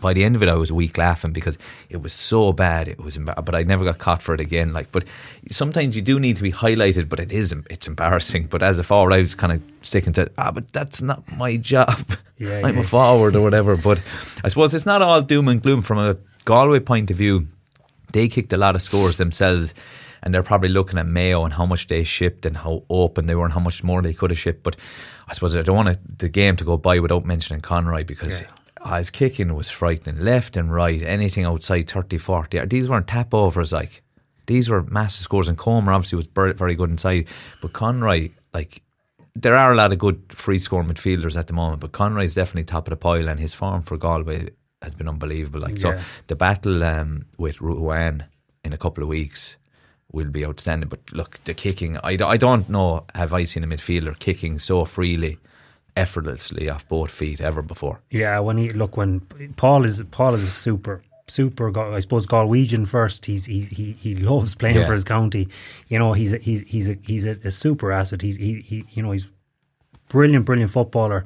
By 0.00 0.14
the 0.14 0.24
end 0.24 0.34
of 0.34 0.42
it, 0.42 0.48
I 0.48 0.54
was 0.54 0.70
a 0.70 0.74
week 0.74 0.96
laughing 0.96 1.32
because 1.32 1.58
it 1.90 2.00
was 2.00 2.14
so 2.14 2.54
bad. 2.54 2.88
It 2.88 2.98
was, 3.00 3.18
embar- 3.18 3.44
but 3.44 3.54
I 3.54 3.64
never 3.64 3.84
got 3.84 3.98
caught 3.98 4.22
for 4.22 4.32
it 4.32 4.40
again. 4.40 4.72
Like, 4.72 4.90
but 4.92 5.04
sometimes 5.50 5.94
you 5.94 6.00
do 6.00 6.18
need 6.18 6.36
to 6.36 6.42
be 6.42 6.50
highlighted, 6.52 7.10
but 7.10 7.20
it 7.20 7.30
is, 7.30 7.52
it's 7.68 7.86
embarrassing. 7.86 8.46
But 8.46 8.62
as 8.62 8.78
a 8.78 8.82
forward, 8.82 9.12
I 9.12 9.20
was 9.20 9.34
kind 9.34 9.52
of 9.52 9.62
sticking 9.82 10.14
to, 10.14 10.30
ah, 10.38 10.52
but 10.52 10.72
that's 10.72 11.02
not 11.02 11.22
my 11.36 11.58
job. 11.58 12.02
Yeah, 12.38 12.60
I'm 12.64 12.76
yeah. 12.76 12.80
a 12.80 12.84
forward 12.84 13.34
or 13.36 13.42
whatever. 13.42 13.76
But 13.76 14.00
I 14.42 14.48
suppose 14.48 14.72
it's 14.72 14.86
not 14.86 15.02
all 15.02 15.20
doom 15.20 15.48
and 15.48 15.60
gloom 15.62 15.82
from 15.82 15.98
a 15.98 16.16
Galway 16.46 16.80
point 16.80 17.10
of 17.10 17.18
view. 17.18 17.48
they 18.12 18.26
kicked 18.28 18.54
a 18.54 18.56
lot 18.56 18.74
of 18.74 18.80
scores 18.80 19.18
themselves 19.18 19.74
and 20.22 20.34
they're 20.34 20.42
probably 20.42 20.68
looking 20.68 20.98
at 20.98 21.06
Mayo 21.06 21.44
and 21.44 21.54
how 21.54 21.66
much 21.66 21.86
they 21.86 22.04
shipped 22.04 22.46
and 22.46 22.56
how 22.56 22.84
open 22.90 23.26
they 23.26 23.34
were 23.34 23.44
and 23.44 23.54
how 23.54 23.60
much 23.60 23.82
more 23.82 24.02
they 24.02 24.12
could 24.12 24.30
have 24.30 24.38
shipped. 24.38 24.62
But 24.62 24.76
I 25.28 25.34
suppose 25.34 25.56
I 25.56 25.62
don't 25.62 25.76
want 25.76 26.18
the 26.18 26.28
game 26.28 26.56
to 26.56 26.64
go 26.64 26.76
by 26.76 26.98
without 26.98 27.24
mentioning 27.24 27.60
Conroy 27.60 28.04
because 28.04 28.40
yeah. 28.40 28.98
his 28.98 29.10
kicking 29.10 29.54
was 29.54 29.70
frightening 29.70 30.24
left 30.24 30.56
and 30.56 30.72
right, 30.72 31.02
anything 31.02 31.44
outside 31.44 31.88
30, 31.88 32.18
40. 32.18 32.66
These 32.66 32.88
weren't 32.88 33.08
tap 33.08 33.32
overs 33.32 33.72
like. 33.72 34.02
These 34.46 34.68
were 34.68 34.82
massive 34.82 35.20
scores, 35.20 35.46
and 35.46 35.56
Comer 35.56 35.92
obviously 35.92 36.16
was 36.16 36.26
very 36.34 36.74
good 36.74 36.90
inside. 36.90 37.28
But 37.62 37.72
Conroy, 37.72 38.30
like, 38.52 38.82
there 39.36 39.56
are 39.56 39.72
a 39.72 39.76
lot 39.76 39.92
of 39.92 39.98
good 40.00 40.20
free 40.30 40.58
score 40.58 40.82
midfielders 40.82 41.36
at 41.36 41.46
the 41.46 41.52
moment, 41.52 41.80
but 41.80 41.92
Conroy 41.92 42.24
is 42.24 42.34
definitely 42.34 42.64
top 42.64 42.88
of 42.88 42.90
the 42.90 42.96
pile, 42.96 43.28
and 43.28 43.38
his 43.38 43.54
form 43.54 43.82
for 43.82 43.96
Galway 43.96 44.48
has 44.82 44.96
been 44.96 45.08
unbelievable. 45.08 45.60
Like, 45.60 45.74
yeah. 45.74 46.00
so 46.00 46.00
the 46.26 46.34
battle 46.34 46.82
um, 46.82 47.26
with 47.38 47.58
Ruane 47.58 48.26
in 48.64 48.72
a 48.72 48.76
couple 48.76 49.04
of 49.04 49.08
weeks 49.08 49.56
will 50.12 50.30
be 50.30 50.44
outstanding. 50.44 50.88
But 50.88 51.00
look, 51.12 51.42
the 51.44 51.54
kicking, 51.54 51.98
I, 51.98 52.16
I 52.24 52.36
don't 52.36 52.68
know, 52.68 53.04
have 53.14 53.32
I 53.32 53.44
seen 53.44 53.64
a 53.64 53.66
midfielder 53.66 54.18
kicking 54.18 54.58
so 54.58 54.84
freely, 54.84 55.38
effortlessly 55.96 56.68
off 56.68 56.88
both 56.88 57.10
feet 57.10 57.40
ever 57.40 57.62
before? 57.62 58.00
Yeah, 58.10 58.38
when 58.40 58.58
he 58.58 58.70
look 58.70 58.96
when 58.96 59.20
Paul 59.56 59.84
is 59.84 60.02
Paul 60.10 60.34
is 60.34 60.44
a 60.44 60.50
super 60.50 61.02
super 61.28 61.76
I 61.78 62.00
suppose 62.00 62.26
Galwegian 62.26 62.86
first. 62.86 63.26
He's 63.26 63.46
he 63.46 63.62
he, 63.62 63.92
he 63.92 64.14
loves 64.16 64.54
playing 64.54 64.76
yeah. 64.76 64.86
for 64.86 64.92
his 64.92 65.04
county. 65.04 65.48
You 65.88 65.98
know, 65.98 66.12
he's 66.12 66.32
a, 66.32 66.38
he's 66.38 66.62
he's 66.62 66.88
a 66.88 66.96
he's 67.02 67.24
a, 67.24 67.38
a 67.44 67.50
super 67.50 67.92
asset. 67.92 68.22
He's 68.22 68.36
he, 68.36 68.60
he 68.60 68.84
you 68.90 69.02
know 69.02 69.12
he's 69.12 69.30
brilliant 70.08 70.44
brilliant 70.44 70.70
footballer 70.70 71.24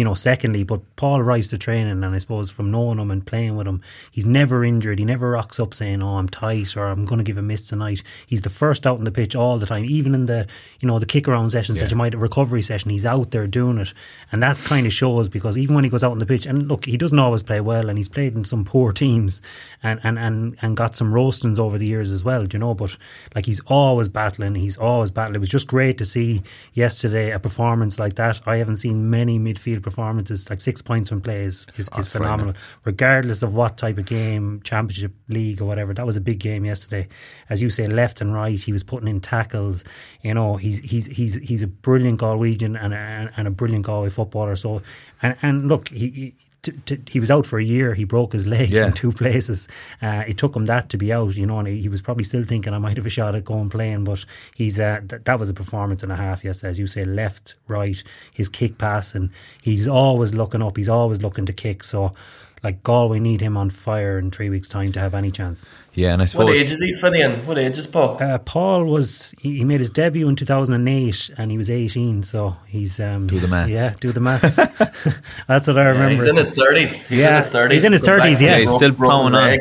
you 0.00 0.04
know, 0.04 0.14
secondly, 0.14 0.62
but 0.62 0.80
Paul 0.96 1.18
arrives 1.18 1.50
to 1.50 1.58
training, 1.58 2.02
and 2.02 2.06
I 2.06 2.16
suppose 2.16 2.50
from 2.50 2.70
knowing 2.70 2.98
him 2.98 3.10
and 3.10 3.26
playing 3.26 3.54
with 3.54 3.68
him, 3.68 3.82
he's 4.10 4.24
never 4.24 4.64
injured. 4.64 4.98
He 4.98 5.04
never 5.04 5.28
rocks 5.32 5.60
up 5.60 5.74
saying, 5.74 6.02
"Oh, 6.02 6.16
I'm 6.16 6.26
tight" 6.26 6.74
or 6.74 6.86
"I'm 6.86 7.04
going 7.04 7.18
to 7.18 7.22
give 7.22 7.36
a 7.36 7.42
miss 7.42 7.68
tonight." 7.68 8.02
He's 8.26 8.40
the 8.40 8.48
first 8.48 8.86
out 8.86 8.96
on 8.96 9.04
the 9.04 9.12
pitch 9.12 9.36
all 9.36 9.58
the 9.58 9.66
time, 9.66 9.84
even 9.84 10.14
in 10.14 10.24
the 10.24 10.46
you 10.78 10.88
know 10.88 10.98
the 10.98 11.04
kick 11.04 11.28
around 11.28 11.50
sessions 11.50 11.76
yeah. 11.76 11.84
that 11.84 11.90
you 11.90 11.98
might 11.98 12.14
recovery 12.14 12.62
session. 12.62 12.90
He's 12.90 13.04
out 13.04 13.30
there 13.30 13.46
doing 13.46 13.76
it, 13.76 13.92
and 14.32 14.42
that 14.42 14.56
kind 14.60 14.86
of 14.86 14.92
shows 14.94 15.28
because 15.28 15.58
even 15.58 15.74
when 15.74 15.84
he 15.84 15.90
goes 15.90 16.02
out 16.02 16.12
on 16.12 16.18
the 16.18 16.24
pitch, 16.24 16.46
and 16.46 16.66
look, 16.66 16.86
he 16.86 16.96
doesn't 16.96 17.18
always 17.18 17.42
play 17.42 17.60
well, 17.60 17.90
and 17.90 17.98
he's 17.98 18.08
played 18.08 18.34
in 18.34 18.44
some 18.44 18.64
poor 18.64 18.94
teams, 18.94 19.42
and 19.82 20.00
and 20.02 20.18
and 20.18 20.56
and 20.62 20.78
got 20.78 20.96
some 20.96 21.12
roastings 21.12 21.58
over 21.58 21.76
the 21.76 21.86
years 21.86 22.10
as 22.10 22.24
well, 22.24 22.46
you 22.50 22.58
know. 22.58 22.72
But 22.72 22.96
like 23.34 23.44
he's 23.44 23.60
always 23.66 24.08
battling, 24.08 24.54
he's 24.54 24.78
always 24.78 25.10
battling. 25.10 25.34
It 25.34 25.40
was 25.40 25.50
just 25.50 25.66
great 25.66 25.98
to 25.98 26.06
see 26.06 26.40
yesterday 26.72 27.32
a 27.32 27.38
performance 27.38 27.98
like 27.98 28.14
that. 28.14 28.40
I 28.46 28.56
haven't 28.56 28.76
seen 28.76 29.10
many 29.10 29.38
midfield 29.38 29.82
performances. 29.90 30.48
Like 30.48 30.60
six 30.60 30.80
points 30.82 31.10
from 31.10 31.20
play 31.20 31.42
is, 31.44 31.66
is, 31.76 31.90
is 31.98 32.10
phenomenal, 32.10 32.54
regardless 32.84 33.42
of 33.42 33.54
what 33.54 33.76
type 33.76 33.98
of 33.98 34.06
game, 34.06 34.60
championship, 34.64 35.12
league, 35.28 35.60
or 35.60 35.66
whatever. 35.66 35.92
That 35.92 36.06
was 36.06 36.16
a 36.16 36.20
big 36.20 36.38
game 36.38 36.64
yesterday. 36.64 37.08
As 37.48 37.60
you 37.60 37.70
say, 37.70 37.86
left 37.86 38.20
and 38.20 38.32
right, 38.32 38.58
he 38.58 38.72
was 38.72 38.82
putting 38.82 39.08
in 39.08 39.20
tackles. 39.20 39.84
You 40.22 40.34
know, 40.34 40.56
he's 40.56 40.78
he's 40.78 41.06
he's 41.06 41.34
he's 41.34 41.62
a 41.62 41.68
brilliant 41.68 42.20
Galwegian 42.20 42.82
and 42.82 42.94
a, 42.94 43.30
and 43.36 43.46
a 43.46 43.50
brilliant 43.50 43.86
Galway 43.86 44.08
footballer. 44.08 44.56
So, 44.56 44.82
and 45.22 45.36
and 45.42 45.68
look, 45.68 45.88
he, 45.88 46.10
he 46.10 46.34
to, 46.62 46.72
to, 46.72 47.00
he 47.10 47.20
was 47.20 47.30
out 47.30 47.46
for 47.46 47.58
a 47.58 47.64
year. 47.64 47.94
He 47.94 48.04
broke 48.04 48.32
his 48.32 48.46
leg 48.46 48.70
yeah. 48.70 48.86
in 48.86 48.92
two 48.92 49.12
places. 49.12 49.68
Uh, 50.02 50.24
it 50.26 50.38
took 50.38 50.54
him 50.54 50.66
that 50.66 50.88
to 50.90 50.98
be 50.98 51.12
out, 51.12 51.36
you 51.36 51.46
know, 51.46 51.58
and 51.58 51.68
he, 51.68 51.80
he, 51.82 51.88
was 51.88 52.02
probably 52.02 52.24
still 52.24 52.44
thinking 52.44 52.74
I 52.74 52.78
might 52.78 52.96
have 52.96 53.06
a 53.06 53.10
shot 53.10 53.34
at 53.34 53.44
going 53.44 53.70
playing. 53.70 54.04
But 54.04 54.24
he's 54.54 54.78
uh, 54.78 55.00
th- 55.08 55.22
that 55.24 55.38
was 55.38 55.48
a 55.48 55.54
performance 55.54 56.02
and 56.02 56.12
a 56.12 56.16
half. 56.16 56.44
Yes, 56.44 56.62
as 56.64 56.78
you 56.78 56.86
say, 56.86 57.04
left, 57.04 57.54
right, 57.68 58.02
his 58.34 58.48
kick 58.48 58.78
pass, 58.78 59.14
and 59.14 59.30
he's 59.62 59.88
always 59.88 60.34
looking 60.34 60.62
up. 60.62 60.76
He's 60.76 60.88
always 60.88 61.22
looking 61.22 61.46
to 61.46 61.52
kick. 61.52 61.84
So 61.84 62.14
like 62.62 62.82
Galway 62.82 63.20
need 63.20 63.40
him 63.40 63.56
on 63.56 63.70
fire 63.70 64.18
in 64.18 64.30
three 64.30 64.50
weeks' 64.50 64.68
time 64.68 64.92
to 64.92 65.00
have 65.00 65.14
any 65.14 65.30
chance. 65.30 65.68
Yeah, 65.94 66.12
and 66.12 66.22
I 66.22 66.26
suppose 66.26 66.44
what 66.46 66.56
age 66.56 66.70
is 66.70 66.80
he 66.80 66.92
Finian? 66.92 67.44
What 67.44 67.58
age 67.58 67.78
is 67.78 67.86
Paul? 67.86 68.22
Uh, 68.22 68.38
Paul 68.38 68.84
was 68.84 69.34
he, 69.40 69.58
he, 69.58 69.64
made 69.64 69.80
his 69.80 69.90
debut 69.90 70.28
in 70.28 70.36
two 70.36 70.44
thousand 70.44 70.74
and 70.74 70.88
eight, 70.88 71.30
and 71.36 71.50
he 71.50 71.58
was 71.58 71.70
eighteen. 71.70 72.22
So 72.22 72.56
he's 72.66 73.00
um, 73.00 73.26
do 73.26 73.40
the 73.40 73.48
maths. 73.48 73.70
Yeah, 73.70 73.94
do 73.98 74.12
the 74.12 74.20
maths. 74.20 74.56
That's 75.46 75.66
what 75.66 75.78
I 75.78 75.88
remember. 75.88 76.12
Yeah, 76.12 76.20
he's 76.20 76.26
in 76.26 76.36
his 76.36 76.50
thirties. 76.50 77.10
Yeah, 77.10 77.30
in 77.30 77.42
his 77.42 77.50
thirties. 77.50 77.76
He's 77.76 77.84
in 77.84 77.92
his 77.92 78.00
thirties. 78.02 78.42
Yeah. 78.42 78.50
yeah, 78.50 78.58
he's 78.58 78.72
still 78.72 78.94
plowing 78.94 79.34
on 79.34 79.58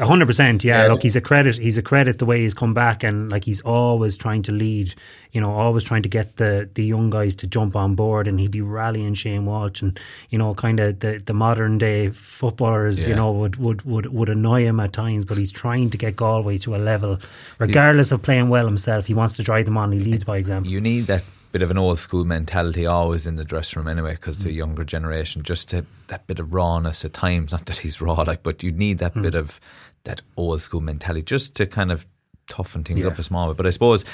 hundred 0.00 0.26
percent, 0.26 0.64
yeah. 0.64 0.86
Look, 0.86 1.02
he's 1.02 1.16
a 1.16 1.20
credit. 1.20 1.56
He's 1.56 1.78
a 1.78 1.82
credit 1.82 2.18
the 2.18 2.26
way 2.26 2.42
he's 2.42 2.54
come 2.54 2.74
back, 2.74 3.02
and 3.02 3.30
like 3.30 3.44
he's 3.44 3.60
always 3.62 4.16
trying 4.16 4.42
to 4.44 4.52
lead. 4.52 4.94
You 5.32 5.40
know, 5.40 5.50
always 5.50 5.84
trying 5.84 6.02
to 6.02 6.08
get 6.08 6.36
the 6.36 6.68
the 6.74 6.84
young 6.84 7.10
guys 7.10 7.34
to 7.36 7.46
jump 7.46 7.74
on 7.74 7.94
board, 7.94 8.28
and 8.28 8.38
he'd 8.38 8.50
be 8.50 8.60
rallying 8.60 9.14
Shane 9.14 9.46
Walsh, 9.46 9.82
and 9.82 9.98
you 10.30 10.38
know, 10.38 10.54
kind 10.54 10.80
of 10.80 11.00
the 11.00 11.22
the 11.24 11.34
modern 11.34 11.78
day 11.78 12.10
footballers. 12.10 13.00
Yeah. 13.00 13.08
You 13.08 13.14
know, 13.16 13.32
would, 13.32 13.56
would 13.56 13.82
would 13.82 14.06
would 14.06 14.28
annoy 14.28 14.62
him 14.62 14.80
at 14.80 14.92
times, 14.92 15.24
but 15.24 15.38
he's 15.38 15.52
trying 15.52 15.90
to 15.90 15.98
get 15.98 16.16
Galway 16.16 16.58
to 16.58 16.76
a 16.76 16.78
level, 16.78 17.18
regardless 17.58 18.12
of 18.12 18.22
playing 18.22 18.48
well 18.48 18.66
himself. 18.66 19.06
He 19.06 19.14
wants 19.14 19.36
to 19.36 19.42
drive 19.42 19.64
them 19.64 19.78
on. 19.78 19.92
He 19.92 20.00
leads 20.00 20.24
by 20.24 20.36
example. 20.36 20.70
You 20.70 20.80
need 20.80 21.06
that 21.06 21.24
bit 21.52 21.62
of 21.62 21.70
an 21.70 21.78
old 21.78 21.98
school 21.98 22.24
mentality 22.24 22.86
always 22.86 23.26
in 23.26 23.36
the 23.36 23.44
dressing 23.44 23.80
room 23.80 23.88
anyway 23.88 24.12
because 24.12 24.38
mm. 24.38 24.44
the 24.44 24.52
younger 24.52 24.84
generation 24.84 25.42
just 25.42 25.70
to, 25.70 25.84
that 26.08 26.26
bit 26.26 26.38
of 26.38 26.52
rawness 26.52 27.04
at 27.04 27.12
times 27.12 27.52
not 27.52 27.66
that 27.66 27.78
he's 27.78 28.00
raw 28.00 28.14
like 28.22 28.42
but 28.42 28.62
you 28.62 28.70
need 28.70 28.98
that 28.98 29.14
mm. 29.14 29.22
bit 29.22 29.34
of 29.34 29.60
that 30.04 30.20
old 30.36 30.60
school 30.60 30.80
mentality 30.80 31.22
just 31.22 31.54
to 31.54 31.66
kind 31.66 31.90
of 31.90 32.06
toughen 32.46 32.82
things 32.82 33.00
yeah. 33.00 33.08
up 33.08 33.18
a 33.18 33.22
small 33.22 33.48
bit 33.48 33.56
but 33.56 33.66
I 33.66 33.70
suppose 33.70 34.04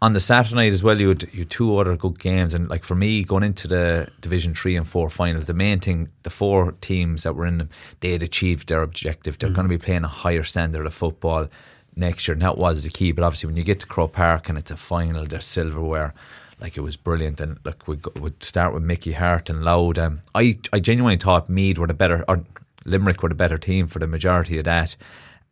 on 0.00 0.12
the 0.12 0.20
Saturday 0.20 0.54
night 0.54 0.72
as 0.72 0.82
well 0.82 1.00
you 1.00 1.08
had, 1.08 1.28
you 1.32 1.44
two 1.44 1.76
other 1.78 1.96
good 1.96 2.18
games 2.18 2.54
and 2.54 2.68
like 2.68 2.84
for 2.84 2.94
me 2.94 3.24
going 3.24 3.42
into 3.42 3.66
the 3.66 4.08
division 4.20 4.54
3 4.54 4.76
and 4.76 4.86
4 4.86 5.10
finals 5.10 5.46
the 5.46 5.54
main 5.54 5.80
thing 5.80 6.08
the 6.22 6.30
four 6.30 6.72
teams 6.80 7.22
that 7.22 7.34
were 7.34 7.46
in 7.46 7.58
them 7.58 7.70
they 8.00 8.12
had 8.12 8.22
achieved 8.22 8.68
their 8.68 8.82
objective 8.82 9.38
they're 9.38 9.50
mm. 9.50 9.54
going 9.54 9.68
to 9.68 9.76
be 9.76 9.82
playing 9.82 10.04
a 10.04 10.08
higher 10.08 10.42
standard 10.42 10.86
of 10.86 10.94
football 10.94 11.48
next 11.96 12.28
year 12.28 12.34
and 12.34 12.42
that 12.42 12.58
was 12.58 12.84
the 12.84 12.90
key 12.90 13.12
but 13.12 13.24
obviously 13.24 13.46
when 13.46 13.56
you 13.56 13.64
get 13.64 13.80
to 13.80 13.86
Croke 13.86 14.12
Park 14.12 14.48
and 14.48 14.56
it's 14.56 14.70
a 14.70 14.76
final 14.76 15.24
there's 15.24 15.44
silverware 15.44 16.14
like 16.60 16.76
it 16.76 16.80
was 16.80 16.96
brilliant. 16.96 17.40
And 17.40 17.58
look, 17.64 17.86
we 17.86 17.98
would 18.16 18.42
start 18.42 18.74
with 18.74 18.82
Mickey 18.82 19.12
Harte 19.12 19.50
and 19.50 19.62
Louth. 19.62 19.98
Um, 19.98 20.20
I 20.34 20.58
I 20.72 20.80
genuinely 20.80 21.16
thought 21.16 21.48
Meath 21.48 21.78
were 21.78 21.86
the 21.86 21.94
better, 21.94 22.24
or 22.28 22.44
Limerick 22.84 23.22
were 23.22 23.28
the 23.28 23.34
better 23.34 23.58
team 23.58 23.86
for 23.86 23.98
the 23.98 24.06
majority 24.06 24.58
of 24.58 24.64
that, 24.64 24.96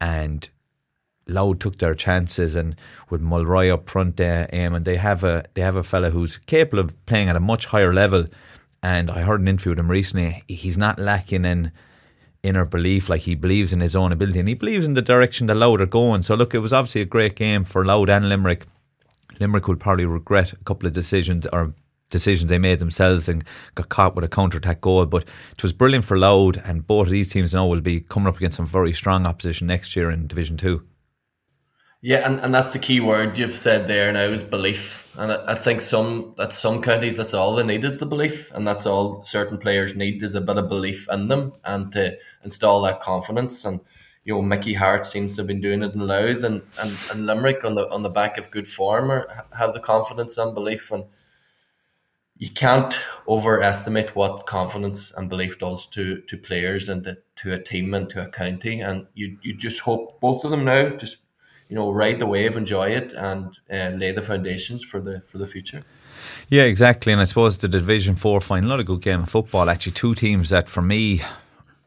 and 0.00 0.48
Louth 1.28 1.58
took 1.58 1.78
their 1.78 1.94
chances 1.94 2.54
and 2.54 2.76
with 3.10 3.20
Mulroy 3.20 3.72
up 3.72 3.88
front 3.88 4.16
there, 4.16 4.48
um, 4.52 4.74
and 4.74 4.84
they 4.84 4.96
have 4.96 5.24
a 5.24 5.44
they 5.54 5.62
have 5.62 5.76
a 5.76 5.82
fella 5.82 6.10
who's 6.10 6.38
capable 6.38 6.80
of 6.80 7.06
playing 7.06 7.28
at 7.28 7.36
a 7.36 7.40
much 7.40 7.66
higher 7.66 7.92
level. 7.92 8.24
And 8.82 9.10
I 9.10 9.22
heard 9.22 9.40
an 9.40 9.48
interview 9.48 9.72
with 9.72 9.80
him 9.80 9.90
recently. 9.90 10.44
He's 10.46 10.78
not 10.78 10.98
lacking 10.98 11.44
in 11.44 11.72
inner 12.42 12.64
belief, 12.64 13.08
like 13.08 13.22
he 13.22 13.34
believes 13.34 13.72
in 13.72 13.80
his 13.80 13.96
own 13.96 14.12
ability 14.12 14.38
and 14.38 14.48
he 14.48 14.54
believes 14.54 14.86
in 14.86 14.94
the 14.94 15.02
direction 15.02 15.46
the 15.46 15.54
Louth 15.54 15.80
are 15.80 15.86
going. 15.86 16.22
So 16.22 16.34
look, 16.34 16.54
it 16.54 16.60
was 16.60 16.72
obviously 16.72 17.00
a 17.00 17.06
great 17.06 17.34
game 17.34 17.64
for 17.64 17.84
Louth 17.84 18.08
and 18.08 18.28
Limerick. 18.28 18.64
Limerick 19.40 19.68
will 19.68 19.76
probably 19.76 20.06
regret 20.06 20.52
a 20.52 20.56
couple 20.64 20.86
of 20.86 20.92
decisions 20.92 21.46
or 21.52 21.74
decisions 22.10 22.48
they 22.48 22.58
made 22.58 22.78
themselves 22.78 23.28
and 23.28 23.44
got 23.74 23.88
caught 23.88 24.14
with 24.14 24.24
a 24.24 24.28
counter 24.28 24.58
attack 24.58 24.80
goal. 24.80 25.06
But 25.06 25.24
it 25.52 25.62
was 25.62 25.72
brilliant 25.72 26.04
for 26.04 26.18
Louth, 26.18 26.56
and 26.64 26.86
both 26.86 27.06
of 27.06 27.12
these 27.12 27.32
teams 27.32 27.54
now 27.54 27.66
will 27.66 27.80
be 27.80 28.00
coming 28.00 28.28
up 28.28 28.36
against 28.36 28.56
some 28.56 28.66
very 28.66 28.92
strong 28.92 29.26
opposition 29.26 29.66
next 29.66 29.96
year 29.96 30.10
in 30.10 30.26
Division 30.26 30.56
Two. 30.56 30.86
Yeah, 32.02 32.26
and, 32.26 32.38
and 32.40 32.54
that's 32.54 32.70
the 32.70 32.78
key 32.78 33.00
word 33.00 33.36
you've 33.36 33.56
said 33.56 33.88
there 33.88 34.12
now 34.12 34.26
is 34.26 34.44
belief. 34.44 35.02
And 35.16 35.32
I, 35.32 35.52
I 35.52 35.54
think 35.54 35.80
some 35.80 36.34
at 36.38 36.52
some 36.52 36.82
counties 36.82 37.16
that's 37.16 37.34
all 37.34 37.56
they 37.56 37.64
need 37.64 37.84
is 37.84 37.98
the 37.98 38.06
belief, 38.06 38.52
and 38.54 38.66
that's 38.66 38.86
all 38.86 39.24
certain 39.24 39.58
players 39.58 39.96
need 39.96 40.22
is 40.22 40.34
a 40.34 40.40
bit 40.40 40.58
of 40.58 40.68
belief 40.68 41.08
in 41.10 41.28
them 41.28 41.54
and 41.64 41.90
to 41.92 42.16
install 42.44 42.82
that 42.82 43.00
confidence 43.00 43.64
and 43.64 43.80
you 44.26 44.34
know 44.34 44.42
Mickey 44.42 44.74
Harte 44.74 45.06
seems 45.06 45.36
to 45.36 45.40
have 45.40 45.46
been 45.46 45.60
doing 45.60 45.82
it 45.82 45.94
in 45.94 46.00
Louth 46.00 46.42
and, 46.42 46.60
and, 46.80 46.98
and 47.12 47.26
Limerick 47.26 47.64
on 47.64 47.76
the 47.76 47.88
on 47.90 48.02
the 48.02 48.10
back 48.10 48.36
of 48.36 48.50
good 48.50 48.68
form 48.68 49.10
or 49.10 49.28
have 49.56 49.72
the 49.72 49.80
confidence 49.80 50.36
and 50.36 50.52
belief 50.52 50.90
and 50.90 51.04
you 52.38 52.50
can't 52.50 52.94
overestimate 53.26 54.14
what 54.14 54.44
confidence 54.44 55.12
and 55.16 55.30
belief 55.30 55.58
does 55.58 55.86
to 55.86 56.20
to 56.22 56.36
players 56.36 56.88
and 56.88 57.04
to, 57.04 57.16
to 57.36 57.52
a 57.54 57.62
team 57.62 57.94
and 57.94 58.10
to 58.10 58.22
a 58.22 58.28
county. 58.28 58.80
And 58.80 59.06
you 59.14 59.38
you 59.42 59.54
just 59.54 59.80
hope 59.80 60.20
both 60.20 60.44
of 60.44 60.50
them 60.50 60.64
now 60.64 60.88
just 60.90 61.18
you 61.68 61.76
know 61.76 61.90
ride 61.92 62.18
the 62.18 62.26
wave 62.26 62.56
enjoy 62.56 62.88
it 62.90 63.12
and 63.12 63.58
uh, 63.70 63.96
lay 63.96 64.10
the 64.10 64.22
foundations 64.22 64.84
for 64.84 65.00
the 65.00 65.20
for 65.20 65.38
the 65.38 65.46
future. 65.46 65.82
Yeah 66.48 66.64
exactly. 66.64 67.12
And 67.12 67.20
I 67.20 67.24
suppose 67.24 67.58
the 67.58 67.68
division 67.68 68.16
4 68.16 68.40
final 68.40 68.70
not 68.70 68.80
a 68.80 68.84
good 68.84 69.02
game 69.02 69.22
of 69.22 69.30
football. 69.30 69.70
Actually 69.70 69.92
two 69.92 70.16
teams 70.16 70.50
that 70.50 70.68
for 70.68 70.82
me 70.82 71.22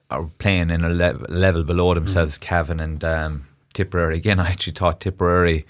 are 0.09 0.29
playing 0.37 0.69
in 0.69 0.83
a 0.83 0.89
le- 0.89 1.25
level 1.29 1.63
below 1.63 1.93
themselves, 1.93 2.37
mm. 2.37 2.41
Cavan 2.41 2.79
and 2.79 3.03
um, 3.03 3.47
Tipperary. 3.73 4.17
Again, 4.17 4.39
I 4.39 4.49
actually 4.49 4.73
thought 4.73 5.01
Tipperary 5.01 5.65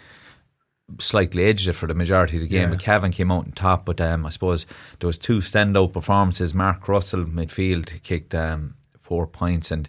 slightly 1.00 1.46
edged 1.46 1.68
it 1.68 1.74
for 1.74 1.88
the 1.88 1.94
majority 1.94 2.38
of 2.38 2.42
the 2.42 2.48
game. 2.48 2.70
Yeah. 2.70 2.76
But 2.76 2.80
Cavan 2.80 3.12
came 3.12 3.32
out 3.32 3.46
on 3.46 3.52
top. 3.52 3.86
But 3.86 4.02
um, 4.02 4.26
I 4.26 4.30
suppose 4.30 4.66
there 5.00 5.08
was 5.08 5.18
two 5.18 5.40
standout 5.40 5.94
performances. 5.94 6.54
Mark 6.54 6.88
Russell 6.88 7.26
midfield 7.26 8.02
kicked 8.04 8.34
um, 8.34 8.76
four 9.00 9.28
points, 9.28 9.72
and 9.72 9.88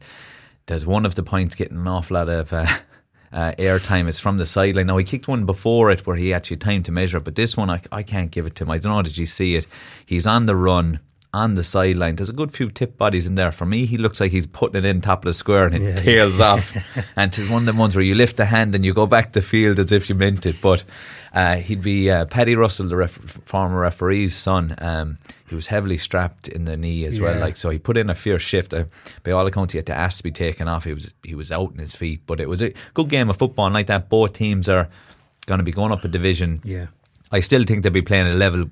there's 0.66 0.86
one 0.86 1.07
of 1.07 1.14
the 1.14 1.22
points 1.22 1.55
getting 1.55 1.78
an 1.78 1.88
awful 1.88 2.14
lot 2.14 2.28
of. 2.28 2.53
Uh, 2.53 2.66
uh, 3.32 3.53
airtime 3.59 4.09
is 4.09 4.18
from 4.18 4.38
the 4.38 4.46
sideline. 4.46 4.88
Now 4.88 4.96
he 4.96 5.05
kicked 5.05 5.28
one 5.28 5.46
before 5.46 5.90
it 5.90 6.05
where 6.05 6.16
he 6.16 6.34
actually 6.34 6.57
timed 6.57 6.86
to 6.86 6.92
measure, 6.92 7.18
it, 7.18 7.24
but 7.24 7.36
this 7.36 7.57
one 7.57 7.70
I, 7.70 7.80
I 7.92 8.03
can't 8.03 8.30
give 8.30 8.44
it 8.44 8.57
to 8.57 8.64
him. 8.64 8.70
I 8.70 8.78
don't 8.78 8.92
know. 8.92 9.03
Did 9.03 9.16
you 9.16 9.26
see 9.26 9.55
it? 9.55 9.66
He's 10.05 10.26
on 10.26 10.46
the 10.46 10.57
run 10.57 10.98
on 11.32 11.54
the 11.54 11.62
sideline. 11.62 12.16
There's 12.16 12.28
a 12.28 12.34
good 12.34 12.52
few 12.52 12.70
tip 12.70 12.96
bodies 12.96 13.26
in 13.26 13.36
there. 13.36 13.52
For 13.52 13.64
me, 13.64 13.86
he 13.86 13.98
looks 13.98 14.20
like 14.20 14.32
he's 14.32 14.46
putting 14.46 14.76
it 14.76 14.84
in 14.84 15.00
top 15.00 15.20
of 15.20 15.26
the 15.26 15.34
square 15.34 15.66
and 15.66 15.76
it 15.76 15.82
yeah, 15.82 16.00
tails 16.00 16.40
off. 16.40 16.76
and 17.16 17.36
it's 17.36 17.50
one 17.50 17.62
of 17.68 17.74
the 17.74 17.78
ones 17.80 17.94
where 17.94 18.04
you 18.04 18.14
lift 18.14 18.36
the 18.36 18.44
hand 18.44 18.74
and 18.74 18.84
you 18.84 18.92
go 18.92 19.06
back 19.06 19.32
the 19.32 19.42
field 19.42 19.78
as 19.78 19.92
if 19.92 20.08
you 20.08 20.14
meant 20.14 20.44
it. 20.46 20.60
But 20.60 20.84
uh, 21.32 21.56
he'd 21.56 21.82
be 21.82 22.10
uh, 22.10 22.24
Paddy 22.26 22.56
Russell, 22.56 22.88
the 22.88 22.96
ref- 22.96 23.12
former 23.44 23.80
referee's 23.80 24.34
son. 24.34 24.74
Um, 24.78 25.18
he 25.48 25.54
was 25.54 25.68
heavily 25.68 25.98
strapped 25.98 26.48
in 26.48 26.64
the 26.64 26.76
knee 26.76 27.04
as 27.04 27.18
yeah. 27.18 27.24
well. 27.24 27.40
Like 27.40 27.56
so, 27.56 27.70
he 27.70 27.78
put 27.78 27.96
in 27.96 28.10
a 28.10 28.14
fierce 28.14 28.42
shift. 28.42 28.74
Uh, 28.74 28.84
by 29.22 29.30
all 29.30 29.46
accounts, 29.46 29.72
he 29.72 29.78
had 29.78 29.86
to 29.86 29.94
ask 29.94 30.18
to 30.18 30.24
be 30.24 30.32
taken 30.32 30.66
off. 30.66 30.84
He 30.84 30.94
was 30.94 31.14
he 31.22 31.36
was 31.36 31.52
out 31.52 31.72
in 31.72 31.78
his 31.78 31.94
feet. 31.94 32.22
But 32.26 32.40
it 32.40 32.48
was 32.48 32.60
a 32.60 32.72
good 32.94 33.08
game 33.08 33.30
of 33.30 33.36
football. 33.36 33.66
And 33.66 33.74
like 33.74 33.86
that, 33.86 34.08
both 34.08 34.32
teams 34.32 34.68
are 34.68 34.88
going 35.46 35.58
to 35.58 35.64
be 35.64 35.72
going 35.72 35.92
up 35.92 36.04
a 36.04 36.08
division. 36.08 36.60
Yeah. 36.64 36.86
I 37.32 37.40
still 37.40 37.62
think 37.62 37.84
they'll 37.84 37.92
be 37.92 38.02
playing 38.02 38.26
a 38.26 38.32
level 38.32 38.68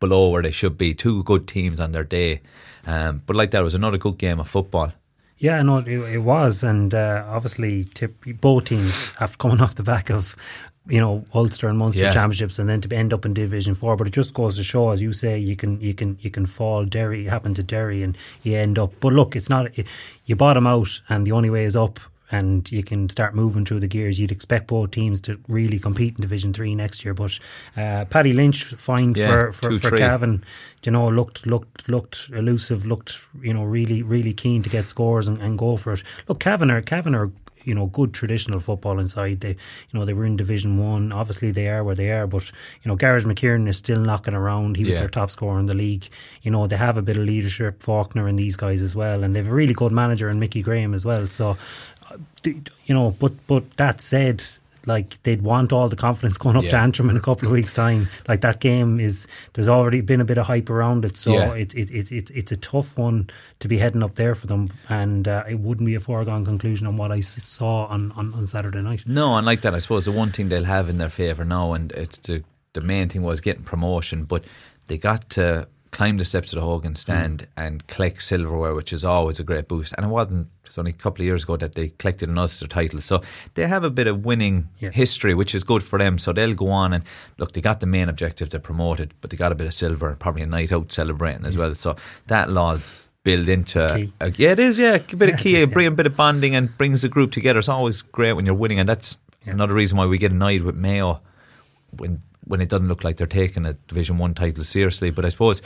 below 0.00 0.28
where 0.30 0.42
they 0.42 0.50
should 0.50 0.76
be. 0.76 0.94
Two 0.94 1.22
good 1.22 1.46
teams 1.46 1.78
on 1.78 1.92
their 1.92 2.04
day. 2.04 2.40
Um, 2.86 3.22
but 3.26 3.36
like 3.36 3.52
that, 3.52 3.60
it 3.60 3.64
was 3.64 3.74
another 3.74 3.98
good 3.98 4.18
game 4.18 4.40
of 4.40 4.48
football. 4.48 4.92
Yeah, 5.36 5.62
no, 5.62 5.78
it, 5.78 5.88
it 5.88 6.18
was, 6.18 6.62
and 6.62 6.92
uh, 6.92 7.24
obviously, 7.26 7.84
tip, 7.84 8.14
both 8.40 8.64
teams 8.64 9.14
have 9.14 9.38
coming 9.38 9.60
off 9.62 9.74
the 9.74 9.82
back 9.82 10.10
of 10.10 10.36
you 10.86 11.00
know 11.00 11.24
Ulster 11.34 11.68
and 11.68 11.78
Munster 11.78 12.02
yeah. 12.02 12.10
championships, 12.10 12.58
and 12.58 12.68
then 12.68 12.82
to 12.82 12.94
end 12.94 13.14
up 13.14 13.24
in 13.24 13.32
Division 13.32 13.74
Four. 13.74 13.96
But 13.96 14.06
it 14.06 14.12
just 14.12 14.34
goes 14.34 14.56
to 14.56 14.62
show, 14.62 14.90
as 14.90 15.00
you 15.00 15.14
say, 15.14 15.38
you 15.38 15.56
can 15.56 15.80
you 15.80 15.94
can 15.94 16.18
you 16.20 16.30
can 16.30 16.44
fall 16.44 16.84
Derry, 16.84 17.24
happen 17.24 17.54
to 17.54 17.62
Derry, 17.62 18.02
and 18.02 18.18
you 18.42 18.56
end 18.56 18.78
up. 18.78 18.92
But 19.00 19.14
look, 19.14 19.34
it's 19.34 19.48
not 19.48 19.70
you 20.26 20.36
bottom 20.36 20.66
out, 20.66 21.00
and 21.08 21.26
the 21.26 21.32
only 21.32 21.48
way 21.48 21.64
is 21.64 21.74
up 21.74 21.98
and 22.30 22.70
you 22.70 22.82
can 22.82 23.08
start 23.08 23.34
moving 23.34 23.64
through 23.64 23.80
the 23.80 23.88
gears. 23.88 24.18
You'd 24.18 24.32
expect 24.32 24.68
both 24.68 24.92
teams 24.92 25.20
to 25.22 25.38
really 25.48 25.78
compete 25.78 26.14
in 26.14 26.20
Division 26.20 26.52
Three 26.52 26.74
next 26.74 27.04
year. 27.04 27.14
But 27.14 27.38
uh, 27.76 28.04
Paddy 28.06 28.32
Lynch 28.32 28.64
fine 28.64 29.14
yeah, 29.14 29.28
for 29.28 29.52
for, 29.52 29.78
for 29.78 29.96
Cavan. 29.96 30.44
You 30.84 30.92
know, 30.92 31.08
looked 31.08 31.46
looked 31.46 31.88
looked 31.88 32.30
elusive. 32.32 32.86
Looked 32.86 33.18
you 33.42 33.52
know 33.52 33.64
really 33.64 34.02
really 34.02 34.32
keen 34.32 34.62
to 34.62 34.70
get 34.70 34.88
scores 34.88 35.28
and, 35.28 35.38
and 35.38 35.58
go 35.58 35.76
for 35.76 35.94
it. 35.94 36.02
Look, 36.28 36.40
Cavan 36.40 36.70
are 36.70 36.80
Cavan 36.80 37.14
are 37.14 37.30
you 37.64 37.74
know 37.74 37.86
good 37.86 38.14
traditional 38.14 38.60
football 38.60 38.98
inside. 38.98 39.40
They 39.40 39.50
you 39.50 39.94
know 39.94 40.04
they 40.04 40.12
were 40.12 40.24
in 40.24 40.36
Division 40.36 40.78
One. 40.78 41.12
Obviously 41.12 41.50
they 41.50 41.68
are 41.68 41.84
where 41.84 41.94
they 41.94 42.10
are, 42.12 42.26
but 42.26 42.50
you 42.82 42.88
know 42.88 42.96
Gearóid 42.96 43.26
McKiernan 43.26 43.68
is 43.68 43.76
still 43.76 44.00
knocking 44.00 44.34
around. 44.34 44.76
He 44.76 44.84
was 44.84 44.94
yeah. 44.94 45.00
their 45.00 45.08
top 45.08 45.30
scorer 45.30 45.58
in 45.58 45.66
the 45.66 45.74
league. 45.74 46.08
You 46.42 46.50
know 46.50 46.66
they 46.66 46.76
have 46.76 46.96
a 46.96 47.02
bit 47.02 47.16
of 47.16 47.24
leadership, 47.24 47.82
Faulkner 47.82 48.26
and 48.26 48.38
these 48.38 48.56
guys 48.56 48.82
as 48.82 48.96
well, 48.96 49.22
and 49.22 49.34
they 49.34 49.40
have 49.40 49.48
a 49.48 49.54
really 49.54 49.74
good 49.74 49.92
manager 49.92 50.28
in 50.28 50.40
Mickey 50.40 50.62
Graham 50.62 50.94
as 50.94 51.04
well. 51.04 51.26
So 51.26 51.56
you 52.44 52.94
know, 52.94 53.14
but 53.18 53.32
but 53.46 53.76
that 53.76 54.00
said, 54.00 54.42
like 54.86 55.22
they'd 55.22 55.42
want 55.42 55.72
all 55.72 55.88
the 55.88 55.96
confidence 55.96 56.38
going 56.38 56.56
up 56.56 56.64
yeah. 56.64 56.70
to 56.70 56.76
Antrim 56.78 57.10
in 57.10 57.16
a 57.16 57.20
couple 57.20 57.46
of 57.46 57.52
weeks' 57.52 57.72
time. 57.72 58.08
Like 58.28 58.40
that 58.40 58.60
game 58.60 59.00
is, 59.00 59.26
there's 59.52 59.68
already 59.68 60.00
been 60.00 60.20
a 60.20 60.24
bit 60.24 60.38
of 60.38 60.46
hype 60.46 60.70
around 60.70 61.04
it, 61.04 61.16
so 61.16 61.32
yeah. 61.32 61.54
it, 61.54 61.74
it, 61.74 61.90
it, 61.90 62.12
it, 62.12 62.30
it's 62.30 62.52
a 62.52 62.56
tough 62.56 62.96
one 62.96 63.30
to 63.58 63.68
be 63.68 63.78
heading 63.78 64.02
up 64.02 64.14
there 64.14 64.34
for 64.34 64.46
them, 64.46 64.70
and 64.88 65.28
uh, 65.28 65.44
it 65.48 65.60
wouldn't 65.60 65.86
be 65.86 65.94
a 65.94 66.00
foregone 66.00 66.44
conclusion 66.44 66.86
on 66.86 66.96
what 66.96 67.12
I 67.12 67.20
saw 67.20 67.86
on, 67.86 68.12
on, 68.12 68.32
on 68.34 68.46
Saturday 68.46 68.82
night. 68.82 69.02
No, 69.06 69.36
and 69.36 69.46
like 69.46 69.60
that, 69.62 69.74
I 69.74 69.78
suppose 69.78 70.04
the 70.04 70.12
one 70.12 70.32
thing 70.32 70.48
they'll 70.48 70.64
have 70.64 70.88
in 70.88 70.98
their 70.98 71.10
favour 71.10 71.44
now, 71.44 71.72
and 71.72 71.92
it's 71.92 72.18
the 72.18 72.42
the 72.72 72.80
main 72.80 73.08
thing 73.08 73.22
was 73.22 73.40
getting 73.40 73.64
promotion, 73.64 74.24
but 74.24 74.44
they 74.86 74.96
got 74.96 75.28
to 75.30 75.66
climb 75.90 76.18
the 76.18 76.24
steps 76.24 76.52
of 76.52 76.60
the 76.60 76.64
Hogan 76.64 76.94
stand 76.94 77.42
mm. 77.42 77.46
and 77.56 77.86
collect 77.86 78.22
silverware, 78.22 78.74
which 78.74 78.92
is 78.92 79.04
always 79.04 79.40
a 79.40 79.44
great 79.44 79.68
boost. 79.68 79.94
And 79.96 80.06
it 80.06 80.08
wasn't 80.08 80.48
it's 80.64 80.78
only 80.78 80.92
a 80.92 80.94
couple 80.94 81.22
of 81.22 81.26
years 81.26 81.42
ago 81.42 81.56
that 81.56 81.74
they 81.74 81.88
collected 81.88 82.28
an 82.28 82.38
Ulster 82.38 82.68
title. 82.68 83.00
So 83.00 83.22
they 83.54 83.66
have 83.66 83.82
a 83.82 83.90
bit 83.90 84.06
of 84.06 84.24
winning 84.24 84.68
yeah. 84.78 84.90
history, 84.90 85.34
which 85.34 85.52
is 85.54 85.64
good 85.64 85.82
for 85.82 85.98
them. 85.98 86.16
So 86.16 86.32
they'll 86.32 86.54
go 86.54 86.70
on 86.70 86.92
and 86.92 87.04
look, 87.38 87.52
they 87.52 87.60
got 87.60 87.80
the 87.80 87.86
main 87.86 88.08
objective 88.08 88.50
to 88.50 88.60
promote 88.60 89.00
it, 89.00 89.10
but 89.20 89.30
they 89.30 89.36
got 89.36 89.50
a 89.50 89.56
bit 89.56 89.66
of 89.66 89.74
silver 89.74 90.08
and 90.08 90.20
probably 90.20 90.42
a 90.42 90.46
night 90.46 90.70
out 90.70 90.92
celebrating 90.92 91.44
as 91.44 91.56
yeah. 91.56 91.60
well. 91.60 91.74
So 91.74 91.96
that 92.28 92.52
law 92.52 92.78
build 93.24 93.48
into 93.48 94.12
a, 94.20 94.30
yeah, 94.30 94.52
it 94.52 94.60
is, 94.60 94.78
yeah, 94.78 94.94
a 94.94 95.00
bit 95.00 95.28
yeah, 95.28 95.34
of 95.34 95.40
key, 95.40 95.66
bring 95.66 95.88
a 95.88 95.90
bit 95.90 96.06
of 96.06 96.16
bonding 96.16 96.54
and 96.54 96.76
brings 96.78 97.02
the 97.02 97.08
group 97.08 97.32
together. 97.32 97.58
It's 97.58 97.68
always 97.68 98.02
great 98.02 98.34
when 98.34 98.46
you're 98.46 98.54
winning, 98.54 98.78
and 98.78 98.88
that's 98.88 99.18
another 99.46 99.74
reason 99.74 99.98
why 99.98 100.06
we 100.06 100.18
get 100.18 100.32
annoyed 100.32 100.62
with 100.62 100.76
Mayo 100.76 101.20
when 101.96 102.22
when 102.50 102.60
it 102.60 102.68
doesn't 102.68 102.88
look 102.88 103.04
like 103.04 103.16
they're 103.16 103.26
taking 103.26 103.64
a 103.64 103.74
Division 103.88 104.18
One 104.18 104.34
title 104.34 104.64
seriously. 104.64 105.10
But 105.10 105.24
I 105.24 105.28
suppose 105.28 105.62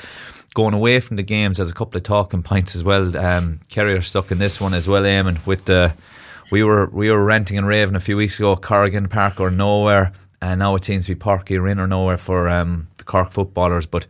going 0.55 0.75
away 0.75 1.01
from 1.01 1.17
the 1.17 1.23
games, 1.23 1.57
there's 1.57 1.71
a 1.71 1.75
couple 1.75 1.97
of 1.97 2.05
talking 2.05 2.43
points 2.43 2.77
as 2.77 2.85
well. 2.85 3.17
Um, 3.17 3.61
Kerry 3.71 3.95
are 3.95 4.03
stuck 4.03 4.31
in 4.31 4.39
this 4.39 4.61
one 4.61 4.75
as 4.75 4.87
well, 4.87 5.03
Eamon. 5.03 5.45
With 5.47 5.65
the 5.65 5.95
we 6.53 6.63
were 6.63 6.87
we 6.87 7.11
were 7.11 7.25
renting 7.25 7.59
and 7.59 7.67
raving 7.67 7.97
a 7.97 8.01
few 8.01 8.17
weeks 8.17 8.39
ago, 8.39 8.55
Corrigan 8.55 9.09
Park 9.09 9.41
or 9.41 9.51
nowhere, 9.51 10.13
and 10.43 10.59
now 10.59 10.75
it 10.75 10.85
seems 10.85 11.07
to 11.07 11.15
be 11.15 11.21
Uí 11.21 11.63
Rinn 11.63 11.81
or 11.81 11.87
nowhere 11.87 12.19
for 12.19 12.49
um, 12.49 12.87
the 12.99 13.05
Cork 13.05 13.33
footballers. 13.33 13.87
But 13.87 14.07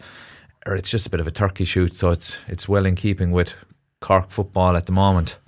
or 0.66 0.75
it's 0.75 0.91
just 0.91 1.07
a 1.07 1.11
bit 1.11 1.20
of 1.20 1.27
a 1.27 1.31
turkey 1.31 1.64
shoot, 1.64 1.95
so 1.95 2.11
it's 2.11 2.39
it's 2.49 2.68
well 2.68 2.87
in 2.87 2.97
keeping 2.97 3.31
with 3.31 3.55
Cork 4.01 4.31
football 4.31 4.77
at 4.77 4.87
the 4.87 4.93
moment. 4.93 5.39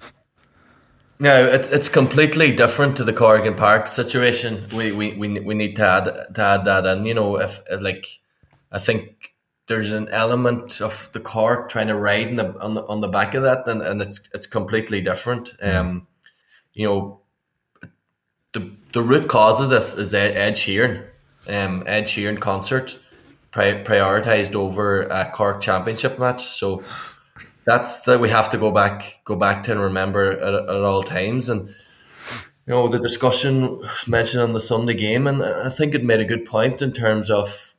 No, 1.18 1.46
it's 1.46 1.68
it's 1.70 1.88
completely 1.88 2.52
different 2.52 2.96
to 2.98 3.04
the 3.04 3.12
Corrigan 3.12 3.54
Park 3.54 3.86
situation. 3.86 4.66
We 4.74 4.92
we, 4.92 5.14
we, 5.14 5.40
we 5.40 5.54
need 5.54 5.76
to 5.76 5.86
add 5.86 6.04
to 6.34 6.42
add 6.42 6.64
that, 6.66 6.86
and 6.86 7.06
you 7.06 7.14
know, 7.14 7.36
if, 7.36 7.60
like 7.80 8.06
I 8.70 8.78
think 8.78 9.34
there's 9.66 9.92
an 9.92 10.08
element 10.10 10.80
of 10.80 11.08
the 11.12 11.20
Cork 11.20 11.70
trying 11.70 11.88
to 11.88 11.96
ride 11.96 12.28
in 12.28 12.36
the, 12.36 12.58
on 12.60 12.74
the 12.74 12.84
on 12.86 13.00
the 13.00 13.08
back 13.08 13.34
of 13.34 13.42
that, 13.44 13.66
and, 13.66 13.80
and 13.80 14.02
it's 14.02 14.20
it's 14.34 14.46
completely 14.46 15.00
different. 15.00 15.54
Um, 15.62 16.06
you 16.74 16.86
know, 16.86 17.20
the 18.52 18.76
the 18.92 19.02
root 19.02 19.28
cause 19.28 19.60
of 19.60 19.70
this 19.70 19.94
is 19.94 20.12
Ed, 20.12 20.36
Ed 20.36 20.54
Sheeran. 20.54 21.06
Um, 21.48 21.84
Ed 21.86 22.04
Sheeran 22.04 22.40
concert 22.40 22.98
pri- 23.52 23.82
prioritized 23.84 24.54
over 24.54 25.02
a 25.04 25.30
Cork 25.32 25.62
Championship 25.62 26.18
match, 26.18 26.44
so 26.44 26.82
that's 27.66 28.00
that 28.00 28.20
we 28.20 28.30
have 28.30 28.48
to 28.50 28.58
go 28.58 28.70
back 28.70 29.20
go 29.24 29.36
back 29.36 29.64
to 29.64 29.72
and 29.72 29.80
remember 29.80 30.32
at, 30.32 30.54
at 30.54 30.82
all 30.82 31.02
times. 31.02 31.48
And 31.48 31.68
you 31.68 31.74
know 32.68 32.88
the 32.88 33.00
discussion 33.00 33.82
mentioned 34.06 34.42
on 34.42 34.52
the 34.52 34.60
Sunday 34.60 34.94
game 34.94 35.26
and 35.26 35.42
I 35.42 35.68
think 35.68 35.94
it 35.94 36.04
made 36.04 36.20
a 36.20 36.24
good 36.24 36.46
point 36.46 36.80
in 36.80 36.92
terms 36.92 37.30
of 37.30 37.74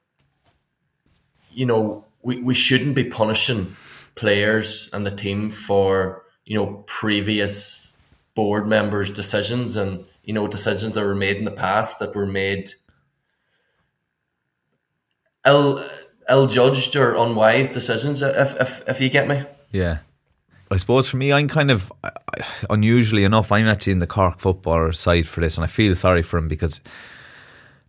you 1.52 1.66
know 1.66 2.06
we, 2.22 2.42
we 2.42 2.54
shouldn't 2.54 2.96
be 2.96 3.06
punishing 3.06 3.76
players 4.16 4.90
and 4.94 5.06
the 5.06 5.12
team 5.12 5.50
for 5.50 6.24
you 6.46 6.56
know 6.56 6.84
previous 6.86 7.96
board 8.36 8.68
members 8.68 9.10
decisions. 9.10 9.78
And 9.78 10.06
you 10.24 10.34
know 10.34 10.48
decisions 10.48 10.96
that 10.96 11.04
were 11.04 11.16
made 11.16 11.38
in 11.38 11.46
the 11.46 11.52
past 11.52 12.00
that 12.00 12.14
were 12.14 12.28
made 12.28 12.74
ill 15.46 15.82
ill 16.30 16.46
judged 16.46 16.98
or 16.98 17.16
unwise 17.16 17.70
decisions 17.70 18.22
if 18.22 18.54
if 18.60 18.82
if 18.90 19.00
you 19.00 19.10
get 19.10 19.30
me 19.30 19.46
yeah. 19.72 20.00
I 20.70 20.78
suppose 20.78 21.08
for 21.08 21.18
me, 21.18 21.32
I'm 21.32 21.48
kind 21.48 21.72
of 21.72 21.92
unusually 22.70 23.24
enough. 23.24 23.52
I'm 23.52 23.68
actually 23.68 23.94
in 23.94 24.00
the 24.00 24.08
Cork 24.08 24.40
footballer 24.40 24.92
side 24.92 25.28
for 25.28 25.40
this, 25.40 25.58
and 25.58 25.64
I 25.64 25.68
feel 25.68 25.96
sorry 25.96 26.22
for 26.22 26.38
him 26.38 26.48
because 26.48 26.82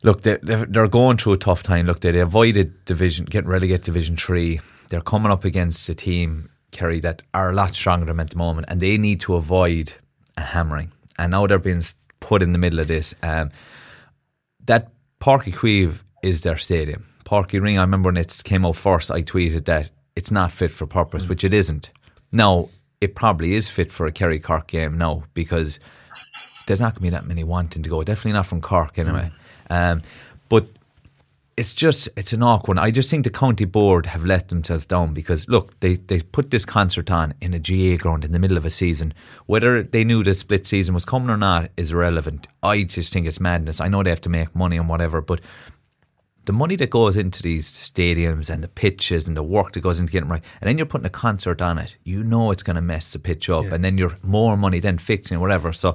look, 0.02 0.22
they're, 0.22 0.38
they're 0.38 0.88
going 0.88 1.16
through 1.16 1.34
a 1.34 1.38
tough 1.38 1.62
time. 1.62 1.86
Look, 1.86 2.00
they, 2.00 2.18
avoided 2.20 2.84
division, 2.84 3.24
getting 3.24 3.50
relegated 3.50 3.84
Division 3.84 4.16
Three. 4.16 4.60
They're 4.90 5.00
coming 5.00 5.32
up 5.32 5.44
against 5.44 5.88
a 5.88 5.94
team, 5.94 6.50
Kerry, 6.70 7.00
that 7.00 7.22
are 7.34 7.50
a 7.50 7.54
lot 7.54 7.74
stronger 7.74 8.06
than 8.06 8.20
at 8.20 8.30
the 8.30 8.36
moment, 8.36 8.66
and 8.70 8.80
they 8.80 8.96
need 8.96 9.20
to 9.22 9.34
avoid 9.34 9.92
a 10.36 10.42
hammering. 10.42 10.92
And 11.18 11.32
now 11.32 11.46
they're 11.46 11.58
being 11.58 11.82
put 12.20 12.42
in 12.42 12.52
the 12.52 12.58
middle 12.58 12.78
of 12.78 12.86
this. 12.86 13.14
Um, 13.22 13.50
that 14.66 14.92
Páirc 15.20 15.44
Uí 15.44 15.52
Chaoimh 15.52 16.00
is 16.22 16.42
their 16.42 16.56
stadium. 16.56 17.06
Páirc 17.24 17.48
Uí 17.48 17.60
Rinn. 17.60 17.78
I 17.78 17.82
remember 17.82 18.08
when 18.08 18.16
it 18.16 18.40
came 18.44 18.64
out 18.64 18.76
first, 18.76 19.10
I 19.10 19.22
tweeted 19.22 19.64
that 19.64 19.90
it's 20.18 20.32
not 20.32 20.50
fit 20.50 20.72
for 20.72 20.84
purpose, 20.84 21.26
mm. 21.26 21.28
which 21.28 21.44
it 21.44 21.54
isn't. 21.54 21.90
Now, 22.32 22.70
it 23.00 23.14
probably 23.14 23.54
is 23.54 23.70
fit 23.70 23.92
for 23.92 24.08
a 24.08 24.12
Kerry 24.12 24.40
Cork 24.40 24.66
game 24.66 24.98
now 24.98 25.22
because 25.32 25.78
there's 26.66 26.80
not 26.80 26.94
going 26.94 26.96
to 26.96 27.02
be 27.02 27.10
that 27.10 27.24
many 27.24 27.44
wanting 27.44 27.84
to 27.84 27.88
go. 27.88 28.02
Definitely 28.02 28.32
not 28.32 28.46
from 28.46 28.60
Cork 28.60 28.98
anyway. 28.98 29.30
Mm. 29.70 29.92
Um, 29.92 30.02
but 30.48 30.66
it's 31.56 31.72
just 31.72 32.08
it's 32.16 32.32
an 32.32 32.42
awkward. 32.42 32.78
One. 32.78 32.84
I 32.84 32.90
just 32.90 33.10
think 33.10 33.22
the 33.22 33.30
county 33.30 33.64
board 33.64 34.06
have 34.06 34.24
let 34.24 34.48
themselves 34.48 34.86
down 34.86 35.14
because 35.14 35.48
look, 35.48 35.78
they 35.78 35.94
they 35.94 36.18
put 36.20 36.50
this 36.50 36.64
concert 36.64 37.12
on 37.12 37.32
in 37.40 37.54
a 37.54 37.60
GA 37.60 37.96
ground 37.96 38.24
in 38.24 38.32
the 38.32 38.40
middle 38.40 38.56
of 38.56 38.64
a 38.64 38.70
season. 38.70 39.14
Whether 39.46 39.84
they 39.84 40.02
knew 40.02 40.24
the 40.24 40.34
split 40.34 40.66
season 40.66 40.94
was 40.94 41.04
coming 41.04 41.30
or 41.30 41.36
not 41.36 41.70
is 41.76 41.92
irrelevant. 41.92 42.48
I 42.64 42.82
just 42.82 43.12
think 43.12 43.26
it's 43.26 43.38
madness. 43.38 43.80
I 43.80 43.86
know 43.86 44.02
they 44.02 44.10
have 44.10 44.20
to 44.22 44.28
make 44.28 44.56
money 44.56 44.78
and 44.78 44.88
whatever, 44.88 45.20
but 45.20 45.40
the 46.48 46.52
money 46.54 46.76
that 46.76 46.88
goes 46.88 47.14
into 47.14 47.42
these 47.42 47.70
stadiums 47.70 48.48
and 48.48 48.62
the 48.62 48.68
pitches 48.68 49.28
and 49.28 49.36
the 49.36 49.42
work 49.42 49.74
that 49.74 49.80
goes 49.80 50.00
into 50.00 50.10
getting 50.10 50.30
right, 50.30 50.42
and 50.62 50.66
then 50.66 50.78
you're 50.78 50.86
putting 50.86 51.04
a 51.04 51.10
concert 51.10 51.60
on 51.60 51.76
it, 51.76 51.94
you 52.04 52.24
know 52.24 52.50
it's 52.50 52.62
going 52.62 52.74
to 52.74 52.80
mess 52.80 53.12
the 53.12 53.18
pitch 53.18 53.50
up, 53.50 53.66
yeah. 53.66 53.74
and 53.74 53.84
then 53.84 53.98
you're 53.98 54.16
more 54.22 54.56
money 54.56 54.80
then 54.80 54.96
fixing 54.96 55.36
it, 55.36 55.40
whatever. 55.42 55.74
So 55.74 55.94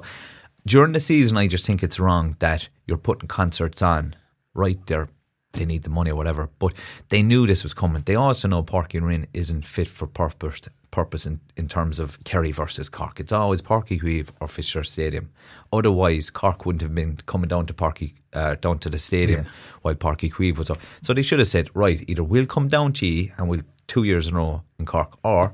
during 0.64 0.92
the 0.92 1.00
season, 1.00 1.36
I 1.36 1.48
just 1.48 1.66
think 1.66 1.82
it's 1.82 1.98
wrong 1.98 2.36
that 2.38 2.68
you're 2.86 2.98
putting 2.98 3.26
concerts 3.26 3.82
on 3.82 4.14
right 4.54 4.78
there. 4.86 5.08
They 5.54 5.64
need 5.64 5.82
the 5.82 5.90
money 5.90 6.12
or 6.12 6.14
whatever, 6.14 6.48
but 6.60 6.74
they 7.08 7.20
knew 7.20 7.48
this 7.48 7.64
was 7.64 7.74
coming. 7.74 8.02
They 8.06 8.14
also 8.14 8.46
know 8.46 8.62
Uí 8.62 9.02
Rinn 9.02 9.26
isn't 9.34 9.64
fit 9.64 9.88
for 9.88 10.06
purpose 10.06 10.60
purpose 10.94 11.26
in, 11.26 11.40
in 11.56 11.66
terms 11.66 11.98
of 11.98 12.22
Kerry 12.22 12.52
versus 12.52 12.88
Cork. 12.88 13.18
It's 13.18 13.32
always 13.32 13.60
Uí 13.62 13.82
Chaoimh 14.00 14.30
or 14.40 14.46
Fisher 14.46 14.84
Stadium. 14.84 15.30
Otherwise, 15.72 16.30
Cork 16.30 16.64
wouldn't 16.64 16.82
have 16.82 16.94
been 16.94 17.16
coming 17.26 17.48
down 17.48 17.66
to 17.66 17.74
Páirc 17.74 18.14
uh, 18.32 18.54
down 18.54 18.78
to 18.78 18.88
the 18.88 18.98
stadium 18.98 19.42
yeah. 19.44 19.50
while 19.82 19.94
Páirc 19.96 20.30
Uí 20.30 20.56
was 20.56 20.70
up. 20.70 20.78
So 21.02 21.12
they 21.12 21.22
should 21.22 21.40
have 21.40 21.48
said, 21.48 21.68
right, 21.74 22.04
either 22.06 22.22
we'll 22.22 22.46
come 22.46 22.68
down 22.68 22.92
to 22.94 23.06
you 23.06 23.32
and 23.36 23.48
we'll 23.48 23.62
two 23.88 24.04
years 24.04 24.28
in 24.28 24.34
a 24.34 24.38
row 24.38 24.62
in 24.78 24.86
Cork, 24.86 25.18
or 25.24 25.52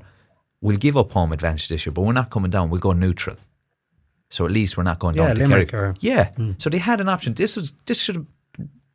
we'll 0.61 0.77
give 0.77 0.95
up 0.95 1.11
home 1.11 1.33
advantage 1.33 1.67
this 1.69 1.85
year, 1.85 1.93
but 1.93 2.03
we're 2.03 2.13
not 2.13 2.29
coming 2.29 2.51
down. 2.51 2.69
We'll 2.69 2.79
go 2.79 2.93
neutral. 2.93 3.37
So 4.29 4.45
at 4.45 4.51
least 4.51 4.77
we're 4.77 4.83
not 4.83 4.99
going 4.99 5.15
Yeah, 5.15 5.25
down 5.27 5.35
to 5.35 5.41
Limerick 5.41 5.69
Kerry. 5.69 5.89
or- 5.89 5.95
yeah. 5.99 6.29
So 6.59 6.69
they 6.69 6.77
had 6.77 7.01
an 7.01 7.09
option. 7.09 7.33
This 7.33 7.55
was 7.55 7.73
this 7.87 7.99
should 7.99 8.15
have 8.15 8.27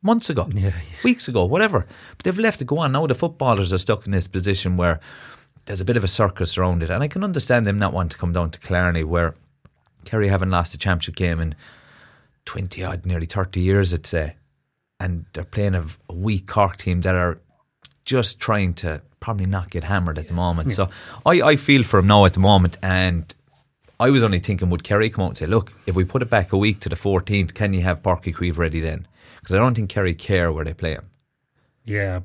months 0.01 0.29
ago, 0.29 0.47
Yeah, 0.53 0.71
weeks 1.03 1.27
ago, 1.27 1.43
whatever. 1.45 1.85
But 2.15 2.23
they've 2.23 2.39
left 2.39 2.61
it 2.61 2.65
go 2.67 2.77
on. 2.79 2.91
Now 2.93 3.05
the 3.05 3.15
footballers 3.15 3.73
are 3.73 3.77
stuck 3.77 4.05
in 4.05 4.11
this 4.13 4.27
position 4.27 4.77
where 4.77 4.99
there's 5.67 5.81
a 5.81 5.85
bit 5.85 5.97
of 5.97 6.03
a 6.03 6.07
circus 6.07 6.57
around 6.57 6.81
it, 6.81 6.89
and 6.89 7.03
I 7.03 7.07
can 7.07 7.23
understand 7.23 7.65
them 7.65 7.77
not 7.77 7.93
wanting 7.93 8.09
to 8.09 8.17
come 8.17 8.33
down 8.33 8.49
to 8.51 8.59
Killarney, 8.59 9.03
where 9.03 9.35
Kerry 10.05 10.29
haven't 10.29 10.49
lost 10.49 10.73
a 10.73 10.77
championship 10.77 11.15
game 11.15 11.39
in 11.39 11.55
twenty 12.45 12.83
odd, 12.83 13.05
nearly 13.05 13.25
thirty 13.27 13.61
years, 13.61 13.93
I'd 13.93 14.05
say, 14.05 14.35
and 14.99 15.25
they're 15.33 15.43
playing 15.43 15.75
a, 15.75 15.85
a 16.09 16.13
weak 16.13 16.47
Cork 16.47 16.77
team 16.77 17.01
that 17.01 17.13
are 17.13 17.39
just 18.03 18.39
trying 18.39 18.73
to 18.75 19.01
probably 19.19 19.45
not 19.45 19.69
get 19.69 19.83
hammered 19.83 20.17
at 20.17 20.27
the 20.27 20.33
moment. 20.33 20.71
So 20.71 20.89
I, 21.25 21.41
I 21.41 21.55
feel 21.57 21.83
for 21.83 21.99
him 21.99 22.07
now 22.07 22.25
at 22.25 22.33
the 22.33 22.39
moment, 22.39 22.77
and 22.81 23.33
I 23.99 24.09
was 24.09 24.23
only 24.23 24.39
thinking, 24.39 24.69
would 24.69 24.83
Kerry 24.83 25.09
come 25.09 25.23
out 25.23 25.29
and 25.29 25.37
say, 25.37 25.47
look, 25.47 25.73
if 25.85 25.95
we 25.95 26.05
put 26.05 26.21
it 26.21 26.29
back 26.29 26.53
a 26.53 26.57
week 26.57 26.79
to 26.81 26.89
the 26.89 26.95
14th, 26.95 27.53
can 27.53 27.73
you 27.73 27.81
have 27.81 28.01
Páirc 28.03 28.23
Uí 28.23 28.35
Chaoimh 28.35 28.57
ready 28.57 28.79
then? 28.79 29.07
Because 29.39 29.55
I 29.55 29.59
don't 29.59 29.75
think 29.75 29.89
Kerry 29.89 30.13
care 30.13 30.51
where 30.51 30.63
they 30.63 30.73
play 30.73 30.91
him. 30.91 31.09
Yeah. 31.83 32.19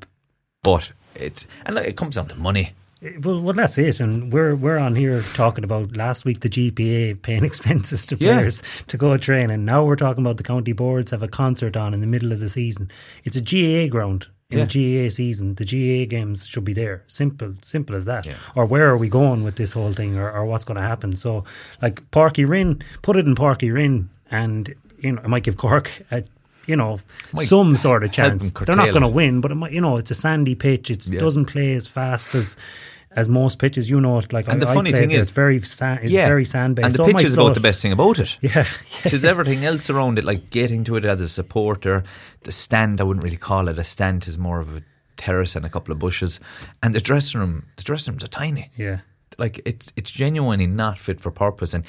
But 0.61 0.91
it's, 1.15 1.47
and 1.65 1.75
like, 1.75 1.87
it 1.87 1.97
comes 1.97 2.15
down 2.15 2.27
to 2.27 2.35
money. 2.35 2.73
Well, 3.21 3.41
well, 3.41 3.53
that's 3.53 3.77
it, 3.77 3.99
and 3.99 4.31
we're 4.31 4.55
we're 4.55 4.77
on 4.77 4.95
here 4.95 5.21
talking 5.33 5.65
about 5.65 5.97
last 5.97 6.23
week 6.23 6.39
the 6.39 6.47
GPA 6.49 7.21
paying 7.21 7.43
expenses 7.51 8.05
to 8.07 8.15
Yeah. 8.17 8.35
players 8.35 8.61
to 8.87 8.97
go 8.97 9.17
train, 9.17 9.49
and 9.49 9.65
now 9.65 9.83
we're 9.83 9.97
talking 9.97 10.23
about 10.23 10.37
the 10.37 10.43
county 10.43 10.71
boards 10.71 11.11
have 11.11 11.21
a 11.21 11.27
concert 11.27 11.75
on 11.75 11.93
in 11.93 11.99
the 11.99 12.07
middle 12.07 12.31
of 12.31 12.39
the 12.39 12.47
season. 12.47 12.89
It's 13.25 13.35
a 13.35 13.41
GAA 13.41 13.89
ground 13.89 14.27
in 14.49 14.59
Yeah. 14.59 14.63
a 14.63 14.67
GAA 14.67 15.09
season. 15.09 15.55
The 15.55 15.65
GAA 15.65 16.05
games 16.05 16.45
should 16.47 16.63
be 16.63 16.71
there. 16.73 17.03
Simple, 17.07 17.55
simple 17.61 17.95
as 17.97 18.05
that. 18.05 18.25
Yeah. 18.25 18.35
Or 18.55 18.65
where 18.65 18.87
are 18.89 18.97
we 18.97 19.09
going 19.09 19.43
with 19.43 19.57
this 19.57 19.73
whole 19.73 19.91
thing, 19.91 20.17
or, 20.17 20.31
or 20.31 20.45
what's 20.45 20.63
going 20.63 20.77
to 20.77 20.87
happen? 20.87 21.15
So, 21.17 21.43
like 21.81 22.09
Páirc 22.11 22.35
Uí 22.35 22.47
Rinn, 22.47 22.81
put 23.01 23.17
it 23.17 23.25
in 23.25 23.35
Páirc 23.35 23.59
Uí 23.59 23.73
Rinn, 23.73 24.09
and 24.31 24.73
you 24.99 25.11
know 25.11 25.21
it 25.21 25.27
might 25.27 25.43
give 25.43 25.57
Cork 25.57 25.91
a. 26.09 26.23
You 26.65 26.77
know, 26.77 26.97
some 27.43 27.75
sort 27.75 28.05
of 28.05 28.11
chance. 28.13 28.49
They're 28.53 28.77
not 28.77 28.91
going 28.93 29.01
to 29.01 29.09
win, 29.09 29.41
but 29.41 29.51
it 29.51 29.55
might, 29.55 29.73
you 29.73 29.81
know, 29.81 29.97
it's 29.97 30.11
a 30.11 30.15
sandy 30.15 30.55
pitch. 30.55 30.89
It 30.89 31.05
Yeah. 31.11 31.19
doesn't 31.19 31.47
play 31.51 31.73
as 31.73 31.89
fast 31.89 32.33
as 32.35 32.55
as 33.15 33.29
most 33.29 33.59
pitches. 33.59 33.89
You 33.89 33.99
know 34.01 34.17
it. 34.19 34.31
Like 34.33 34.47
And 34.47 34.61
I, 34.63 34.65
the 34.65 34.73
funny 34.73 34.91
thing 34.91 35.09
there, 35.09 35.19
is- 35.19 35.27
it's 35.27 35.31
very 35.31 35.59
sand. 35.61 35.99
It's 36.03 36.11
yeah. 36.11 36.27
very 36.27 36.45
sand 36.45 36.75
based. 36.75 36.85
And 36.85 36.93
the 36.93 36.97
so 36.97 37.05
pitch 37.05 37.23
is 37.23 37.33
about 37.33 37.53
the 37.53 37.59
best 37.59 37.81
thing 37.81 37.91
about 37.91 38.19
it. 38.19 38.37
Yeah, 38.41 38.65
There's 39.03 39.25
everything 39.25 39.63
else 39.65 39.89
around 39.89 40.17
it, 40.19 40.23
like 40.25 40.49
getting 40.49 40.83
to 40.85 40.95
it 40.95 41.05
as 41.05 41.21
a 41.21 41.29
supporter. 41.29 42.03
The 42.43 42.51
stand, 42.51 42.99
I 42.99 43.03
wouldn't 43.03 43.23
really 43.23 43.37
call 43.37 43.67
it 43.67 43.79
a 43.79 43.83
stand, 43.83 44.27
is 44.27 44.37
more 44.37 44.59
of 44.59 44.75
a 44.75 44.81
terrace 45.17 45.55
and 45.55 45.65
a 45.65 45.69
couple 45.69 45.91
of 45.91 45.99
bushes. 45.99 46.39
And 46.81 46.93
the 46.93 46.99
dressing 46.99 47.39
room, 47.39 47.65
the 47.77 47.83
dressing 47.83 48.13
rooms 48.13 48.23
are 48.23 48.27
tiny. 48.27 48.69
yeah. 48.75 48.99
like 49.37 49.61
it's 49.65 49.91
it's 49.95 50.11
genuinely 50.11 50.67
not 50.67 50.99
fit 50.99 51.19
for 51.21 51.31
purpose. 51.31 51.73
And 51.73 51.85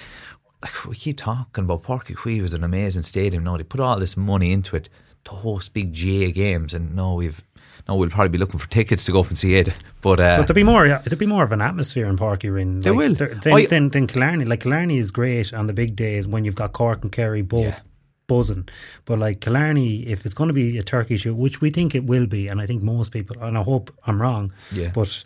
like 0.62 0.84
we 0.86 0.94
keep 0.96 1.18
talking 1.18 1.64
about 1.64 1.82
Páirc 1.82 2.04
Uí 2.06 2.16
Chaoimh 2.16 2.42
was 2.42 2.54
an 2.54 2.64
amazing 2.64 3.02
stadium. 3.02 3.44
No, 3.44 3.56
they 3.56 3.64
put 3.64 3.80
all 3.80 3.98
this 3.98 4.16
money 4.16 4.50
into 4.52 4.76
it 4.76 4.88
to 5.24 5.30
host 5.32 5.72
big 5.74 5.92
GA 5.92 6.32
games, 6.32 6.72
and 6.74 6.94
now 6.94 7.14
we've 7.14 7.42
no, 7.88 7.96
we'll 7.96 8.08
probably 8.10 8.30
be 8.30 8.38
looking 8.38 8.58
for 8.58 8.68
tickets 8.70 9.04
to 9.06 9.12
go 9.12 9.20
up 9.20 9.28
and 9.28 9.36
see 9.36 9.56
it. 9.56 9.68
But, 10.00 10.18
uh, 10.20 10.36
But 10.38 10.46
there'll 10.48 10.54
be 10.54 10.64
more. 10.64 10.86
There'll 10.88 11.16
be 11.18 11.26
more 11.26 11.44
of 11.44 11.52
an 11.52 11.60
atmosphere 11.60 12.06
in 12.06 12.16
Páirc 12.16 12.40
Uí 12.40 12.54
Rinn. 12.54 12.80
There 12.80 12.94
will. 12.94 13.14
Than, 13.14 13.40
I- 13.52 13.66
than, 13.66 13.90
than 13.90 14.06
Killarney. 14.06 14.44
Like 14.44 14.60
Killarney 14.60 14.98
is 14.98 15.10
great 15.10 15.52
on 15.52 15.66
the 15.66 15.74
big 15.74 15.94
days 15.96 16.26
when 16.26 16.44
you've 16.44 16.54
got 16.56 16.72
Cork 16.72 17.02
and 17.02 17.12
Kerry 17.12 17.42
both 17.42 17.60
Yeah. 17.60 17.80
buzzing. 18.26 18.68
But 19.04 19.18
like 19.18 19.40
Killarney, 19.40 20.02
if 20.08 20.24
it's 20.24 20.34
going 20.34 20.48
to 20.48 20.54
be 20.54 20.78
a 20.78 20.82
turkey 20.82 21.16
show, 21.18 21.34
which 21.34 21.60
we 21.60 21.70
think 21.70 21.94
it 21.94 22.04
will 22.04 22.26
be, 22.26 22.48
and 22.48 22.60
I 22.60 22.66
think 22.66 22.82
most 22.82 23.12
people, 23.12 23.36
and 23.40 23.58
I 23.58 23.62
hope 23.62 23.90
I'm 24.06 24.20
wrong. 24.20 24.52
Yeah. 24.72 24.90
But 24.94 25.22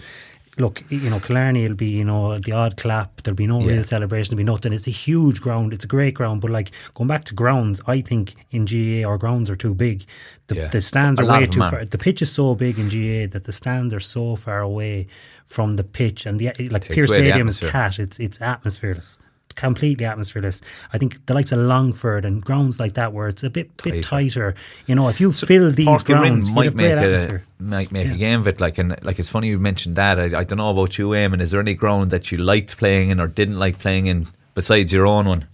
look, 0.59 0.83
you 0.91 1.09
know, 1.11 1.21
Killarney 1.21 1.67
will 1.69 1.75
be, 1.77 1.87
you 1.89 2.05
know, 2.05 2.37
the 2.39 2.53
odd 2.53 2.77
clap. 2.77 3.23
There'll 3.23 3.37
be 3.37 3.47
no 3.47 3.61
Yeah. 3.61 3.75
real 3.75 3.85
celebration. 3.85 4.31
There'll 4.37 4.45
be 4.47 4.51
nothing. 4.53 4.73
It's 4.73 4.87
a 4.89 4.91
huge 4.91 5.41
ground. 5.41 5.73
It's 5.73 5.85
a 5.85 5.89
great 5.89 6.15
ground. 6.15 6.41
But 6.41 6.51
like 6.51 6.71
going 6.95 7.09
back 7.09 7.25
to 7.25 7.35
grounds, 7.35 7.81
I 7.87 8.01
think 8.01 8.35
in 8.51 8.67
GA 8.67 9.05
our 9.05 9.19
grounds 9.19 9.51
are 9.51 9.57
too 9.57 9.75
big. 9.75 10.05
The, 10.49 10.55
Yeah. 10.57 10.69
the 10.69 10.81
stands 10.83 11.21
A 11.21 11.25
are 11.25 11.41
way 11.41 11.47
too 11.47 11.63
are. 11.63 11.71
far. 11.71 11.85
The 11.85 11.99
pitch 11.99 12.23
is 12.23 12.31
so 12.33 12.55
big 12.55 12.79
in 12.79 12.89
GA 12.91 13.27
that 13.27 13.45
the 13.45 13.53
stands 13.53 13.93
are 13.95 14.01
so 14.01 14.37
far 14.37 14.61
away 14.61 15.07
from 15.47 15.77
the 15.77 15.85
pitch, 15.85 16.27
and 16.27 16.39
the 16.39 16.47
like 16.71 16.89
Pearse 16.89 17.11
Stadium 17.11 17.49
is 17.49 17.57
cat. 17.59 17.99
It's 17.99 18.19
it's 18.19 18.39
atmosphereless, 18.39 19.19
completely 19.59 20.07
atmosphereless. 20.07 20.63
I 20.93 20.99
think 20.99 21.25
the 21.27 21.35
likes 21.35 21.53
of 21.53 21.59
Longford 21.59 22.25
and 22.25 22.43
grounds 22.43 22.79
like 22.81 22.95
that 22.95 23.13
where 23.13 23.29
it's 23.29 23.43
a 23.43 23.51
bit 23.51 23.77
bit 23.83 24.03
tighter. 24.03 24.55
You 24.87 24.95
know, 24.95 25.09
if 25.09 25.21
you 25.21 25.33
fill 25.33 25.71
these 25.71 25.87
Parky 25.87 26.13
grounds, 26.13 26.49
you 26.49 26.55
might 26.55 26.65
have 26.67 26.75
make 26.75 26.93
great 26.95 27.15
a 27.31 27.43
might 27.59 27.93
make 27.93 28.09
a 28.09 28.17
game 28.17 28.41
of 28.41 28.47
it. 28.47 28.61
Like 28.61 28.79
and 28.79 28.97
like 29.03 29.19
it's 29.19 29.29
funny 29.31 29.49
you 29.49 29.59
mentioned 29.59 29.97
that. 29.97 30.19
I, 30.19 30.41
I 30.41 30.45
don't 30.45 30.59
know 30.59 30.71
about 30.71 30.99
you, 30.99 31.09
Eamon. 31.09 31.41
Is 31.41 31.51
there 31.51 31.61
any 31.61 31.75
ground 31.75 32.11
that 32.11 32.31
you 32.33 32.39
liked 32.39 32.77
playing 32.77 33.11
in 33.11 33.21
or 33.21 33.27
didn't 33.27 33.59
like 33.59 33.79
playing 33.79 34.07
in 34.07 34.29
besides 34.55 34.93
your 34.93 35.07
own 35.07 35.27
one? 35.27 35.47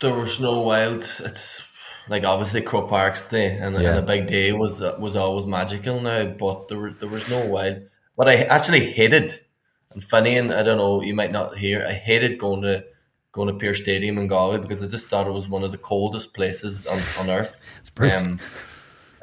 There 0.00 0.14
was 0.14 0.40
no 0.40 0.60
wild. 0.60 1.00
It's 1.24 1.62
like 2.08 2.24
obviously 2.24 2.62
Croke 2.62 2.88
Park's 2.88 3.26
day 3.28 3.56
and, 3.56 3.76
Yeah. 3.76 3.90
and 3.90 3.98
a 3.98 4.02
big 4.02 4.28
day 4.28 4.52
was 4.52 4.80
uh, 4.82 4.94
was 4.98 5.16
always 5.16 5.46
magical 5.46 6.00
now, 6.00 6.26
but 6.26 6.68
there 6.68 6.78
were, 6.78 6.92
there 6.92 7.08
was 7.08 7.28
no 7.30 7.46
wild. 7.46 7.80
What 8.14 8.28
I 8.28 8.36
actually 8.44 8.92
hated, 8.92 9.32
and 9.96 10.04
Finian, 10.04 10.54
I 10.54 10.62
don't 10.62 10.76
know, 10.76 11.00
you 11.00 11.14
might 11.14 11.32
not 11.32 11.56
hear. 11.56 11.86
I 11.88 11.94
hated 11.94 12.38
going 12.38 12.60
to 12.62 12.84
going 13.32 13.48
to 13.48 13.54
Pearse 13.54 13.80
Stadium 13.80 14.18
in 14.18 14.26
Galway 14.26 14.58
because 14.58 14.82
I 14.82 14.86
just 14.86 15.06
thought 15.06 15.26
it 15.26 15.32
was 15.32 15.48
one 15.48 15.64
of 15.64 15.72
the 15.72 15.78
coldest 15.78 16.34
places 16.34 16.86
on, 16.86 16.98
on 17.18 17.30
earth. 17.30 17.60
It's 17.80 17.90
brutal. 17.90 18.18
Um, 18.18 18.40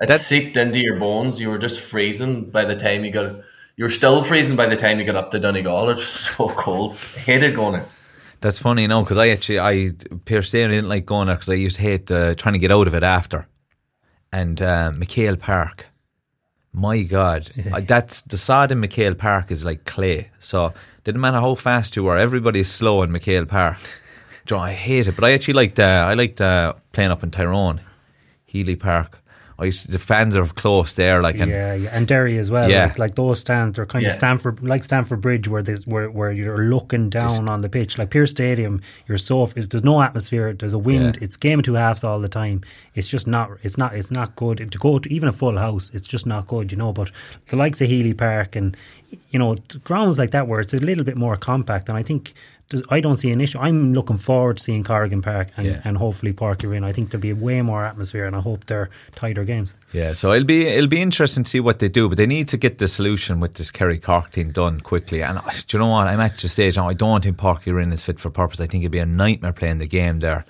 it 0.01 0.07
That- 0.07 0.19
seeped 0.21 0.57
into 0.57 0.80
your 0.80 0.97
bones. 0.99 1.39
You 1.39 1.49
were 1.49 1.59
just 1.59 1.80
freezing 1.80 2.49
by 2.49 2.65
the 2.65 2.76
time 2.76 3.05
you 3.05 3.11
got. 3.11 3.41
You 3.76 3.86
were 3.86 3.89
still 3.89 4.24
freezing 4.24 4.55
by 4.55 4.65
the 4.67 4.76
time 4.76 4.99
you 4.99 5.05
got 5.05 5.15
up 5.15 5.32
to 5.32 5.39
Donegal. 5.39 5.89
It 5.89 5.97
was 5.97 6.07
so 6.36 6.49
cold. 6.49 6.93
I 6.93 7.19
hated 7.19 7.55
going 7.55 7.74
there. 7.74 7.86
That's 8.41 8.59
funny, 8.59 8.82
you 8.84 8.88
know, 8.88 9.03
because 9.03 9.17
I 9.17 9.30
actually 9.30 9.59
I 9.59 9.91
Pearse 10.26 10.49
Stadium 10.49 10.71
I 10.71 10.76
didn't 10.76 10.89
like 10.89 11.05
going 11.05 11.28
there 11.28 11.36
because 11.36 11.49
I 11.49 11.53
used 11.53 11.76
to 11.78 11.82
hate 11.84 12.09
uh, 12.11 12.34
trying 12.36 12.53
to 12.53 12.59
get 12.59 12.71
out 12.71 12.88
of 12.88 12.95
it 12.95 13.03
after. 13.03 13.47
And 14.32 14.59
uh, 14.61 14.91
McHale 14.95 15.39
Park, 15.39 15.86
my 16.74 17.01
God, 17.03 17.45
that's 17.82 18.21
the 18.24 18.38
sod 18.38 18.71
in 18.71 18.82
McHale 18.82 19.17
Park 19.17 19.51
is 19.51 19.63
like 19.63 19.86
clay. 19.86 20.30
So 20.39 20.74
didn't 21.03 21.21
matter 21.21 21.39
how 21.39 21.55
fast 21.55 21.95
you 21.95 22.03
were, 22.03 22.17
everybody's 22.17 22.69
slow 22.69 23.03
in 23.03 23.11
McHale 23.11 23.47
Park. 23.47 23.78
Joe, 24.45 24.59
I 24.59 24.74
hate 24.74 25.07
it, 25.07 25.15
but 25.15 25.24
I 25.24 25.32
actually 25.32 25.53
liked 25.53 25.80
uh, 25.80 26.05
I 26.09 26.15
liked 26.15 26.41
uh, 26.41 26.74
playing 26.91 27.11
up 27.11 27.24
in 27.24 27.32
Tyrone, 27.32 27.80
Healy 28.45 28.76
Park. 28.76 29.22
I 29.59 29.65
used 29.65 29.85
to, 29.85 29.91
the 29.91 29.99
fans 29.99 30.35
are 30.35 30.45
close 30.45 30.93
there, 30.93 31.21
like 31.21 31.37
and 31.37 31.49
yeah, 31.51 31.73
yeah, 31.75 31.89
and 31.95 32.07
Derry 32.07 32.37
as 32.37 32.49
well. 32.49 32.69
Yeah. 32.69 32.85
Like, 32.87 32.99
like 32.99 33.15
those 33.15 33.39
stands, 33.39 33.75
they're 33.75 33.85
kind 33.85 34.03
Yeah. 34.03 34.09
of 34.09 34.15
Stanford, 34.15 34.63
like 34.63 34.83
Stamford 34.83 35.21
Bridge, 35.21 35.47
where 35.47 35.61
there's, 35.61 35.85
where 35.85 36.09
where 36.09 36.31
you're 36.31 36.57
looking 36.65 37.09
down 37.09 37.47
on 37.47 37.61
the 37.61 37.69
pitch. 37.69 37.97
Like 37.97 38.09
Pearse 38.09 38.31
Stadium, 38.31 38.81
you're 39.07 39.17
so 39.17 39.45
there's 39.45 39.83
no 39.83 40.01
atmosphere. 40.01 40.53
There's 40.53 40.73
a 40.73 40.79
wind. 40.79 41.17
Yeah. 41.17 41.25
It's 41.25 41.37
game 41.37 41.59
of 41.59 41.65
two 41.65 41.75
halves 41.75 42.03
all 42.03 42.19
the 42.19 42.29
time. 42.29 42.61
It's 42.95 43.07
just 43.07 43.27
not. 43.27 43.51
It's 43.61 43.77
not. 43.77 43.93
It's 43.95 44.11
not 44.11 44.35
good 44.35 44.71
to 44.71 44.77
go 44.77 44.99
to 44.99 45.13
even 45.13 45.29
a 45.29 45.33
full 45.33 45.57
house. 45.57 45.91
It's 45.93 46.07
just 46.07 46.25
not 46.25 46.47
good, 46.47 46.71
you 46.71 46.77
know. 46.77 46.91
But 46.93 47.11
the 47.47 47.55
likes 47.55 47.79
of 47.81 47.87
Healy 47.87 48.13
Park 48.13 48.55
and 48.55 48.75
you 49.30 49.39
know 49.39 49.55
grounds 49.84 50.18
like 50.20 50.32
that 50.32 50.47
where 50.47 50.59
it's 50.59 50.74
a 50.74 50.78
little 50.78 51.03
bit 51.03 51.18
more 51.18 51.36
compact, 51.38 51.89
and 51.89 51.97
I 51.97 52.03
think. 52.03 52.34
I 52.89 53.01
don't 53.01 53.20
see 53.20 53.30
an 53.30 53.41
issue. 53.41 53.59
I'm 53.59 53.93
looking 53.93 54.18
forward 54.18 54.57
to 54.57 54.64
seeing 54.64 54.84
Corrigan 54.84 55.22
Park 55.22 55.49
and, 55.57 55.68
Yeah. 55.68 55.82
and 55.84 55.95
hopefully 55.97 56.34
Park 56.34 56.64
in. 56.64 56.84
I 56.84 56.91
think 56.93 57.11
there'll 57.11 57.22
be 57.22 57.34
way 57.34 57.61
more 57.61 57.86
atmosphere, 57.86 58.26
and 58.26 58.36
I 58.36 58.39
hope 58.39 58.66
they're 58.66 58.89
tighter 59.16 59.43
games. 59.43 59.76
Yeah, 59.91 60.14
so 60.14 60.32
it'll 60.32 60.47
be 60.47 60.66
it'll 60.68 60.88
be 60.88 61.01
interesting 61.01 61.43
to 61.43 61.49
see 61.49 61.59
what 61.59 61.78
they 61.80 61.89
do, 61.89 62.07
but 62.09 62.18
they 62.18 62.26
need 62.26 62.47
to 62.47 62.57
get 62.57 62.78
the 62.80 62.88
solution 62.88 63.39
with 63.39 63.55
this 63.55 63.70
Kerry 63.70 63.99
Cork 63.99 64.32
team 64.32 64.51
done 64.51 64.80
quickly. 64.82 65.22
And 65.22 65.38
uh, 65.38 65.41
do 65.68 65.78
you 65.78 65.80
know 65.84 65.89
what? 65.89 66.07
I'm 66.07 66.22
at 66.22 66.38
the 66.39 66.49
stage 66.49 66.78
now. 66.78 66.88
I 66.89 66.93
don't 66.95 67.22
think 67.24 67.38
Páirc 67.38 67.64
Uí 67.66 67.76
Rinn 67.76 67.93
is 67.93 68.01
fit 68.03 68.20
for 68.20 68.32
purpose. 68.32 68.59
I 68.61 68.66
think 68.66 68.82
it'd 68.84 68.91
be 68.91 68.97
a 68.99 69.05
nightmare 69.05 69.53
playing 69.53 69.78
the 69.80 69.86
game 69.88 70.20
there, 70.22 70.43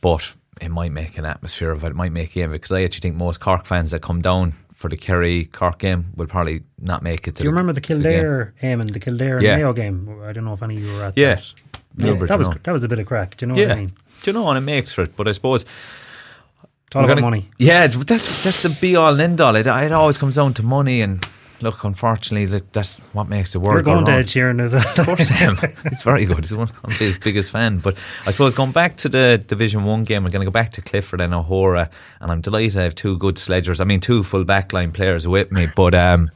but 0.00 0.32
it 0.62 0.70
might 0.70 0.92
make 0.92 1.18
an 1.18 1.26
atmosphere 1.26 1.72
of 1.72 1.84
it. 1.84 1.88
It 1.88 1.96
might 1.96 2.12
make 2.12 2.30
a 2.30 2.34
game 2.34 2.52
because 2.52 2.72
I 2.72 2.84
actually 2.84 3.00
think 3.00 3.16
most 3.16 3.40
Cork 3.40 3.66
fans 3.66 3.90
that 3.90 4.00
come 4.02 4.22
down 4.22 4.54
for 4.84 4.90
the 4.90 4.98
Kerry 4.98 5.46
Cork 5.46 5.78
game 5.78 6.04
will 6.14 6.26
probably 6.26 6.62
not 6.78 7.02
make 7.02 7.26
it. 7.26 7.36
To 7.36 7.38
Do 7.38 7.44
you 7.44 7.48
remember 7.48 7.72
the 7.72 7.80
to 7.80 7.88
game. 7.94 8.02
Kildare, 8.02 8.52
Eamon, 8.62 8.92
the 8.92 9.00
Kildare 9.00 9.40
Yeah. 9.42 9.56
Mayo 9.56 9.72
game? 9.72 10.20
I 10.22 10.32
don't 10.34 10.44
know 10.44 10.52
if 10.52 10.62
any 10.62 10.76
of 10.76 10.82
you 10.82 10.92
were 10.92 11.04
at 11.04 11.16
Yeah. 11.16 11.36
that. 11.36 11.54
Yeah, 11.96 12.06
Yes, 12.08 12.20
that 12.28 12.36
was 12.38 12.48
no. 12.50 12.56
that 12.64 12.72
was 12.72 12.84
a 12.84 12.88
bit 12.88 12.98
of 12.98 13.06
crack. 13.06 13.38
Do 13.38 13.46
you 13.46 13.52
know 13.52 13.58
Yeah, 13.58 13.68
what 13.68 13.76
I 13.78 13.80
mean? 13.80 13.88
do 13.88 14.30
you 14.30 14.32
know 14.34 14.42
what 14.42 14.58
it 14.58 14.60
makes 14.60 14.92
for 14.92 15.00
it? 15.00 15.16
But 15.16 15.26
I 15.26 15.32
suppose 15.32 15.62
It's 15.62 16.94
all 16.96 17.02
about 17.04 17.14
gonna- 17.14 17.22
money. 17.22 17.48
Yeah, 17.58 17.86
that's 17.86 18.42
that's 18.44 18.60
the 18.62 18.68
be 18.68 18.94
all 18.94 19.12
and 19.12 19.22
end 19.22 19.40
all. 19.40 19.56
It, 19.56 19.66
it 19.66 19.92
always 19.92 20.18
comes 20.18 20.34
down 20.34 20.52
to 20.54 20.62
money, 20.62 21.00
and 21.00 21.24
look, 21.60 21.84
unfortunately, 21.84 22.46
that- 22.46 22.72
that's 22.72 22.96
what 23.12 23.28
makes 23.28 23.52
the 23.52 23.60
work. 23.60 23.72
You're 23.74 23.82
going 23.82 24.04
go 24.04 24.12
to. 24.12 24.18
Ed 24.18 24.26
Sheeran 24.26 24.60
as 24.60 24.72
well. 24.72 24.84
Of 24.98 25.06
course 25.06 25.30
I 25.32 25.36
am. 25.44 25.58
It's 25.84 26.02
very 26.02 26.24
good. 26.24 26.40
He's 26.40 26.54
one 26.54 26.70
I'm 26.84 26.90
his 26.90 27.18
biggest 27.18 27.50
fan. 27.50 27.78
But 27.78 27.96
I 28.26 28.30
suppose 28.30 28.54
going 28.54 28.72
back 28.72 28.96
to 28.98 29.08
the 29.08 29.42
Division 29.46 29.84
One 29.84 30.02
game, 30.02 30.24
we're 30.24 30.30
going 30.30 30.40
to 30.40 30.46
go 30.46 30.50
back 30.52 30.72
to 30.72 30.82
Clifford 30.82 31.20
and 31.20 31.34
O'Hora, 31.34 31.90
and 32.20 32.30
I'm 32.32 32.40
delighted 32.40 32.78
I 32.78 32.82
have 32.82 32.94
two 32.94 33.16
good 33.18 33.38
sledgers. 33.38 33.80
I 33.80 33.84
mean, 33.84 34.00
two 34.00 34.22
full 34.22 34.44
backline 34.44 34.92
players 34.92 35.26
with 35.28 35.52
me, 35.52 35.68
but 35.76 35.94
um, 35.94 36.30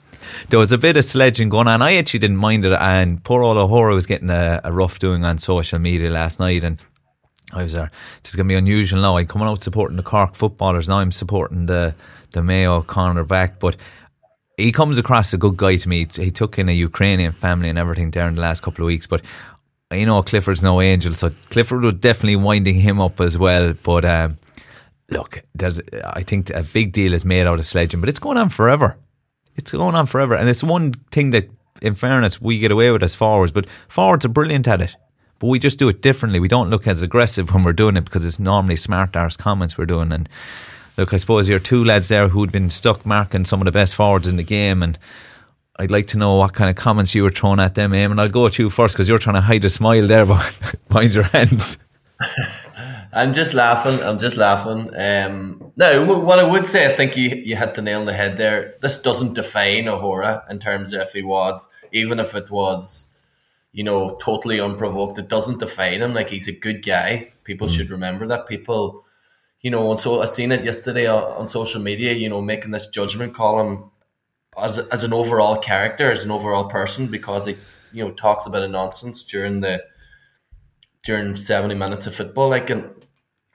there 0.51 0.59
was 0.59 0.73
a 0.73 0.79
bit 0.79 0.97
of 0.97 1.05
sledging 1.05 1.49
going 1.49 1.69
on. 1.69 1.83
I 1.83 1.95
actually 1.97 2.21
didn't 2.21 2.37
mind 2.37 2.65
it, 2.65 2.73
and 2.73 3.23
poor 3.25 3.43
old 3.43 3.57
O'Hora 3.57 3.95
was 3.95 4.07
getting 4.07 4.31
a, 4.31 4.61
a 4.65 4.73
rough 4.73 4.99
doing 4.99 5.25
on 5.25 5.39
social 5.39 5.79
media 5.79 6.11
last 6.11 6.39
night, 6.39 6.65
and 6.65 6.81
I 7.53 7.63
was 7.63 7.73
there. 7.73 7.91
This 8.23 8.33
is 8.33 8.37
going 8.37 8.47
to 8.47 8.53
be 8.53 8.57
unusual 8.59 9.01
now. 9.01 9.17
I'm 9.17 9.27
coming 9.27 9.49
out 9.49 9.63
supporting 9.63 9.97
the 9.97 10.03
Cork 10.03 10.35
footballers. 10.35 10.89
Now 10.89 10.99
I'm 10.99 11.13
supporting 11.13 11.67
the 11.67 11.95
the 12.33 12.43
Mayo 12.43 12.83
corner 12.83 13.25
back, 13.25 13.59
but 13.59 13.77
he 14.59 14.73
comes 14.73 14.99
across 14.99 15.33
a 15.33 15.39
good 15.39 15.57
guy 15.57 15.77
to 15.77 15.89
me. 15.89 16.07
He 16.13 16.31
took 16.31 16.59
in 16.59 16.69
a 16.69 16.73
Ukrainian 16.73 17.33
family 17.33 17.69
and 17.69 17.79
everything 17.79 18.11
there 18.11 18.29
in 18.29 18.35
the 18.35 18.43
last 18.43 18.63
couple 18.63 18.85
of 18.85 18.89
weeks, 18.89 19.07
but 19.07 19.23
you 19.93 20.05
know 20.05 20.23
Clifford's 20.23 20.63
no 20.63 20.81
angel, 20.81 21.15
so 21.15 21.31
Clifford 21.51 21.83
was 21.83 21.95
definitely 21.95 22.37
winding 22.37 22.75
him 22.75 23.01
up 23.01 23.21
as 23.21 23.39
well. 23.39 23.73
But 23.83 24.05
um, 24.05 24.37
look, 25.11 25.43
there's 25.55 25.81
I 26.05 26.23
think 26.23 26.51
a 26.51 26.65
big 26.65 26.93
deal 26.93 27.15
is 27.15 27.25
made 27.25 27.47
out 27.47 27.59
of 27.59 27.67
sledging, 27.67 28.01
but 28.01 28.09
it's 28.09 28.19
going 28.19 28.37
on 28.37 28.49
forever. 28.51 28.99
It's 29.57 29.73
going 29.73 29.95
on 29.95 30.07
forever, 30.07 30.35
and 30.35 30.49
it's 30.49 30.63
one 30.63 30.93
thing 31.13 31.31
that, 31.31 31.49
in 31.81 31.95
fairness, 31.95 32.41
we 32.41 32.59
get 32.59 32.71
away 32.71 32.91
with 32.91 33.03
as 33.03 33.15
forwards. 33.15 33.53
But 33.53 33.69
forwards 33.89 34.25
are 34.25 34.29
brilliant 34.29 34.69
at 34.69 34.81
it, 34.81 34.95
but 35.39 35.47
we 35.47 35.59
just 35.61 35.79
do 35.79 35.89
it 35.89 36.03
differently. 36.03 36.41
We 36.41 36.49
don't 36.49 36.71
look 36.71 36.87
as 36.87 37.01
aggressive 37.01 37.53
when 37.53 37.63
we're 37.63 37.73
doing 37.73 37.97
it 37.97 38.05
because 38.05 38.25
it's 38.25 38.41
normally 38.41 38.77
smart 38.77 39.17
arse 39.17 39.37
comments 39.37 39.79
we're 39.79 39.87
doing. 39.87 40.13
And 40.13 40.29
look, 40.99 41.15
I 41.15 41.17
suppose 41.17 41.49
you're 41.49 41.61
two 41.61 41.85
lads 41.85 42.09
there 42.09 42.29
who'd 42.29 42.53
been 42.53 42.71
stuck 42.71 43.07
marking 43.07 43.45
some 43.45 43.61
of 43.61 43.65
the 43.65 43.73
best 43.73 43.95
forwards 43.95 44.27
in 44.27 44.37
the 44.37 44.43
game, 44.43 44.83
and 44.83 44.99
I'd 45.79 45.93
like 45.93 46.07
to 46.09 46.19
know 46.19 46.35
what 46.35 46.53
kind 46.53 46.69
of 46.69 46.77
comments 46.77 47.15
you 47.15 47.23
were 47.23 47.31
throwing 47.31 47.61
at 47.61 47.77
them, 47.77 47.93
Eamon. 47.93 48.21
I'll 48.21 48.29
go 48.29 48.47
at 48.47 48.59
you 48.59 48.69
first 48.69 48.95
because 48.95 49.09
you're 49.09 49.19
trying 49.19 49.37
to 49.37 49.41
hide 49.41 49.65
a 49.65 49.69
smile 49.69 50.07
there 50.07 50.27
behind 50.89 51.15
your 51.15 51.25
hands. 51.25 51.79
I'm 53.13 53.33
just 53.33 53.55
laughing. 53.55 54.03
I'm 54.05 54.19
just 54.19 54.37
laughing. 54.37 54.91
Um, 54.95 55.73
no, 55.77 56.05
what 56.05 56.41
I 56.41 56.43
would 56.43 56.67
say, 56.67 56.85
I 56.85 56.95
think 56.95 57.17
you 57.17 57.31
you 57.31 57.57
hit 57.57 57.75
the 57.75 57.83
nail 57.83 58.01
on 58.01 58.07
the 58.07 58.13
head 58.13 58.37
there. 58.37 58.75
This 58.83 59.01
doesn't 59.01 59.35
define 59.35 59.89
O'Hora 59.89 60.45
in 60.51 60.59
terms 60.59 60.93
of 60.93 61.03
if 61.03 61.13
he 61.13 61.23
was, 61.23 61.69
even 61.93 62.19
if 62.19 62.35
it 62.35 62.51
was, 62.51 63.09
you 63.73 63.85
know, 63.85 64.17
totally 64.17 64.61
unprovoked. 64.61 65.19
It 65.19 65.29
doesn't 65.29 65.61
define 65.61 66.03
him. 66.03 66.13
Like 66.13 66.29
he's 66.29 66.49
a 66.49 66.53
good 66.53 66.85
guy. 66.85 67.33
People 67.45 67.69
mm. 67.69 67.75
should 67.75 67.91
remember 67.91 68.27
that. 68.27 68.47
People, 68.47 69.05
you 69.61 69.71
know, 69.71 69.91
and 69.91 70.01
so 70.01 70.23
I 70.23 70.27
seen 70.27 70.53
it 70.53 70.65
yesterday 70.65 71.07
uh, 71.07 71.17
on 71.17 71.49
social 71.49 71.81
media. 71.81 72.13
You 72.13 72.29
know, 72.29 72.41
making 72.41 72.71
this 72.71 72.87
judgment 72.89 73.35
column 73.35 73.91
as 74.61 74.79
as 74.79 75.05
an 75.05 75.13
overall 75.13 75.57
character, 75.57 76.11
as 76.11 76.25
an 76.25 76.31
overall 76.31 76.69
person, 76.69 77.07
because 77.07 77.47
he, 77.47 77.57
you 77.93 78.05
know, 78.05 78.13
talks 78.13 78.47
a 78.47 78.51
bit 78.51 78.63
of 78.63 78.71
nonsense 78.71 79.23
during 79.23 79.61
the 79.61 79.83
during 81.03 81.35
70 81.35 81.75
minutes 81.75 82.07
of 82.07 82.15
football. 82.15 82.51
Like, 82.51 82.71
and 82.71 82.91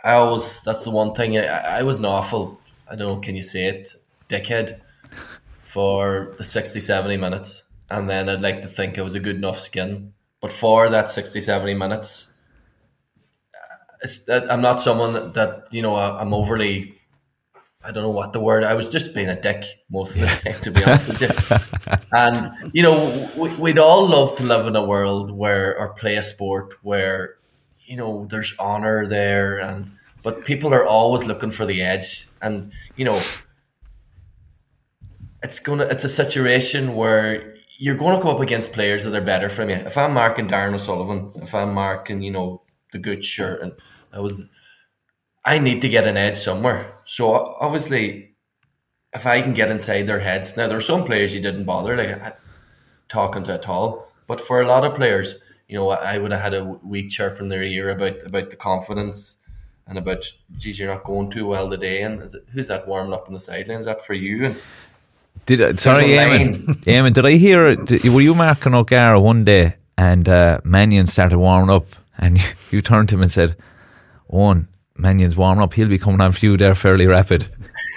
I 0.03 0.13
always, 0.13 0.61
that's 0.63 0.83
the 0.83 0.89
one 0.89 1.13
thing, 1.13 1.37
I, 1.37 1.79
I 1.79 1.83
was 1.83 1.97
an 1.97 2.05
awful, 2.05 2.59
I 2.89 2.95
don't 2.95 3.07
know, 3.07 3.19
can 3.19 3.35
you 3.35 3.43
say 3.43 3.65
it, 3.65 3.95
dickhead 4.27 4.81
for 5.61 6.33
the 6.37 6.43
60, 6.43 6.79
70 6.79 7.17
minutes. 7.17 7.63
And 7.89 8.09
then 8.09 8.27
I'd 8.27 8.41
like 8.41 8.61
to 8.61 8.67
think 8.67 8.97
I 8.97 9.01
was 9.03 9.13
a 9.15 9.19
good 9.19 9.35
enough 9.35 9.59
skin. 9.59 10.13
But 10.41 10.51
for 10.51 10.89
that 10.89 11.09
60, 11.09 11.41
70 11.41 11.75
minutes, 11.75 12.29
it's, 14.03 14.27
I'm 14.29 14.61
not 14.61 14.81
someone 14.81 15.31
that, 15.33 15.67
you 15.71 15.81
know, 15.81 15.95
I'm 15.95 16.33
overly 16.33 16.99
I 17.85 17.91
don't 17.91 18.03
know 18.03 18.11
what 18.11 18.31
the 18.31 18.39
word. 18.39 18.63
I 18.63 18.75
was 18.75 18.89
just 18.89 19.13
being 19.13 19.27
a 19.27 19.39
dick 19.39 19.65
most 19.91 20.15
of 20.15 20.21
the 20.21 20.27
time, 20.27 20.53
to 20.61 20.71
be 20.71 20.83
honest 20.83 21.07
with 21.09 21.21
you. 21.21 21.29
And 22.13 22.73
you 22.73 22.83
know, 22.83 23.29
we'd 23.35 23.79
all 23.79 24.07
love 24.07 24.37
to 24.37 24.43
live 24.43 24.67
in 24.67 24.75
a 24.75 24.87
world 24.87 25.31
where, 25.31 25.77
or 25.77 25.93
play 25.93 26.15
a 26.15 26.23
sport 26.23 26.75
where, 26.83 27.35
you 27.85 27.97
know, 27.97 28.25
there's 28.29 28.53
honor 28.59 29.07
there, 29.07 29.57
and 29.57 29.91
but 30.21 30.45
people 30.45 30.73
are 30.73 30.85
always 30.85 31.25
looking 31.25 31.51
for 31.51 31.65
the 31.65 31.81
edge, 31.81 32.27
and 32.41 32.71
you 32.95 33.03
know, 33.03 33.19
it's 35.41 35.59
gonna, 35.59 35.85
it's 35.85 36.03
a 36.03 36.09
situation 36.09 36.95
where 36.95 37.55
you're 37.77 37.97
going 37.97 38.15
to 38.15 38.23
go 38.23 38.29
up 38.29 38.39
against 38.39 38.71
players 38.71 39.03
that 39.03 39.15
are 39.15 39.21
better 39.21 39.49
from 39.49 39.69
you. 39.69 39.75
If 39.75 39.97
I'm 39.97 40.13
marking 40.13 40.47
Darran 40.47 40.75
O'Sullivan, 40.75 41.31
if 41.41 41.53
I'm 41.53 41.73
marking, 41.73 42.21
you 42.21 42.31
know, 42.31 42.61
the 42.91 42.99
good 42.99 43.25
shirt, 43.25 43.61
and 43.61 43.73
I 44.13 44.19
was 44.19 44.49
I 45.43 45.59
need 45.59 45.81
to 45.81 45.89
get 45.89 46.07
an 46.07 46.15
edge 46.15 46.37
somewhere. 46.37 46.93
So 47.05 47.33
obviously, 47.33 48.35
if 49.13 49.25
I 49.25 49.41
can 49.41 49.53
get 49.53 49.71
inside 49.71 50.03
their 50.03 50.19
heads, 50.19 50.55
now 50.55 50.67
there 50.67 50.77
are 50.77 50.81
some 50.81 51.03
players 51.03 51.33
you 51.33 51.41
didn't 51.41 51.65
bother 51.65 51.97
like 51.97 52.37
talking 53.09 53.43
to 53.43 53.53
at 53.53 53.67
all, 53.67 54.11
but 54.27 54.39
for 54.39 54.61
a 54.61 54.67
lot 54.67 54.85
of 54.85 54.95
players, 54.95 55.35
you 55.67 55.75
know, 55.75 55.89
I 55.89 56.17
would 56.17 56.31
have 56.31 56.41
had 56.41 56.53
a 56.53 56.63
weak 56.63 57.09
chirp 57.09 57.39
in 57.39 57.49
their 57.49 57.63
ear 57.63 57.89
about 57.89 58.23
about 58.23 58.49
the 58.51 58.55
confidence 58.55 59.37
and 59.85 59.97
about, 59.97 60.23
geez, 60.57 60.79
you're 60.79 60.93
not 60.93 61.03
going 61.03 61.29
too 61.29 61.47
well 61.47 61.69
today, 61.69 62.03
and 62.03 62.21
it, 62.21 62.31
who's 62.53 62.69
that 62.69 62.87
warming 62.87 63.13
up 63.13 63.27
on 63.27 63.33
the 63.33 63.39
sideline? 63.39 63.79
Is 63.79 63.85
that 63.85 64.05
for 64.05 64.13
you? 64.13 64.45
And 64.45 64.61
did 65.45 65.59
uh, 65.59 65.75
sorry, 65.75 66.05
Eamon, 66.05 66.65
Eamon, 66.85 67.13
did 67.13 67.25
I 67.25 67.33
hear? 67.33 67.75
Did, 67.75 68.05
were 68.05 68.21
you 68.21 68.33
marking 68.33 68.73
O'Gara 68.73 69.19
one 69.19 69.43
day 69.43 69.75
and 69.97 70.27
uh, 70.27 70.59
Mannion 70.63 71.07
started 71.07 71.37
warming 71.37 71.73
up, 71.73 71.85
and 72.17 72.37
you, 72.37 72.43
you 72.71 72.81
turned 72.81 73.09
to 73.09 73.15
him 73.15 73.21
and 73.21 73.31
said, 73.31 73.55
"One." 74.33 74.67
Mannion's 74.95 75.35
warming 75.35 75.63
up, 75.63 75.73
he'll 75.73 75.87
be 75.87 75.97
coming 75.97 76.21
on 76.21 76.31
for 76.31 76.45
you 76.45 76.55
there 76.55 76.75
fairly 76.75 77.07
rapid. 77.07 77.47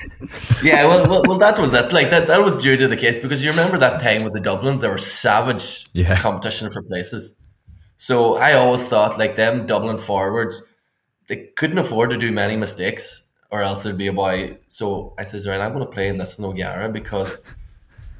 yeah, 0.63 0.87
well, 0.87 1.09
well, 1.09 1.23
well, 1.27 1.39
that 1.39 1.59
was 1.59 1.75
it. 1.75 1.93
Like 1.93 2.11
that, 2.11 2.27
that 2.27 2.43
was 2.43 2.63
due 2.63 2.77
to 2.77 2.89
the 2.89 2.97
case 2.97 3.19
because 3.19 3.43
you 3.43 3.51
remember 3.51 3.79
that 3.79 4.01
time 4.01 4.25
with 4.25 4.33
the 4.33 4.41
Dublins, 4.41 4.81
there 4.81 4.93
was 4.93 5.07
savage 5.07 5.87
yeah. 5.93 6.17
competition 6.17 6.71
for 6.71 6.83
places. 6.83 7.35
So 7.97 8.37
I 8.37 8.55
always 8.55 8.83
thought 8.83 9.19
like 9.19 9.37
them 9.37 9.67
Dublin 9.67 9.99
forwards, 9.99 10.63
they 11.29 11.51
couldn't 11.57 11.79
afford 11.79 12.11
to 12.11 12.17
do 12.17 12.33
many 12.33 12.57
mistakes, 12.57 13.23
or 13.51 13.63
else 13.63 13.83
there'd 13.83 13.99
be 13.99 14.07
a 14.07 14.13
boy. 14.13 14.59
So 14.69 15.15
I 15.19 15.25
says, 15.25 15.47
right, 15.47 15.61
I'm 15.61 15.73
going 15.73 15.85
to 15.85 15.93
play 15.93 16.09
in 16.09 16.17
this 16.17 16.39
Nogara 16.39 16.93
because 16.93 17.41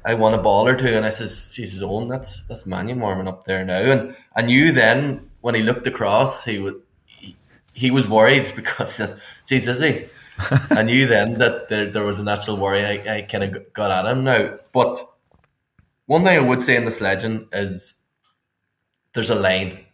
I 0.05 0.13
want 0.13 0.35
a 0.35 0.39
ball 0.39 0.67
or 0.67 0.75
two. 0.75 0.87
And 0.87 1.05
I 1.05 1.09
says, 1.09 1.51
Jesus, 1.55 1.81
Eoghan 1.81 2.09
that's 2.09 2.43
that's 2.45 2.65
Mannion 2.65 2.99
warming 2.99 3.27
up 3.27 3.45
there 3.45 3.65
now. 3.65 3.79
And 3.79 4.15
I 4.35 4.43
knew 4.43 4.71
then 4.71 5.31
when 5.41 5.55
he 5.55 5.63
looked 5.63 5.87
across, 5.87 6.45
he 6.45 6.59
would 6.59 6.81
he 7.77 7.91
was 7.91 8.07
worried 8.07 8.51
because, 8.55 9.15
Jesus, 9.45 9.79
he. 9.79 10.07
I 10.71 10.81
knew 10.81 11.05
then 11.13 11.35
that 11.35 11.69
there, 11.69 11.85
there 11.85 12.05
was 12.05 12.19
a 12.19 12.23
natural 12.23 12.57
worry. 12.57 12.83
I, 12.83 13.17
I 13.17 13.21
kind 13.21 13.43
of 13.43 13.71
got 13.73 13.91
at 13.91 14.11
him 14.11 14.23
now. 14.23 14.57
But 14.71 14.99
one 16.07 16.23
thing 16.23 16.37
I 16.37 16.47
would 16.47 16.61
say 16.61 16.75
in 16.75 16.85
this 16.85 17.01
legend 17.01 17.47
is 17.53 17.93
there's 19.13 19.29
a 19.29 19.35
line. 19.35 19.85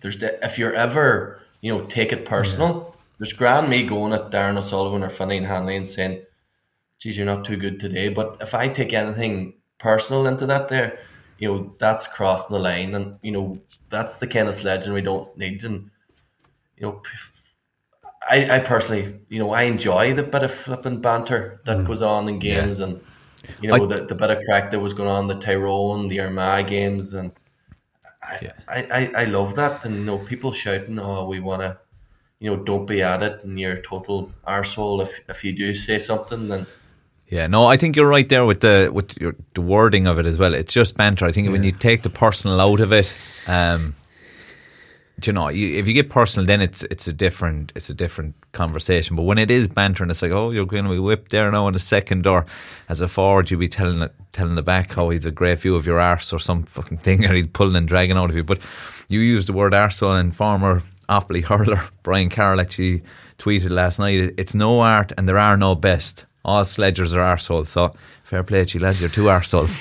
There's 0.00 0.18
the, 0.18 0.44
if 0.44 0.58
you're 0.58 0.74
ever 0.74 1.40
you 1.60 1.70
know 1.70 1.84
take 1.86 2.12
it 2.12 2.24
personal. 2.24 2.74
Yeah. 2.74 2.94
There's 3.18 3.32
grand 3.32 3.68
me 3.68 3.84
going 3.84 4.12
at 4.12 4.30
Darran 4.30 4.56
O'Sullivan 4.56 5.02
or 5.02 5.10
Finian 5.10 5.46
Hanley 5.46 5.76
and 5.76 5.86
saying, 5.86 6.22
"Geez, 6.98 7.16
you're 7.16 7.26
not 7.26 7.44
too 7.44 7.56
good 7.56 7.80
today." 7.80 8.08
But 8.08 8.36
if 8.40 8.54
I 8.54 8.68
take 8.68 8.92
anything 8.92 9.54
personal 9.78 10.26
into 10.26 10.46
that, 10.46 10.68
there, 10.68 11.00
you 11.38 11.48
know, 11.48 11.74
that's 11.78 12.06
crossing 12.06 12.54
the 12.54 12.62
line, 12.62 12.94
and 12.94 13.18
you 13.22 13.32
know 13.32 13.58
that's 13.90 14.18
the 14.18 14.26
kind 14.26 14.48
of 14.48 14.54
sledging 14.54 14.92
we 14.92 15.02
don't 15.02 15.36
need. 15.36 15.64
And 15.64 15.90
you 16.80 16.86
know, 16.86 17.02
I, 18.28 18.56
I 18.56 18.60
personally, 18.60 19.20
you 19.28 19.38
know, 19.38 19.50
I 19.50 19.62
enjoy 19.62 20.14
the 20.14 20.22
bit 20.22 20.42
of 20.42 20.52
flipping 20.52 21.00
banter 21.00 21.60
that 21.64 21.78
mm. 21.78 21.86
goes 21.86 22.02
on 22.02 22.28
in 22.28 22.38
games, 22.38 22.78
yeah. 22.78 22.86
and 22.86 23.00
you 23.60 23.68
know, 23.68 23.76
I, 23.76 23.86
the, 23.86 24.04
the 24.04 24.14
bit 24.14 24.30
of 24.30 24.42
crack 24.44 24.70
that 24.70 24.80
was 24.80 24.94
going 24.94 25.08
on 25.08 25.28
the 25.28 25.34
Tyrone, 25.34 26.08
the 26.08 26.20
Armagh 26.20 26.66
games, 26.66 27.14
and 27.14 27.32
I, 28.22 28.38
yeah. 28.42 28.52
I, 28.68 28.82
I, 28.82 29.22
I 29.22 29.24
love 29.24 29.54
that. 29.56 29.84
And 29.84 29.96
you 29.96 30.04
know, 30.04 30.18
people 30.18 30.52
shouting, 30.52 30.98
"Oh, 30.98 31.26
we 31.26 31.40
want 31.40 31.62
to," 31.62 31.78
you 32.40 32.50
know, 32.50 32.62
don't 32.62 32.86
be 32.86 33.02
at 33.02 33.22
it, 33.22 33.44
and 33.44 33.58
you're 33.58 33.74
a 33.74 33.82
total 33.82 34.32
arsehole 34.46 35.02
if 35.02 35.20
if 35.28 35.44
you 35.44 35.52
do 35.52 35.74
say 35.74 35.98
something, 35.98 36.48
then. 36.48 36.66
Yeah, 37.30 37.46
no, 37.46 37.66
I 37.66 37.76
think 37.76 37.94
you're 37.94 38.08
right 38.08 38.26
there 38.26 38.46
with 38.46 38.60
the 38.60 38.90
with 38.92 39.18
your, 39.20 39.34
the 39.54 39.60
wording 39.60 40.06
of 40.06 40.18
it 40.18 40.26
as 40.26 40.38
well. 40.38 40.54
It's 40.54 40.72
just 40.72 40.96
banter. 40.96 41.26
I 41.26 41.32
think 41.32 41.46
yeah. 41.46 41.52
when 41.52 41.62
you 41.62 41.72
take 41.72 42.02
the 42.02 42.10
personal 42.10 42.58
out 42.60 42.80
of 42.80 42.90
it, 42.92 43.14
um, 43.46 43.94
you 45.26 45.32
know, 45.32 45.48
you, 45.48 45.76
if 45.76 45.88
you 45.88 45.94
get 45.94 46.10
personal, 46.10 46.46
then 46.46 46.60
it's 46.60 46.84
it's 46.84 47.08
a 47.08 47.12
different 47.12 47.72
it's 47.74 47.90
a 47.90 47.94
different 47.94 48.34
conversation. 48.52 49.16
But 49.16 49.22
when 49.22 49.38
it 49.38 49.50
is 49.50 49.66
banter 49.66 50.04
and 50.04 50.10
it's 50.10 50.22
like, 50.22 50.30
oh, 50.30 50.50
you're 50.50 50.66
going 50.66 50.84
to 50.84 50.90
be 50.90 50.98
whipped 50.98 51.30
there 51.32 51.50
now 51.50 51.66
in 51.66 51.74
a 51.74 51.80
second, 51.80 52.26
or 52.26 52.46
as 52.88 53.00
a 53.00 53.08
forward, 53.08 53.50
you'll 53.50 53.60
be 53.60 53.68
telling 53.68 54.08
telling 54.32 54.54
the 54.54 54.62
back 54.62 54.92
how 54.92 55.08
he's 55.08 55.26
a 55.26 55.32
great 55.32 55.58
view 55.58 55.74
of 55.74 55.86
your 55.86 55.98
arse 55.98 56.32
or 56.32 56.38
some 56.38 56.62
fucking 56.62 56.98
thing, 56.98 57.24
or 57.28 57.34
he's 57.34 57.46
pulling 57.46 57.76
and 57.76 57.88
dragging 57.88 58.16
out 58.16 58.30
of 58.30 58.36
you. 58.36 58.44
But 58.44 58.60
you 59.08 59.20
use 59.20 59.46
the 59.46 59.52
word 59.52 59.72
arsehole, 59.72 60.18
and 60.18 60.34
former 60.34 60.82
Offaly 61.08 61.42
hurler 61.42 61.82
Brian 62.02 62.28
Carroll 62.28 62.60
actually 62.60 63.02
tweeted 63.38 63.70
last 63.70 63.98
night, 63.98 64.34
"It's 64.36 64.54
no 64.54 64.80
art, 64.80 65.12
and 65.16 65.28
there 65.28 65.38
are 65.38 65.56
no 65.56 65.74
best. 65.74 66.26
All 66.44 66.64
sledgers 66.64 67.14
are 67.16 67.36
arseholes." 67.36 67.66
So 67.66 67.94
Fair 68.28 68.42
play 68.42 68.62
to 68.62 68.78
you 68.78 68.84
lads, 68.84 69.00
you're 69.00 69.08
two 69.08 69.24
arseholes. 69.24 69.74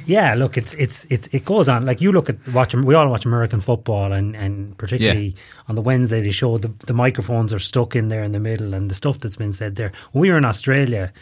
yeah, 0.06 0.32
look, 0.32 0.56
it's 0.56 0.72
it's 0.74 1.04
it's 1.10 1.26
it 1.26 1.44
goes 1.44 1.68
on. 1.68 1.84
Like 1.84 2.00
you 2.00 2.10
look 2.10 2.30
at 2.30 2.36
watch, 2.48 2.74
we 2.74 2.94
all 2.94 3.06
watch 3.10 3.26
American 3.26 3.60
football, 3.60 4.14
and 4.14 4.34
and 4.34 4.78
particularly 4.78 5.26
yeah. 5.26 5.42
on 5.68 5.74
the 5.74 5.82
Wednesday 5.82 6.22
they 6.22 6.30
show 6.30 6.56
the 6.56 6.68
the 6.86 6.94
microphones 6.94 7.52
are 7.52 7.58
stuck 7.58 7.94
in 7.94 8.08
there 8.08 8.22
in 8.22 8.32
the 8.32 8.40
middle, 8.40 8.72
and 8.72 8.90
the 8.90 8.94
stuff 8.94 9.18
that's 9.18 9.36
been 9.36 9.52
said 9.52 9.76
there. 9.76 9.92
When 10.12 10.22
we 10.22 10.30
were 10.30 10.38
in 10.38 10.46
Australia, 10.46 11.12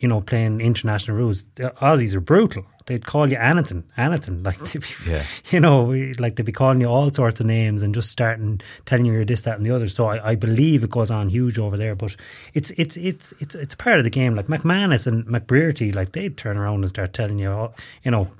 you 0.00 0.08
know, 0.08 0.20
playing 0.20 0.60
international 0.60 1.16
rules, 1.16 1.44
the 1.54 1.72
Aussies 1.80 2.14
are 2.14 2.20
brutal 2.20 2.66
they'd 2.88 3.04
call 3.04 3.28
you 3.28 3.36
anything, 3.36 3.84
anything. 3.96 4.42
Like, 4.48 4.72
be, 4.72 4.80
yeah. 5.06 5.24
you 5.50 5.60
know, 5.60 5.94
like 6.18 6.36
they'd 6.36 6.46
be 6.46 6.52
calling 6.52 6.80
you 6.80 6.88
all 6.88 7.12
sorts 7.12 7.38
of 7.40 7.46
names 7.46 7.82
and 7.82 7.94
just 7.94 8.10
starting 8.10 8.60
telling 8.86 9.04
you 9.04 9.12
you're 9.12 9.24
this, 9.24 9.42
that, 9.42 9.58
and 9.58 9.66
the 9.66 9.70
other. 9.70 9.88
So 9.88 10.06
I, 10.06 10.30
I 10.30 10.34
believe 10.36 10.82
it 10.82 10.90
goes 10.90 11.10
on 11.10 11.28
huge 11.28 11.58
over 11.58 11.76
there. 11.76 11.94
But 11.94 12.16
it's 12.54 12.70
it's 12.72 12.96
it's 12.96 13.32
it's 13.40 13.54
it's 13.54 13.74
part 13.74 13.98
of 13.98 14.04
the 14.04 14.10
game. 14.10 14.34
Like 14.34 14.46
McManus 14.46 15.06
and 15.06 15.26
McBrearty, 15.26 15.94
like 15.94 16.12
they'd 16.12 16.36
turn 16.36 16.56
around 16.56 16.76
and 16.76 16.88
start 16.88 17.12
telling 17.12 17.38
you, 17.38 17.50
oh, 17.50 17.74
you 18.02 18.10
know, 18.10 18.30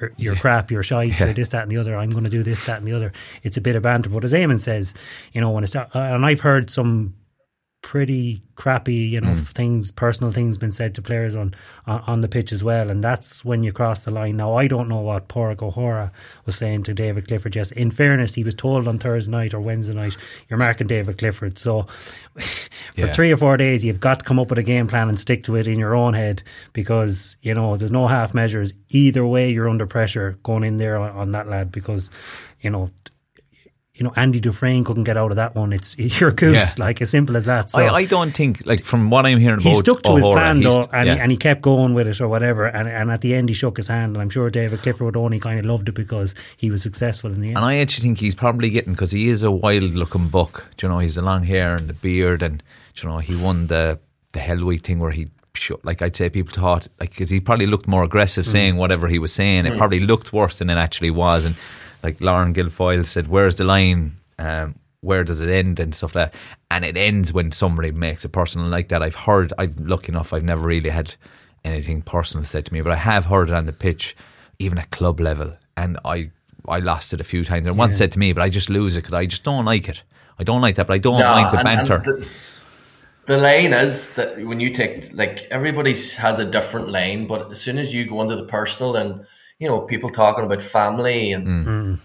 you're, 0.00 0.12
you're 0.16 0.34
yeah. 0.34 0.40
crap, 0.40 0.70
you're 0.70 0.82
shy, 0.82 1.04
yeah. 1.04 1.24
you're 1.24 1.34
this, 1.34 1.50
that, 1.50 1.62
and 1.62 1.70
the 1.70 1.76
other. 1.76 1.96
I'm 1.96 2.10
going 2.10 2.24
to 2.24 2.30
do 2.30 2.42
this, 2.42 2.64
that, 2.66 2.78
and 2.78 2.86
the 2.86 2.92
other. 2.92 3.12
It's 3.44 3.56
a 3.56 3.60
bit 3.60 3.76
of 3.76 3.82
banter. 3.82 4.10
But 4.10 4.24
as 4.24 4.32
Eamon 4.32 4.58
says, 4.58 4.94
you 5.32 5.40
know, 5.40 5.52
when 5.52 5.64
it's 5.64 5.76
uh, 5.76 5.88
and 5.94 6.26
I've 6.26 6.40
heard 6.40 6.70
some 6.70 7.14
pretty 7.82 8.42
crappy, 8.56 8.94
you 8.94 9.20
know, 9.20 9.28
Mm. 9.32 9.46
things, 9.46 9.90
personal 9.92 10.32
things 10.32 10.58
been 10.58 10.72
said 10.72 10.94
to 10.96 11.02
players 11.02 11.34
on, 11.36 11.54
on 11.86 12.02
on 12.06 12.20
the 12.20 12.28
pitch 12.28 12.50
as 12.52 12.64
well, 12.64 12.90
and 12.90 13.02
that's 13.04 13.44
when 13.44 13.62
you 13.62 13.70
cross 13.72 14.04
the 14.04 14.10
line. 14.10 14.36
Now, 14.36 14.54
I 14.54 14.66
don't 14.66 14.88
know 14.88 15.00
what 15.02 15.28
Pádraig 15.28 15.62
O'Hora 15.62 16.10
was 16.46 16.56
saying 16.56 16.82
to 16.84 16.94
David 16.94 17.28
Clifford. 17.28 17.54
Yes, 17.54 17.70
in 17.70 17.90
fairness, 17.92 18.34
he 18.34 18.42
was 18.42 18.54
told 18.54 18.88
on 18.88 18.98
Thursday 18.98 19.30
night 19.30 19.54
or 19.54 19.60
Wednesday 19.60 19.94
night, 19.94 20.16
"You're 20.48 20.58
marking 20.58 20.88
David 20.88 21.18
Clifford." 21.18 21.58
So, 21.58 21.82
for 22.34 23.00
Yeah. 23.00 23.12
three 23.12 23.30
or 23.30 23.36
four 23.36 23.56
days, 23.56 23.84
you've 23.84 24.00
got 24.00 24.18
to 24.20 24.24
come 24.24 24.40
up 24.40 24.50
with 24.50 24.58
a 24.58 24.64
game 24.64 24.88
plan 24.88 25.08
and 25.08 25.18
stick 25.20 25.44
to 25.44 25.54
it 25.56 25.68
in 25.68 25.78
your 25.78 25.94
own 25.94 26.14
head 26.14 26.42
because 26.72 27.36
you 27.42 27.54
know 27.54 27.76
there's 27.76 27.92
no 27.92 28.08
half 28.08 28.34
measures. 28.34 28.72
Either 28.88 29.24
way, 29.24 29.50
you're 29.50 29.68
under 29.68 29.86
pressure 29.86 30.38
going 30.42 30.64
in 30.64 30.78
there 30.78 30.96
on, 30.96 31.10
on 31.10 31.30
that 31.32 31.48
lad 31.48 31.70
because 31.70 32.10
you 32.60 32.70
know 32.70 32.90
you 33.96 34.04
know, 34.04 34.12
Andy 34.14 34.40
Dufresne 34.40 34.84
couldn't 34.84 35.04
get 35.04 35.16
out 35.16 35.30
of 35.32 35.36
that 35.36 35.54
one. 35.54 35.72
It's 35.72 35.96
your 36.20 36.30
goose, 36.30 36.76
Yeah. 36.78 36.84
like 36.84 37.00
as 37.00 37.10
simple 37.10 37.36
as 37.36 37.46
that. 37.46 37.70
So 37.70 37.80
I, 37.82 37.94
I 37.94 38.04
don't 38.04 38.30
think, 38.32 38.64
like 38.66 38.84
from 38.84 39.08
what 39.10 39.24
I'm 39.24 39.38
hearing 39.38 39.60
he 39.60 39.74
stuck 39.74 40.02
to 40.02 40.16
his 40.16 40.26
plan 40.26 40.60
though, 40.60 40.86
and, 40.92 41.06
yeah. 41.08 41.14
he, 41.14 41.20
and 41.20 41.30
he 41.30 41.36
kept 41.38 41.62
going 41.62 41.94
with 41.94 42.06
it 42.06 42.20
or 42.20 42.28
whatever. 42.28 42.66
And, 42.66 42.86
and 42.88 43.10
at 43.10 43.22
the 43.22 43.34
end, 43.34 43.48
he 43.48 43.54
shook 43.54 43.78
his 43.78 43.88
hand. 43.88 44.14
And 44.14 44.22
I'm 44.22 44.28
sure 44.30 44.50
David 44.50 44.80
Clifford 44.82 45.04
would 45.06 45.16
only 45.16 45.40
kind 45.40 45.58
of 45.58 45.64
loved 45.64 45.88
it 45.88 45.94
because 45.94 46.34
he 46.58 46.70
was 46.70 46.82
successful 46.82 47.32
in 47.32 47.40
the 47.40 47.48
end. 47.48 47.56
And 47.56 47.64
I 47.64 47.78
actually 47.78 48.02
think 48.02 48.18
he's 48.18 48.34
probably 48.34 48.68
getting 48.70 48.92
because 48.92 49.12
he 49.12 49.28
is 49.28 49.42
a 49.42 49.50
wild 49.50 49.94
looking 49.94 50.28
buck. 50.28 50.66
Do 50.76 50.86
you 50.86 50.92
know, 50.92 50.98
he's 50.98 51.14
the 51.14 51.22
long 51.22 51.42
hair 51.42 51.74
and 51.74 51.88
the 51.88 51.94
beard, 51.94 52.42
and 52.42 52.62
do 52.94 53.06
you 53.06 53.12
know, 53.12 53.18
he 53.18 53.34
won 53.34 53.66
the 53.68 53.98
the 54.32 54.40
Hell 54.40 54.64
Week 54.64 54.82
thing 54.84 54.98
where 54.98 55.10
he. 55.10 55.28
Like 55.84 56.02
I'd 56.02 56.14
say, 56.14 56.28
people 56.28 56.52
thought 56.52 56.86
like 57.00 57.14
he 57.14 57.40
probably 57.40 57.66
looked 57.66 57.88
more 57.88 58.04
aggressive 58.04 58.44
Mm. 58.44 58.48
saying 58.52 58.76
whatever 58.76 59.08
he 59.08 59.18
was 59.18 59.32
saying. 59.32 59.64
It 59.64 59.78
probably 59.78 60.00
looked 60.00 60.30
worse 60.30 60.58
than 60.58 60.68
it 60.68 60.74
actually 60.76 61.10
was. 61.10 61.46
And 61.46 61.56
like 62.06 62.20
Lauren 62.20 62.54
Guilfoyle 62.54 63.04
said, 63.04 63.26
"Where's 63.28 63.56
the 63.56 63.64
line? 63.64 64.16
Um, 64.38 64.76
where 65.00 65.24
does 65.24 65.40
it 65.40 65.48
end?" 65.48 65.80
and 65.80 65.94
stuff 65.94 66.14
like 66.14 66.32
that. 66.32 66.40
And 66.70 66.84
it 66.84 66.96
ends 66.96 67.32
when 67.32 67.52
somebody 67.52 67.90
makes 67.90 68.24
it 68.24 68.28
personal 68.30 68.68
like 68.68 68.88
that. 68.88 69.02
I've 69.02 69.14
heard. 69.16 69.52
I'm 69.58 69.74
lucky 69.78 70.12
enough. 70.12 70.32
I've 70.32 70.44
never 70.44 70.66
really 70.66 70.90
had 70.90 71.14
anything 71.64 72.00
personal 72.02 72.44
said 72.44 72.64
to 72.66 72.72
me, 72.72 72.80
but 72.80 72.92
I 72.92 72.96
have 72.96 73.24
heard 73.24 73.48
it 73.50 73.54
on 73.54 73.66
the 73.66 73.72
pitch, 73.72 74.16
even 74.60 74.78
at 74.78 74.90
club 74.90 75.18
level, 75.20 75.56
and 75.76 75.98
I 76.04 76.30
I 76.68 76.78
lost 76.78 77.12
it 77.12 77.20
a 77.20 77.24
few 77.24 77.44
times. 77.44 77.66
And 77.66 77.76
once 77.78 77.96
said 77.98 78.12
to 78.12 78.18
me, 78.18 78.32
but 78.32 78.42
I 78.42 78.48
just 78.48 78.70
lose 78.70 78.96
it 78.96 79.02
because 79.02 79.14
I 79.14 79.26
just 79.26 79.42
don't 79.44 79.64
like 79.64 79.88
it. 79.88 80.02
I 80.38 80.44
don't 80.44 80.60
like 80.60 80.76
that, 80.76 80.86
but 80.86 80.94
I 80.94 80.98
don't 80.98 81.18
Yeah, 81.18 81.30
mind 81.34 81.46
the 81.52 81.58
and- 81.58 81.68
and 81.68 81.88
banter. 81.88 81.98
the, 82.04 82.26
the 83.26 83.36
line 83.38 83.72
is 83.72 84.12
that 84.14 84.38
when 84.46 84.60
you 84.60 84.70
take 84.70 85.10
like 85.12 85.46
everybody 85.50 85.94
has 86.18 86.38
a 86.38 86.44
different 86.44 86.88
lane, 86.88 87.26
but 87.26 87.50
as 87.50 87.60
soon 87.60 87.78
as 87.78 87.92
you 87.94 88.04
go 88.06 88.20
into 88.22 88.36
the 88.36 88.44
personal 88.44 88.94
and 88.96 89.26
you 89.58 89.68
know 89.68 89.80
people 89.80 90.10
talking 90.10 90.44
about 90.44 90.60
family 90.62 91.32
and 91.32 91.46
Mm. 91.46 91.98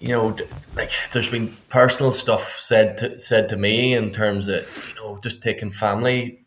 you 0.00 0.08
know 0.08 0.36
like 0.76 0.90
there's 1.12 1.28
been 1.28 1.56
personal 1.68 2.12
stuff 2.12 2.58
said 2.60 2.96
to, 2.98 3.18
said 3.18 3.48
to 3.48 3.56
me 3.56 3.94
in 3.94 4.10
terms 4.10 4.48
of 4.48 4.94
you 4.96 5.02
know 5.02 5.18
just 5.22 5.42
taking 5.42 5.70
family 5.70 6.44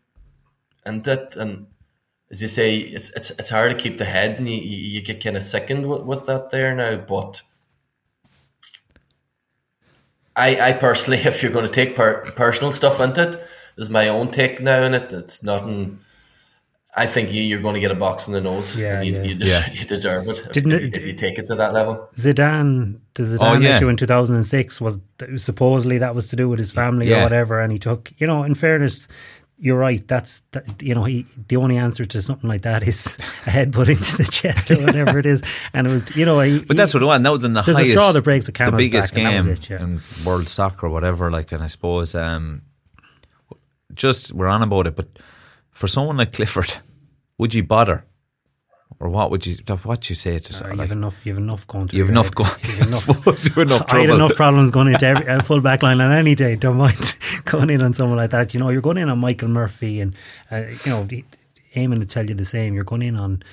and 0.86 1.08
it 1.08 1.36
and 1.36 1.68
as 2.30 2.42
you 2.42 2.48
say 2.48 2.78
it's 2.78 3.10
it's, 3.12 3.32
it's 3.32 3.50
hard 3.50 3.72
to 3.72 3.78
keep 3.78 3.98
the 3.98 4.06
head 4.06 4.38
and 4.38 4.48
you, 4.50 4.58
you, 4.58 4.78
you 4.78 5.02
get 5.02 5.24
kind 5.24 5.38
of 5.38 5.44
sickened 5.44 5.88
with, 5.88 6.04
with 6.04 6.26
that 6.26 6.52
there 6.52 6.76
now 6.76 6.98
but 6.98 7.42
I, 10.36 10.70
I 10.70 10.74
personally, 10.74 11.18
if 11.26 11.42
you're 11.42 11.52
going 11.52 11.66
to 11.66 11.72
take 11.72 11.96
per- 11.96 12.22
personal 12.36 12.72
stuff 12.72 13.00
into 13.00 13.30
it, 13.30 13.44
is 13.78 13.90
my 13.90 14.08
own 14.10 14.30
take 14.30 14.62
now 14.62 14.84
in 14.84 14.94
it. 14.94 15.12
It's 15.12 15.42
nothing. 15.42 16.00
I 16.98 17.06
think 17.06 17.32
you, 17.32 17.42
you're 17.44 17.62
going 17.62 17.76
to 17.76 17.80
get 17.80 17.92
a 17.92 17.96
box 17.96 18.28
in 18.28 18.34
the 18.34 18.42
nose. 18.42 18.76
Yeah, 18.76 19.02
you, 19.02 19.14
yeah. 19.14 19.22
You, 19.24 19.36
des- 19.36 19.46
Yeah. 19.46 19.72
you 19.72 19.86
deserve 19.86 20.28
it 20.30 20.40
if, 20.40 20.52
Didn't 20.52 20.72
if, 20.72 20.82
it- 20.82 20.98
if 20.98 21.06
you 21.06 21.14
take 21.14 21.38
it 21.38 21.48
to 21.48 21.56
that 21.56 21.72
level. 21.74 22.10
Zidane, 22.16 23.00
the 23.14 23.24
Zidane 23.24 23.38
Oh, 23.42 23.60
yeah. 23.60 23.76
issue 23.78 23.88
in 23.88 23.98
2006 23.98 24.82
was 24.82 25.00
supposedly 25.36 26.00
that 26.00 26.16
was 26.16 26.28
to 26.30 26.36
do 26.36 26.50
with 26.50 26.60
his 26.60 26.72
family 26.72 27.14
or 27.14 27.22
whatever. 27.22 27.60
And 27.62 27.72
he 27.72 27.80
took, 27.80 28.12
you 28.18 28.26
know, 28.28 28.44
in 28.44 28.56
fairness, 28.56 29.08
you're 29.60 29.78
right. 29.78 30.08
That's, 30.08 30.42
that, 30.52 30.82
you 30.82 30.94
know, 30.96 31.04
he, 31.04 31.26
the 31.48 31.56
only 31.58 31.78
answer 31.78 32.06
to 32.06 32.22
something 32.22 32.48
like 32.50 32.62
that 32.64 32.88
is 32.88 33.16
a 33.46 33.50
headbutt 33.50 33.90
into 33.90 34.18
the 34.18 34.30
chest 34.32 34.70
or 34.72 34.78
whatever 34.84 35.18
it 35.20 35.26
is. 35.26 35.42
And 35.74 35.86
it 35.88 35.92
was, 35.92 36.16
you 36.16 36.26
know, 36.26 36.40
he, 36.42 36.60
But 36.64 36.78
that's 36.78 36.94
what 36.94 37.02
it 37.04 37.06
was. 37.08 37.22
That 37.22 37.30
was 37.32 37.44
in 37.44 37.54
the 37.54 37.62
There's 37.64 37.78
a 37.78 37.80
highest, 37.82 37.92
straw 37.94 38.12
that 38.12 38.24
breaks 38.24 38.46
the 38.48 38.52
the 38.52 38.58
camel's 38.58 38.84
biggest 38.84 39.14
back, 39.14 39.24
and 39.24 39.36
that 39.36 39.44
game 39.46 39.54
it, 39.54 39.70
yeah. 39.70 39.84
in 39.84 40.00
world 40.26 40.48
soccer 40.50 40.86
or 40.88 40.90
whatever. 40.90 41.30
Like, 41.32 41.52
and 41.52 41.64
I 41.64 41.68
suppose 41.68 42.14
um, 42.16 42.62
just 43.94 44.32
we're 44.34 44.48
on 44.48 44.62
about 44.64 44.88
it, 44.88 44.96
but 44.96 45.08
for 45.72 45.88
someone 45.88 46.18
like 46.18 46.34
Clifford, 46.34 46.74
would 47.38 47.54
you 47.54 47.64
bother, 47.64 48.06
or 49.00 49.10
what 49.10 49.30
would 49.32 49.46
you? 49.46 49.56
What 49.84 50.10
you 50.10 50.16
say 50.16 50.40
to? 50.40 50.54
Uh, 50.56 50.70
like, 50.70 50.76
you 50.76 50.82
have 50.82 50.92
enough. 50.92 51.26
You 51.26 51.34
have 51.34 51.42
enough 51.42 51.68
going. 51.68 51.90
you 51.92 52.02
have 52.02 52.10
enough 52.10 52.34
going. 52.34 52.50
Enough. 52.82 52.94
suppose 52.96 53.46
you 53.46 53.54
have 53.54 53.68
enough 53.68 53.86
I 53.94 54.00
had 54.00 54.10
enough 54.10 54.36
problems 54.36 54.72
going 54.72 54.88
into 54.88 55.06
every 55.06 55.26
a 55.28 55.44
full 55.44 55.62
back 55.62 55.84
line 55.84 56.02
on 56.02 56.12
any 56.12 56.36
day. 56.36 56.56
Don't 56.56 56.78
mind 56.78 57.16
going 57.46 57.70
in 57.70 57.82
on 57.82 57.94
someone 57.94 58.18
like 58.18 58.32
that. 58.32 58.54
You 58.54 58.60
know, 58.60 58.70
you're 58.70 58.82
going 58.82 58.98
in 58.98 59.10
on 59.10 59.20
Michael 59.20 59.50
Murphy 59.50 60.00
and 60.02 60.16
uh, 60.52 60.64
you 60.86 60.92
know, 60.92 61.08
aiming 61.76 62.00
to 62.00 62.06
tell 62.06 62.26
you 62.26 62.34
the 62.34 62.46
same. 62.46 62.74
You're 62.74 62.84
going 62.84 63.04
in 63.04 63.18
on 63.18 63.44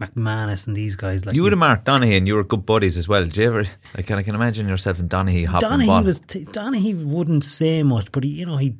McManus 0.00 0.66
and 0.66 0.76
these 0.76 0.96
guys. 0.96 1.24
Like 1.24 1.34
You 1.34 1.42
would 1.42 1.52
have 1.52 1.58
marked 1.58 1.86
Donaghy, 1.86 2.16
and 2.16 2.26
you 2.26 2.34
were 2.34 2.44
good 2.44 2.66
buddies 2.66 2.96
as 2.96 3.08
well. 3.08 3.22
Did 3.24 3.36
you 3.36 3.44
ever? 3.44 3.64
Like, 3.96 4.10
I 4.10 4.22
can 4.22 4.34
imagine 4.34 4.68
yourself 4.68 4.98
and 4.98 5.08
Donaghy 5.08 5.46
hopping 5.46 5.68
Donaghy 5.68 5.86
ball. 5.86 6.02
was 6.02 6.20
Donaghy 6.20 7.04
wouldn't 7.04 7.44
say 7.44 7.82
much, 7.82 8.12
but 8.12 8.24
he, 8.24 8.30
you 8.30 8.46
know, 8.46 8.56
he, 8.58 8.74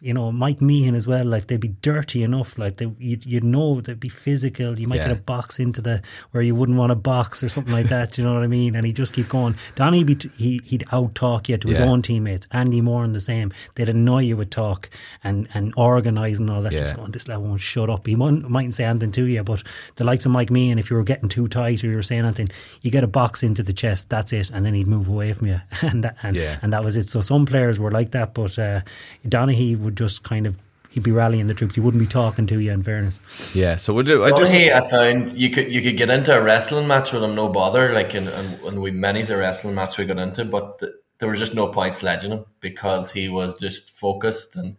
you 0.00 0.12
know, 0.12 0.30
Mike 0.30 0.60
Meehan 0.60 0.94
as 0.94 1.06
well. 1.06 1.24
Like 1.24 1.46
they'd 1.46 1.60
be 1.60 1.68
dirty 1.68 2.22
enough. 2.22 2.58
Like 2.58 2.76
they, 2.76 2.92
you'd, 2.98 3.24
you'd 3.24 3.42
know 3.44 3.80
they'd 3.80 3.98
be 3.98 4.08
physical. 4.10 4.78
You 4.78 4.86
might 4.86 4.96
Yeah. 4.96 5.08
get 5.08 5.18
a 5.18 5.20
box 5.22 5.58
into 5.58 5.80
the 5.80 6.02
where 6.32 6.42
you 6.42 6.54
wouldn't 6.54 6.76
want 6.78 6.92
a 6.92 6.96
box 6.96 7.42
or 7.42 7.48
something 7.48 7.72
like 7.72 7.88
that. 7.88 8.16
you 8.18 8.24
know 8.24 8.34
what 8.34 8.42
I 8.42 8.46
mean? 8.48 8.76
And 8.76 8.84
he'd 8.86 8.96
just 8.96 9.12
keep 9.14 9.28
going. 9.28 9.54
Donaghy, 9.76 10.04
be, 10.06 10.30
he 10.36 10.60
he'd 10.64 10.84
out 10.92 11.14
talk 11.14 11.48
you 11.48 11.56
to 11.56 11.68
his 11.68 11.78
Yeah. 11.78 11.86
own 11.86 12.02
teammates. 12.02 12.46
Andy 12.52 12.80
Moore 12.80 13.02
and 13.02 13.14
the 13.14 13.20
same. 13.20 13.50
They'd 13.76 13.88
annoy 13.88 14.20
you 14.24 14.36
with 14.36 14.50
talk 14.50 14.90
and 15.24 15.48
and 15.54 15.72
organise 15.76 16.38
and 16.38 16.50
all 16.50 16.62
that. 16.62 16.72
Just 16.72 16.92
Yeah. 16.92 16.96
going, 16.96 17.12
this 17.12 17.26
lad 17.26 17.38
won't 17.38 17.60
shut 17.60 17.88
up. 17.90 18.06
He 18.06 18.14
mightn't, 18.14 18.48
mightn't 18.50 18.74
say 18.74 18.84
anything 18.84 19.10
to 19.12 19.24
you, 19.24 19.42
but 19.42 19.62
the 19.96 20.04
likes 20.04 20.26
of 20.26 20.32
Mike 20.32 20.43
Meehan, 20.50 20.78
if 20.78 20.90
you 20.90 20.96
were 20.96 21.04
getting 21.04 21.28
too 21.28 21.48
tight 21.48 21.82
or 21.84 21.88
you 21.88 21.96
were 21.96 22.02
saying 22.02 22.24
anything, 22.24 22.48
you 22.82 22.90
get 22.90 23.04
a 23.04 23.08
box 23.08 23.42
into 23.42 23.62
the 23.62 23.72
chest. 23.72 24.10
That's 24.10 24.32
it, 24.32 24.50
and 24.50 24.64
then 24.66 24.74
he'd 24.74 24.86
move 24.86 25.08
away 25.08 25.32
from 25.32 25.48
you, 25.48 25.60
and 25.82 26.04
that, 26.04 26.16
and, 26.22 26.36
Yeah. 26.36 26.58
and 26.62 26.72
that 26.72 26.84
was 26.84 26.96
it. 26.96 27.08
So 27.08 27.20
some 27.20 27.46
players 27.46 27.78
were 27.80 27.90
like 27.90 28.10
that, 28.12 28.34
but 28.34 28.58
uh, 28.58 28.80
Donaghy 29.26 29.76
would 29.78 29.96
just 29.96 30.22
kind 30.22 30.46
of 30.46 30.58
he'd 30.90 31.02
be 31.02 31.10
rallying 31.12 31.46
the 31.48 31.54
troops. 31.54 31.74
He 31.74 31.80
wouldn't 31.80 32.00
be 32.02 32.06
talking 32.06 32.46
to 32.46 32.58
you. 32.60 32.70
In 32.72 32.82
fairness, 32.82 33.20
yeah. 33.54 33.76
So 33.76 33.92
we'll 33.94 34.04
do. 34.04 34.24
I 34.24 34.30
just. 34.32 34.52
hey, 34.52 34.72
I 34.72 34.88
found 34.88 35.32
you 35.32 35.50
could 35.50 35.72
you 35.72 35.82
could 35.82 35.96
get 35.96 36.10
into 36.10 36.36
a 36.36 36.42
wrestling 36.42 36.86
match 36.86 37.12
with 37.12 37.22
him, 37.24 37.34
no 37.34 37.48
bother. 37.48 37.92
Like, 37.92 38.14
and 38.14 38.28
and, 38.28 38.60
and 38.62 38.82
we 38.82 38.90
many's 38.90 39.30
a 39.30 39.36
wrestling 39.36 39.74
match 39.74 39.98
we 39.98 40.04
got 40.04 40.18
into, 40.18 40.44
but 40.44 40.78
th- 40.78 40.92
there 41.18 41.28
was 41.28 41.38
just 41.38 41.54
no 41.54 41.68
point 41.68 41.94
sledging 41.94 42.32
him 42.32 42.44
because 42.60 43.10
he 43.12 43.28
was 43.28 43.58
just 43.58 43.90
focused 43.90 44.56
and 44.56 44.76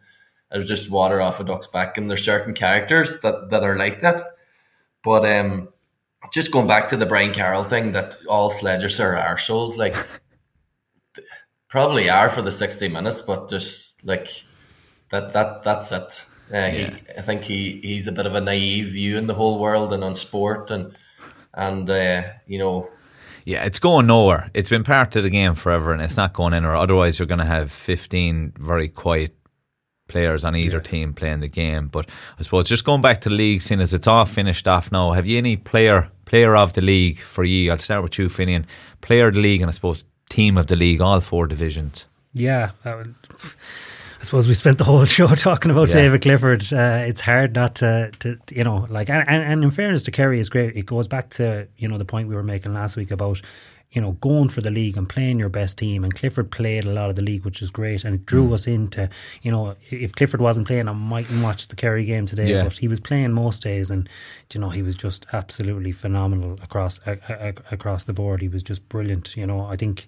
it 0.52 0.58
was 0.58 0.68
just 0.68 0.92
water 0.92 1.22
off 1.22 1.40
a 1.40 1.44
duck's 1.44 1.68
back. 1.68 1.98
And 1.98 2.10
there's 2.10 2.24
certain 2.24 2.54
characters 2.54 3.20
that 3.22 3.50
that 3.50 3.64
are 3.64 3.76
like 3.78 4.02
that, 4.02 4.35
but 5.06 5.24
um, 5.26 5.70
just 6.34 6.52
going 6.52 6.68
back 6.68 6.90
to 6.90 6.98
the 6.98 7.06
Brian 7.06 7.32
Carroll 7.32 7.64
thing, 7.64 7.92
that 7.92 8.18
all 8.28 8.50
sledgers 8.50 9.00
are 9.00 9.16
arseholes, 9.16 9.78
like 9.78 9.96
probably 11.70 12.10
are 12.10 12.30
for 12.30 12.42
the 12.42 12.52
sixty 12.52 12.90
minutes, 12.90 13.22
but 13.22 13.48
just 13.48 13.94
like 14.04 14.44
that 15.12 15.32
that 15.34 15.64
that's 15.64 15.92
it. 15.92 16.26
Uh, 16.52 16.70
he, 16.70 16.86
I 17.18 17.22
think 17.22 17.44
he, 17.44 17.80
he's 17.82 18.08
a 18.08 18.12
bit 18.12 18.28
of 18.28 18.36
a 18.36 18.42
naive 18.42 18.94
view 18.94 19.18
in 19.18 19.26
the 19.26 19.34
whole 19.34 19.60
world 19.60 19.94
and 19.94 20.04
on 20.04 20.16
sport 20.16 20.70
and 20.70 20.96
and 21.54 21.90
uh, 21.90 22.24
you 22.48 22.58
know 22.60 22.90
Yeah, 23.46 23.64
it's 23.64 23.80
going 23.80 24.08
nowhere. 24.08 24.50
It's 24.56 24.70
been 24.70 24.84
part 24.84 25.16
of 25.16 25.24
the 25.24 25.30
game 25.30 25.54
forever, 25.54 25.94
and 25.94 26.02
it's 26.02 26.18
not 26.18 26.34
going 26.34 26.56
anywhere. 26.56 26.76
Otherwise, 26.76 27.20
you're 27.20 27.28
going 27.28 27.40
to 27.40 27.46
have 27.46 27.72
15 27.72 28.54
very 28.60 28.90
quiet 28.90 29.36
players 30.08 30.46
on 30.46 30.56
either 30.56 30.80
team 30.80 31.14
playing 31.14 31.40
the 31.40 31.48
game. 31.48 31.88
But 31.88 32.10
I 32.40 32.44
suppose 32.44 32.68
just 32.70 32.86
going 32.86 33.02
back 33.02 33.22
to 33.22 33.30
the 33.30 33.36
league, 33.36 33.62
seeing 33.62 33.82
as 33.82 33.94
it's 33.94 34.08
all 34.08 34.26
finished 34.26 34.68
off 34.68 34.92
now, 34.92 35.12
have 35.12 35.26
you 35.28 35.38
any 35.38 35.58
player 35.58 36.10
player 36.26 36.56
of 36.56 36.74
the 36.74 36.82
league 36.82 37.18
for 37.20 37.44
you? 37.44 37.72
I'll 37.72 37.78
start 37.78 38.04
with 38.04 38.18
you, 38.20 38.28
Finian. 38.30 38.66
Player 39.02 39.28
of 39.28 39.36
the 39.36 39.42
league, 39.42 39.62
and 39.62 39.70
I 39.70 39.74
suppose 39.74 40.04
team 40.30 40.58
of 40.58 40.68
the 40.68 40.76
league, 40.76 41.02
all 41.02 41.20
four 41.22 41.48
divisions. 41.48 42.06
yeah. 42.34 42.72
Would, 42.84 43.14
I 44.20 44.24
suppose 44.24 44.48
we 44.48 44.56
spent 44.56 44.80
the 44.80 44.84
whole 44.86 45.06
show 45.18 45.28
talking 45.28 45.70
about 45.70 45.90
Yeah. 45.90 45.96
David 45.96 46.22
Clifford. 46.24 46.64
Uh, 46.74 47.04
it's 47.06 47.22
hard 47.22 47.54
not 47.54 47.76
to, 47.76 48.10
to, 48.20 48.40
you 48.52 48.64
know, 48.64 48.88
like, 48.90 49.08
and, 49.10 49.28
and, 49.30 49.44
and 49.44 49.64
in 49.64 49.70
fairness 49.72 50.02
to 50.04 50.12
Kerry, 50.12 50.40
is 50.40 50.50
great. 50.50 50.76
It 50.76 50.86
goes 50.88 51.08
back 51.08 51.30
to 51.32 51.68
you 51.78 51.88
know 51.88 51.98
the 52.00 52.06
point 52.06 52.28
we 52.28 52.36
were 52.36 52.42
making 52.44 52.74
last 52.74 52.98
week 52.98 53.12
about 53.12 53.40
you 53.96 54.02
know 54.02 54.12
going 54.12 54.50
for 54.50 54.62
the 54.62 54.70
league 54.70 54.98
and 54.98 55.08
playing 55.08 55.40
your 55.40 55.50
best 55.50 55.78
team. 55.78 56.04
And 56.04 56.14
Clifford 56.14 56.52
played 56.52 56.86
a 56.86 56.92
lot 56.92 57.10
of 57.10 57.16
the 57.16 57.22
league, 57.22 57.46
which 57.46 57.62
is 57.62 57.70
great, 57.72 58.04
and 58.04 58.16
it 58.16 58.26
drew 58.26 58.50
mm. 58.50 58.54
us 58.54 58.68
into 58.68 59.10
you 59.42 59.52
know 59.52 59.76
if 59.90 60.14
Clifford 60.14 60.42
wasn't 60.42 60.68
playing, 60.68 60.88
I 60.88 60.92
mightn't 60.92 61.42
watch 61.42 61.70
the 61.70 61.76
Kerry 61.76 62.06
game 62.06 62.26
today, 62.26 62.50
Yeah. 62.52 62.64
but 62.66 62.74
he 62.74 62.88
was 62.88 63.00
playing 63.00 63.32
most 63.32 63.64
days, 63.64 63.90
and 63.90 64.08
you 64.54 64.60
know 64.60 64.70
he 64.70 64.82
was 64.82 64.96
just 64.96 65.26
absolutely 65.34 65.94
phenomenal 65.94 66.60
across 66.62 67.00
a, 67.08 67.18
a, 67.30 67.74
across 67.74 68.04
the 68.04 68.14
board. 68.14 68.42
He 68.42 68.50
was 68.50 68.62
just 68.62 68.88
brilliant. 68.90 69.36
You 69.36 69.48
know, 69.48 69.66
I 69.66 69.78
think 69.78 70.06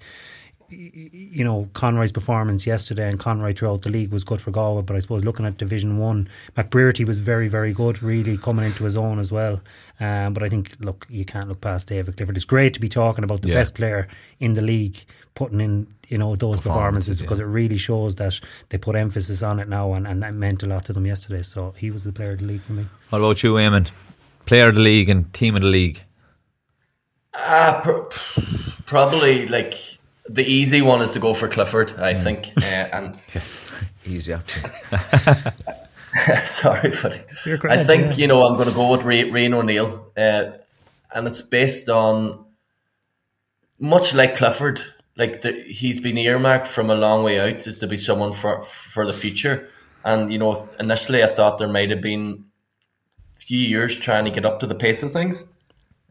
you 0.69 1.43
know, 1.43 1.69
Conroy's 1.73 2.11
performance 2.11 2.67
yesterday 2.67 3.07
and 3.07 3.19
Conroy 3.19 3.53
throughout 3.53 3.81
the 3.83 3.89
league 3.89 4.11
was 4.11 4.23
good 4.23 4.41
for 4.41 4.51
Galway, 4.51 4.81
but 4.81 4.95
I 4.95 4.99
suppose 4.99 5.23
looking 5.23 5.45
at 5.45 5.57
Division 5.57 5.97
1, 5.97 6.27
McBrearty 6.55 7.05
was 7.07 7.19
very, 7.19 7.47
very 7.47 7.73
good, 7.73 8.03
really 8.03 8.37
coming 8.37 8.65
into 8.65 8.83
his 8.83 8.97
own 8.97 9.19
as 9.19 9.31
well. 9.31 9.61
Um, 9.99 10.33
but 10.33 10.43
I 10.43 10.49
think, 10.49 10.75
look, 10.79 11.07
you 11.09 11.25
can't 11.25 11.47
look 11.47 11.61
past 11.61 11.87
David 11.87 12.17
Clifford. 12.17 12.35
It's 12.35 12.45
great 12.45 12.73
to 12.73 12.79
be 12.79 12.89
talking 12.89 13.23
about 13.23 13.41
the 13.41 13.49
Yeah. 13.49 13.55
best 13.55 13.75
player 13.75 14.07
in 14.39 14.53
the 14.53 14.61
league 14.61 14.97
putting 15.35 15.61
in, 15.61 15.87
you 16.09 16.17
know, 16.17 16.35
those 16.35 16.59
performances 16.59 17.19
Performances, 17.19 17.21
because 17.21 17.39
yeah. 17.39 17.45
it 17.45 17.49
really 17.49 17.77
shows 17.77 18.15
that 18.15 18.39
they 18.69 18.77
put 18.77 18.95
emphasis 18.95 19.43
on 19.43 19.59
it 19.59 19.69
now 19.69 19.93
and, 19.93 20.07
and 20.07 20.21
that 20.23 20.33
meant 20.33 20.63
a 20.63 20.67
lot 20.67 20.85
to 20.85 20.93
them 20.93 21.05
yesterday. 21.05 21.43
So 21.43 21.73
he 21.77 21.91
was 21.91 22.03
the 22.03 22.11
player 22.11 22.31
of 22.31 22.39
the 22.39 22.45
league 22.45 22.61
for 22.61 22.73
me. 22.73 22.87
What 23.09 23.19
about 23.19 23.43
you, 23.43 23.53
Eamon? 23.53 23.91
Player 24.45 24.69
of 24.69 24.75
the 24.75 24.81
league 24.81 25.09
and 25.09 25.31
team 25.33 25.55
of 25.55 25.61
the 25.61 25.67
league. 25.67 26.01
Uh, 27.33 27.81
pr- 27.81 28.41
probably 28.85 29.45
like 29.47 29.96
the 30.29 30.45
easy 30.45 30.81
one 30.81 31.01
is 31.01 31.11
to 31.13 31.19
go 31.19 31.33
for 31.33 31.47
Clifford, 31.47 31.93
I 31.99 32.13
think. 32.13 32.51
Uh, 32.57 32.89
and 32.91 33.21
Easy 34.05 34.33
option. 34.33 34.63
sorry, 36.45 36.91
but 37.01 37.25
You're 37.45 37.69
I 37.69 37.83
think 37.83 38.05
yeah. 38.05 38.15
you 38.15 38.27
know 38.27 38.43
I'm 38.43 38.55
going 38.55 38.69
to 38.69 38.73
go 38.73 38.91
with 38.91 39.03
Ray, 39.03 39.23
Rian 39.25 39.53
O'Neill, 39.53 40.11
uh, 40.15 40.51
and 41.13 41.27
it's 41.27 41.41
based 41.41 41.89
on 41.89 42.45
much 43.79 44.13
like 44.13 44.37
Clifford. 44.37 44.81
Like 45.17 45.41
the, 45.41 45.51
he's 45.51 45.99
been 45.99 46.17
earmarked 46.17 46.67
from 46.67 46.89
a 46.89 46.95
long 46.95 47.23
way 47.23 47.39
out 47.39 47.67
as 47.67 47.79
to 47.79 47.87
be 47.87 47.97
someone 47.97 48.33
for 48.33 48.63
for 48.63 49.05
the 49.05 49.13
future. 49.13 49.69
And 50.05 50.31
you 50.31 50.39
know, 50.39 50.69
initially 50.79 51.23
I 51.23 51.27
thought 51.27 51.57
there 51.59 51.67
might 51.67 51.89
have 51.89 52.01
been 52.01 52.45
a 53.37 53.41
few 53.41 53.59
years 53.59 53.97
trying 53.97 54.25
to 54.25 54.31
get 54.31 54.45
up 54.45 54.59
to 54.61 54.67
the 54.67 54.75
pace 54.75 55.03
of 55.03 55.11
things, 55.11 55.43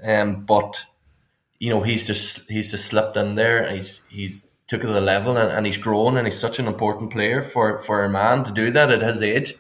um, 0.03 0.45
but 0.45 0.85
you 1.59 1.71
know 1.71 1.83
he's 1.83 2.07
just 2.07 2.49
he's 2.51 2.71
just 2.71 2.87
slipped 2.87 3.17
in 3.17 3.35
there. 3.35 3.65
And 3.65 3.77
he's 3.77 4.03
he's 4.09 4.47
took 4.69 4.83
it 4.83 4.89
to 4.89 4.93
the 4.93 5.01
level 5.01 5.37
and, 5.37 5.53
and 5.53 5.65
he's 5.65 5.77
grown 5.77 6.17
and 6.17 6.27
he's 6.27 6.39
such 6.39 6.59
an 6.59 6.67
important 6.67 7.13
player 7.13 7.43
for 7.43 7.79
for 7.79 8.05
a 8.05 8.11
man 8.11 8.43
to 8.45 8.51
do 8.51 8.71
that 8.73 8.91
at 8.91 9.01
his 9.01 9.23
age 9.23 9.55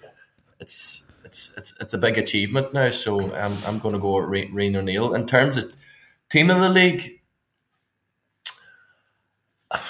it's 0.61 1.05
it's 1.24 1.53
it's 1.57 1.74
it's 1.80 1.94
a 1.94 1.99
big 1.99 2.18
achievement 2.18 2.72
now. 2.72 2.90
So 2.90 3.34
I'm 3.34 3.57
I'm 3.66 3.78
going 3.78 3.94
to 3.94 4.01
go 4.01 4.18
Ray, 4.18 4.49
Rian 4.49 4.76
O'Neill 4.76 5.14
in 5.14 5.26
terms 5.26 5.57
of 5.57 5.72
team 6.30 6.51
of 6.51 6.61
the 6.61 6.68
league. 6.68 7.20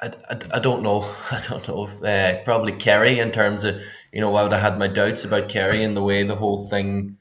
I, 0.00 0.08
I, 0.30 0.36
I 0.54 0.58
don't 0.58 0.82
know. 0.82 1.02
I 1.30 1.40
don't 1.48 1.66
know. 1.68 1.84
Uh, 1.84 2.42
probably 2.44 2.72
Kerry 2.72 3.18
in 3.18 3.32
terms 3.32 3.64
of 3.64 3.80
you 4.12 4.20
know 4.20 4.30
while 4.30 4.44
I 4.44 4.48
would 4.48 4.52
have 4.52 4.72
had 4.72 4.78
my 4.78 4.88
doubts 4.88 5.24
about 5.24 5.48
Kerry 5.48 5.82
and 5.82 5.96
the 5.96 6.02
way 6.02 6.22
the 6.22 6.36
whole 6.36 6.68
thing 6.68 7.16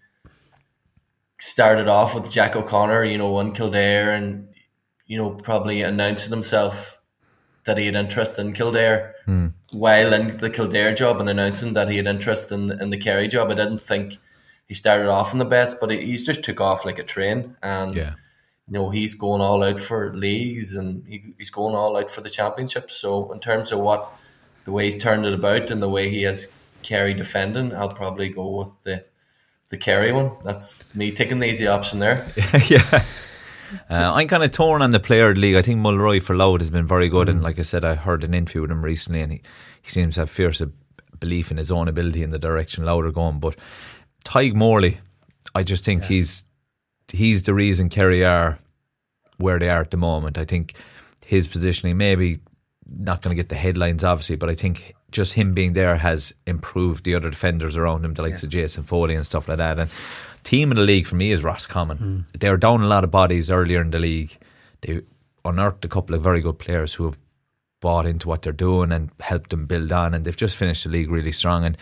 started 1.41 1.87
off 1.87 2.13
with 2.13 2.31
Jack 2.31 2.55
O'Connor. 2.55 3.03
You 3.05 3.17
know, 3.17 3.35
on 3.37 3.53
Kildare 3.53 4.11
and 4.11 4.47
you 5.07 5.17
know 5.17 5.31
probably 5.31 5.81
announcing 5.81 6.31
himself 6.31 6.99
that 7.65 7.77
he 7.77 7.85
had 7.85 7.95
interest 7.95 8.39
in 8.39 8.53
Kildare 8.53 9.13
hmm. 9.25 9.47
while 9.71 10.13
in 10.13 10.37
the 10.37 10.49
Kildare 10.49 10.93
job 10.95 11.19
and 11.19 11.29
announcing 11.29 11.73
that 11.73 11.89
he 11.89 11.97
had 11.97 12.07
interest 12.07 12.51
in 12.51 12.71
in 12.81 12.91
the 12.91 12.97
Kerry 12.97 13.27
job. 13.27 13.49
I 13.51 13.55
didn't 13.55 13.83
think 13.83 14.17
he 14.67 14.73
started 14.73 15.07
off 15.09 15.33
in 15.33 15.39
the 15.39 15.45
best, 15.45 15.77
but 15.81 15.91
he, 15.91 16.05
he's 16.05 16.25
just 16.25 16.43
took 16.43 16.61
off 16.61 16.85
like 16.85 16.99
a 16.99 17.03
train, 17.03 17.57
and 17.61 17.95
Yeah. 17.95 18.13
you 18.67 18.73
know 18.73 18.89
he's 18.91 19.15
going 19.15 19.41
all 19.41 19.63
out 19.63 19.79
for 19.79 20.15
leagues 20.15 20.75
and 20.75 21.05
he, 21.07 21.33
he's 21.37 21.49
going 21.49 21.75
all 21.75 21.97
out 21.97 22.09
for 22.11 22.21
the 22.21 22.29
championship. 22.29 22.89
So 22.91 23.31
in 23.31 23.39
terms 23.39 23.71
of 23.71 23.79
what 23.79 24.11
the 24.65 24.71
way 24.71 24.85
he's 24.85 25.01
turned 25.01 25.25
it 25.25 25.33
about 25.33 25.71
and 25.71 25.81
the 25.81 25.89
way 25.89 26.09
he 26.09 26.21
has 26.23 26.49
Kerry 26.83 27.13
defending, 27.13 27.75
I'll 27.75 27.89
probably 27.93 28.29
go 28.29 28.47
with 28.47 28.83
the 28.83 29.05
the 29.71 29.77
Kerry 29.77 30.11
one. 30.11 30.31
That's 30.43 30.93
me 30.93 31.11
taking 31.11 31.39
the 31.39 31.47
easy 31.47 31.65
option 31.65 31.99
there. 31.99 32.27
yeah. 32.67 33.03
Uh, 33.89 34.13
I'm 34.13 34.27
kind 34.27 34.43
of 34.43 34.51
torn 34.51 34.81
on 34.81 34.91
the 34.91 34.99
player 34.99 35.33
league. 35.33 35.55
I 35.55 35.61
think 35.61 35.79
Mulroy 35.79 36.19
for 36.19 36.35
Louth 36.35 36.59
has 36.59 36.69
been 36.69 36.87
very 36.87 37.09
good, 37.09 37.29
and 37.29 37.41
like 37.41 37.57
I 37.57 37.63
said, 37.63 37.85
I 37.85 37.95
heard 37.95 38.23
an 38.23 38.33
interview 38.33 38.61
with 38.61 38.71
him 38.71 38.83
recently, 38.83 39.21
and 39.21 39.31
he, 39.31 39.41
he 39.81 39.89
seems 39.89 40.15
to 40.15 40.21
have 40.21 40.29
fierce 40.29 40.61
belief 41.21 41.51
in 41.51 41.57
his 41.57 41.71
own 41.71 41.87
ability 41.87 42.23
and 42.23 42.33
the 42.33 42.39
direction 42.39 42.83
Louth 42.83 43.05
are 43.05 43.11
going. 43.11 43.39
But 43.39 43.55
Tadhg 44.25 44.53
Morley, 44.53 44.99
I 45.55 45.63
just 45.63 45.85
think 45.85 46.03
he's 46.03 46.43
he's 47.07 47.43
the 47.43 47.53
reason 47.53 47.87
Kerry 47.87 48.25
are 48.25 48.59
where 49.37 49.57
they 49.57 49.69
are 49.69 49.81
at 49.81 49.91
the 49.91 49.97
moment. 49.97 50.37
I 50.37 50.45
think 50.45 50.75
his 51.25 51.47
positioning 51.47 51.97
maybe 51.97 52.39
not 52.85 53.21
going 53.21 53.35
to 53.35 53.41
get 53.41 53.49
the 53.49 53.55
headlines, 53.55 54.03
obviously, 54.03 54.35
but 54.35 54.49
I 54.49 54.55
think 54.55 54.93
just 55.11 55.33
him 55.33 55.53
being 55.53 55.73
there 55.73 55.97
has 55.97 56.33
improved 56.45 57.03
the 57.03 57.15
other 57.15 57.29
defenders 57.29 57.77
around 57.77 58.05
him, 58.05 58.13
the 58.13 58.21
likes 58.21 58.43
of 58.43 58.49
Jason 58.49 58.83
Foley 58.83 59.15
and 59.15 59.25
stuff 59.25 59.47
like 59.47 59.57
that. 59.57 59.79
And 59.79 59.89
team 60.43 60.71
in 60.71 60.77
the 60.77 60.83
league 60.83 61.07
for 61.07 61.15
me 61.15 61.31
is 61.31 61.43
Roscommon. 61.43 61.97
Mm. 62.33 62.39
They 62.39 62.49
were 62.49 62.57
down 62.57 62.81
a 62.81 62.87
lot 62.87 63.03
of 63.03 63.11
bodies 63.11 63.49
earlier 63.49 63.81
in 63.81 63.91
the 63.91 63.99
league. 63.99 64.37
They 64.81 65.01
unearthed 65.43 65.85
a 65.85 65.89
couple 65.89 66.15
of 66.15 66.23
very 66.23 66.41
good 66.41 66.59
players 66.59 66.93
who 66.93 67.05
have 67.05 67.17
bought 67.81 68.05
into 68.05 68.27
what 68.27 68.43
they're 68.43 68.53
doing 68.53 68.91
and 68.91 69.09
helped 69.19 69.49
them 69.49 69.65
build 69.65 69.91
on, 69.91 70.13
and 70.13 70.23
they've 70.23 70.35
just 70.35 70.55
finished 70.55 70.83
the 70.83 70.89
league 70.89 71.11
really 71.11 71.31
strong. 71.31 71.65
And 71.65 71.77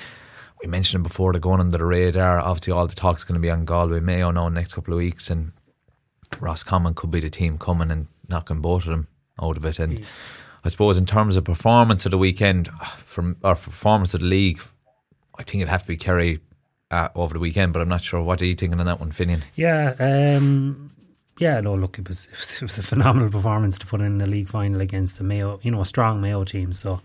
we 0.61 0.67
mentioned 0.69 0.95
them 0.95 1.03
before, 1.03 1.31
they're 1.31 1.41
going 1.41 1.59
under 1.59 1.77
the 1.77 1.85
radar. 1.85 2.39
Obviously, 2.39 2.73
all 2.73 2.87
the 2.87 2.95
talk's 2.95 3.23
going 3.23 3.39
to 3.39 3.45
be 3.45 3.51
on 3.51 3.65
Galway 3.65 3.99
Mayo 3.99 4.31
now 4.31 4.47
in 4.47 4.53
the 4.53 4.59
next 4.59 4.73
couple 4.73 4.93
of 4.93 4.97
weeks, 4.97 5.29
and 5.29 5.51
Roscommon 6.39 6.93
could 6.93 7.11
be 7.11 7.19
the 7.19 7.29
team 7.29 7.57
coming 7.57 7.91
and 7.91 8.07
knocking 8.27 8.61
both 8.61 8.83
of 8.83 8.91
them 8.91 9.07
out 9.41 9.57
of 9.57 9.65
it. 9.65 9.79
And 9.79 10.05
I 10.63 10.69
suppose 10.69 10.97
in 10.97 11.05
terms 11.05 11.35
of 11.35 11.43
performance 11.43 12.05
of 12.05 12.11
the 12.11 12.17
weekend, 12.17 12.69
from 13.05 13.37
or 13.43 13.55
performance 13.55 14.13
of 14.13 14.19
the 14.19 14.25
league, 14.25 14.59
I 15.37 15.43
think 15.43 15.61
it'd 15.61 15.69
have 15.69 15.83
to 15.83 15.87
be 15.87 15.97
Kerry 15.97 16.39
uh, 16.91 17.09
over 17.15 17.33
the 17.33 17.39
weekend. 17.39 17.73
But 17.73 17.81
I'm 17.81 17.89
not 17.89 18.01
sure. 18.01 18.21
What 18.21 18.41
are 18.41 18.45
you 18.45 18.55
thinking 18.55 18.79
on 18.79 18.85
that 18.85 18.99
one, 18.99 19.11
Finian? 19.11 19.41
Yeah, 19.55 19.95
um, 19.99 20.91
yeah. 21.39 21.59
No, 21.61 21.73
look, 21.75 21.97
it 21.97 22.07
was, 22.07 22.25
it 22.31 22.37
was 22.37 22.55
it 22.61 22.61
was 22.61 22.77
a 22.77 22.83
phenomenal 22.83 23.29
performance 23.29 23.77
to 23.79 23.85
put 23.87 24.01
in 24.01 24.21
a 24.21 24.27
league 24.27 24.47
final 24.49 24.81
against 24.81 25.19
a 25.19 25.23
Mayo, 25.23 25.59
you 25.63 25.71
know, 25.71 25.81
a 25.81 25.85
strong 25.85 26.21
Mayo 26.21 26.43
team. 26.43 26.71
So, 26.73 27.01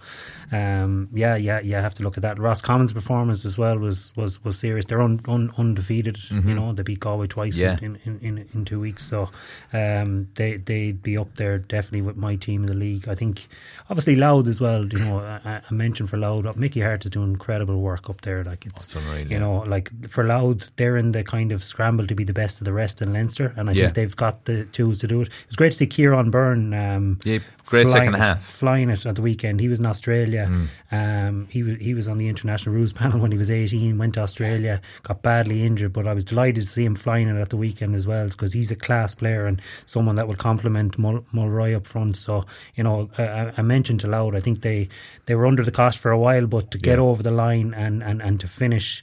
um, 0.52 1.08
yeah, 1.12 1.36
yeah, 1.36 1.60
yeah. 1.60 1.80
Have 1.80 1.94
to 1.94 2.02
look 2.02 2.16
at 2.16 2.22
that. 2.22 2.36
Roscommon's 2.38 2.92
performance 2.92 3.44
as 3.44 3.56
well 3.58 3.78
was 3.78 4.12
was 4.16 4.42
was 4.44 4.58
serious. 4.58 4.86
They're 4.86 5.00
un, 5.00 5.20
un, 5.28 5.50
undefeated. 5.56 6.18
You 6.30 6.54
know, 6.54 6.72
they 6.72 6.82
beat 6.82 7.00
Galway 7.00 7.26
twice 7.26 7.56
Yeah. 7.56 7.78
in, 7.80 7.98
in, 8.04 8.18
in 8.20 8.48
in 8.54 8.64
two 8.64 8.80
weeks. 8.80 9.04
So, 9.04 9.30
um, 9.72 10.28
they 10.34 10.56
they'd 10.56 11.02
be 11.02 11.16
up 11.16 11.34
there 11.36 11.58
definitely 11.58 12.02
with 12.02 12.16
my 12.16 12.36
team 12.36 12.62
in 12.62 12.66
the 12.66 12.74
league. 12.76 13.08
I 13.08 13.14
think, 13.14 13.46
obviously, 13.88 14.16
Louth 14.16 14.48
as 14.48 14.60
well. 14.60 14.84
You 14.86 14.98
know, 14.98 15.18
I, 15.20 15.60
I 15.68 15.74
mentioned 15.74 16.10
for 16.10 16.16
Louth, 16.16 16.56
Mickey 16.56 16.80
Harte 16.80 17.04
is 17.04 17.10
doing 17.10 17.30
incredible 17.30 17.80
work 17.80 18.10
up 18.10 18.20
there. 18.22 18.44
Like 18.44 18.66
it's, 18.66 18.94
unreal, 18.94 19.18
you 19.20 19.26
yeah. 19.30 19.38
know, 19.38 19.58
like 19.60 19.90
for 20.08 20.24
Louth, 20.24 20.70
they're 20.76 20.96
in 20.96 21.12
the 21.12 21.22
kind 21.24 21.52
of 21.52 21.62
scramble 21.62 22.06
to 22.06 22.14
be 22.14 22.24
the 22.24 22.32
best 22.32 22.60
of 22.60 22.64
the 22.64 22.72
rest 22.72 23.00
in 23.02 23.12
Leinster, 23.12 23.52
and 23.56 23.68
I 23.70 23.72
Yeah. 23.72 23.84
think 23.84 23.94
they've 23.94 24.16
got 24.16 24.23
the 24.44 24.64
tools 24.66 24.98
to 25.00 25.06
do 25.06 25.20
it. 25.22 25.28
It 25.28 25.46
was 25.46 25.56
great 25.56 25.72
to 25.72 25.76
see 25.76 25.86
Kieran 25.86 26.30
Byrne. 26.30 26.72
Um, 26.74 27.18
Yeah, 27.24 27.38
great 27.66 27.86
flying 27.86 28.06
second 28.06 28.14
half. 28.14 28.42
flying 28.44 28.90
it 28.90 29.06
at 29.06 29.14
the 29.14 29.22
weekend. 29.22 29.60
He 29.60 29.68
was 29.68 29.80
in 29.80 29.86
Australia. 29.86 30.48
Mm. 30.50 30.68
Um, 30.92 31.46
he 31.50 31.62
was 31.62 31.76
he 31.78 31.94
was 31.94 32.06
on 32.08 32.18
the 32.18 32.28
international 32.28 32.74
rules 32.74 32.92
panel 33.00 33.18
when 33.20 33.32
he 33.32 33.38
was 33.38 33.50
eighteen. 33.50 33.98
Went 33.98 34.14
to 34.14 34.20
Australia, 34.20 34.80
got 35.02 35.22
badly 35.22 35.64
injured, 35.64 35.92
but 35.92 36.06
I 36.06 36.14
was 36.14 36.24
delighted 36.24 36.62
to 36.62 36.68
see 36.68 36.84
him 36.84 36.94
flying 36.94 37.28
it 37.28 37.40
at 37.40 37.48
the 37.50 37.56
weekend 37.56 37.94
as 37.96 38.06
well 38.06 38.28
because 38.28 38.52
he's 38.52 38.70
a 38.70 38.76
class 38.76 39.14
player 39.14 39.46
and 39.46 39.60
someone 39.86 40.16
that 40.16 40.26
will 40.28 40.34
complement 40.36 40.98
Mul- 40.98 41.24
Mulroy 41.32 41.74
up 41.76 41.86
front. 41.86 42.16
So 42.16 42.44
you 42.74 42.84
know, 42.84 43.10
I- 43.18 43.52
I, 43.58 43.62
mentioned 43.62 44.00
to 44.00 44.06
Louth, 44.08 44.34
I 44.34 44.40
think 44.40 44.60
they 44.62 44.88
they 45.26 45.34
were 45.34 45.46
under 45.46 45.62
the 45.64 45.70
cost 45.72 45.98
for 45.98 46.10
a 46.10 46.18
while, 46.18 46.46
but 46.46 46.70
to 46.70 46.78
get 46.78 46.98
over 46.98 47.22
the 47.22 47.30
line 47.30 47.74
and 47.74 48.02
and 48.02 48.22
and 48.22 48.38
to 48.40 48.48
finish. 48.48 49.02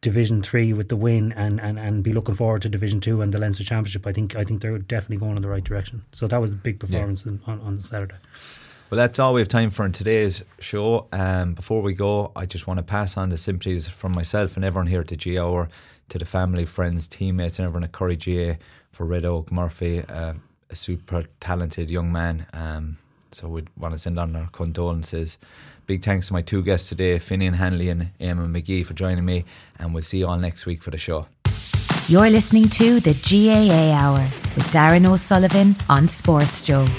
Division 0.00 0.42
three 0.42 0.72
with 0.72 0.88
the 0.88 0.96
win 0.96 1.32
and, 1.32 1.60
and, 1.60 1.78
and 1.78 2.04
be 2.04 2.12
looking 2.12 2.34
forward 2.34 2.62
to 2.62 2.68
Division 2.68 3.00
two 3.00 3.20
and 3.20 3.34
the 3.34 3.38
Leinster 3.38 3.64
Championship. 3.64 4.06
I 4.06 4.12
think 4.12 4.36
I 4.36 4.44
think 4.44 4.62
they're 4.62 4.78
definitely 4.78 5.16
going 5.16 5.36
in 5.36 5.42
the 5.42 5.48
right 5.48 5.64
direction. 5.64 6.04
So 6.12 6.28
that 6.28 6.40
was 6.40 6.52
a 6.52 6.56
big 6.56 6.78
performance 6.78 7.26
on, 7.26 7.40
on, 7.46 7.60
on 7.60 7.80
Saturday. 7.80 8.16
Well, 8.90 8.96
that's 8.96 9.18
all 9.18 9.34
we 9.34 9.42
have 9.42 9.48
time 9.48 9.68
for 9.68 9.84
in 9.84 9.92
today's 9.92 10.44
show. 10.60 11.08
Um, 11.12 11.52
before 11.52 11.82
we 11.82 11.92
go, 11.92 12.32
I 12.34 12.46
just 12.46 12.66
want 12.66 12.78
to 12.78 12.82
pass 12.82 13.18
on 13.18 13.28
the 13.28 13.36
sympathies 13.36 13.86
from 13.86 14.12
myself 14.12 14.56
and 14.56 14.64
everyone 14.64 14.86
here 14.86 15.00
at 15.00 15.08
the 15.08 15.16
G 15.16 15.38
Hour, 15.38 15.68
to 16.08 16.18
the 16.18 16.24
family, 16.24 16.64
friends, 16.64 17.06
teammates, 17.06 17.58
and 17.58 17.64
everyone 17.64 17.84
at 17.84 17.92
Curry 17.92 18.16
GA 18.16 18.56
for 18.92 19.04
Red 19.04 19.26
Oak 19.26 19.52
Murphy, 19.52 20.02
uh, 20.08 20.32
a 20.70 20.74
super 20.76 21.24
talented 21.40 21.90
young 21.90 22.10
man. 22.10 22.46
Um, 22.54 22.96
so 23.32 23.46
we 23.48 23.64
want 23.76 23.92
to 23.92 23.98
send 23.98 24.18
on 24.18 24.34
our 24.34 24.48
condolences. 24.52 25.36
Big 25.88 26.04
thanks 26.04 26.26
to 26.26 26.34
my 26.34 26.42
two 26.42 26.62
guests 26.62 26.90
today, 26.90 27.16
Finian 27.16 27.54
Hanley 27.54 27.88
and 27.88 28.10
Eamon 28.20 28.52
McGee, 28.52 28.84
for 28.84 28.92
joining 28.92 29.24
me, 29.24 29.46
and 29.78 29.94
we'll 29.94 30.02
see 30.02 30.18
you 30.18 30.26
all 30.26 30.36
next 30.36 30.66
week 30.66 30.82
for 30.82 30.90
the 30.90 30.98
show. 30.98 31.26
You're 32.08 32.28
listening 32.28 32.68
to 32.76 33.00
the 33.00 33.14
GAA 33.16 33.96
Hour 33.96 34.20
with 34.54 34.66
Darran 34.68 35.06
O'Sullivan 35.06 35.76
on 35.88 36.06
Sports 36.06 36.60
Joe. 36.60 36.84
The 36.84 36.90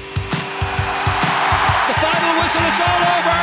final 2.02 2.34
whistle, 2.42 2.66
it's 2.66 2.82
all 2.82 3.04
over. 3.14 3.42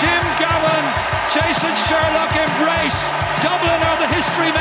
Jim 0.00 0.24
Gavin, 0.40 0.88
Jason 1.28 1.76
Sherlock 1.84 2.32
embrace. 2.32 3.12
Dublin 3.44 3.76
are 3.76 4.00
the 4.00 4.08
history 4.08 4.51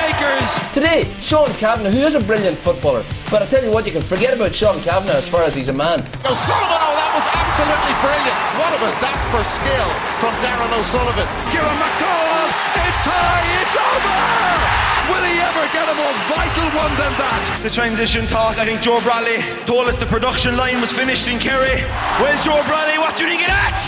makers. 0.42 0.74
Today, 0.74 1.14
Sean 1.20 1.48
Cavanagh, 1.58 1.92
who 1.92 2.06
is 2.06 2.16
a 2.16 2.20
brilliant 2.20 2.58
footballer, 2.58 3.04
but 3.30 3.42
I 3.42 3.46
tell 3.46 3.64
you 3.64 3.72
what, 3.72 3.86
you 3.86 3.92
can 3.92 4.02
forget 4.02 4.34
about 4.34 4.54
Sean 4.54 4.80
Cavanagh 4.82 5.18
as 5.18 5.28
far 5.28 5.44
as 5.44 5.56
he's 5.56 5.68
a 5.68 5.74
man. 5.74 6.02
O'Sullivan, 6.26 6.80
oh, 6.82 6.96
that 6.98 7.12
was 7.14 7.26
absolutely 7.30 7.94
brilliant. 8.02 8.38
What 8.58 8.72
about 8.76 8.98
that 9.02 9.18
for 9.30 9.44
skill 9.46 9.90
from 10.20 10.34
Darran 10.42 10.72
O'Sullivan? 10.74 11.28
Kieran 11.52 11.78
McDowell, 11.78 12.50
it's 12.90 13.06
high, 13.06 13.46
it's 13.62 13.76
over. 13.78 14.18
Will 15.12 15.26
he 15.28 15.36
ever 15.42 15.66
get 15.76 15.86
a 15.90 15.96
more 15.98 16.16
vital 16.32 16.68
one 16.78 16.94
than 16.96 17.14
that? 17.20 17.60
The 17.64 17.70
transition 17.70 18.26
talk, 18.28 18.58
I 18.58 18.66
think 18.66 18.82
Joe 18.82 19.02
Bradley 19.02 19.44
told 19.66 19.88
us 19.88 19.98
the 19.98 20.06
production 20.06 20.56
line 20.58 20.80
was 20.80 20.92
finished 20.92 21.28
in 21.28 21.40
Kerry. 21.40 21.84
Well, 22.22 22.36
Joe 22.42 22.62
Bradley, 22.68 22.98
what 22.98 23.18
do 23.18 23.24
you 23.26 23.30
think 23.30 23.44
of 23.44 23.52
that? 23.54 23.80